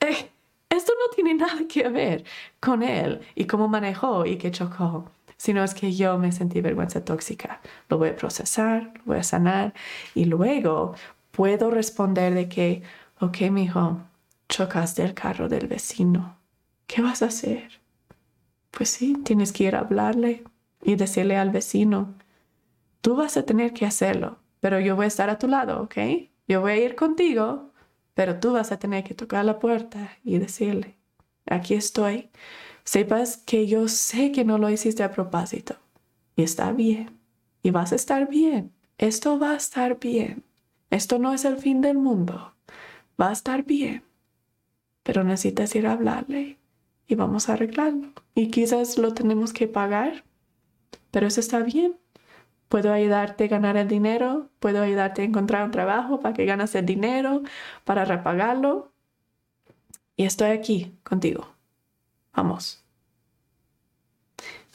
eh, 0.00 0.30
esto 0.68 0.92
no 0.92 1.14
tiene 1.14 1.34
nada 1.34 1.66
que 1.68 1.88
ver 1.88 2.24
con 2.60 2.82
él 2.82 3.20
y 3.34 3.46
cómo 3.46 3.68
manejó 3.68 4.26
y 4.26 4.36
qué 4.36 4.50
chocó, 4.50 5.10
sino 5.36 5.64
es 5.64 5.74
que 5.74 5.92
yo 5.92 6.18
me 6.18 6.32
sentí 6.32 6.60
vergüenza 6.60 7.04
tóxica. 7.04 7.60
Lo 7.88 7.98
voy 7.98 8.10
a 8.10 8.16
procesar, 8.16 8.92
lo 8.96 9.04
voy 9.04 9.18
a 9.18 9.22
sanar 9.22 9.74
y 10.14 10.26
luego 10.26 10.94
puedo 11.30 11.70
responder 11.70 12.34
de 12.34 12.48
que, 12.48 12.82
ok, 13.20 13.42
mijo, 13.50 14.00
chocaste 14.48 15.02
el 15.04 15.14
carro 15.14 15.48
del 15.48 15.68
vecino. 15.68 16.36
¿Qué 16.86 17.02
vas 17.02 17.22
a 17.22 17.26
hacer? 17.26 17.80
Pues 18.70 18.90
sí, 18.90 19.14
tienes 19.24 19.52
que 19.52 19.64
ir 19.64 19.76
a 19.76 19.80
hablarle 19.80 20.44
y 20.82 20.96
decirle 20.96 21.36
al 21.36 21.50
vecino, 21.50 22.14
tú 23.00 23.16
vas 23.16 23.36
a 23.36 23.44
tener 23.44 23.72
que 23.72 23.86
hacerlo, 23.86 24.38
pero 24.60 24.80
yo 24.80 24.96
voy 24.96 25.04
a 25.04 25.08
estar 25.08 25.30
a 25.30 25.38
tu 25.38 25.48
lado, 25.48 25.82
¿ok? 25.82 25.96
Yo 26.46 26.60
voy 26.60 26.72
a 26.72 26.76
ir 26.76 26.94
contigo 26.94 27.72
pero 28.18 28.40
tú 28.40 28.52
vas 28.52 28.72
a 28.72 28.80
tener 28.80 29.04
que 29.04 29.14
tocar 29.14 29.44
la 29.44 29.60
puerta 29.60 30.10
y 30.24 30.38
decirle, 30.38 30.96
aquí 31.46 31.74
estoy. 31.74 32.30
Sepas 32.82 33.36
que 33.36 33.68
yo 33.68 33.86
sé 33.86 34.32
que 34.32 34.44
no 34.44 34.58
lo 34.58 34.68
hiciste 34.70 35.04
a 35.04 35.12
propósito. 35.12 35.76
Y 36.34 36.42
está 36.42 36.72
bien. 36.72 37.16
Y 37.62 37.70
vas 37.70 37.92
a 37.92 37.94
estar 37.94 38.28
bien. 38.28 38.72
Esto 38.98 39.38
va 39.38 39.52
a 39.52 39.56
estar 39.56 40.00
bien. 40.00 40.42
Esto 40.90 41.20
no 41.20 41.32
es 41.32 41.44
el 41.44 41.58
fin 41.58 41.80
del 41.80 41.96
mundo. 41.96 42.54
Va 43.20 43.28
a 43.28 43.32
estar 43.32 43.64
bien. 43.64 44.02
Pero 45.04 45.22
necesitas 45.22 45.72
ir 45.76 45.86
a 45.86 45.92
hablarle 45.92 46.58
y 47.06 47.14
vamos 47.14 47.48
a 47.48 47.52
arreglarlo. 47.52 48.14
Y 48.34 48.48
quizás 48.48 48.98
lo 48.98 49.14
tenemos 49.14 49.52
que 49.52 49.68
pagar, 49.68 50.24
pero 51.12 51.28
eso 51.28 51.38
está 51.38 51.60
bien. 51.60 51.96
Puedo 52.68 52.92
ayudarte 52.92 53.44
a 53.44 53.48
ganar 53.48 53.76
el 53.76 53.88
dinero, 53.88 54.50
puedo 54.60 54.82
ayudarte 54.82 55.22
a 55.22 55.24
encontrar 55.24 55.64
un 55.64 55.70
trabajo 55.70 56.20
para 56.20 56.34
que 56.34 56.44
ganes 56.44 56.74
el 56.74 56.86
dinero, 56.86 57.42
para 57.84 58.04
repagarlo. 58.04 58.92
Y 60.16 60.24
estoy 60.24 60.50
aquí 60.50 60.94
contigo. 61.02 61.48
Vamos. 62.34 62.84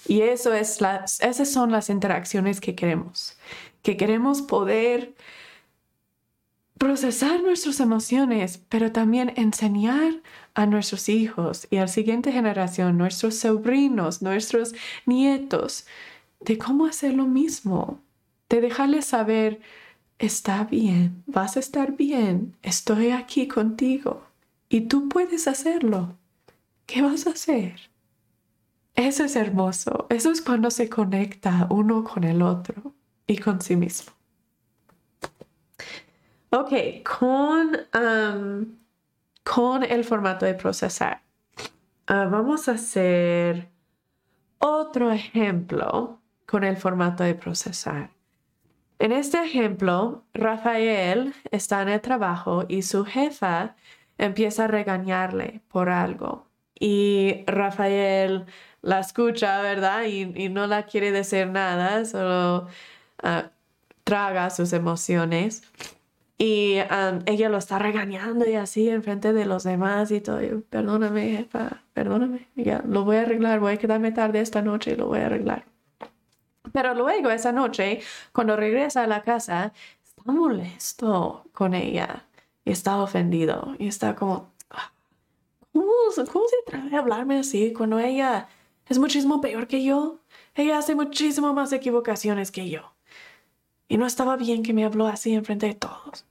Y 0.07 0.21
eso 0.21 0.53
es 0.53 0.81
las, 0.81 1.21
esas 1.21 1.49
son 1.49 1.71
las 1.71 1.89
interacciones 1.89 2.59
que 2.59 2.75
queremos, 2.75 3.37
que 3.81 3.95
queremos 3.95 4.41
poder 4.41 5.13
procesar 6.77 7.41
nuestras 7.41 7.79
emociones, 7.79 8.61
pero 8.67 8.91
también 8.91 9.31
enseñar 9.37 10.21
a 10.53 10.65
nuestros 10.65 11.07
hijos 11.07 11.67
y 11.69 11.77
a 11.77 11.81
la 11.81 11.87
siguiente 11.87 12.33
generación, 12.33 12.97
nuestros 12.97 13.35
sobrinos, 13.35 14.21
nuestros 14.21 14.73
nietos, 15.05 15.85
de 16.45 16.57
cómo 16.57 16.85
hacer 16.85 17.13
lo 17.13 17.25
mismo, 17.25 18.01
de 18.49 18.61
dejarles 18.61 19.05
saber, 19.05 19.61
está 20.19 20.65
bien, 20.65 21.23
vas 21.25 21.57
a 21.57 21.59
estar 21.59 21.95
bien, 21.95 22.55
estoy 22.61 23.11
aquí 23.11 23.47
contigo 23.47 24.23
y 24.69 24.81
tú 24.81 25.09
puedes 25.09 25.47
hacerlo. 25.47 26.17
¿Qué 26.85 27.01
vas 27.01 27.27
a 27.27 27.31
hacer? 27.31 27.79
Eso 28.95 29.23
es 29.23 29.35
hermoso, 29.35 30.05
eso 30.09 30.31
es 30.31 30.41
cuando 30.41 30.69
se 30.69 30.89
conecta 30.89 31.67
uno 31.69 32.03
con 32.03 32.23
el 32.23 32.41
otro 32.41 32.93
y 33.25 33.37
con 33.37 33.61
sí 33.61 33.75
mismo. 33.75 34.11
Ok, 36.49 36.73
con, 37.19 37.77
um, 37.99 38.65
con 39.43 39.83
el 39.83 40.03
formato 40.03 40.45
de 40.45 40.53
procesar, 40.53 41.23
uh, 42.09 42.29
vamos 42.29 42.67
a 42.67 42.73
hacer 42.73 43.69
otro 44.59 45.11
ejemplo 45.11 46.21
con 46.53 46.63
el 46.63 46.77
formato 46.77 47.23
de 47.23 47.33
procesar. 47.33 48.11
En 48.99 49.11
este 49.11 49.43
ejemplo, 49.43 50.23
Rafael 50.35 51.33
está 51.49 51.81
en 51.81 51.89
el 51.89 51.99
trabajo 51.99 52.65
y 52.67 52.83
su 52.83 53.05
jefa 53.05 53.75
empieza 54.19 54.65
a 54.65 54.67
regañarle 54.67 55.61
por 55.67 55.89
algo. 55.89 56.45
Y 56.79 57.43
Rafael 57.47 58.45
la 58.83 58.99
escucha, 58.99 59.63
¿verdad? 59.63 60.03
Y, 60.03 60.49
no 60.49 60.67
la 60.67 60.85
quiere 60.85 61.11
decir 61.11 61.47
nada, 61.47 62.05
solo 62.05 62.67
ah, 63.23 63.49
traga 64.03 64.51
sus 64.51 64.73
emociones. 64.73 65.63
Y 66.37 66.77
um, 66.81 67.21
ella 67.25 67.49
lo 67.49 67.57
está 67.57 67.79
regañando 67.79 68.47
y 68.47 68.53
así 68.53 68.89
en 68.89 69.01
frente 69.01 69.33
de 69.33 69.45
los 69.45 69.63
demás 69.63 70.11
y 70.11 70.21
todo. 70.21 70.39
perdóname, 70.69 71.37
jefa, 71.37 71.81
perdóname. 71.93 72.47
Ya, 72.55 72.83
lo 72.87 73.05
voy 73.05 73.15
a 73.15 73.21
arreglar, 73.21 73.59
voy 73.59 73.73
a 73.73 73.77
quedarme 73.77 74.11
tarde 74.11 74.39
esta 74.39 74.61
noche 74.61 74.91
y 74.91 74.95
lo 74.97 75.07
voy 75.07 75.21
a 75.21 75.25
arreglar. 75.25 75.72
Pero 76.73 76.95
luego 76.95 77.29
esa 77.29 77.51
noche, 77.53 78.01
cuando 78.33 78.57
regresa 78.57 79.03
a 79.03 79.07
la 79.07 79.21
casa, 79.21 79.71
está 80.03 80.31
molesto 80.31 81.45
con 81.53 81.75
ella 81.75 82.25
y 82.65 82.71
está 82.71 83.01
ofendido 83.01 83.75
y 83.77 83.87
está 83.87 84.15
como, 84.15 84.51
ah, 84.71 84.91
¿cómo, 85.71 86.11
se 86.13 86.21
atreve 86.21 86.95
a 86.95 86.99
hablarme 86.99 87.37
así 87.37 87.73
cuando 87.73 87.99
ella 87.99 88.49
es 88.89 88.97
muchísimo 88.97 89.39
peor 89.39 89.67
que 89.67 89.83
yo? 89.83 90.19
Ella 90.55 90.79
hace 90.79 90.95
muchísimo 90.95 91.53
más 91.53 91.71
equivocaciones 91.71 92.51
que 92.51 92.69
yo. 92.69 92.93
Y 93.87 93.97
no 93.97 94.07
estaba 94.07 94.35
bien 94.35 94.63
que 94.63 94.73
me 94.73 94.85
habló 94.85 95.07
así 95.07 95.33
enfrente 95.35 95.67
de 95.67 95.75
todos. 95.75 96.25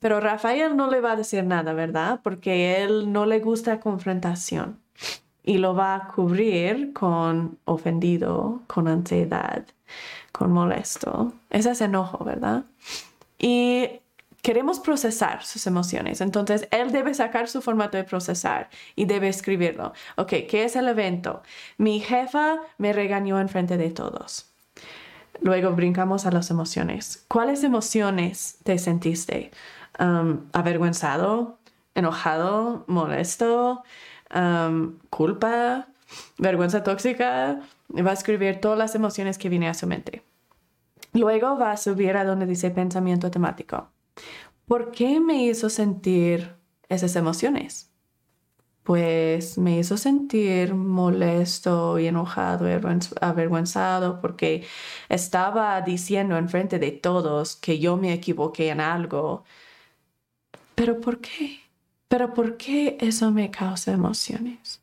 Pero 0.00 0.20
Rafael 0.20 0.76
no 0.76 0.90
le 0.90 1.00
va 1.00 1.12
a 1.12 1.16
decir 1.16 1.44
nada, 1.44 1.72
¿verdad? 1.72 2.20
Porque 2.24 2.82
él 2.82 3.12
no 3.12 3.24
le 3.24 3.38
gusta 3.38 3.80
confrontación 3.80 4.80
y 5.46 5.58
lo 5.58 5.74
va 5.74 5.94
a 5.94 6.08
cubrir 6.08 6.92
con 6.92 7.58
ofendido, 7.64 8.62
con 8.66 8.88
ansiedad, 8.88 9.64
con 10.32 10.52
molesto. 10.52 11.32
Ese 11.48 11.70
es 11.70 11.80
enojo, 11.80 12.24
¿verdad? 12.24 12.64
Y 13.38 13.88
queremos 14.42 14.80
procesar 14.80 15.44
sus 15.44 15.66
emociones. 15.68 16.20
Entonces, 16.20 16.66
él 16.72 16.90
debe 16.90 17.14
sacar 17.14 17.48
su 17.48 17.62
formato 17.62 17.96
de 17.96 18.02
procesar 18.02 18.68
y 18.96 19.04
debe 19.04 19.28
escribirlo. 19.28 19.92
Ok, 20.16 20.32
¿qué 20.48 20.64
es 20.64 20.74
el 20.74 20.88
evento? 20.88 21.42
Mi 21.78 22.00
jefa 22.00 22.58
me 22.76 22.92
regañó 22.92 23.38
en 23.40 23.48
frente 23.48 23.76
de 23.76 23.90
todos. 23.90 24.50
Luego 25.40 25.70
brincamos 25.72 26.26
a 26.26 26.32
las 26.32 26.50
emociones. 26.50 27.24
¿Cuáles 27.28 27.62
emociones 27.62 28.58
te 28.64 28.78
sentiste? 28.78 29.52
Um, 30.00 30.46
¿Avergüenzado? 30.52 31.58
¿Enojado? 31.94 32.84
¿Molesto? 32.88 33.84
¿Culpa? 35.10 35.88
¿Vergüenza 36.38 36.82
tóxica? 36.82 37.60
Va 37.90 38.10
a 38.10 38.14
escribir 38.14 38.60
todas 38.60 38.78
las 38.78 38.94
emociones 38.94 39.38
que 39.38 39.48
vienen 39.48 39.70
a 39.70 39.74
su 39.74 39.86
mente. 39.86 40.22
Luego 41.12 41.56
va 41.58 41.72
a 41.72 41.76
subir 41.76 42.16
a 42.16 42.24
donde 42.24 42.46
dice 42.46 42.70
pensamiento 42.70 43.30
temático. 43.30 43.90
¿Por 44.66 44.90
qué 44.90 45.20
me 45.20 45.44
hizo 45.44 45.70
sentir 45.70 46.54
esas 46.88 47.16
emociones? 47.16 47.90
Pues 48.82 49.58
me 49.58 49.78
hizo 49.78 49.96
sentir 49.96 50.74
molesto 50.74 51.98
y 51.98 52.06
enojado 52.06 52.66
avergonzado 53.20 54.20
porque 54.20 54.64
estaba 55.08 55.80
diciendo 55.80 56.36
en 56.36 56.48
frente 56.48 56.78
de 56.78 56.92
todos 56.92 57.56
que 57.56 57.78
yo 57.80 57.96
me 57.96 58.12
equivoqué 58.12 58.68
en 58.70 58.80
algo. 58.80 59.44
Pero 60.74 61.00
¿por 61.00 61.20
qué? 61.20 61.65
¿Pero 62.08 62.34
por 62.34 62.56
qué 62.56 62.96
eso 63.00 63.30
me 63.30 63.50
causa 63.50 63.92
emociones? 63.92 64.80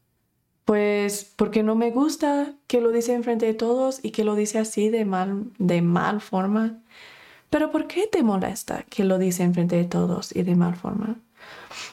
Pues 0.66 1.32
porque 1.36 1.64
no 1.64 1.76
me 1.76 1.91
gusta 1.91 2.54
que 2.68 2.82
lo 2.82 2.91
dice 2.91 3.14
enfrente 3.14 3.45
de 3.45 3.54
todos 3.54 4.00
y 4.04 4.12
que 4.12 4.24
lo 4.24 4.36
dice 4.36 4.60
así 4.60 4.90
de 4.90 5.06
mal, 5.06 5.45
de 5.58 5.82
mal 5.82 6.22
forma. 6.22 6.80
Pero 7.50 7.72
¿por 7.72 7.88
qué 7.88 8.08
te 8.08 8.24
molesta 8.24 8.84
que 8.90 9.04
lo 9.04 9.18
dice 9.18 9.44
enfrente 9.44 9.76
de 9.76 9.84
todos 9.86 10.36
y 10.36 10.44
de 10.44 10.56
mal 10.56 10.76
forma? 10.76 11.18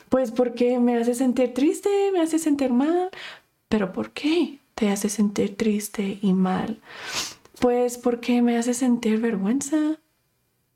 Pues 0.09 0.31
porque 0.31 0.78
me 0.78 0.97
hace 0.97 1.15
sentir 1.15 1.52
triste, 1.55 1.90
me 2.12 2.20
hace 2.20 2.39
sentir 2.39 2.73
mal. 2.73 3.11
Pero 3.69 3.93
¿por 3.93 4.11
qué 4.11 4.59
te 4.74 4.90
hace 4.90 5.09
sentir 5.09 5.57
triste 5.57 6.19
y 6.23 6.32
mal? 6.32 6.81
Pues 7.61 7.98
porque 7.98 8.40
me 8.43 8.57
hace 8.57 8.74
sentir 8.74 9.20
vergüenza. 9.20 9.98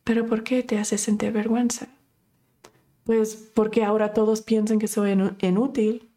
Pero 0.04 0.26
¿por 0.26 0.44
qué 0.44 0.62
te 0.62 0.78
hace 0.78 0.98
sentir 0.98 1.32
vergüenza? 1.32 1.88
Pues 3.04 3.34
porque 3.54 3.84
ahora 3.84 4.12
todos 4.12 4.42
piensan 4.42 4.78
que 4.78 4.88
soy 4.88 5.12
inútil 5.40 6.14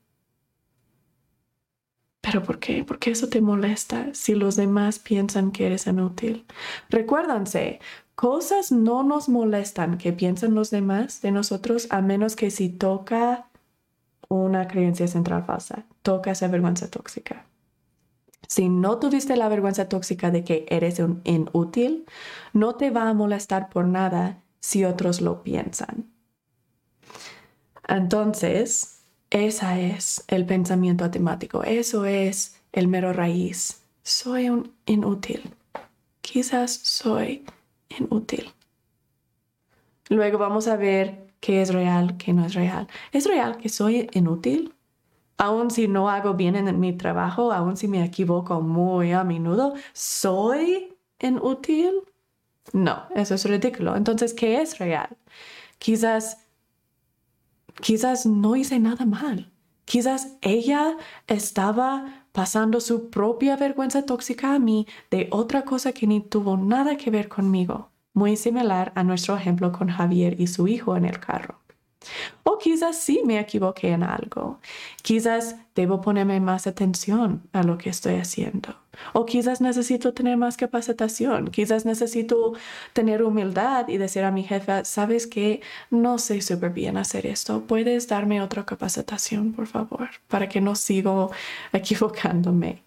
pero 2.27 2.43
¿por 2.43 2.59
qué? 2.59 2.84
¿Por 2.84 2.99
qué 2.99 3.11
eso 3.11 3.30
te 3.30 3.39
molesta 3.39 4.14
si 4.14 4.35
los 4.35 4.57
demás 4.57 4.99
piensan 4.99 5.51
que 5.51 5.65
eres 5.65 5.88
inútil? 5.88 6.45
Recuérdense, 6.89 7.80
cosas 8.15 8.69
no 8.73 9.01
nos 9.03 9.30
molestan 9.30 9.97
que 9.97 10.11
piensen 10.11 10.53
los 10.53 10.69
demás 10.69 11.22
de 11.22 11.31
nosotros 11.31 11.88
a 11.89 12.01
menos 12.01 12.35
que 12.35 12.51
si 12.51 12.68
toca 12.68 13.47
una 14.27 14.68
creencia 14.68 15.07
central 15.07 15.45
falsa, 15.45 15.85
toca 16.01 16.31
esa 16.31 16.49
vergüenza 16.49 16.89
tóxica. 16.89 17.45
Si 18.45 18.68
no 18.68 18.99
tuviste 18.99 19.38
la 19.38 19.47
vergüenza 19.47 19.88
tóxica 19.88 20.30
de 20.30 20.43
que 20.43 20.65
eres 20.68 20.99
un 20.99 21.22
inútil, 21.23 22.05
no 22.51 22.76
te 22.76 22.89
va 22.91 23.07
a 23.07 23.14
molestar 23.14 23.69
por 23.69 23.85
nada 23.85 24.43
si 24.59 24.84
otros 24.84 25.22
lo 25.22 25.43
piensan. 25.43 26.16
Entonces, 27.88 29.01
esa 29.30 29.80
es 29.80 30.23
el 30.27 30.45
pensamiento 30.45 31.05
atemático, 31.05 31.64
eso 31.64 32.05
es 32.05 32.59
el 32.72 32.88
mero 32.88 33.14
raíz. 33.14 33.81
Soy 34.03 34.49
un 34.49 34.73
inútil. 34.85 35.53
Quizás 36.22 36.73
soy 36.73 37.45
inútil. 37.97 38.51
Luego 40.09 40.38
vamos 40.38 40.68
a 40.68 40.77
ver 40.77 41.27
qué 41.39 41.61
es 41.61 41.73
real, 41.73 42.18
qué 42.18 42.34
no 42.34 42.45
es 42.45 42.53
real. 42.53 42.88
¿Es 43.11 43.26
real 43.26 43.57
que 43.57 43.69
soy 43.69 44.09
inútil? 44.14 44.73
Aun 45.38 45.69
si 45.69 45.88
no 45.88 46.09
hago 46.09 46.34
bien 46.34 46.55
en 46.55 46.80
mi 46.80 46.93
trabajo, 46.93 47.51
aun 47.51 47.77
si 47.77 47.88
me 47.88 48.03
equivoco 48.03 48.61
muy 48.61 49.11
a 49.11 49.23
menudo, 49.23 49.76
¿soy 49.93 50.95
inútil? 51.19 51.91
No, 52.73 53.03
eso 53.15 53.35
es 53.35 53.45
ridículo. 53.45 53.95
Entonces, 53.95 54.34
¿qué 54.34 54.61
es 54.61 54.80
real? 54.80 55.15
Quizás 55.77 56.46
quizás 57.81 58.25
no 58.25 58.55
hice 58.55 58.79
nada 58.79 59.05
mal. 59.05 59.51
Quizás 59.85 60.35
ella 60.41 60.97
estaba 61.27 62.25
pasando 62.33 62.81
su 62.81 63.09
propia 63.09 63.55
vergüenza 63.55 64.05
tóxica 64.05 64.53
a 64.53 64.59
mí 64.59 64.85
de 65.09 65.27
otra 65.31 65.63
cosa 65.63 65.93
que 65.93 66.05
ni 66.07 66.19
tuvo 66.21 66.57
nada 66.57 66.97
que 66.97 67.09
ver 67.09 67.29
conmigo, 67.29 67.89
muy 68.13 68.35
similar 68.35 68.91
a 68.95 69.03
nuestro 69.03 69.35
ejemplo 69.37 69.71
con 69.71 69.87
Javier 69.87 70.39
y 70.39 70.47
su 70.47 70.67
hijo 70.67 70.97
en 70.97 71.05
el 71.05 71.19
carro. 71.19 71.59
O 72.43 72.57
quizás 72.57 72.97
sí 72.97 73.21
me 73.25 73.39
equivoqué 73.39 73.91
en 73.91 74.03
algo. 74.03 74.59
Quizás 75.01 75.55
debo 75.75 76.01
ponerme 76.01 76.39
más 76.39 76.67
atención 76.67 77.47
a 77.53 77.63
lo 77.63 77.77
que 77.77 77.89
estoy 77.89 78.15
haciendo. 78.15 78.75
O 79.13 79.25
quizás 79.25 79.61
necesito 79.61 80.13
tener 80.13 80.37
más 80.37 80.57
capacitación. 80.57 81.49
Quizás 81.49 81.85
necesito 81.85 82.53
tener 82.93 83.23
humildad 83.23 83.87
y 83.87 83.97
decir 83.97 84.23
a 84.23 84.31
mi 84.31 84.43
jefe, 84.43 84.85
sabes 84.85 85.27
que 85.27 85.61
no 85.89 86.17
sé 86.19 86.41
súper 86.41 86.71
bien 86.71 86.97
hacer 86.97 87.25
esto. 87.25 87.61
¿Puedes 87.61 88.07
darme 88.07 88.41
otra 88.41 88.65
capacitación, 88.65 89.53
por 89.53 89.67
favor? 89.67 90.09
Para 90.27 90.49
que 90.49 90.61
no 90.61 90.75
sigo 90.75 91.31
equivocándome. 91.73 92.83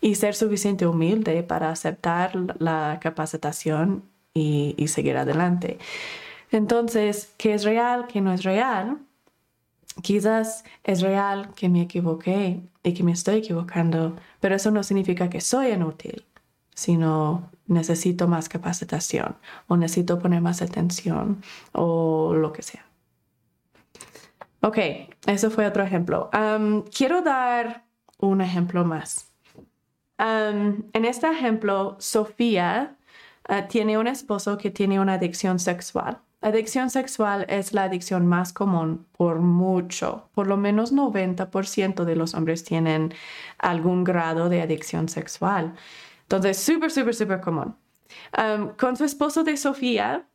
Y 0.00 0.14
ser 0.16 0.34
suficiente 0.34 0.86
humilde 0.86 1.42
para 1.42 1.70
aceptar 1.70 2.32
la 2.58 2.98
capacitación 3.00 4.02
y 4.34 4.88
seguir 4.88 5.16
adelante. 5.16 5.78
Entonces, 6.50 7.32
¿qué 7.36 7.54
es 7.54 7.64
real? 7.64 8.06
¿Qué 8.06 8.20
no 8.20 8.32
es 8.32 8.44
real? 8.44 8.98
Quizás 10.02 10.64
es 10.82 11.00
real 11.00 11.52
que 11.54 11.68
me 11.68 11.82
equivoqué 11.82 12.60
y 12.82 12.94
que 12.94 13.02
me 13.02 13.12
estoy 13.12 13.36
equivocando, 13.36 14.16
pero 14.40 14.56
eso 14.56 14.70
no 14.70 14.82
significa 14.82 15.30
que 15.30 15.40
soy 15.40 15.68
inútil, 15.68 16.24
sino 16.74 17.50
necesito 17.66 18.28
más 18.28 18.48
capacitación 18.48 19.36
o 19.68 19.76
necesito 19.76 20.18
poner 20.18 20.40
más 20.40 20.62
atención 20.62 21.42
o 21.72 22.34
lo 22.34 22.52
que 22.52 22.62
sea. 22.62 22.84
Ok, 24.60 24.78
eso 25.26 25.50
fue 25.50 25.66
otro 25.66 25.82
ejemplo. 25.82 26.30
quiero 26.96 27.22
dar 27.22 27.84
un 28.18 28.40
ejemplo 28.40 28.84
más. 28.84 29.30
en 30.18 31.04
este 31.04 31.30
ejemplo, 31.30 31.96
Sofía 31.98 32.96
ah, 33.48 33.68
tiene 33.68 33.98
un 33.98 34.06
esposo 34.06 34.56
que 34.56 34.70
tiene 34.70 35.00
una 35.00 35.14
adicción 35.14 35.58
sexual. 35.58 36.23
Adicción 36.44 36.90
sexual 36.90 37.46
es 37.48 37.72
la 37.72 37.84
adicción 37.84 38.26
más 38.26 38.52
común 38.52 39.06
por 39.16 39.40
mucho. 39.40 40.28
Por 40.34 40.46
lo 40.46 40.58
menos 40.58 40.92
90% 40.92 42.04
de 42.04 42.16
los 42.16 42.34
hombres 42.34 42.64
tienen 42.64 43.14
algún 43.56 44.04
grado 44.04 44.50
de 44.50 44.60
adicción 44.60 45.08
sexual. 45.08 45.74
Entonces, 46.24 46.58
súper, 46.58 46.90
súper, 46.90 47.14
súper 47.14 47.40
común. 47.40 47.74
Con 48.78 48.94
su 48.94 49.04
esposo 49.04 49.42
de 49.42 49.56
Sofía, 49.56 50.28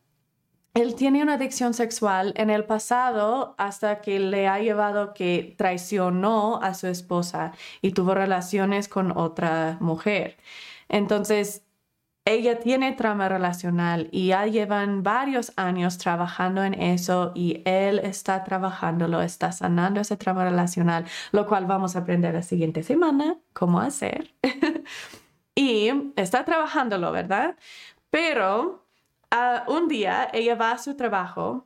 él 0.74 0.96
tiene 0.96 1.22
una 1.22 1.36
adicción 1.36 1.76
sexual 1.76 2.34
en 2.38 2.50
el 2.50 2.66
pasado 2.66 3.54
hasta 3.60 4.02
que 4.02 4.20
le 4.20 4.48
ha 4.48 4.58
llevado 4.58 5.14
que 5.14 5.54
traicionó 5.60 6.60
a 6.64 6.74
su 6.74 6.88
esposa 6.88 7.52
y 7.84 7.92
tuvo 7.92 8.16
relaciones 8.16 8.88
con 8.88 9.16
otra 9.16 9.78
mujer. 9.80 10.38
Entonces, 10.88 11.62
ella 12.30 12.60
tiene 12.60 12.92
trauma 12.94 13.28
relacional 13.28 14.08
y 14.12 14.28
ya 14.28 14.46
llevan 14.46 15.02
varios 15.02 15.52
años 15.56 15.98
trabajando 15.98 16.64
en 16.64 16.76
eso 16.76 17.32
y 17.34 17.64
él 17.66 18.00
está 18.00 18.44
trabajándolo, 18.44 19.22
está 19.22 19.52
sanando 19.52 20.00
ese 20.00 20.16
trauma 20.16 20.44
relacional, 20.44 21.06
lo 21.32 21.48
cual 21.48 21.66
vamos 21.66 21.96
a 21.96 22.00
aprender 22.00 22.36
la 22.36 22.44
siguiente 22.44 22.84
semana 22.84 23.38
cómo 23.54 23.80
hacer. 23.80 24.36
y 25.56 25.90
está 26.16 26.46
trabajándolo, 26.46 27.12
¿verdad? 27.12 27.56
Pero 28.12 28.86
ah, 29.32 29.64
un 29.68 29.88
día 29.88 30.30
ella 30.32 30.56
va 30.56 30.72
a 30.74 30.78
su 30.78 30.96
trabajo, 30.96 31.66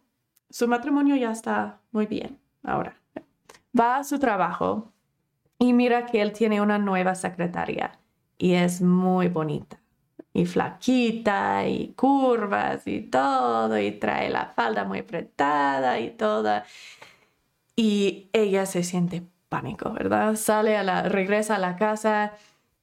su 0.50 0.70
matrimonio 0.70 1.18
ya 1.18 1.32
está 1.32 1.82
muy 1.92 2.06
bien 2.06 2.40
ahora. 2.64 2.96
Va 3.78 3.98
a 3.98 4.04
su 4.06 4.18
trabajo 4.18 4.94
y 5.60 5.74
mira 5.74 6.06
que 6.06 6.22
él 6.22 6.32
tiene 6.32 6.62
una 6.62 6.78
nueva 6.78 7.16
secretaria 7.16 8.00
y 8.38 8.54
es 8.54 8.82
muy 8.82 9.28
bonita 9.28 9.83
y 10.34 10.46
flaquita 10.46 11.68
y 11.68 11.94
curvas 11.94 12.88
y 12.88 13.02
todo 13.02 13.78
y 13.78 13.92
trae 13.92 14.30
la 14.30 14.48
falda 14.48 14.84
muy 14.84 15.00
apretada 15.00 16.00
y 16.00 16.12
toda. 16.12 16.66
Y 17.76 18.30
ella 18.34 18.66
se 18.66 18.84
siente 18.84 19.24
pánico, 19.50 19.92
¿verdad? 19.92 20.36
Sale 20.36 20.76
a 20.76 20.84
la, 20.84 21.04
regresa 21.04 21.56
a 21.56 21.60
la 21.60 21.76
casa 21.76 22.34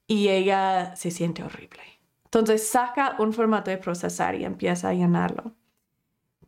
y 0.06 0.28
ella 0.28 0.94
se 0.96 1.10
siente 1.10 1.42
horrible. 1.42 1.82
Entonces 2.24 2.68
saca 2.68 3.16
un 3.18 3.32
formato 3.32 3.70
de 3.70 3.78
procesar 3.78 4.36
y 4.36 4.44
empieza 4.44 4.90
a 4.90 4.94
llenarlo. 4.94 5.52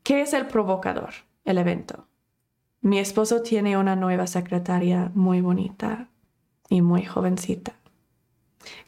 ¿Qué 0.05 0.20
es 0.20 0.33
el 0.33 0.47
provocador? 0.47 1.11
El 1.45 1.59
evento. 1.59 2.07
Mi 2.81 2.99
esposo 2.99 3.43
tiene 3.43 3.77
una 3.77 3.97
nueva 3.97 4.29
secretaria 4.29 5.11
muy 5.15 5.41
bonita 5.41 6.09
y 6.69 6.83
muy 6.83 7.05
jovencita. 7.05 7.74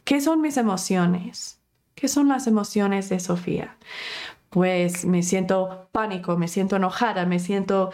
¿Qué 0.05 0.21
son 0.21 0.41
mis 0.41 0.57
emociones? 0.57 1.61
¿Qué 1.95 2.07
son 2.07 2.27
las 2.27 2.47
emociones 2.47 3.09
de 3.09 3.19
Sofía? 3.19 3.77
pues 4.55 5.03
me 5.03 5.21
siento 5.21 5.89
pánico, 5.91 6.37
me 6.37 6.47
siento 6.47 6.77
enojada, 6.77 7.25
me 7.25 7.39
siento 7.39 7.91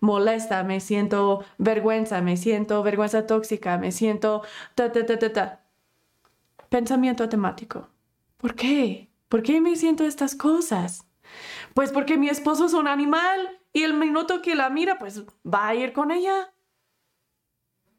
molesta, 0.00 0.62
me 0.62 0.78
siento 0.78 1.42
vergüenza, 1.56 2.20
me 2.20 2.36
siento 2.36 2.82
vergüenza 2.82 3.26
tóxica, 3.26 3.78
me 3.78 3.90
siento 3.90 4.42
ta, 4.74 4.92
ta, 4.92 5.06
ta, 5.06 5.18
ta, 5.18 5.32
ta. 5.32 5.64
Pensamiento 6.68 7.24
automático. 7.24 7.88
¿Por 8.36 8.54
qué? 8.54 9.08
¿Por 9.30 9.42
qué 9.42 9.62
me 9.62 9.74
siento 9.76 10.04
estas 10.04 10.34
cosas? 10.34 11.08
Pues 11.72 11.92
porque 11.92 12.18
mi 12.18 12.28
esposo 12.28 12.66
es 12.66 12.74
un 12.74 12.86
animal 12.86 13.58
y 13.72 13.84
el 13.84 13.94
minuto 13.94 14.42
que 14.42 14.54
la 14.54 14.68
mira, 14.68 14.98
pues 14.98 15.24
va 15.46 15.68
a 15.68 15.74
ir 15.74 15.94
con 15.94 16.10
ella. 16.10 16.52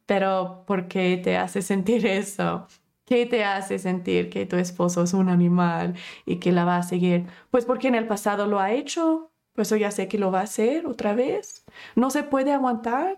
Pero 0.05 0.65
¿por 0.67 0.87
qué 0.87 1.19
te 1.23 1.35
hace 1.35 1.63
sentir 1.63 2.05
eso? 2.05 2.67
¿Qué 3.09 3.25
te 3.25 3.43
hace 3.43 3.79
sentir 3.79 4.29
que 4.29 4.45
tu 4.45 4.55
esposo 4.57 5.01
es 5.01 5.15
un 5.15 5.29
animal 5.29 5.95
y 6.27 6.35
que 6.35 6.51
la 6.51 6.63
va 6.63 6.77
a 6.77 6.83
seguir? 6.83 7.25
Pues 7.49 7.65
porque 7.65 7.87
en 7.87 7.95
el 7.95 8.05
pasado 8.05 8.45
lo 8.45 8.59
ha 8.59 8.71
hecho, 8.71 9.31
pues 9.53 9.69
ya 9.71 9.89
sé 9.89 10.07
que 10.07 10.19
lo 10.19 10.31
va 10.31 10.41
a 10.41 10.43
hacer 10.43 10.85
otra 10.85 11.15
vez. 11.15 11.65
No 11.95 12.11
se 12.11 12.21
puede 12.21 12.53
aguantar. 12.53 13.17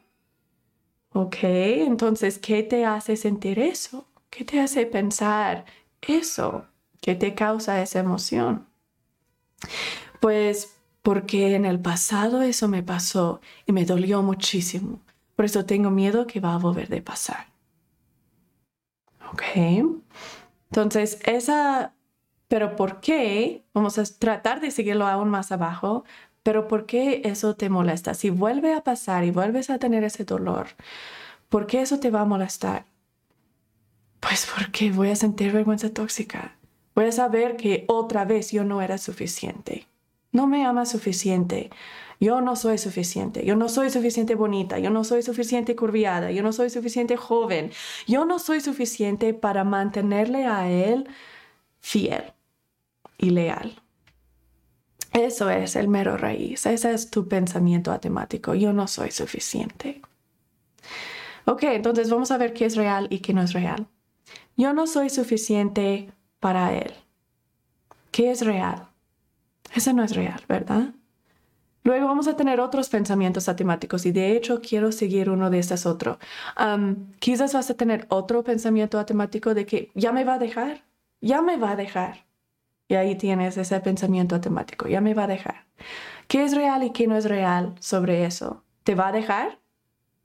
Ok, 1.12 1.40
entonces, 1.44 2.40
¿qué 2.40 2.64
te 2.64 2.86
hace 2.86 3.18
sentir 3.18 3.60
eso? 3.60 4.08
¿Qué 4.30 4.46
te 4.46 4.62
hace 4.62 4.86
pensar 4.86 5.66
eso? 6.02 6.68
¿Qué 7.02 7.16
te 7.16 7.36
causa 7.36 7.82
esa 7.82 8.00
emoción? 8.00 8.68
Pues 10.22 10.78
porque 11.02 11.54
en 11.54 11.66
el 11.66 11.82
pasado 11.82 12.44
eso 12.44 12.70
me 12.70 12.82
pasó 12.82 13.42
y 13.66 13.74
me 13.74 13.84
dolió 13.84 14.22
muchísimo. 14.24 15.02
Por 15.36 15.44
eso 15.44 15.66
tengo 15.66 15.92
miedo 15.92 16.28
que 16.28 16.40
va 16.40 16.54
a 16.54 16.60
volver 16.60 16.88
de 16.88 17.02
pasar. 17.02 17.51
Ok. 19.32 19.44
Entonces, 20.70 21.20
esa, 21.26 21.94
pero 22.48 22.76
¿por 22.76 23.02
qué? 23.02 23.64
Vamos 23.74 23.98
a 23.98 24.04
tratar 24.04 24.62
de 24.62 24.72
seguirlo 24.72 25.08
aún 25.08 25.30
más 25.30 25.52
abajo, 25.52 26.06
pero 26.44 26.68
¿por 26.68 26.86
qué 26.86 27.22
eso 27.26 27.56
te 27.56 27.70
molesta? 27.70 28.14
Si 28.14 28.30
vuelve 28.30 28.74
a 28.74 28.84
pasar 28.84 29.24
y 29.24 29.32
vuelves 29.32 29.70
a 29.70 29.80
tener 29.80 30.04
ese 30.04 30.24
dolor, 30.24 30.68
¿por 31.50 31.68
qué 31.68 31.82
eso 31.82 32.00
te 32.00 32.10
va 32.10 32.22
a 32.22 32.26
molestar? 32.26 32.86
Pues 34.20 34.48
porque 34.56 34.92
voy 34.92 35.10
a 35.10 35.16
sentir 35.16 35.52
vergüenza 35.52 35.90
tóxica. 35.90 36.56
Voy 36.96 37.06
a 37.06 37.12
saber 37.12 37.58
que 37.58 37.86
otra 37.88 38.26
vez 38.26 38.52
yo 38.52 38.64
no 38.64 38.82
era 38.82 38.98
suficiente. 38.98 39.88
No 40.32 40.48
me 40.48 40.66
ama 40.66 40.86
suficiente 40.86 41.70
yo 42.22 42.40
no 42.40 42.56
soy 42.56 42.78
suficiente, 42.78 43.44
yo 43.44 43.56
no 43.56 43.68
soy 43.68 43.90
suficiente 43.90 44.36
bonita, 44.36 44.78
yo 44.78 44.92
no 44.92 45.04
soy 45.04 45.24
suficiente 45.24 45.76
curviada, 45.76 46.30
yo 46.32 46.44
no 46.44 46.54
soy 46.54 46.70
suficiente 46.70 47.18
joven, 47.18 47.72
yo 48.08 48.26
no 48.26 48.38
soy 48.38 48.62
suficiente 48.62 49.34
para 49.34 49.64
mantenerle 49.64 50.46
a 50.46 50.70
él 50.70 51.10
fiel 51.80 52.22
y 53.18 53.32
leal. 53.32 53.82
Eso 55.14 55.50
es 55.50 55.76
el 55.76 55.88
mero 55.88 56.16
raíz, 56.16 56.68
ese 56.68 56.94
es 56.94 57.10
tu 57.10 57.28
pensamiento 57.28 57.92
atemático, 57.92 58.54
yo 58.54 58.72
no 58.72 58.88
soy 58.88 59.10
suficiente. 59.10 60.04
Ok, 61.46 61.64
entonces 61.64 62.12
vamos 62.12 62.30
a 62.30 62.38
ver 62.38 62.54
qué 62.54 62.66
es 62.66 62.76
real 62.76 63.08
y 63.10 63.20
qué 63.20 63.34
no 63.34 63.42
es 63.42 63.54
real. 63.54 63.88
Yo 64.56 64.74
no 64.74 64.86
soy 64.86 65.10
suficiente 65.10 66.14
para 66.40 66.78
él. 66.78 66.94
¿Qué 68.12 68.30
es 68.30 68.46
real? 68.46 68.90
Eso 69.74 69.92
no 69.94 70.04
es 70.04 70.16
real, 70.16 70.44
¿verdad? 70.48 70.94
Luego 71.84 72.08
vamos 72.08 72.28
a 72.28 72.36
tener 72.36 72.60
otros 72.60 72.90
pensamientos 72.90 73.50
atemáticos 73.50 74.06
y 74.06 74.12
de 74.12 74.36
hecho 74.36 74.62
quiero 74.62 74.92
seguir 74.92 75.30
uno 75.30 75.50
de 75.50 75.60
estos 75.60 75.86
otros. 75.86 76.18
quizás 77.20 77.54
vas 77.54 77.70
a 77.70 77.74
tener 77.74 78.06
otro 78.10 78.44
pensamiento 78.44 79.00
atemático 79.00 79.54
de 79.54 79.66
que 79.66 79.92
ya 79.96 80.12
me 80.12 80.24
va 80.24 80.36
a 80.36 80.40
dejar, 80.40 80.84
ya 81.22 81.42
me 81.42 81.58
va 81.58 81.72
a 81.72 81.76
dejar. 81.76 82.26
Y 82.88 82.96
ahí 82.96 83.16
tienes 83.16 83.58
ese 83.58 83.80
pensamiento 83.80 84.36
atemático, 84.36 84.88
ya 84.88 85.02
me 85.02 85.14
va 85.14 85.24
a 85.24 85.28
dejar. 85.28 85.66
¿Qué 86.28 86.44
es 86.44 86.56
real 86.56 86.84
y 86.84 86.92
qué 86.92 87.08
no 87.08 87.16
es 87.16 87.26
real 87.26 87.76
sobre 87.80 88.26
eso? 88.26 88.64
¿Te 88.84 88.96
va 88.96 89.08
a 89.08 89.12
dejar? 89.12 89.60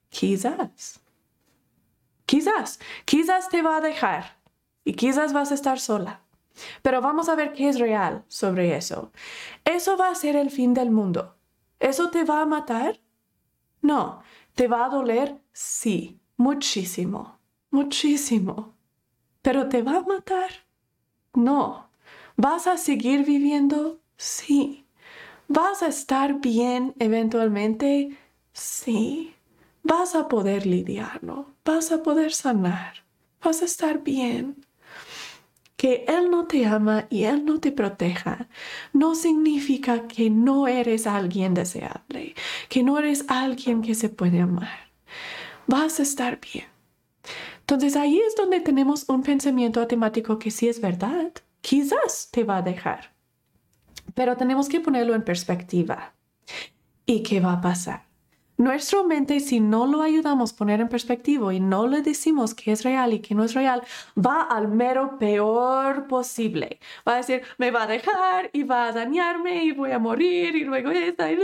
Quizás. 0.08 1.00
Quizás, 2.26 2.80
quizás 3.04 3.48
te 3.48 3.62
va 3.62 3.76
a 3.76 3.80
dejar 3.80 4.36
y 4.84 4.94
quizás 4.94 5.32
vas 5.32 5.52
a 5.52 5.54
estar 5.54 5.78
sola. 5.78 6.20
Pero 6.82 7.00
vamos 7.00 7.28
a 7.28 7.36
ver 7.36 7.52
qué 7.52 7.68
es 7.68 7.78
real 7.78 8.24
sobre 8.28 8.76
eso. 8.76 9.12
Eso 9.64 9.96
va 9.96 10.10
a 10.10 10.14
ser 10.14 10.36
el 10.36 10.50
fin 10.50 10.74
del 10.74 10.90
mundo. 10.90 11.35
¿Eso 11.80 12.10
te 12.10 12.24
va 12.24 12.42
a 12.42 12.46
matar? 12.46 13.00
No. 13.82 14.22
¿Te 14.54 14.68
va 14.68 14.86
a 14.86 14.88
doler? 14.88 15.40
Sí, 15.52 16.20
muchísimo, 16.36 17.38
muchísimo. 17.70 18.74
¿Pero 19.42 19.68
te 19.68 19.82
va 19.82 19.98
a 19.98 20.02
matar? 20.02 20.50
No. 21.34 21.90
¿Vas 22.36 22.66
a 22.66 22.76
seguir 22.78 23.24
viviendo? 23.24 24.00
Sí. 24.16 24.86
¿Vas 25.48 25.82
a 25.82 25.88
estar 25.88 26.40
bien 26.40 26.94
eventualmente? 26.98 28.16
Sí. 28.52 29.36
Vas 29.88 30.16
a 30.16 30.26
poder 30.26 30.66
lidiarlo, 30.66 31.54
vas 31.64 31.92
a 31.92 32.02
poder 32.02 32.32
sanar, 32.32 33.04
vas 33.40 33.62
a 33.62 33.66
estar 33.66 34.02
bien 34.02 34.65
que 35.76 36.04
Él 36.08 36.30
no 36.30 36.46
te 36.46 36.66
ama 36.66 37.06
y 37.10 37.24
Él 37.24 37.44
no 37.44 37.60
te 37.60 37.72
proteja, 37.72 38.48
no 38.92 39.14
significa 39.14 40.08
que 40.08 40.30
no 40.30 40.66
eres 40.66 41.06
alguien 41.06 41.54
deseable, 41.54 42.34
que 42.68 42.82
no 42.82 42.98
eres 42.98 43.24
alguien 43.28 43.82
que 43.82 43.94
se 43.94 44.08
puede 44.08 44.40
amar. 44.40 44.90
Vas 45.66 46.00
a 46.00 46.02
estar 46.02 46.40
bien. 46.40 46.66
Entonces 47.60 47.96
ahí 47.96 48.18
es 48.18 48.36
donde 48.36 48.60
tenemos 48.60 49.04
un 49.08 49.22
pensamiento 49.22 49.80
automático 49.80 50.38
que 50.38 50.50
sí 50.50 50.68
es 50.68 50.80
verdad, 50.80 51.32
quizás 51.60 52.28
te 52.30 52.44
va 52.44 52.58
a 52.58 52.62
dejar, 52.62 53.12
pero 54.14 54.36
tenemos 54.36 54.68
que 54.68 54.80
ponerlo 54.80 55.14
en 55.14 55.24
perspectiva. 55.24 56.14
¿Y 57.04 57.22
qué 57.22 57.40
va 57.40 57.54
a 57.54 57.60
pasar? 57.60 58.05
Nuestra 58.58 59.02
mente, 59.02 59.40
si 59.40 59.60
no 59.60 59.86
lo 59.86 60.02
ayudamos 60.02 60.52
a 60.52 60.56
poner 60.56 60.80
en 60.80 60.88
perspectiva 60.88 61.52
y 61.52 61.60
no 61.60 61.86
le 61.86 62.02
decimos 62.02 62.54
que 62.54 62.72
es 62.72 62.84
real 62.84 63.12
y 63.12 63.20
que 63.20 63.34
no 63.34 63.44
es 63.44 63.54
real, 63.54 63.82
va 64.16 64.42
al 64.42 64.68
mero 64.68 65.18
peor 65.18 66.06
posible. 66.06 66.80
Va 67.06 67.14
a 67.14 67.16
decir, 67.18 67.42
me 67.58 67.70
va 67.70 67.82
a 67.82 67.86
dejar 67.86 68.50
y 68.52 68.62
va 68.62 68.88
a 68.88 68.92
dañarme 68.92 69.64
y 69.64 69.72
voy 69.72 69.92
a 69.92 69.98
morir 69.98 70.56
y 70.56 70.64
luego 70.64 70.90
esta. 70.90 71.30
Y... 71.30 71.38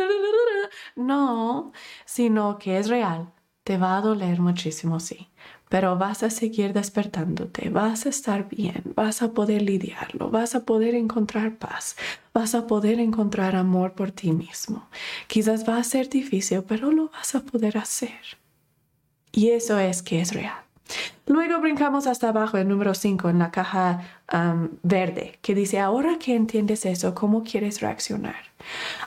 No, 0.97 1.73
sino 2.05 2.59
que 2.59 2.79
es 2.79 2.89
real. 2.89 3.33
Te 3.65 3.79
va 3.79 3.99
a 3.99 4.01
doler 4.01 4.41
muchísimo, 4.41 4.99
sí 4.99 5.32
pero 5.73 5.97
vas 5.97 6.23
a 6.23 6.29
seguir 6.29 6.75
despertándote, 6.75 7.71
vas 7.71 8.05
a 8.05 8.11
estar 8.11 8.47
bien, 8.47 8.83
vas 8.95 9.23
a 9.23 9.33
poder 9.33 9.63
lidiarlo, 9.63 10.29
vas 10.29 10.55
a 10.55 10.67
poder 10.67 10.95
encontrar 10.95 11.57
paz, 11.57 11.97
vas 12.35 12.55
a 12.55 12.67
poder 12.67 13.01
encontrar 13.01 13.57
amor 13.57 13.95
por 13.95 14.11
ti 14.11 14.33
mismo. 14.33 14.87
Quizás 15.29 15.67
va 15.67 15.79
a 15.79 15.83
ser 15.83 16.11
difícil, 16.11 16.63
pero 16.65 16.93
lo 16.93 17.09
vas 17.09 17.35
a 17.35 17.41
poder 17.41 17.79
hacer. 17.79 18.21
Y 19.33 19.49
eso 19.49 19.79
es 19.79 20.03
que 20.03 20.21
es 20.21 20.35
real. 20.35 20.63
Luego 21.27 21.61
brincamos 21.61 22.07
hasta 22.07 22.29
abajo, 22.29 22.59
el 22.59 22.69
número 22.69 22.95
5, 22.95 23.31
en 23.31 23.39
la 23.39 23.51
caja 23.51 24.03
verde, 24.83 25.39
que 25.41 25.55
dice, 25.55 25.79
ahora 25.79 26.19
que 26.19 26.35
entiendes 26.35 26.85
eso, 26.85 27.15
¿cómo 27.15 27.45
quieres 27.45 27.81
reaccionar? 27.81 28.53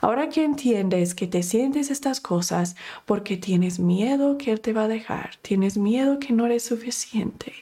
Ahora 0.02 0.30
que 0.30 0.44
entiendes 0.44 1.14
que 1.14 1.28
te 1.28 1.44
sientes 1.44 1.92
estas 1.92 2.22
cosas 2.22 2.76
porque 3.06 3.38
tienes 3.38 3.80
miedo 3.80 4.38
que 4.38 4.52
Él 4.52 4.62
te 4.62 4.74
va 4.74 4.84
a 4.84 4.88
dejar, 4.88 5.36
tienes 5.42 5.78
miedo 5.78 6.20
que 6.20 6.34
no 6.34 6.46
eres 6.46 6.64
suficiente, 6.64 7.54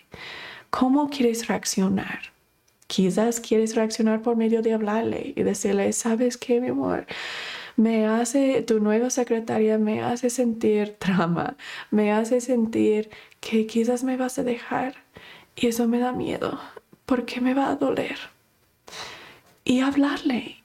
¿cómo 0.69 1.09
quieres 1.09 1.47
reaccionar? 1.47 2.19
Quizás 2.87 3.39
quieres 3.39 3.75
reaccionar 3.75 4.21
por 4.21 4.35
medio 4.35 4.61
de 4.61 4.73
hablarle 4.73 5.33
y 5.35 5.43
decirle, 5.43 5.91
¿sabes 5.93 6.37
qué, 6.37 6.61
mi 6.61 6.69
amor? 6.69 7.07
me 7.75 8.05
hace, 8.05 8.61
tu 8.61 8.79
nueva 8.79 9.09
secretaria 9.09 9.77
me 9.77 10.03
hace 10.03 10.29
sentir 10.29 10.95
trama, 10.99 11.57
me 11.91 12.11
hace 12.11 12.41
sentir 12.41 13.09
que 13.43 13.67
quizás 13.67 14.03
me 14.03 14.15
vas 14.15 14.39
a 14.39 14.43
dejar 14.43 14.95
y 15.55 15.67
eso 15.67 15.87
me 15.87 15.99
da 15.99 16.13
miedo 16.13 16.59
porque 17.05 17.41
me 17.41 17.53
va 17.53 17.69
a 17.69 17.75
doler. 17.75 18.17
Y 19.65 19.81
hablarle 19.81 20.63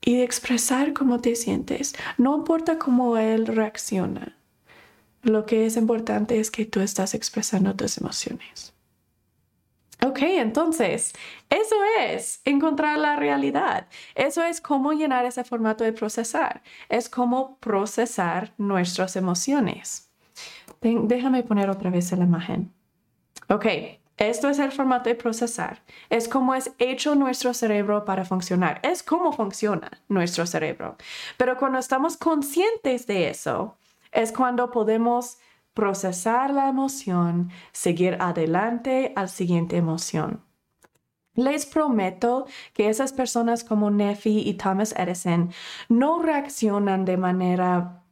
y 0.00 0.20
expresar 0.22 0.92
cómo 0.92 1.20
te 1.20 1.36
sientes. 1.36 1.94
No 2.18 2.36
importa 2.36 2.78
cómo 2.78 3.16
él 3.16 3.46
reacciona. 3.46 4.36
Lo 5.22 5.46
que 5.46 5.66
es 5.66 5.76
importante 5.76 6.38
es 6.38 6.50
que 6.50 6.64
tú 6.64 6.80
estás 6.80 7.14
expresando 7.14 7.74
tus 7.74 7.98
emociones. 7.98 8.72
Ok, 10.04 10.18
entonces, 10.22 11.12
eso 11.48 11.76
es 12.00 12.40
encontrar 12.44 12.98
la 12.98 13.16
realidad. 13.16 13.88
Eso 14.14 14.44
es 14.44 14.60
cómo 14.60 14.92
llenar 14.92 15.24
ese 15.24 15.42
formato 15.42 15.84
de 15.84 15.92
procesar. 15.92 16.62
Es 16.88 17.08
cómo 17.08 17.58
procesar 17.58 18.52
nuestras 18.58 19.16
emociones. 19.16 20.05
Déjame 20.94 21.42
poner 21.42 21.70
otra 21.70 21.90
vez 21.90 22.12
la 22.12 22.24
imagen. 22.24 22.72
Ok, 23.48 23.66
esto 24.16 24.48
es 24.48 24.58
el 24.58 24.72
formato 24.72 25.10
de 25.10 25.14
procesar. 25.14 25.82
Es 26.08 26.28
cómo 26.28 26.54
es 26.54 26.72
hecho 26.78 27.14
nuestro 27.14 27.52
cerebro 27.52 28.04
para 28.04 28.24
funcionar. 28.24 28.80
Es 28.82 29.02
cómo 29.02 29.32
funciona 29.32 29.90
nuestro 30.08 30.46
cerebro. 30.46 30.96
Pero 31.36 31.58
cuando 31.58 31.78
estamos 31.78 32.16
conscientes 32.16 33.06
de 33.06 33.28
eso, 33.28 33.76
es 34.12 34.32
cuando 34.32 34.70
podemos 34.70 35.38
procesar 35.74 36.50
la 36.50 36.68
emoción, 36.68 37.50
seguir 37.72 38.16
adelante 38.18 39.12
al 39.14 39.28
siguiente 39.28 39.76
emoción. 39.76 40.42
Les 41.34 41.66
prometo 41.66 42.46
que 42.72 42.88
esas 42.88 43.12
personas 43.12 43.62
como 43.62 43.90
Nefi 43.90 44.48
y 44.48 44.54
Thomas 44.54 44.94
Edison 44.96 45.50
no 45.90 46.22
reaccionan 46.22 47.04
de 47.04 47.18
manera 47.18 48.02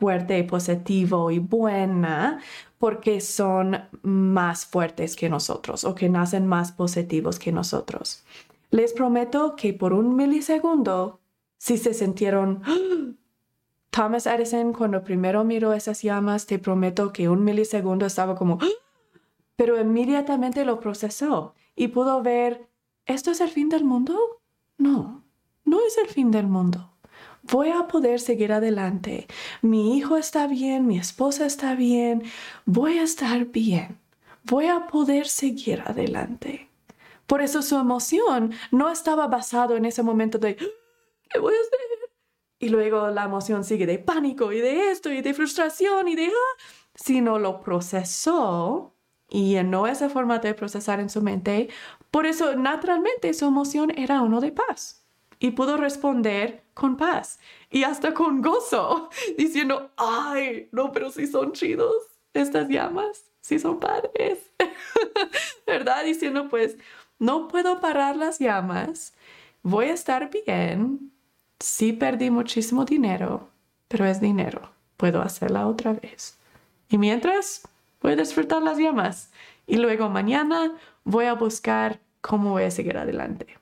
fuerte, 0.00 0.42
positivo 0.44 1.30
y 1.30 1.38
buena 1.38 2.40
porque 2.78 3.20
son 3.20 3.76
más 4.02 4.64
fuertes 4.64 5.14
que 5.14 5.28
nosotros 5.28 5.84
o 5.84 5.94
que 5.94 6.08
nacen 6.08 6.46
más 6.46 6.72
positivos 6.72 7.38
que 7.38 7.52
nosotros. 7.52 8.24
Les 8.70 8.94
prometo 8.94 9.54
que 9.54 9.74
por 9.74 9.92
un 9.92 10.16
milisegundo, 10.16 11.20
si 11.58 11.76
se 11.76 11.92
sintieron. 11.92 12.62
Thomas 13.90 14.26
Edison, 14.26 14.72
cuando 14.72 15.04
primero 15.04 15.44
miró 15.44 15.74
esas 15.74 16.02
llamas, 16.02 16.46
te 16.46 16.58
prometo 16.58 17.12
que 17.12 17.28
un 17.28 17.44
milisegundo 17.44 18.06
estaba 18.06 18.34
como, 18.34 18.58
pero 19.56 19.78
inmediatamente 19.78 20.64
lo 20.64 20.80
procesó 20.80 21.54
y 21.76 21.88
pudo 21.88 22.22
ver, 22.22 22.68
¿esto 23.04 23.30
es 23.30 23.40
el 23.40 23.50
fin 23.50 23.68
del 23.68 23.84
mundo? 23.84 24.16
No, 24.78 25.22
no 25.64 25.80
es 25.86 25.98
el 25.98 26.06
fin 26.06 26.30
del 26.30 26.46
mundo. 26.46 26.89
Voy 27.50 27.70
a 27.70 27.88
poder 27.88 28.20
seguir 28.20 28.52
adelante. 28.52 29.26
Mi 29.60 29.96
hijo 29.96 30.16
está 30.16 30.46
bien, 30.46 30.86
mi 30.86 30.98
esposa 30.98 31.46
está 31.46 31.74
bien, 31.74 32.22
voy 32.64 32.98
a 32.98 33.02
estar 33.02 33.46
bien. 33.46 33.98
Voy 34.44 34.66
a 34.66 34.86
poder 34.86 35.26
seguir 35.26 35.82
adelante. 35.84 36.68
Por 37.26 37.42
eso 37.42 37.62
su 37.62 37.76
emoción 37.76 38.52
no 38.70 38.90
estaba 38.90 39.26
basado 39.26 39.76
en 39.76 39.84
ese 39.84 40.02
momento 40.02 40.38
de, 40.38 40.56
¡Ah! 40.60 40.64
¿qué 41.28 41.38
voy 41.38 41.54
a 41.54 41.56
hacer? 41.56 41.80
Y 42.58 42.68
luego 42.68 43.08
la 43.08 43.24
emoción 43.24 43.64
sigue 43.64 43.86
de 43.86 43.98
pánico 43.98 44.52
y 44.52 44.60
de 44.60 44.90
esto 44.90 45.10
y 45.10 45.22
de 45.22 45.34
frustración 45.34 46.08
y 46.08 46.14
de, 46.14 46.26
ah, 46.26 46.62
sino 46.94 47.38
lo 47.38 47.60
procesó 47.60 48.94
y 49.28 49.50
llenó 49.52 49.86
esa 49.86 50.10
forma 50.10 50.38
de 50.38 50.54
procesar 50.54 51.00
en 51.00 51.08
su 51.08 51.22
mente. 51.22 51.68
Por 52.10 52.26
eso, 52.26 52.54
naturalmente, 52.54 53.32
su 53.32 53.46
emoción 53.46 53.90
era 53.96 54.20
uno 54.22 54.40
de 54.40 54.52
paz. 54.52 54.99
Y 55.40 55.52
pudo 55.52 55.76
responder 55.76 56.62
con 56.74 56.96
paz 56.96 57.40
y 57.68 57.82
hasta 57.82 58.14
con 58.14 58.42
gozo, 58.42 59.10
diciendo, 59.38 59.90
ay, 59.96 60.68
no, 60.70 60.92
pero 60.92 61.10
si 61.10 61.26
son 61.26 61.52
chidos 61.52 61.94
estas 62.32 62.68
llamas, 62.68 63.24
si 63.40 63.58
son 63.58 63.80
padres, 63.80 64.38
¿verdad? 65.66 66.04
Diciendo, 66.04 66.48
pues, 66.48 66.76
no 67.18 67.48
puedo 67.48 67.80
parar 67.80 68.16
las 68.16 68.38
llamas, 68.38 69.14
voy 69.62 69.86
a 69.86 69.94
estar 69.94 70.30
bien, 70.30 71.10
sí 71.58 71.92
perdí 71.92 72.30
muchísimo 72.30 72.84
dinero, 72.84 73.48
pero 73.88 74.04
es 74.06 74.20
dinero. 74.20 74.70
Puedo 74.96 75.22
hacerla 75.22 75.66
otra 75.66 75.94
vez. 75.94 76.38
Y 76.88 76.98
mientras, 76.98 77.62
voy 78.00 78.12
a 78.12 78.16
disfrutar 78.16 78.62
las 78.62 78.78
llamas. 78.78 79.30
Y 79.66 79.76
luego 79.76 80.08
mañana 80.08 80.74
voy 81.04 81.26
a 81.26 81.34
buscar 81.34 82.00
cómo 82.20 82.50
voy 82.50 82.64
a 82.64 82.70
seguir 82.70 82.98
adelante. 82.98 83.59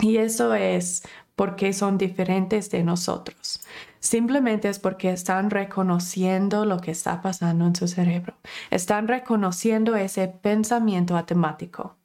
Y 0.00 0.16
eso 0.16 0.54
es 0.54 1.02
porque 1.36 1.72
son 1.72 1.98
diferentes 1.98 2.70
de 2.70 2.82
nosotros. 2.82 3.60
Simplemente 3.98 4.68
es 4.68 4.78
porque 4.78 5.10
están 5.10 5.50
reconociendo 5.50 6.64
lo 6.64 6.78
que 6.78 6.90
está 6.90 7.20
pasando 7.20 7.66
en 7.66 7.74
su 7.76 7.86
cerebro. 7.86 8.34
Están 8.70 9.08
reconociendo 9.08 9.96
ese 9.96 10.28
pensamiento 10.28 11.16
automático 11.16 11.96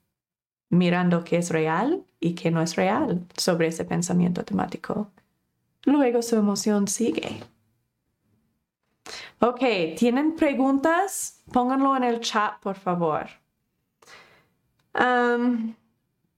mirando 0.70 1.24
qué 1.24 1.38
es 1.38 1.50
real 1.50 2.06
y 2.20 2.36
qué 2.36 2.52
no 2.52 2.62
es 2.62 2.76
real 2.76 3.26
sobre 3.38 3.68
ese 3.68 3.86
pensamiento 3.86 4.44
temático. 4.44 5.12
Luego 5.84 6.22
su 6.22 6.36
emoción 6.36 6.88
sigue. 6.88 7.44
Ok, 9.40 9.62
¿tienen 9.98 10.36
preguntas? 10.36 11.44
Pónganlo 11.52 11.96
en 11.96 12.04
el 12.04 12.20
chat, 12.22 12.60
por 12.60 12.76
favor. 12.76 13.28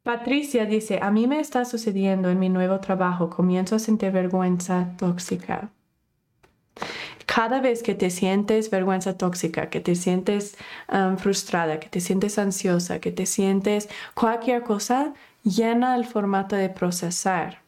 Patricia 0.07 0.65
dice, 0.65 0.99
a 1.01 1.11
mí 1.11 1.27
me 1.27 1.41
está 1.41 1.65
sucediendo 1.65 2.29
en 2.29 2.39
mi 2.39 2.47
nuevo 2.47 2.79
trabajo, 2.79 3.29
comienzo 3.29 3.75
a 3.75 3.79
sentir 3.79 4.09
vergüenza 4.11 4.93
tóxica 4.97 5.69
cada 7.25 7.59
vez 7.59 7.83
que 7.83 7.93
te 7.93 8.09
sientes 8.09 8.69
vergüenza 8.69 9.17
tóxica, 9.17 9.69
que 9.69 9.81
te 9.81 9.95
sientes 9.95 10.57
um, 10.89 11.17
frustrada, 11.17 11.77
que 11.81 11.89
te 11.89 11.99
sientes 11.99 12.39
ansiosa, 12.39 12.99
que 12.99 13.11
te 13.11 13.25
sientes 13.25 13.89
cualquier 14.13 14.63
cosa, 14.63 15.13
llena 15.43 15.97
el 15.97 16.05
formato 16.05 16.55
de 16.55 16.69
procesar. 16.69 17.61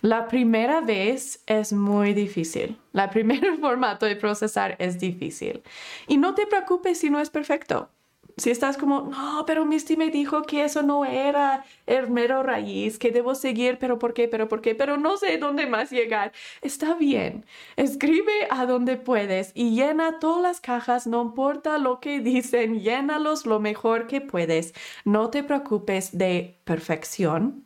La 0.00 0.28
primera 0.28 0.80
vez 0.80 1.42
es 1.46 1.72
muy 1.72 2.14
difícil. 2.14 2.78
La 2.92 3.10
primera 3.14 3.56
formato 3.56 4.06
de 4.06 4.14
procesar 4.14 4.76
es 4.78 5.00
difícil. 5.00 5.62
Y 6.06 6.16
no 6.16 6.34
te 6.36 6.46
preocupes 6.46 7.00
si 7.00 7.10
no 7.10 7.18
es 7.18 7.30
perfecto 7.30 7.90
si 8.36 8.50
estás 8.50 8.76
como, 8.76 9.02
no, 9.02 9.44
pero 9.46 9.64
Misty 9.64 9.96
me 9.96 10.10
dijo 10.10 10.42
que 10.42 10.64
eso 10.64 10.82
no 10.82 11.04
era 11.04 11.64
el 11.86 12.10
mero 12.10 12.42
raíz, 12.42 12.98
que 12.98 13.10
debo 13.10 13.34
seguir, 13.34 13.78
pero 13.78 13.98
¿por 13.98 14.14
qué? 14.14 14.28
Pero 14.28 14.48
¿por 14.48 14.60
qué? 14.60 14.74
Pero 14.74 14.96
no 14.96 15.16
sé 15.16 15.38
dónde 15.38 15.66
más 15.66 15.90
llegar. 15.90 16.32
Está 16.62 16.94
bien. 16.94 17.44
Escribe 17.76 18.48
a 18.50 18.66
donde 18.66 18.96
puedes 18.96 19.52
y 19.54 19.70
llena 19.74 20.18
todas 20.18 20.42
las 20.42 20.60
cajas, 20.60 21.06
no 21.06 21.22
importa 21.22 21.78
lo 21.78 22.00
que 22.00 22.20
dicen, 22.20 22.80
llénalos 22.80 23.46
lo 23.46 23.60
mejor 23.60 24.06
que 24.06 24.20
puedes. 24.20 24.74
No 25.04 25.30
te 25.30 25.42
preocupes 25.44 26.16
de 26.16 26.58
perfección. 26.64 27.64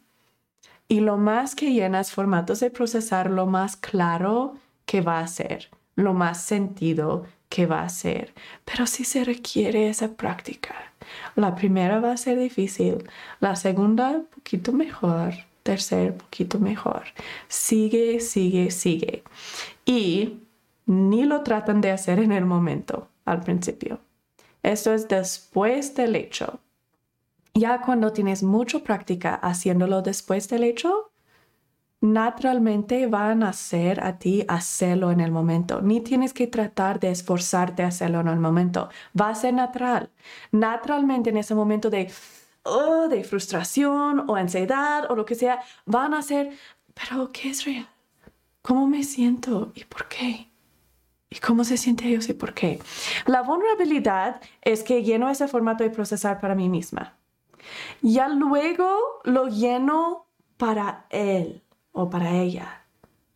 Y 0.88 1.00
lo 1.00 1.16
más 1.16 1.54
que 1.54 1.72
llenas 1.72 2.12
formatos 2.12 2.60
de 2.60 2.70
procesar, 2.70 3.30
lo 3.30 3.46
más 3.46 3.76
claro 3.76 4.54
que 4.84 5.00
va 5.00 5.20
a 5.20 5.26
ser, 5.26 5.70
lo 5.96 6.12
más 6.12 6.42
sentido 6.42 7.24
que 7.54 7.66
va 7.66 7.82
a 7.82 7.88
ser, 7.88 8.34
pero 8.64 8.84
sí 8.84 9.04
se 9.04 9.22
requiere 9.22 9.88
esa 9.88 10.16
práctica. 10.16 10.74
La 11.36 11.54
primera 11.54 12.00
va 12.00 12.10
a 12.10 12.16
ser 12.16 12.36
difícil, 12.36 13.08
la 13.38 13.54
segunda 13.54 14.22
poquito 14.34 14.72
mejor, 14.72 15.34
tercer 15.62 16.16
poquito 16.16 16.58
mejor. 16.58 17.04
Sigue, 17.46 18.18
sigue, 18.18 18.72
sigue. 18.72 19.22
Y 19.84 20.40
ni 20.86 21.22
lo 21.22 21.42
tratan 21.42 21.80
de 21.80 21.92
hacer 21.92 22.18
en 22.18 22.32
el 22.32 22.44
momento, 22.44 23.06
al 23.24 23.38
principio. 23.42 24.00
Esto 24.64 24.92
es 24.92 25.06
después 25.06 25.94
del 25.94 26.16
hecho. 26.16 26.58
Ya 27.54 27.82
cuando 27.82 28.12
tienes 28.12 28.42
mucha 28.42 28.80
práctica 28.80 29.36
haciéndolo 29.36 30.02
después 30.02 30.48
del 30.48 30.64
hecho, 30.64 31.12
naturalmente 32.04 33.06
van 33.06 33.42
a 33.42 33.48
hacer 33.48 34.04
a 34.04 34.18
ti 34.18 34.44
hacerlo 34.46 35.10
en 35.10 35.20
el 35.20 35.30
momento. 35.30 35.80
Ni 35.80 36.00
tienes 36.00 36.34
que 36.34 36.46
tratar 36.46 37.00
de 37.00 37.10
esforzarte 37.10 37.82
a 37.82 37.88
hacerlo 37.88 38.20
en 38.20 38.28
el 38.28 38.38
momento. 38.38 38.90
Va 39.18 39.30
a 39.30 39.34
ser 39.34 39.54
natural. 39.54 40.10
Naturalmente 40.52 41.30
en 41.30 41.38
ese 41.38 41.54
momento 41.54 41.88
de, 41.88 42.12
oh, 42.62 43.08
de 43.08 43.24
frustración 43.24 44.28
o 44.28 44.36
ansiedad 44.36 45.10
o 45.10 45.16
lo 45.16 45.24
que 45.24 45.34
sea, 45.34 45.60
van 45.86 46.12
a 46.12 46.20
ser, 46.20 46.50
pero 46.92 47.32
¿qué 47.32 47.48
es 47.50 47.64
real? 47.64 47.88
¿Cómo 48.60 48.86
me 48.86 49.02
siento 49.02 49.72
y 49.74 49.84
por 49.84 50.06
qué? 50.08 50.50
¿Y 51.30 51.38
cómo 51.38 51.64
se 51.64 51.78
siente 51.78 52.06
ellos 52.06 52.28
y 52.28 52.34
por 52.34 52.52
qué? 52.52 52.80
La 53.26 53.42
vulnerabilidad 53.42 54.40
es 54.60 54.82
que 54.82 55.02
lleno 55.02 55.30
ese 55.30 55.48
formato 55.48 55.82
de 55.82 55.90
procesar 55.90 56.38
para 56.38 56.54
mí 56.54 56.68
misma. 56.68 57.16
Ya 58.02 58.28
luego 58.28 58.98
lo 59.24 59.48
lleno 59.48 60.26
para 60.58 61.06
él 61.10 61.63
o 61.94 62.10
para 62.10 62.32
ella. 62.32 62.82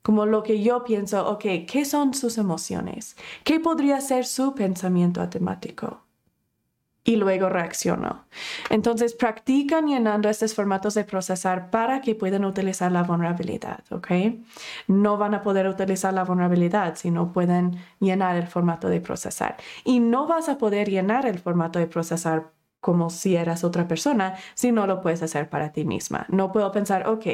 Como 0.02 0.26
lo 0.26 0.42
que 0.42 0.62
yo 0.62 0.84
pienso, 0.84 1.28
ok, 1.28 1.44
¿qué 1.66 1.84
son 1.84 2.12
sus 2.12 2.38
emociones? 2.38 3.16
¿Qué 3.44 3.60
podría 3.60 4.00
ser 4.00 4.26
su 4.26 4.54
pensamiento 4.54 5.20
automático? 5.20 6.02
Y 7.04 7.16
luego 7.16 7.48
reacciono. 7.48 8.24
Entonces 8.68 9.14
practican 9.14 9.86
llenando 9.86 10.28
estos 10.28 10.54
formatos 10.54 10.94
de 10.94 11.04
procesar 11.04 11.70
para 11.70 12.00
que 12.00 12.14
puedan 12.14 12.44
utilizar 12.44 12.92
la 12.92 13.02
vulnerabilidad, 13.02 13.84
¿ok? 13.90 14.08
No 14.88 15.16
van 15.16 15.34
a 15.34 15.42
poder 15.42 15.68
utilizar 15.68 16.12
la 16.12 16.24
vulnerabilidad 16.24 16.96
si 16.96 17.10
no 17.10 17.32
pueden 17.32 17.78
llenar 18.00 18.36
el 18.36 18.46
formato 18.46 18.88
de 18.88 19.00
procesar. 19.00 19.56
Y 19.84 20.00
no 20.00 20.26
vas 20.26 20.48
a 20.48 20.58
poder 20.58 20.90
llenar 20.90 21.26
el 21.26 21.38
formato 21.38 21.78
de 21.78 21.86
procesar 21.86 22.52
como 22.80 23.10
si 23.10 23.36
eras 23.36 23.64
otra 23.64 23.88
persona 23.88 24.36
si 24.54 24.72
no 24.72 24.86
lo 24.86 25.00
puedes 25.00 25.22
hacer 25.22 25.48
para 25.48 25.72
ti 25.72 25.84
misma. 25.84 26.26
No 26.28 26.52
puedo 26.52 26.70
pensar, 26.72 27.08
ok, 27.08 27.26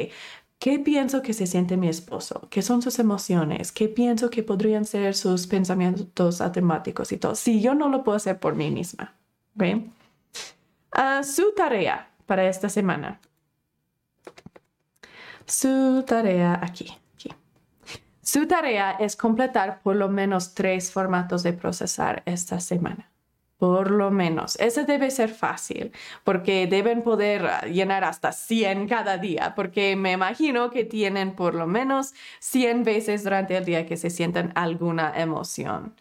¿Qué 0.65 0.79
pienso 0.79 1.21
que 1.21 1.35
se 1.35 1.47
siente 1.47 1.77
mi 1.77 1.89
esposo? 1.89 2.49
¿Qué 2.49 2.63
son 2.63 2.81
sus 2.81 2.99
emociones? 2.99 3.71
¿Qué 3.71 3.87
pienso 3.87 4.31
que 4.31 4.43
podrían 4.43 4.87
ser 4.87 5.15
sus 5.15 5.47
pensamientos 5.47 6.41
automáticos 6.41 7.13
y 7.13 7.19
todo? 7.19 7.35
Si 7.35 7.61
yo 7.61 7.75
no 7.75 7.91
lo 7.91 8.03
puedo 8.03 8.17
hacer 8.17 8.41
por 8.41 8.55
mí 8.55 8.71
misma. 8.71 9.13
Ah, 10.91 11.23
su 11.23 11.53
tarea 11.55 12.09
para 12.25 12.49
esta 12.49 12.71
semana. 12.71 13.21
Su 15.45 16.03
tarea 16.07 16.59
aquí. 16.63 16.91
Su 18.23 18.47
tarea 18.47 18.93
es 18.93 19.17
completar 19.17 19.83
por 19.83 19.97
lo 19.97 20.09
menos 20.09 20.55
tres 20.55 20.91
formatos 20.91 21.43
de 21.43 21.53
procesar 21.53 22.23
esta 22.25 22.59
semana. 22.59 23.11
Por 23.65 23.91
lo 23.91 24.11
menos. 24.11 24.57
Ese 24.57 24.85
debe 24.85 25.11
ser 25.11 25.31
fácil, 25.31 25.91
porque 26.23 26.67
deben 26.67 27.01
poder 27.03 27.47
ah, 27.47 27.63
llenar 27.63 28.05
hasta 28.05 28.31
100 28.31 28.87
cada 28.89 29.17
día, 29.17 29.55
porque 29.57 29.97
me 29.97 30.13
imagino 30.13 30.71
que 30.71 30.85
tienen 30.85 31.35
por 31.35 31.55
lo 31.55 31.67
menos 31.67 32.13
100 32.41 32.85
veces 32.85 33.25
durante 33.25 33.57
el 33.57 33.65
día 33.65 33.87
que 33.87 33.97
se 33.97 34.11
sientan 34.11 34.53
alguna 34.55 35.15
emoción. 35.17 35.95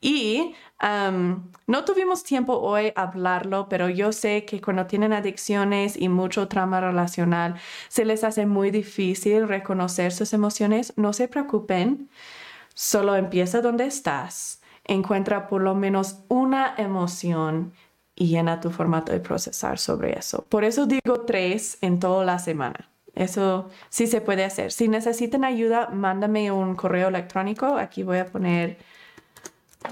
Y 0.00 0.56
no 0.80 1.84
tuvimos 1.84 2.24
tiempo 2.24 2.58
hoy 2.58 2.92
hablarlo, 2.96 3.68
pero 3.68 3.88
yo 3.88 4.10
sé 4.10 4.44
que 4.44 4.60
cuando 4.60 4.86
tienen 4.86 5.12
adicciones 5.12 5.96
y 5.96 6.08
mucho 6.08 6.48
trauma 6.48 6.80
relacional, 6.80 7.54
se 7.88 8.04
les 8.04 8.24
hace 8.24 8.44
muy 8.44 8.72
difícil 8.72 9.46
reconocer 9.46 10.10
sus 10.10 10.32
emociones. 10.32 10.92
No 10.96 11.12
se 11.12 11.28
preocupen, 11.28 12.10
solo 12.74 13.14
empieza 13.14 13.60
donde 13.60 13.86
estás, 13.86 14.60
encuentra 14.84 15.48
por 15.48 15.62
lo 15.62 15.74
menos 15.74 16.20
una 16.28 16.74
emoción 16.76 17.72
y 18.14 18.26
llena 18.28 18.60
tu 18.60 18.70
formato 18.70 19.12
de 19.12 19.20
procesar 19.20 19.78
sobre 19.78 20.18
eso. 20.18 20.44
Por 20.48 20.64
eso 20.64 20.86
digo 20.86 21.22
tres 21.26 21.78
en 21.80 21.98
toda 21.98 22.24
la 22.24 22.38
semana. 22.38 22.88
Eso 23.14 23.70
sí 23.88 24.06
se 24.06 24.20
puede 24.20 24.44
hacer. 24.44 24.72
Si 24.72 24.88
necesitan 24.88 25.44
ayuda, 25.44 25.88
mándame 25.88 26.50
un 26.50 26.74
correo 26.74 27.08
electrónico. 27.08 27.76
Aquí 27.76 28.02
voy 28.02 28.18
a 28.18 28.26
poner 28.26 28.78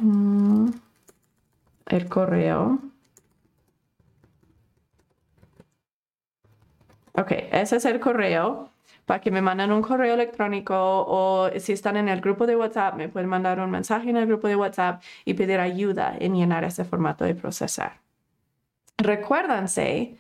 mm, 0.01 0.71
el 1.87 2.09
correo. 2.09 2.79
Ok, 7.15 7.33
ese 7.53 7.77
es 7.77 7.85
el 7.85 8.01
correo 8.01 8.72
para 9.07 9.21
que 9.21 9.31
me 9.31 9.43
manden 9.43 9.73
un 9.73 9.83
correo 9.83 10.15
electrónico 10.15 10.75
o 10.77 11.51
si 11.59 11.73
están 11.73 11.97
en 11.97 12.09
el 12.09 12.21
grupo 12.21 12.47
de 12.47 12.57
WhatsApp, 12.57 12.95
me 12.95 13.09
pueden 13.09 13.29
mandar 13.29 13.61
un 13.61 13.71
mensaje 13.71 14.11
en 14.11 14.17
el 14.17 14.27
grupo 14.27 14.49
de 14.49 14.57
WhatsApp 14.57 15.03
y 15.25 15.35
pedir 15.35 15.61
ayuda 15.61 16.15
en 16.19 16.35
llenar 16.35 16.65
ese 16.65 16.85
formato 16.85 17.25
de 17.25 17.35
procesar. 17.35 18.01
Recuérdense 18.99 20.17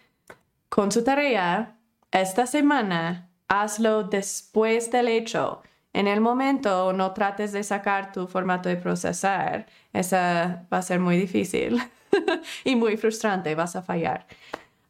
con 0.68 0.90
su 0.90 1.04
tarea 1.04 1.76
esta 2.10 2.46
semana, 2.46 3.30
hazlo 3.48 4.04
después 4.04 4.90
del 4.90 5.08
hecho. 5.08 5.62
En 5.92 6.08
el 6.08 6.20
momento 6.20 6.92
no 6.92 7.12
trates 7.12 7.52
de 7.52 7.62
sacar 7.62 8.12
tu 8.12 8.26
formato 8.26 8.68
de 8.68 8.76
procesar. 8.76 9.66
Esa 9.92 10.66
va 10.72 10.78
a 10.78 10.82
ser 10.82 11.00
muy 11.00 11.16
difícil 11.18 11.80
y 12.64 12.76
muy 12.76 12.96
frustrante, 12.96 13.54
vas 13.54 13.76
a 13.76 13.82
fallar. 13.82 14.26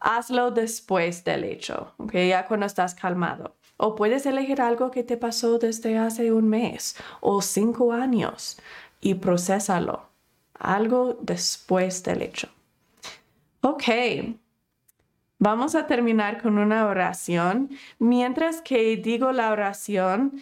Hazlo 0.01 0.51
después 0.51 1.25
del 1.25 1.45
hecho, 1.45 1.95
¿ok? 1.99 2.13
Ya 2.15 2.47
cuando 2.47 2.67
estás 2.67 2.95
calmado. 2.95 3.57
O 3.85 3.97
puedes 3.97 4.27
elegir 4.27 4.61
algo 4.61 4.93
que 4.93 5.03
te 5.03 5.17
pasó 5.17 5.59
desde 5.59 5.99
hace 5.99 6.31
un 6.31 6.49
mes 6.49 6.95
o 7.21 7.43
cinco 7.43 7.93
años 7.93 8.57
y 9.01 9.15
procesalo. 9.15 10.09
Algo 10.55 11.19
después 11.21 12.05
del 12.05 12.23
hecho. 12.23 12.49
Ok, 13.63 13.83
Vamos 15.45 15.75
a 15.75 15.89
terminar 15.89 16.41
con 16.41 16.57
una 16.57 16.87
oración. 16.87 17.71
Mientras 17.99 18.61
que 18.61 18.97
digo 18.97 19.33
la 19.33 19.51
oración, 19.51 20.41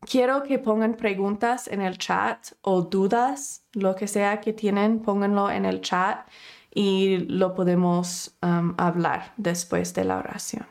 quiero 0.00 0.42
que 0.44 0.58
pongan 0.58 0.94
preguntas 0.94 1.68
en 1.68 1.82
el 1.82 1.98
chat 1.98 2.52
o 2.62 2.80
dudas, 2.80 3.66
lo 3.74 3.94
que 3.94 4.08
sea 4.08 4.40
que 4.40 4.54
tienen, 4.54 5.00
pónganlo 5.00 5.50
en 5.50 5.66
el 5.66 5.82
chat 5.82 6.26
y 6.72 7.18
lo 7.28 7.52
podemos 7.52 8.34
hablar 8.40 9.34
después 9.36 9.92
de 9.92 10.04
la 10.04 10.16
oración. 10.16 10.66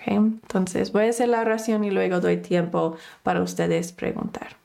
Okay? 0.00 0.16
Entonces 0.16 0.92
voy 0.92 1.06
a 1.06 1.10
hacer 1.10 1.28
la 1.28 1.40
oración 1.40 1.84
y 1.84 1.90
luego 1.90 2.20
doy 2.20 2.38
tiempo 2.38 2.96
para 3.22 3.42
ustedes 3.42 3.92
preguntar. 3.92 4.56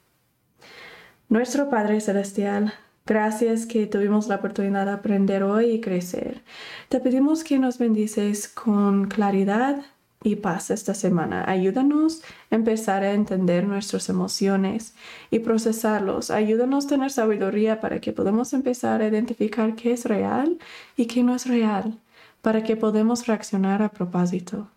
Nuestro 1.29 1.69
Padre 1.69 1.99
Celestial, 1.99 2.73
Gracias 3.05 3.65
que 3.65 3.85
tuvimos 3.85 4.29
la 4.29 4.35
oportunidad 4.35 4.85
de 4.85 4.93
aprender 4.93 5.43
hoy 5.43 5.71
y 5.71 5.81
crecer. 5.81 6.41
Te 6.87 7.01
pedimos 7.01 7.43
que 7.43 7.59
nos 7.59 7.77
bendices 7.77 8.47
con 8.47 9.09
claridad 9.09 9.83
y 10.23 10.37
paz 10.37 10.71
esta 10.71 10.93
semana. 10.93 11.43
Ayúdanos 11.45 12.21
a 12.49 12.55
empezar 12.55 13.03
a 13.03 13.11
entender 13.11 13.67
nuestras 13.67 14.07
emociones 14.07 14.95
y 15.31 15.39
procesarlos. 15.39 16.31
Ayúdanos 16.31 16.85
a 16.85 16.89
tener 16.89 17.11
sabiduría 17.11 17.81
para 17.81 17.99
que 17.99 18.13
podamos 18.13 18.53
empezar 18.53 19.01
a 19.01 19.07
identificar 19.07 19.75
qué 19.75 19.91
es 19.91 20.05
real 20.05 20.57
y 20.95 21.07
qué 21.07 21.23
no 21.23 21.35
es 21.35 21.45
real, 21.45 21.99
para 22.41 22.63
que 22.63 22.77
podamos 22.77 23.27
reaccionar 23.27 23.81
a 23.81 23.89
propósito. 23.89 24.69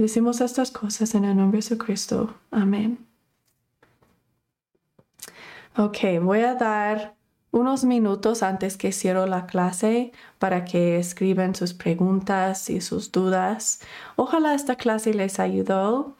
Decimos 0.00 0.40
estas 0.40 0.70
cosas 0.70 1.14
en 1.14 1.26
el 1.26 1.36
nombre 1.36 1.58
de 1.58 1.62
Jesucristo. 1.62 2.34
Amén. 2.50 3.06
Ok, 5.76 5.98
voy 6.22 6.40
a 6.40 6.54
dar 6.54 7.16
unos 7.50 7.84
minutos 7.84 8.42
antes 8.42 8.78
que 8.78 8.92
cierro 8.92 9.26
la 9.26 9.44
clase 9.44 10.12
para 10.38 10.64
que 10.64 10.96
escriban 10.96 11.54
sus 11.54 11.74
preguntas 11.74 12.70
y 12.70 12.80
sus 12.80 13.12
dudas. 13.12 13.82
Ojalá 14.16 14.54
esta 14.54 14.76
clase 14.76 15.12
les 15.12 15.38
ayudó. 15.38 16.16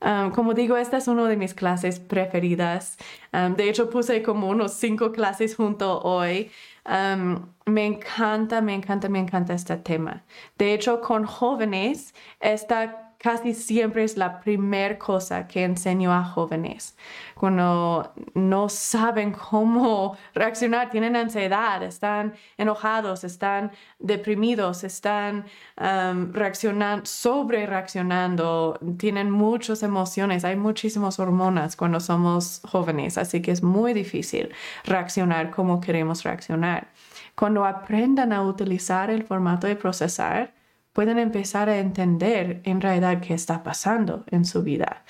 Um, 0.00 0.30
como 0.30 0.54
digo, 0.54 0.76
esta 0.76 0.98
es 0.98 1.08
una 1.08 1.26
de 1.26 1.36
mis 1.36 1.54
clases 1.54 1.98
preferidas. 1.98 2.98
Um, 3.32 3.56
de 3.56 3.68
hecho, 3.68 3.90
puse 3.90 4.22
como 4.22 4.48
unos 4.48 4.74
cinco 4.74 5.10
clases 5.10 5.56
junto 5.56 6.00
hoy. 6.02 6.52
Um, 6.86 7.48
me 7.66 7.84
encanta, 7.84 8.60
me 8.60 8.74
encanta, 8.74 9.08
me 9.08 9.18
encanta 9.18 9.54
este 9.54 9.76
tema. 9.78 10.22
De 10.56 10.72
hecho, 10.72 11.00
con 11.00 11.24
jóvenes, 11.24 12.14
esta 12.38 13.03
casi 13.24 13.54
siempre 13.54 14.04
es 14.04 14.18
la 14.18 14.38
primera 14.40 14.98
cosa 14.98 15.48
que 15.48 15.64
enseño 15.64 16.12
a 16.12 16.22
jóvenes. 16.22 16.94
Cuando 17.34 18.12
no 18.34 18.68
saben 18.68 19.32
cómo 19.32 20.14
reaccionar, 20.34 20.90
tienen 20.90 21.16
ansiedad, 21.16 21.82
están 21.82 22.34
enojados, 22.58 23.24
están 23.24 23.72
deprimidos, 23.98 24.84
están 24.84 25.46
reaccionando, 25.74 27.06
sobre 27.06 27.64
reaccionando, 27.64 28.78
tienen 28.98 29.30
muchas 29.30 29.82
emociones, 29.82 30.44
hay 30.44 30.56
muchísimas 30.56 31.18
hormonas 31.18 31.76
cuando 31.76 32.00
somos 32.00 32.60
jóvenes, 32.68 33.16
así 33.16 33.40
que 33.40 33.52
es 33.52 33.62
muy 33.62 33.94
difícil 33.94 34.52
reaccionar 34.84 35.50
como 35.50 35.80
queremos 35.80 36.24
reaccionar. 36.24 36.88
Cuando 37.34 37.64
aprendan 37.64 38.34
a 38.34 38.42
utilizar 38.42 39.08
el 39.08 39.24
formato 39.24 39.66
de 39.66 39.76
procesar, 39.76 40.52
pueden 40.94 41.18
empezar 41.18 41.68
a 41.68 41.78
entender 41.78 42.62
en 42.64 42.80
realidad 42.80 43.20
qué 43.20 43.34
está 43.34 43.62
pasando 43.62 44.24
en 44.30 44.46
su 44.46 44.62
vida. 44.62 45.04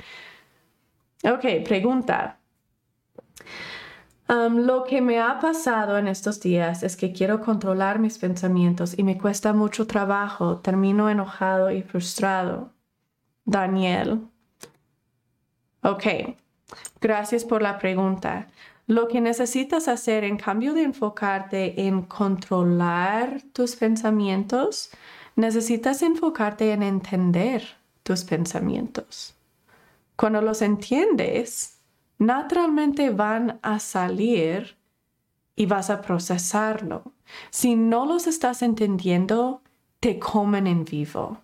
Ok, 1.22 1.64
pregunta. 1.64 2.38
Lo 4.26 4.84
que 4.84 5.00
me 5.02 5.20
ha 5.20 5.38
pasado 5.38 5.98
en 5.98 6.08
estos 6.08 6.40
días 6.40 6.82
es 6.82 6.96
que 6.96 7.12
quiero 7.12 7.42
controlar 7.42 7.98
mis 7.98 8.18
pensamientos 8.18 8.98
y 8.98 9.04
me 9.04 9.18
cuesta 9.18 9.52
mucho 9.52 9.86
trabajo. 9.86 10.58
Termino 10.58 11.10
enojado 11.10 11.70
y 11.70 11.82
frustrado. 11.82 12.72
Daniel. 13.44 14.22
Ok, 15.82 16.04
gracias 17.00 17.44
por 17.44 17.60
la 17.60 17.78
pregunta. 17.78 18.48
Lo 18.86 19.08
que 19.08 19.20
necesitas 19.20 19.88
hacer 19.88 20.24
en 20.24 20.38
cambio 20.38 20.72
de 20.72 20.82
enfocarte 20.82 21.86
en 21.86 22.02
controlar 22.02 23.42
tus 23.52 23.76
pensamientos, 23.76 24.90
necesitas 25.36 26.02
enfocarte 26.02 26.72
en 26.72 26.82
entender 26.82 27.62
tus 28.02 28.24
pensamientos. 28.24 29.34
Cuando 30.16 30.40
los 30.40 30.62
entiendes, 30.62 31.78
naturalmente 32.18 33.10
van 33.10 33.58
a 33.62 33.80
salir 33.80 34.76
y 35.56 35.66
vas 35.66 35.90
a 35.90 36.00
procesarlo. 36.02 37.12
Si 37.50 37.74
no 37.74 38.06
los 38.06 38.26
estás 38.26 38.62
entendiendo, 38.62 39.62
te 40.00 40.18
comen 40.18 40.66
en 40.66 40.84
vivo. 40.84 41.40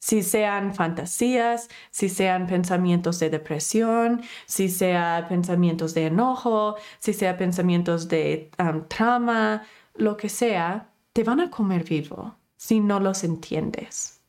Si 0.00 0.22
sean 0.22 0.74
fantasías, 0.74 1.68
si 1.90 2.08
sean 2.08 2.46
pensamientos 2.46 3.18
de 3.18 3.30
depresión, 3.30 4.22
si 4.46 4.68
sean 4.68 5.26
pensamientos 5.28 5.92
de 5.92 6.06
enojo, 6.06 6.76
si 6.98 7.12
sean 7.12 7.36
pensamientos 7.36 8.08
de 8.08 8.50
um, 8.58 8.86
trama, 8.86 9.64
lo 9.94 10.16
que 10.16 10.28
sea, 10.28 10.88
te 11.12 11.24
van 11.24 11.40
a 11.40 11.50
comer 11.50 11.82
vivo 11.82 12.37
si 12.58 12.80
no 12.80 13.00
los 13.00 13.24
entiendes. 13.24 14.20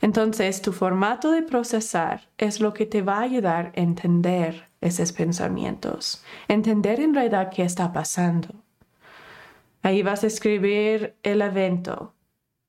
Entonces, 0.00 0.62
tu 0.62 0.72
formato 0.72 1.32
de 1.32 1.42
procesar 1.42 2.28
es 2.38 2.60
lo 2.60 2.72
que 2.72 2.86
te 2.86 3.02
va 3.02 3.18
a 3.18 3.22
ayudar 3.22 3.72
a 3.76 3.80
entender 3.80 4.68
esos 4.80 5.12
pensamientos, 5.12 6.22
entender 6.48 7.00
en 7.00 7.12
realidad 7.12 7.50
qué 7.50 7.64
está 7.64 7.92
pasando. 7.92 8.54
Ahí 9.82 10.02
vas 10.02 10.22
a 10.22 10.28
escribir 10.28 11.16
el 11.22 11.42
evento, 11.42 12.14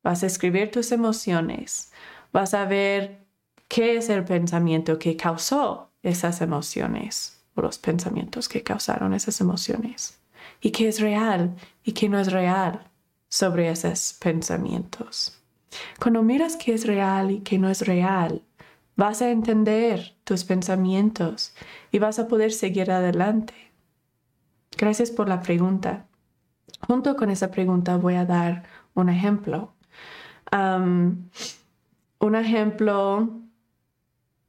vas 0.03 0.23
a 0.23 0.27
escribir 0.27 0.71
tus 0.71 0.91
emociones, 0.91 1.91
vas 2.33 2.53
a 2.53 2.65
ver 2.65 3.25
qué 3.67 3.97
es 3.97 4.09
el 4.09 4.23
pensamiento 4.23 4.97
que 4.97 5.15
causó 5.15 5.91
esas 6.01 6.41
emociones 6.41 7.43
o 7.55 7.61
los 7.61 7.77
pensamientos 7.77 8.49
que 8.49 8.63
causaron 8.63 9.13
esas 9.13 9.41
emociones 9.41 10.19
y 10.59 10.71
qué 10.71 10.87
es 10.87 10.99
real 11.01 11.55
y 11.83 11.91
qué 11.91 12.09
no 12.09 12.19
es 12.19 12.31
real 12.31 12.89
sobre 13.29 13.69
esos 13.69 14.13
pensamientos. 14.19 15.41
Cuando 15.99 16.23
miras 16.23 16.55
qué 16.55 16.73
es 16.73 16.85
real 16.85 17.31
y 17.31 17.39
qué 17.41 17.57
no 17.57 17.69
es 17.69 17.85
real, 17.85 18.43
vas 18.95 19.21
a 19.21 19.29
entender 19.29 20.15
tus 20.23 20.43
pensamientos 20.43 21.53
y 21.91 21.99
vas 21.99 22.19
a 22.19 22.27
poder 22.27 22.51
seguir 22.51 22.91
adelante. 22.91 23.53
Gracias 24.77 25.11
por 25.11 25.27
la 25.27 25.41
pregunta. 25.41 26.07
Junto 26.81 27.15
con 27.15 27.29
esa 27.29 27.51
pregunta 27.51 27.97
voy 27.97 28.15
a 28.15 28.25
dar 28.25 28.63
un 28.93 29.09
ejemplo. 29.09 29.73
un 32.19 32.35
ejemplo, 32.35 33.29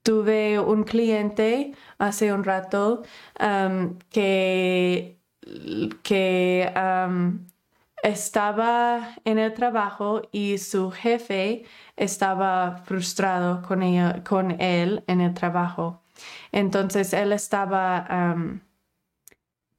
tuve 0.02 0.58
un 0.58 0.84
cliente 0.84 1.72
hace 1.98 2.32
un 2.32 2.44
rato 2.44 3.02
que 4.10 5.18
que 6.02 6.72
estaba 8.02 9.14
en 9.24 9.38
el 9.38 9.54
trabajo 9.54 10.22
y 10.32 10.58
su 10.58 10.90
jefe 10.90 11.64
estaba 11.96 12.82
frustrado 12.84 13.62
con, 13.62 13.80
con 14.22 14.60
él 14.60 15.04
en 15.06 15.20
el 15.20 15.34
trabajo. 15.34 16.02
Entonces 16.52 17.12
él 17.12 17.32
estaba, 17.32 18.34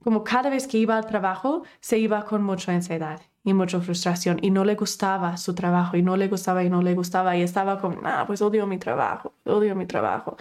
como 0.03 0.23
cada 0.23 0.49
vez 0.49 0.67
que 0.67 0.77
iba 0.77 0.97
al 0.97 1.05
trabajo, 1.05 1.63
se 1.79 1.97
iba 1.97 2.25
con 2.25 2.43
mucha 2.43 2.71
ansiedad 2.73 3.21
y 3.43 3.53
mucha 3.53 3.79
frustración 3.79 4.39
y 4.41 4.51
no 4.51 4.65
le 4.65 4.75
gustaba 4.75 5.37
su 5.37 5.55
trabajo 5.55 5.97
y 5.97 6.01
no 6.01 6.17
le 6.17 6.27
gustaba 6.27 6.63
y 6.63 6.69
no 6.69 6.81
le 6.81 6.93
gustaba 6.93 7.35
y 7.37 7.41
estaba 7.41 7.79
como, 7.79 7.99
ah, 8.03 8.25
pues 8.27 8.41
odio 8.41 8.67
mi 8.67 8.77
trabajo, 8.77 9.33
odio 9.45 9.75
mi 9.75 9.85
trabajo. 9.85 10.37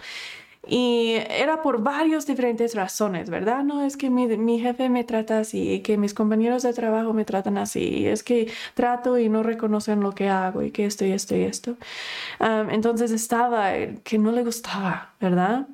Y 0.69 1.15
era 1.29 1.63
por 1.63 1.81
varias 1.81 2.27
diferentes 2.27 2.75
razones, 2.75 3.29
¿verdad? 3.29 3.63
No 3.63 3.81
es 3.81 3.97
que 3.97 4.11
mi, 4.11 4.27
mi, 4.37 4.59
jefe 4.59 4.87
me 4.89 5.03
trata 5.03 5.39
así, 5.39 5.81
que 5.81 5.97
mis 5.97 6.13
compañeros 6.13 6.61
de 6.61 6.73
trabajo 6.73 7.11
me 7.11 7.25
tratan 7.25 7.57
así, 7.57 8.05
es 8.05 8.21
que 8.23 8.51
trato 8.75 9.17
y 9.17 9.29
no 9.29 9.41
reconocen 9.41 10.01
lo 10.01 10.13
que 10.13 10.29
hago 10.29 10.61
y 10.61 10.71
que 10.71 10.85
esto 10.85 11.05
y 11.05 11.11
esto 11.11 11.35
y 11.35 11.41
esto. 11.41 11.75
entonces 12.39 13.11
estaba 13.11 13.71
que 14.03 14.19
no 14.19 14.31
le 14.31 14.43
gustaba, 14.43 15.13
¿verdad? 15.19 15.67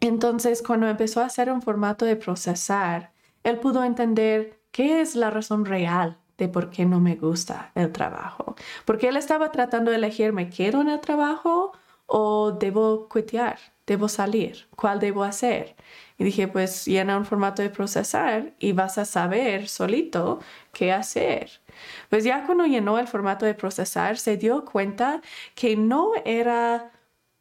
Entonces 0.00 0.62
cuando 0.62 0.88
empezó 0.88 1.20
a 1.20 1.26
hacer 1.26 1.50
un 1.52 1.62
formato 1.62 2.04
de 2.04 2.16
procesar, 2.16 3.12
él 3.44 3.58
pudo 3.58 3.84
entender 3.84 4.58
qué 4.72 5.00
es 5.00 5.14
la 5.14 5.30
razón 5.30 5.64
real 5.64 6.18
de 6.38 6.48
por 6.48 6.70
qué 6.70 6.86
no 6.86 7.00
me 7.00 7.16
gusta 7.16 7.70
el 7.74 7.92
trabajo. 7.92 8.56
Porque 8.84 9.08
él 9.08 9.16
estaba 9.16 9.52
tratando 9.52 9.90
de 9.90 9.98
elegir, 9.98 10.32
¿me 10.32 10.48
quedo 10.48 10.80
en 10.80 10.88
el 10.88 11.00
trabajo 11.00 11.72
o 12.06 12.52
debo 12.52 13.08
cuitear? 13.08 13.58
Debo 13.90 14.08
salir, 14.08 14.68
cuál 14.76 15.00
debo 15.00 15.24
hacer. 15.24 15.74
Y 16.16 16.22
dije, 16.22 16.46
pues 16.46 16.84
llena 16.86 17.16
un 17.18 17.24
formato 17.26 17.60
de 17.60 17.70
procesar 17.70 18.54
y 18.60 18.72
vas 18.72 18.98
a 18.98 19.04
saber 19.04 19.66
solito 19.68 20.38
qué 20.72 20.92
hacer. 20.92 21.60
Pues 22.08 22.22
ya 22.22 22.46
cuando 22.46 22.66
llenó 22.66 23.00
el 23.00 23.08
formato 23.08 23.46
de 23.46 23.54
procesar, 23.54 24.16
se 24.16 24.36
dio 24.36 24.64
cuenta 24.64 25.22
que 25.56 25.76
no 25.76 26.12
era, 26.24 26.92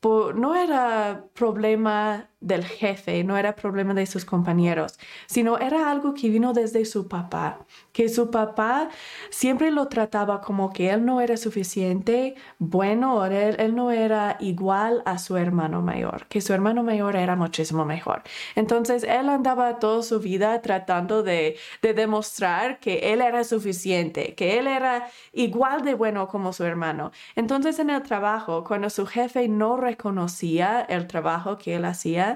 no 0.04 0.56
era 0.56 1.26
problema 1.36 2.29
del 2.42 2.64
jefe, 2.64 3.24
no 3.24 3.38
era 3.38 3.56
problema 3.56 3.94
de 3.94 4.06
sus 4.06 4.24
compañeros, 4.24 4.98
sino 5.28 5.58
era 5.58 5.92
algo 5.92 6.14
que 6.14 6.30
vino 6.30 6.54
desde 6.54 6.86
su 6.86 7.08
papá, 7.08 7.66
que 7.92 8.08
su 8.08 8.32
papá 8.32 8.90
siempre 9.30 9.72
lo 9.72 9.88
trataba 9.88 10.40
como 10.42 10.72
que 10.72 10.90
él 10.90 11.06
no 11.06 11.20
era 11.20 11.36
suficiente, 11.36 12.36
bueno, 12.58 13.26
él, 13.26 13.56
él 13.60 13.76
no 13.76 13.92
era 13.92 14.38
igual 14.40 15.04
a 15.06 15.18
su 15.18 15.36
hermano 15.36 15.82
mayor, 15.82 16.28
que 16.28 16.40
su 16.40 16.54
hermano 16.54 16.84
mayor 16.84 17.16
era 17.16 17.36
muchísimo 17.36 17.84
mejor. 17.84 18.24
Entonces 18.56 19.04
él 19.04 19.28
andaba 19.30 19.80
toda 19.80 20.02
su 20.04 20.20
vida 20.20 20.62
tratando 20.62 21.24
de, 21.24 21.58
de 21.82 21.94
demostrar 21.94 22.80
que 22.80 23.12
él 23.14 23.22
era 23.22 23.44
suficiente, 23.44 24.34
que 24.36 24.60
él 24.60 24.68
era 24.68 25.10
igual 25.34 25.84
de 25.84 25.94
bueno 25.94 26.28
como 26.28 26.54
su 26.54 26.64
hermano. 26.64 27.12
Entonces 27.36 27.80
en 27.80 27.90
el 27.90 28.02
trabajo, 28.04 28.64
cuando 28.64 28.90
su 28.90 29.06
jefe 29.06 29.48
no 29.50 29.78
reconocía 29.78 30.82
el 30.88 31.08
trabajo 31.08 31.58
que 31.58 31.76
él 31.76 31.86
hacía, 31.86 32.29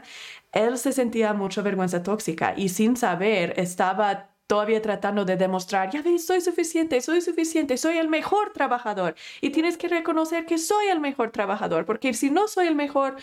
él 0.52 0.78
se 0.78 0.92
sentía 0.94 1.34
mucha 1.34 1.62
vergüenza 1.62 2.02
tóxica 2.02 2.54
y 2.58 2.70
sin 2.70 2.96
saber 2.98 3.54
estaba 3.58 4.30
todavía 4.48 4.82
tratando 4.82 5.26
de 5.26 5.38
demostrar, 5.38 5.90
ya 5.90 6.02
ves, 6.02 6.26
soy 6.26 6.42
suficiente, 6.42 7.02
soy 7.02 7.22
suficiente, 7.22 7.78
soy 7.78 7.98
el 7.98 8.08
mejor 8.10 8.52
trabajador. 8.54 9.16
Y 9.42 9.50
tienes 9.52 9.78
que 9.78 9.88
reconocer 9.88 10.46
que 10.46 10.58
soy 10.58 10.88
el 10.88 11.00
mejor 11.00 11.32
trabajador, 11.32 11.86
porque 11.86 12.14
si 12.14 12.30
no 12.30 12.48
soy 12.48 12.68
el 12.68 12.76
mejor, 12.76 13.16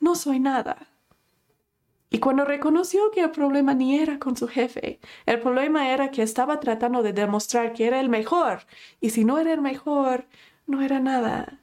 no 0.00 0.14
soy 0.14 0.38
nada. 0.40 0.88
Y 2.08 2.18
cuando 2.20 2.44
reconoció 2.44 3.10
que 3.10 3.20
el 3.22 3.30
problema 3.30 3.74
ni 3.74 3.98
era 3.98 4.18
con 4.18 4.36
su 4.36 4.46
jefe, 4.46 5.00
el 5.26 5.40
problema 5.40 5.90
era 5.90 6.10
que 6.10 6.22
estaba 6.22 6.60
tratando 6.60 7.02
de 7.02 7.12
demostrar 7.12 7.72
que 7.72 7.86
era 7.86 8.00
el 8.00 8.08
mejor, 8.08 8.60
y 9.00 9.10
si 9.10 9.24
no 9.24 9.38
era 9.38 9.52
el 9.52 9.60
mejor, 9.60 10.26
no 10.66 10.82
era 10.82 11.00
nada. 11.00 11.60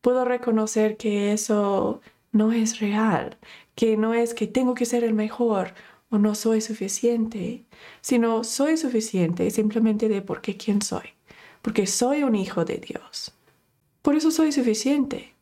Pudo 0.00 0.24
reconocer 0.24 0.96
que 0.96 1.32
eso 1.32 2.00
no 2.32 2.52
es 2.52 2.80
real, 2.80 3.38
que 3.74 3.96
no 3.96 4.14
es 4.14 4.34
que 4.34 4.46
tengo 4.46 4.74
que 4.74 4.86
ser 4.86 5.04
el 5.04 5.14
mejor 5.14 5.74
o 6.10 6.18
no 6.18 6.34
soy 6.34 6.60
suficiente, 6.60 7.64
sino 8.00 8.44
soy 8.44 8.76
suficiente 8.76 9.50
simplemente 9.50 10.08
de 10.08 10.22
porque 10.22 10.56
quién 10.56 10.82
soy, 10.82 11.14
porque 11.62 11.86
soy 11.86 12.22
un 12.22 12.34
hijo 12.34 12.64
de 12.64 12.78
Dios. 12.78 13.32
Por 14.02 14.14
eso 14.16 14.30
soy 14.30 14.52
suficiente. 14.52 15.34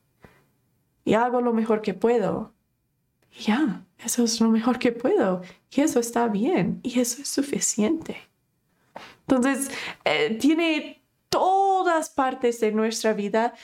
Y 1.05 1.15
hago 1.15 1.41
lo 1.41 1.53
mejor 1.53 1.83
que 1.83 1.95
puedo. 1.95 2.53
Y 3.37 3.43
ya, 3.43 3.85
eso 4.05 4.23
es 4.23 4.41
lo 4.41 4.49
mejor 4.51 4.79
que 4.79 4.93
puedo. 4.93 5.43
Y 5.71 5.81
eso 5.81 5.99
está 5.99 6.29
bien. 6.29 6.79
Y 6.85 7.01
eso 7.01 7.23
es 7.23 7.29
suficiente. 7.29 8.17
Entonces, 9.27 9.71
eh, 10.05 10.39
tiene 10.41 11.03
todas 11.29 12.11
partes 12.11 12.61
de 12.61 12.71
nuestra 12.71 13.15
vida 13.15 13.55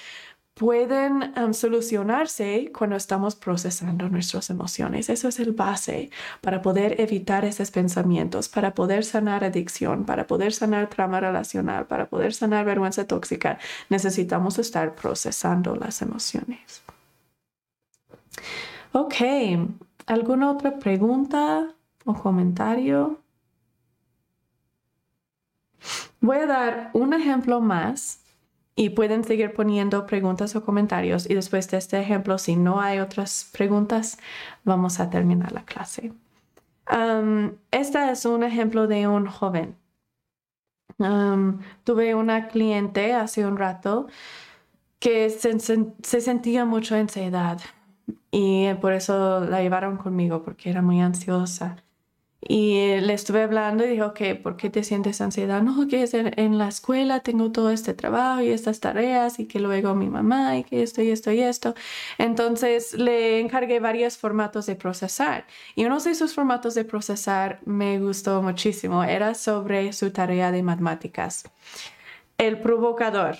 pueden 0.59 1.55
solucionarse 1.55 2.73
cuando 2.77 2.97
estamos 2.97 3.37
procesando 3.37 4.09
nuestras 4.09 4.51
emociones. 4.51 5.09
Eso 5.09 5.29
es 5.29 5.39
el 5.39 5.53
base 5.53 6.11
para 6.41 6.61
poder 6.61 7.01
evitar 7.01 7.45
esos 7.45 7.71
pensamientos, 7.71 8.49
para 8.49 8.75
poder 8.75 9.05
sanar 9.05 9.45
adicción, 9.45 10.05
para 10.05 10.27
poder 10.27 10.53
sanar 10.53 10.91
trama 10.91 11.21
relacional, 11.21 11.87
para 11.87 12.09
poder 12.09 12.35
sanar 12.35 12.67
vergüenza 12.67 13.07
tóxica. 13.07 13.59
Necesitamos 13.89 14.59
estar 14.59 14.97
procesando 14.97 15.77
las 15.77 16.03
emociones. 16.03 16.83
Ok, 18.91 19.15
¿alguna 20.07 20.51
otra 20.51 20.77
pregunta 20.77 21.73
o 22.05 22.15
comentario? 22.15 23.21
Voy 26.21 26.39
a 26.39 26.47
dar 26.47 26.91
un 26.95 27.15
ejemplo 27.15 27.61
más 27.61 28.25
y 28.79 28.91
pueden 28.91 29.25
seguir 29.25 29.55
poniendo 29.55 30.07
preguntas 30.07 30.55
o 30.55 30.65
comentarios 30.65 31.29
y 31.29 31.35
después 31.35 31.69
de 31.69 31.79
este 31.79 31.99
ejemplo, 32.01 32.39
si 32.39 32.55
no 32.55 32.81
hay 32.81 33.01
otras 33.01 33.51
preguntas, 33.53 34.19
vamos 34.63 35.01
a 35.01 35.11
terminar 35.11 35.51
la 35.51 35.65
clase. 35.65 36.13
este 37.73 38.11
es 38.13 38.25
un 38.25 38.45
ejemplo 38.45 38.87
de 38.87 39.09
un 39.09 39.27
joven. 39.27 39.77
tuve 41.85 42.15
una 42.15 42.47
cliente 42.47 43.15
hace 43.15 43.45
un 43.45 43.57
rato 43.57 44.07
que 45.01 45.29
se, 45.31 45.59
se, 45.59 46.21
sentía 46.21 46.65
mucho 46.65 46.95
ansiedad 46.95 47.61
y 48.31 48.73
por 48.75 48.93
eso 48.93 49.41
la 49.41 49.61
llevaron 49.61 49.97
conmigo 49.97 50.45
porque 50.45 50.71
era 50.71 50.83
muy 50.83 51.01
ansiosa. 51.01 51.77
Y 52.41 53.01
le 53.01 53.15
estuve 53.15 53.43
hablando 53.43 53.85
y 53.85 53.89
dijo 53.89 54.15
que, 54.15 54.37
¿por 54.37 54.57
qué 54.57 54.71
te 54.71 54.85
sientes 54.85 55.21
ansiedad? 55.21 55.61
No, 55.61 55.89
que 55.89 56.05
es 56.05 56.15
en, 56.15 56.57
la 56.57 56.69
escuela 56.69 57.21
tengo 57.21 57.51
todo 57.51 57.71
este 57.71 57.95
trabajo 57.95 58.43
y 58.43 58.51
estas 58.51 58.79
tareas 58.79 59.41
y 59.41 59.47
que 59.47 59.59
luego 59.59 59.95
mi 59.97 60.09
mamá 60.09 60.57
y 60.57 60.63
que 60.63 60.85
esto 60.85 61.03
y 61.03 61.11
esto 61.11 61.33
y 61.33 61.41
esto. 61.41 61.75
Entonces 62.17 62.95
le 62.95 63.41
encargué 63.41 63.81
varios 63.81 64.19
formatos 64.19 64.67
de 64.67 64.77
procesar 64.77 65.47
y 65.75 65.85
uno 65.85 65.99
de 65.99 66.11
esos 66.11 66.33
formatos 66.33 66.75
de 66.75 66.85
procesar 66.85 67.61
me 67.65 67.99
gustó 67.99 68.41
muchísimo. 68.41 69.03
Era 69.03 69.35
sobre 69.35 69.93
su 69.93 70.13
tarea 70.13 70.53
de 70.53 70.63
matemáticas. 70.63 71.45
El 72.39 72.61
provocador. 72.61 73.37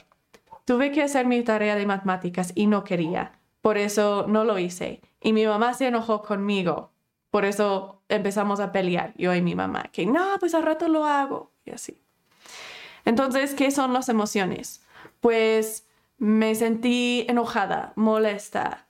Tuve 0.65 0.91
que 0.91 1.03
hacer 1.03 1.25
mi 1.25 1.43
tarea 1.45 1.77
de 1.77 1.87
matemáticas 1.87 2.53
y 2.55 2.67
no 2.67 2.85
quería. 2.85 3.39
Por 3.63 3.79
eso 3.79 4.27
no 4.29 4.45
lo 4.45 4.59
hice. 4.59 5.01
Y 5.23 5.33
mi 5.33 5.47
mamá 5.47 5.73
se 5.75 5.87
enojó 5.87 6.23
conmigo 6.23 6.91
por 7.39 7.45
eso 7.45 8.03
empezamos 8.09 8.59
a 8.59 8.73
pelear, 8.73 9.15
yo 9.17 9.33
y 9.33 9.41
mi 9.41 9.55
mamá, 9.55 9.91
que 9.93 10.05
no, 10.07 10.27
pues 10.41 10.55
al 10.55 10.65
rato 10.65 10.89
lo 10.89 11.07
hago 11.07 11.53
y 11.65 11.71
así. 11.71 12.03
Entonces, 13.05 13.55
¿qué 13.55 13.71
son 13.71 13.93
las 13.93 14.09
emociones? 14.09 14.83
Pues 15.21 15.87
me 16.17 16.57
sentí 16.57 17.25
enojada, 17.29 17.93
molesta, 17.95 18.89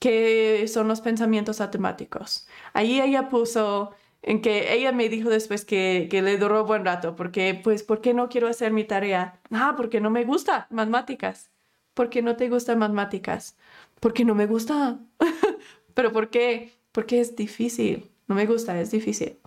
¿Qué 0.00 0.66
son 0.66 0.88
los 0.88 1.00
pensamientos 1.00 1.60
automáticos. 1.60 2.48
Allí 2.72 3.00
ella 3.00 3.28
puso 3.28 3.92
en 4.22 4.42
que 4.42 4.74
ella 4.74 4.90
me 4.90 5.08
dijo 5.08 5.30
después 5.30 5.64
que, 5.64 6.08
que, 6.10 6.20
le 6.20 6.36
duró 6.36 6.64
buen 6.64 6.84
rato, 6.84 7.14
porque 7.14 7.60
pues, 7.62 7.84
¿por 7.84 8.00
qué 8.00 8.12
no 8.12 8.28
quiero 8.28 8.48
hacer 8.48 8.72
mi 8.72 8.82
tarea? 8.82 9.40
Ah, 9.52 9.74
porque 9.76 10.00
no 10.00 10.10
me 10.10 10.24
gusta 10.24 10.66
matemáticas. 10.70 11.52
¿Por 11.94 12.10
qué 12.10 12.22
no 12.22 12.34
te 12.34 12.48
gustan 12.48 12.80
matemáticas? 12.80 13.56
Porque 14.00 14.24
no 14.24 14.34
me 14.34 14.46
gusta. 14.46 14.98
¿Pero 15.94 16.10
por 16.10 16.28
qué? 16.30 16.77
Porque 16.92 17.20
es 17.20 17.36
difícil. 17.36 18.10
No 18.26 18.34
me 18.34 18.46
gusta, 18.46 18.80
es 18.80 18.90
difícil. 18.90 19.38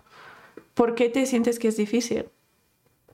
¿Por 0.74 0.94
qué 0.94 1.08
te 1.08 1.26
sientes 1.26 1.58
que 1.58 1.68
es 1.68 1.76
difícil? 1.76 2.26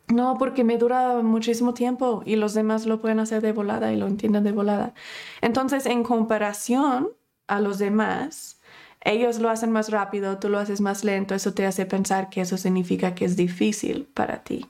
No, 0.08 0.36
porque 0.38 0.64
me 0.64 0.78
dura 0.78 1.20
muchísimo 1.22 1.74
tiempo 1.74 2.22
y 2.24 2.36
los 2.36 2.54
demás 2.54 2.86
lo 2.86 3.00
pueden 3.00 3.20
hacer 3.20 3.42
de 3.42 3.52
volada 3.52 3.92
y 3.92 3.96
lo 3.96 4.06
entienden 4.06 4.44
de 4.44 4.52
volada. 4.52 4.94
Entonces, 5.42 5.84
en 5.84 6.02
comparación 6.02 7.10
a 7.46 7.60
los 7.60 7.78
demás, 7.78 8.60
ellos 9.02 9.38
lo 9.38 9.50
hacen 9.50 9.70
más 9.70 9.90
rápido, 9.90 10.38
tú 10.38 10.48
lo 10.48 10.58
haces 10.58 10.80
más 10.80 11.04
lento, 11.04 11.34
eso 11.34 11.52
te 11.52 11.66
hace 11.66 11.84
pensar 11.84 12.30
que 12.30 12.40
eso 12.40 12.56
significa 12.56 13.14
que 13.14 13.26
es 13.26 13.36
difícil 13.36 14.08
para 14.14 14.42
ti. 14.42 14.66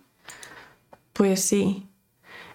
Pues 1.13 1.41
sí. 1.43 1.89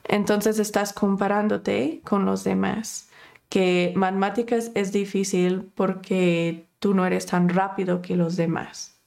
Entonces 0.06 0.60
estás 0.60 0.94
comparándote 0.94 2.02
con 2.04 2.26
los 2.26 2.44
demás, 2.44 3.10
que 3.50 3.94
matemáticas 3.96 4.72
es 4.76 4.92
difícil 4.92 5.72
porque 5.76 6.68
tú 6.84 6.94
no 6.94 7.06
eres 7.06 7.26
tan 7.26 7.48
rápido 7.48 8.02
que 8.02 8.18
los 8.18 8.36
demás. 8.36 9.00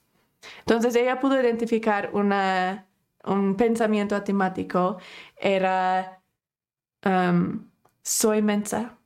Entonces 0.60 0.96
ella 0.96 1.20
pudo 1.20 1.38
identificar 1.38 2.08
una, 2.14 2.86
un 3.22 3.54
pensamiento 3.54 4.16
atemático, 4.16 4.96
era 5.36 6.22
um, 7.04 7.68
soy 8.02 8.40
mensa. 8.40 8.96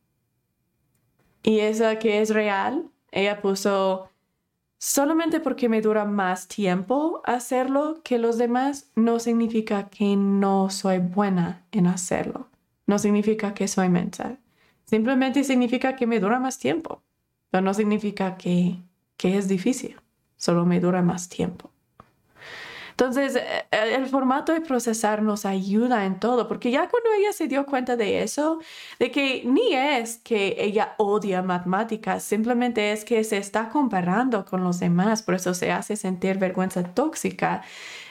Y 1.42 1.58
esa 1.58 1.98
que 1.98 2.20
es 2.20 2.32
real, 2.32 2.88
ella 3.10 3.42
puso 3.42 4.08
solamente 4.78 5.40
porque 5.40 5.68
me 5.68 5.80
dura 5.80 6.04
más 6.04 6.46
tiempo 6.46 7.22
hacerlo 7.24 8.02
que 8.04 8.18
los 8.20 8.38
demás, 8.38 8.92
no 8.94 9.18
significa 9.18 9.88
que 9.88 10.14
no 10.14 10.70
soy 10.70 10.98
buena 10.98 11.66
en 11.72 11.88
hacerlo. 11.88 12.50
No 12.86 13.00
significa 13.00 13.52
que 13.52 13.66
soy 13.66 13.88
mensa. 13.88 14.38
Simplemente 14.84 15.42
significa 15.42 15.96
que 15.96 16.06
me 16.06 16.20
dura 16.20 16.38
más 16.38 16.60
tiempo. 16.60 17.02
Pero 17.50 17.62
no 17.62 17.74
significa 17.74 18.36
que, 18.36 18.78
que 19.16 19.36
es 19.38 19.48
difícil. 19.48 20.00
Solo 20.36 20.64
me 20.64 20.80
dura 20.80 21.02
más 21.02 21.28
tiempo. 21.28 21.70
Entonces, 23.00 23.34
eh, 23.36 23.64
el 23.70 24.06
formato 24.08 24.52
de 24.52 24.60
procesar 24.60 25.22
nos 25.22 25.46
ayuda 25.46 26.04
en 26.04 26.20
todo, 26.20 26.46
porque 26.48 26.70
ya 26.70 26.86
cuando 26.86 27.08
ella 27.18 27.32
se 27.32 27.48
dio 27.48 27.64
cuenta 27.64 27.96
de 27.96 28.22
eso, 28.22 28.60
de 28.98 29.10
que 29.10 29.42
ni 29.46 29.74
es 29.74 30.18
que 30.18 30.56
ella 30.58 30.96
odia 30.98 31.40
matemáticas, 31.40 32.22
simplemente 32.22 32.92
es 32.92 33.06
que 33.06 33.24
se 33.24 33.38
está 33.38 33.70
comparando 33.70 34.44
con 34.44 34.62
los 34.64 34.80
demás, 34.80 35.22
por 35.22 35.34
eso 35.36 35.54
se 35.54 35.72
hace 35.72 35.96
sentir 35.96 36.36
vergüenza 36.36 36.82
tóxica 36.82 37.62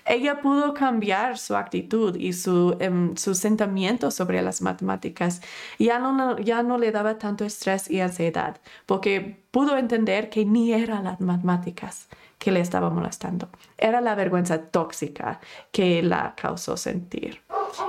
ella 0.10 0.42
pudo 0.42 0.74
cambiar 0.74 1.38
su 1.38 1.56
actitud 1.56 2.16
y 2.16 2.34
su, 2.34 2.78
um, 2.82 3.16
sentimiento 3.16 4.12
sobre 4.12 4.42
las 4.42 4.62
matemáticas. 4.62 5.42
Ya 5.78 6.00
no, 6.00 6.38
ya 6.40 6.64
no 6.64 6.78
le 6.78 6.92
daba 6.92 7.18
tanto 7.18 7.46
estrés 7.46 7.90
y 7.90 8.02
ansiedad, 8.02 8.60
porque 8.86 9.44
pudo 9.52 9.78
entender 9.78 10.30
que 10.30 10.46
ni 10.46 10.74
era 10.74 11.02
las 11.02 11.22
matemáticas 11.22 12.10
que 12.40 12.52
le 12.52 12.62
estaba 12.62 12.90
molestando, 12.90 13.50
era 13.78 14.02
la 14.02 14.16
vergüenza 14.16 14.70
tóxica 14.70 15.40
que 15.72 16.02
la 16.02 16.34
causó 16.36 16.78
sentir. 16.78 17.42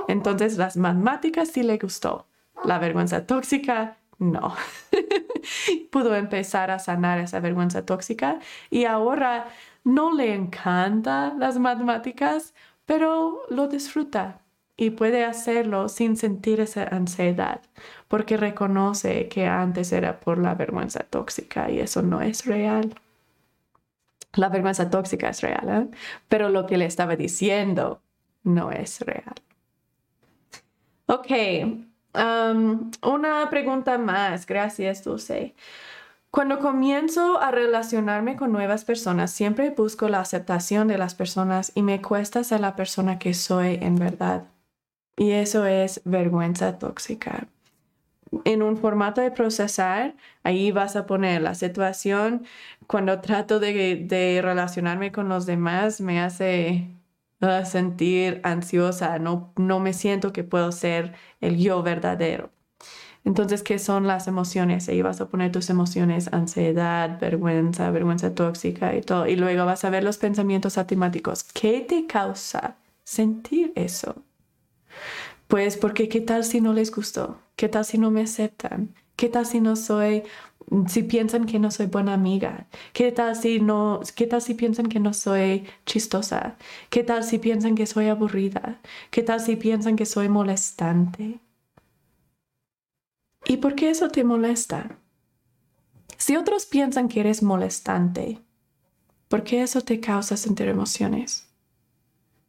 Entonces 0.07 0.57
las 0.57 0.77
matemáticas 0.77 1.49
sí 1.49 1.63
le 1.63 1.77
gustó, 1.77 2.27
la 2.65 2.77
vergüenza 2.77 3.25
tóxica 3.25 3.97
no. 4.19 4.53
pudo 5.91 6.15
empezar 6.15 6.69
a 6.69 6.77
sanar 6.77 7.19
esa 7.19 7.39
vergüenza 7.39 7.85
tóxica 7.85 8.39
y 8.69 8.85
ahora 8.85 9.47
no 9.83 10.13
le 10.13 10.33
encanta 10.33 11.33
las 11.37 11.57
matemáticas, 11.59 12.53
pero 12.85 13.41
lo 13.49 13.67
disfruta 13.67 14.41
y 14.77 14.89
puede 14.91 15.25
hacerlo 15.25 15.89
sin 15.89 16.17
sentir 16.17 16.59
esa 16.59 16.83
ansiedad, 16.83 17.61
porque 18.07 18.37
reconoce 18.37 19.27
que 19.27 19.45
antes 19.45 19.91
era 19.91 20.19
por 20.19 20.37
la 20.37 20.55
vergüenza 20.55 21.01
tóxica 21.01 21.69
y 21.69 21.79
eso 21.79 22.01
no 22.01 22.21
es 22.21 22.45
real. 22.45 22.95
La 24.33 24.49
vergüenza 24.49 24.89
tóxica 24.89 25.29
es 25.29 25.41
real, 25.41 25.69
¿eh? 25.69 25.97
pero 26.27 26.49
lo 26.49 26.65
que 26.65 26.77
le 26.77 26.85
estaba 26.85 27.15
diciendo 27.15 28.01
no 28.43 28.71
es 28.71 29.01
real. 29.01 29.35
Ok, 31.05 31.27
um, 32.15 32.89
una 33.03 33.49
pregunta 33.49 33.97
más. 33.97 34.45
Gracias, 34.45 35.03
Dulce. 35.03 35.53
Cuando 36.31 36.59
comienzo 36.59 37.41
a 37.41 37.51
relacionarme 37.51 38.37
con 38.37 38.53
nuevas 38.53 38.85
personas, 38.85 39.31
siempre 39.31 39.69
busco 39.71 40.07
la 40.07 40.21
aceptación 40.21 40.87
de 40.87 40.97
las 40.97 41.13
personas 41.13 41.73
y 41.75 41.81
me 41.81 42.01
cuesta 42.01 42.45
ser 42.45 42.61
la 42.61 42.77
persona 42.77 43.19
que 43.19 43.33
soy 43.33 43.77
en 43.81 43.95
verdad. 43.95 44.45
Y 45.17 45.31
eso 45.31 45.65
es 45.65 46.01
vergüenza 46.05 46.79
tóxica. 46.79 47.47
En 48.45 48.63
un 48.63 48.77
formato 48.77 49.19
de 49.19 49.31
procesar, 49.31 50.15
ahí 50.43 50.71
vas 50.71 50.95
a 50.95 51.05
poner 51.05 51.41
la 51.41 51.53
situación. 51.53 52.45
Cuando 52.87 53.19
trato 53.19 53.59
de, 53.59 54.39
relacionarme 54.41 55.11
con 55.11 55.27
los 55.27 55.45
demás, 55.45 55.99
me 55.99 56.21
hace 56.21 56.87
sentir 57.65 58.39
ansiosa. 58.43 59.19
No, 59.19 59.51
no 59.57 59.81
me 59.81 59.91
siento 59.91 60.31
que 60.31 60.45
puedo 60.45 60.71
ser 60.71 61.13
el 61.41 61.57
yo 61.57 61.83
verdadero. 61.83 62.51
Entonces, 63.23 63.61
¿qué 63.63 63.77
son 63.79 64.07
las 64.07 64.27
emociones? 64.27 64.89
Ahí 64.89 65.01
vas 65.01 65.21
a 65.21 65.29
poner 65.29 65.51
tus 65.51 65.69
emociones, 65.69 66.33
ansiedad, 66.33 67.19
vergüenza, 67.19 67.91
vergüenza 67.91 68.33
tóxica 68.33 68.95
y 68.95 69.01
todo. 69.01 69.27
Y 69.27 69.35
luego 69.35 69.65
vas 69.65 69.85
a 69.85 69.89
ver 69.89 70.03
los 70.03 70.17
pensamientos 70.17 70.77
atemáticos. 70.77 71.43
¿Qué 71.43 71.81
te 71.81 72.07
causa 72.07 72.77
sentir 73.03 73.73
eso? 73.75 74.15
Pues 75.47 75.77
porque 75.77 76.09
qué 76.09 76.21
tal 76.21 76.43
si 76.43 76.61
no 76.61 76.73
les 76.73 76.91
gustó? 76.91 77.39
¿Qué 77.55 77.69
tal 77.69 77.85
si 77.85 77.97
no 77.97 78.09
me 78.09 78.21
aceptan? 78.21 78.95
¿Qué 79.15 79.29
tal 79.29 79.45
si 79.45 79.59
no 79.61 79.75
soy, 79.75 80.23
si 80.87 81.03
piensan 81.03 81.45
que 81.45 81.59
no 81.59 81.69
soy 81.71 81.87
buena 81.87 82.13
amiga? 82.13 82.67
¿Qué 82.93 83.11
tal 83.11 83.35
si 83.35 83.59
no, 83.59 83.99
qué 84.15 84.27
tal 84.27 84.41
si 84.41 84.53
piensan 84.55 84.87
que 84.87 84.99
no 84.99 85.13
soy 85.13 85.67
chistosa? 85.85 86.55
¿Qué 86.89 87.03
tal 87.03 87.23
si 87.23 87.37
piensan 87.37 87.75
que 87.75 87.85
soy 87.85 88.07
aburrida? 88.07 88.79
¿Qué 89.11 89.23
tal 89.23 89.41
si 89.41 89.57
piensan 89.57 89.95
que 89.95 90.05
soy 90.05 90.29
molestante? 90.29 91.39
¿Y 93.45 93.57
por 93.57 93.75
qué 93.75 93.89
eso 93.89 94.09
te 94.09 94.23
molesta? 94.23 94.97
Si 96.17 96.35
otros 96.35 96.65
piensan 96.65 97.07
que 97.07 97.21
eres 97.21 97.41
molestante, 97.41 98.39
¿por 99.27 99.43
qué 99.43 99.63
eso 99.63 99.81
te 99.81 99.99
causa 99.99 100.37
sentir 100.37 100.67
emociones? 100.67 101.47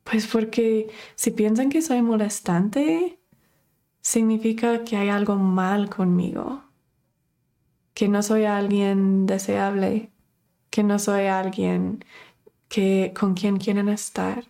Pues 0.05 0.27
porque 0.27 0.90
si 1.14 1.31
piensan 1.31 1.70
que 1.70 1.81
soy 1.81 2.02
molestante, 2.02 3.19
significa 4.02 4.85
que 4.85 4.97
hay 4.97 5.09
algo 5.09 5.36
mal 5.36 5.89
conmigo, 5.89 6.64
que 7.94 8.09
no 8.09 8.23
soy 8.23 8.44
alguien 8.44 9.27
deseable, 9.27 10.10
que 10.70 10.82
no 10.82 10.98
soy 10.98 11.27
alguien 11.27 12.05
que 12.69 13.14
con 13.19 13.35
quien 13.35 13.59
quieren 13.59 13.89
estar. 13.89 14.44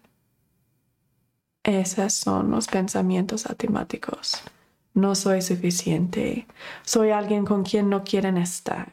Esos 1.63 2.15
son 2.15 2.51
los 2.51 2.67
pensamientos 2.67 3.47
atemáticos 3.47 4.43
no 4.95 5.15
soy 5.15 5.43
suficiente, 5.43 6.47
soy 6.85 7.11
alguien 7.11 7.45
con 7.45 7.63
quien 7.63 7.89
no 7.89 8.05
quieren 8.05 8.37
estar, 8.37 8.91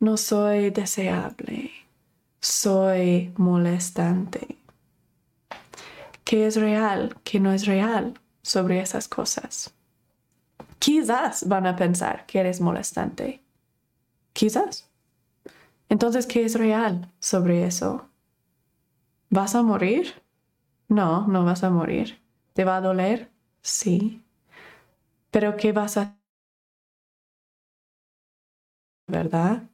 no 0.00 0.16
soy 0.16 0.70
deseable, 0.70 1.70
soy 2.40 3.32
molestante. 3.36 4.56
¿Qué 6.24 6.46
es 6.46 6.56
real? 6.56 7.16
¿Qué 7.24 7.40
no 7.40 7.52
es 7.52 7.66
real 7.66 8.14
sobre 8.42 8.80
esas 8.80 9.08
cosas? 9.08 9.72
Quizás 10.78 11.48
van 11.48 11.66
a 11.66 11.76
pensar 11.76 12.26
que 12.26 12.40
eres 12.40 12.60
molestante. 12.60 13.42
Quizás. 14.32 14.88
Entonces, 15.88 16.26
¿qué 16.26 16.44
es 16.44 16.54
real 16.54 17.10
sobre 17.18 17.64
eso? 17.66 18.08
¿Vas 19.30 19.54
a 19.54 19.62
morir? 19.62 20.22
No, 20.88 21.26
no 21.26 21.44
vas 21.44 21.64
a 21.64 21.70
morir. 21.70 22.20
¿Te 22.52 22.64
va 22.64 22.76
a 22.76 22.80
doler? 22.80 23.30
Sí. 23.62 24.22
Pero 25.30 25.56
¿qué 25.56 25.72
vas 25.72 25.96
a 25.96 26.18
¿verdad? 29.06 29.68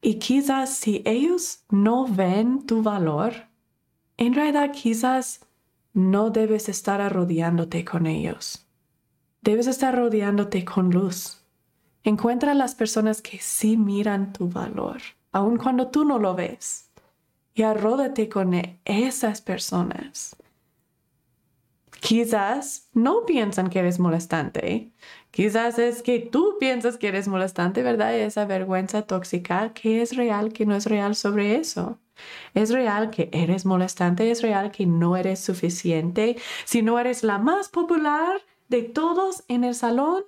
Y 0.00 0.18
quizás 0.18 0.70
si 0.70 1.02
ellos 1.04 1.64
no 1.70 2.06
ven 2.06 2.64
tu 2.66 2.82
valor, 2.82 3.32
en 4.18 4.34
realidad 4.34 4.70
quizás 4.72 5.40
no 5.94 6.30
debes 6.30 6.68
estar 6.68 7.12
rodeándote 7.12 7.84
con 7.84 8.06
ellos. 8.06 8.66
Debes 9.40 9.66
estar 9.66 9.96
rodeándote 9.96 10.64
con 10.64 10.90
luz. 10.90 11.42
Encuentra 12.04 12.54
las 12.54 12.74
personas 12.74 13.22
que 13.22 13.38
sí 13.38 13.76
miran 13.76 14.32
tu 14.32 14.48
valor, 14.48 15.00
aun 15.32 15.56
cuando 15.56 15.88
tú 15.88 16.04
no 16.04 16.18
lo 16.18 16.34
ves. 16.34 16.90
Y 17.54 17.62
arródate 17.62 18.28
con 18.28 18.52
esas 18.84 19.40
personas 19.40 20.36
quizás 22.06 22.88
no 22.92 23.26
piensan 23.26 23.68
que 23.68 23.80
eres 23.80 23.98
molestante. 23.98 24.92
Quizás 25.32 25.76
es 25.80 26.02
que 26.02 26.20
tú 26.20 26.54
piensas 26.60 26.98
que 26.98 27.08
eres 27.08 27.26
molestante, 27.26 27.82
¿verdad? 27.82 28.14
esa 28.14 28.44
vergüenza 28.44 29.02
tóxica, 29.02 29.72
que 29.72 30.02
es 30.02 30.14
real, 30.14 30.52
que 30.52 30.66
no 30.66 30.76
es 30.76 30.86
real 30.86 31.16
sobre 31.16 31.56
eso. 31.56 31.98
Es 32.54 32.70
real 32.70 33.10
que 33.10 33.28
eres 33.32 33.66
molestante, 33.66 34.30
es 34.30 34.40
real 34.40 34.70
que 34.70 34.86
no 34.86 35.16
eres 35.16 35.40
suficiente. 35.40 36.36
Si 36.64 36.80
no 36.80 36.96
eres 37.00 37.24
la 37.24 37.38
más 37.38 37.70
popular 37.70 38.40
de 38.68 38.82
todos 38.82 39.42
en 39.48 39.64
el 39.64 39.74
salón, 39.74 40.24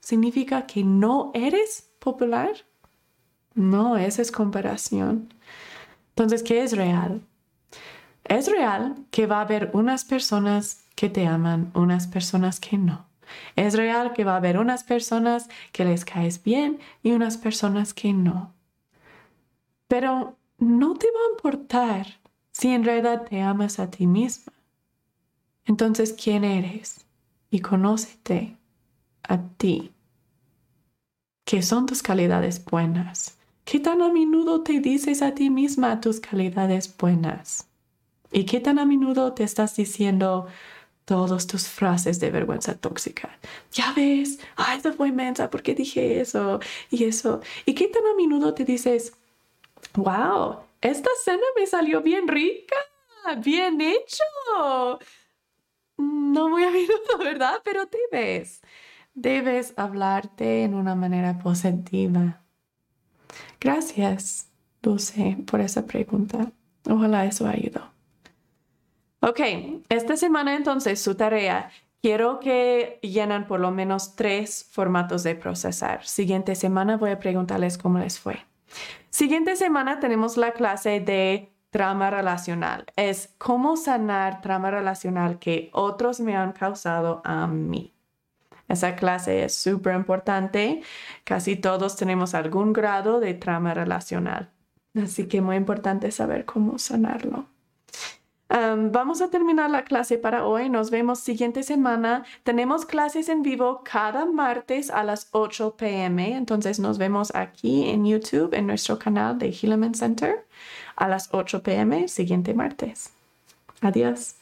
¿significa 0.00 0.66
que 0.66 0.84
no 0.84 1.30
eres 1.32 1.94
popular? 1.98 2.52
No, 3.54 3.96
esa 3.96 4.20
es 4.20 4.30
comparación. 4.30 5.32
Entonces, 6.10 6.42
¿qué 6.42 6.62
es 6.62 6.76
real? 6.76 7.22
Es 8.24 8.48
real 8.48 8.96
que 9.10 9.26
va 9.26 9.38
a 9.38 9.42
haber 9.42 9.70
unas 9.72 10.04
personas 10.04 10.82
que 11.02 11.10
te 11.10 11.26
aman, 11.26 11.72
unas 11.74 12.06
personas 12.06 12.60
que 12.60 12.78
no. 12.78 13.06
Es 13.56 13.74
real 13.74 14.12
que 14.12 14.22
va 14.22 14.34
a 14.34 14.36
haber 14.36 14.56
unas 14.56 14.84
personas 14.84 15.48
que 15.72 15.84
les 15.84 16.04
caes 16.04 16.40
bien 16.40 16.78
y 17.02 17.10
unas 17.10 17.36
personas 17.36 17.92
que 17.92 18.12
no. 18.12 18.54
Pero 19.88 20.36
no 20.58 20.94
te 20.94 21.08
va 21.08 21.18
a 21.26 21.32
importar 21.32 22.06
si 22.52 22.68
en 22.68 22.84
realidad 22.84 23.24
te 23.28 23.42
amas 23.42 23.80
a 23.80 23.90
ti 23.90 24.06
misma. 24.06 24.52
Entonces, 25.64 26.12
¿quién 26.12 26.44
eres? 26.44 27.04
Y 27.50 27.58
conócete 27.58 28.56
a 29.24 29.42
ti. 29.42 29.90
¿Qué 31.44 31.62
son 31.62 31.86
tus 31.86 32.00
calidades 32.00 32.64
buenas? 32.64 33.38
¿Qué 33.64 33.80
tan 33.80 34.02
a 34.02 34.08
menudo 34.08 34.62
te 34.62 34.78
dices 34.78 35.20
a 35.20 35.34
ti 35.34 35.50
misma 35.50 36.00
tus 36.00 36.20
calidades 36.20 36.96
buenas? 36.96 37.66
¿Y 38.30 38.44
qué 38.44 38.60
tan 38.60 38.78
a 38.78 38.84
menudo 38.84 39.32
te 39.32 39.42
estás 39.42 39.74
diciendo 39.74 40.46
todas 41.04 41.46
tus 41.46 41.68
frases 41.68 42.20
de 42.20 42.30
vergüenza 42.30 42.74
tóxica? 42.74 43.38
Ya 43.72 43.92
ves, 43.94 44.38
ay, 44.56 44.78
esa 44.78 44.92
fue 44.92 45.08
inmensa, 45.08 45.50
¿por 45.50 45.62
qué 45.62 45.74
dije 45.74 46.20
eso? 46.20 46.60
Y 46.90 47.04
eso. 47.04 47.40
¿Y 47.66 47.74
qué 47.74 47.88
tan 47.88 48.04
a 48.06 48.14
menudo 48.16 48.54
te 48.54 48.64
dices, 48.64 49.14
wow, 49.94 50.60
esta 50.80 51.10
cena 51.24 51.44
me 51.56 51.66
salió 51.66 52.02
bien 52.02 52.28
rica, 52.28 52.76
bien 53.38 53.80
hecho? 53.80 54.24
No 55.98 56.48
muy 56.48 56.64
a 56.64 56.70
menudo, 56.70 57.18
¿verdad? 57.18 57.60
Pero 57.64 57.86
debes, 57.86 58.62
debes 59.14 59.74
hablarte 59.76 60.64
en 60.64 60.74
una 60.74 60.94
manera 60.94 61.38
positiva. 61.38 62.42
Gracias, 63.60 64.48
Dulce, 64.82 65.36
por 65.46 65.60
esa 65.60 65.86
pregunta. 65.86 66.50
Ojalá 66.88 67.24
eso 67.26 67.46
ayudó. 67.46 67.91
Ok, 69.24 69.38
esta 69.88 70.16
semana 70.16 70.56
entonces 70.56 71.00
su 71.00 71.14
tarea. 71.14 71.70
Quiero 72.02 72.40
que 72.40 72.98
llenan 73.02 73.46
por 73.46 73.60
lo 73.60 73.70
menos 73.70 74.16
tres 74.16 74.68
formatos 74.72 75.22
de 75.22 75.36
procesar. 75.36 76.04
Siguiente 76.04 76.56
semana 76.56 76.96
voy 76.96 77.10
a 77.10 77.20
preguntarles 77.20 77.78
cómo 77.78 78.00
les 78.00 78.18
fue. 78.18 78.40
Siguiente 79.10 79.54
semana 79.54 80.00
tenemos 80.00 80.36
la 80.36 80.50
clase 80.50 80.98
de 80.98 81.52
trama 81.70 82.10
relacional. 82.10 82.84
Es 82.96 83.32
cómo 83.38 83.76
sanar 83.76 84.40
trama 84.40 84.72
relacional 84.72 85.38
que 85.38 85.70
otros 85.72 86.18
me 86.18 86.34
han 86.34 86.50
causado 86.50 87.22
a 87.24 87.46
mí. 87.46 87.94
Esa 88.66 88.96
clase 88.96 89.44
es 89.44 89.54
súper 89.54 89.94
importante. 89.94 90.82
Casi 91.22 91.54
todos 91.54 91.94
tenemos 91.94 92.34
algún 92.34 92.72
grado 92.72 93.20
de 93.20 93.34
trama 93.34 93.72
relacional. 93.72 94.50
Así 95.00 95.28
que 95.28 95.40
muy 95.40 95.54
importante 95.54 96.10
saber 96.10 96.44
cómo 96.44 96.80
sanarlo. 96.80 97.51
Vamos 98.52 99.22
a 99.22 99.28
terminar 99.28 99.70
la 99.70 99.84
clase 99.84 100.18
para 100.18 100.44
hoy. 100.44 100.68
Nos 100.68 100.90
vemos 100.90 101.20
siguiente 101.20 101.62
semana. 101.62 102.24
Tenemos 102.42 102.84
clases 102.84 103.28
en 103.28 103.42
vivo 103.42 103.82
cada 103.84 104.26
martes 104.26 104.90
a 104.90 105.04
las 105.04 105.28
8 105.32 105.76
pm. 105.76 106.36
Entonces 106.36 106.78
nos 106.78 106.98
vemos 106.98 107.34
aquí 107.34 107.88
en 107.88 108.04
YouTube, 108.04 108.54
en 108.54 108.66
nuestro 108.66 108.98
canal 108.98 109.38
de 109.38 109.48
Hilleman 109.48 109.94
Center, 109.94 110.46
a 110.96 111.08
las 111.08 111.28
8 111.32 111.62
pm 111.62 112.08
siguiente 112.08 112.54
martes. 112.54 113.10
Adiós. 113.80 114.41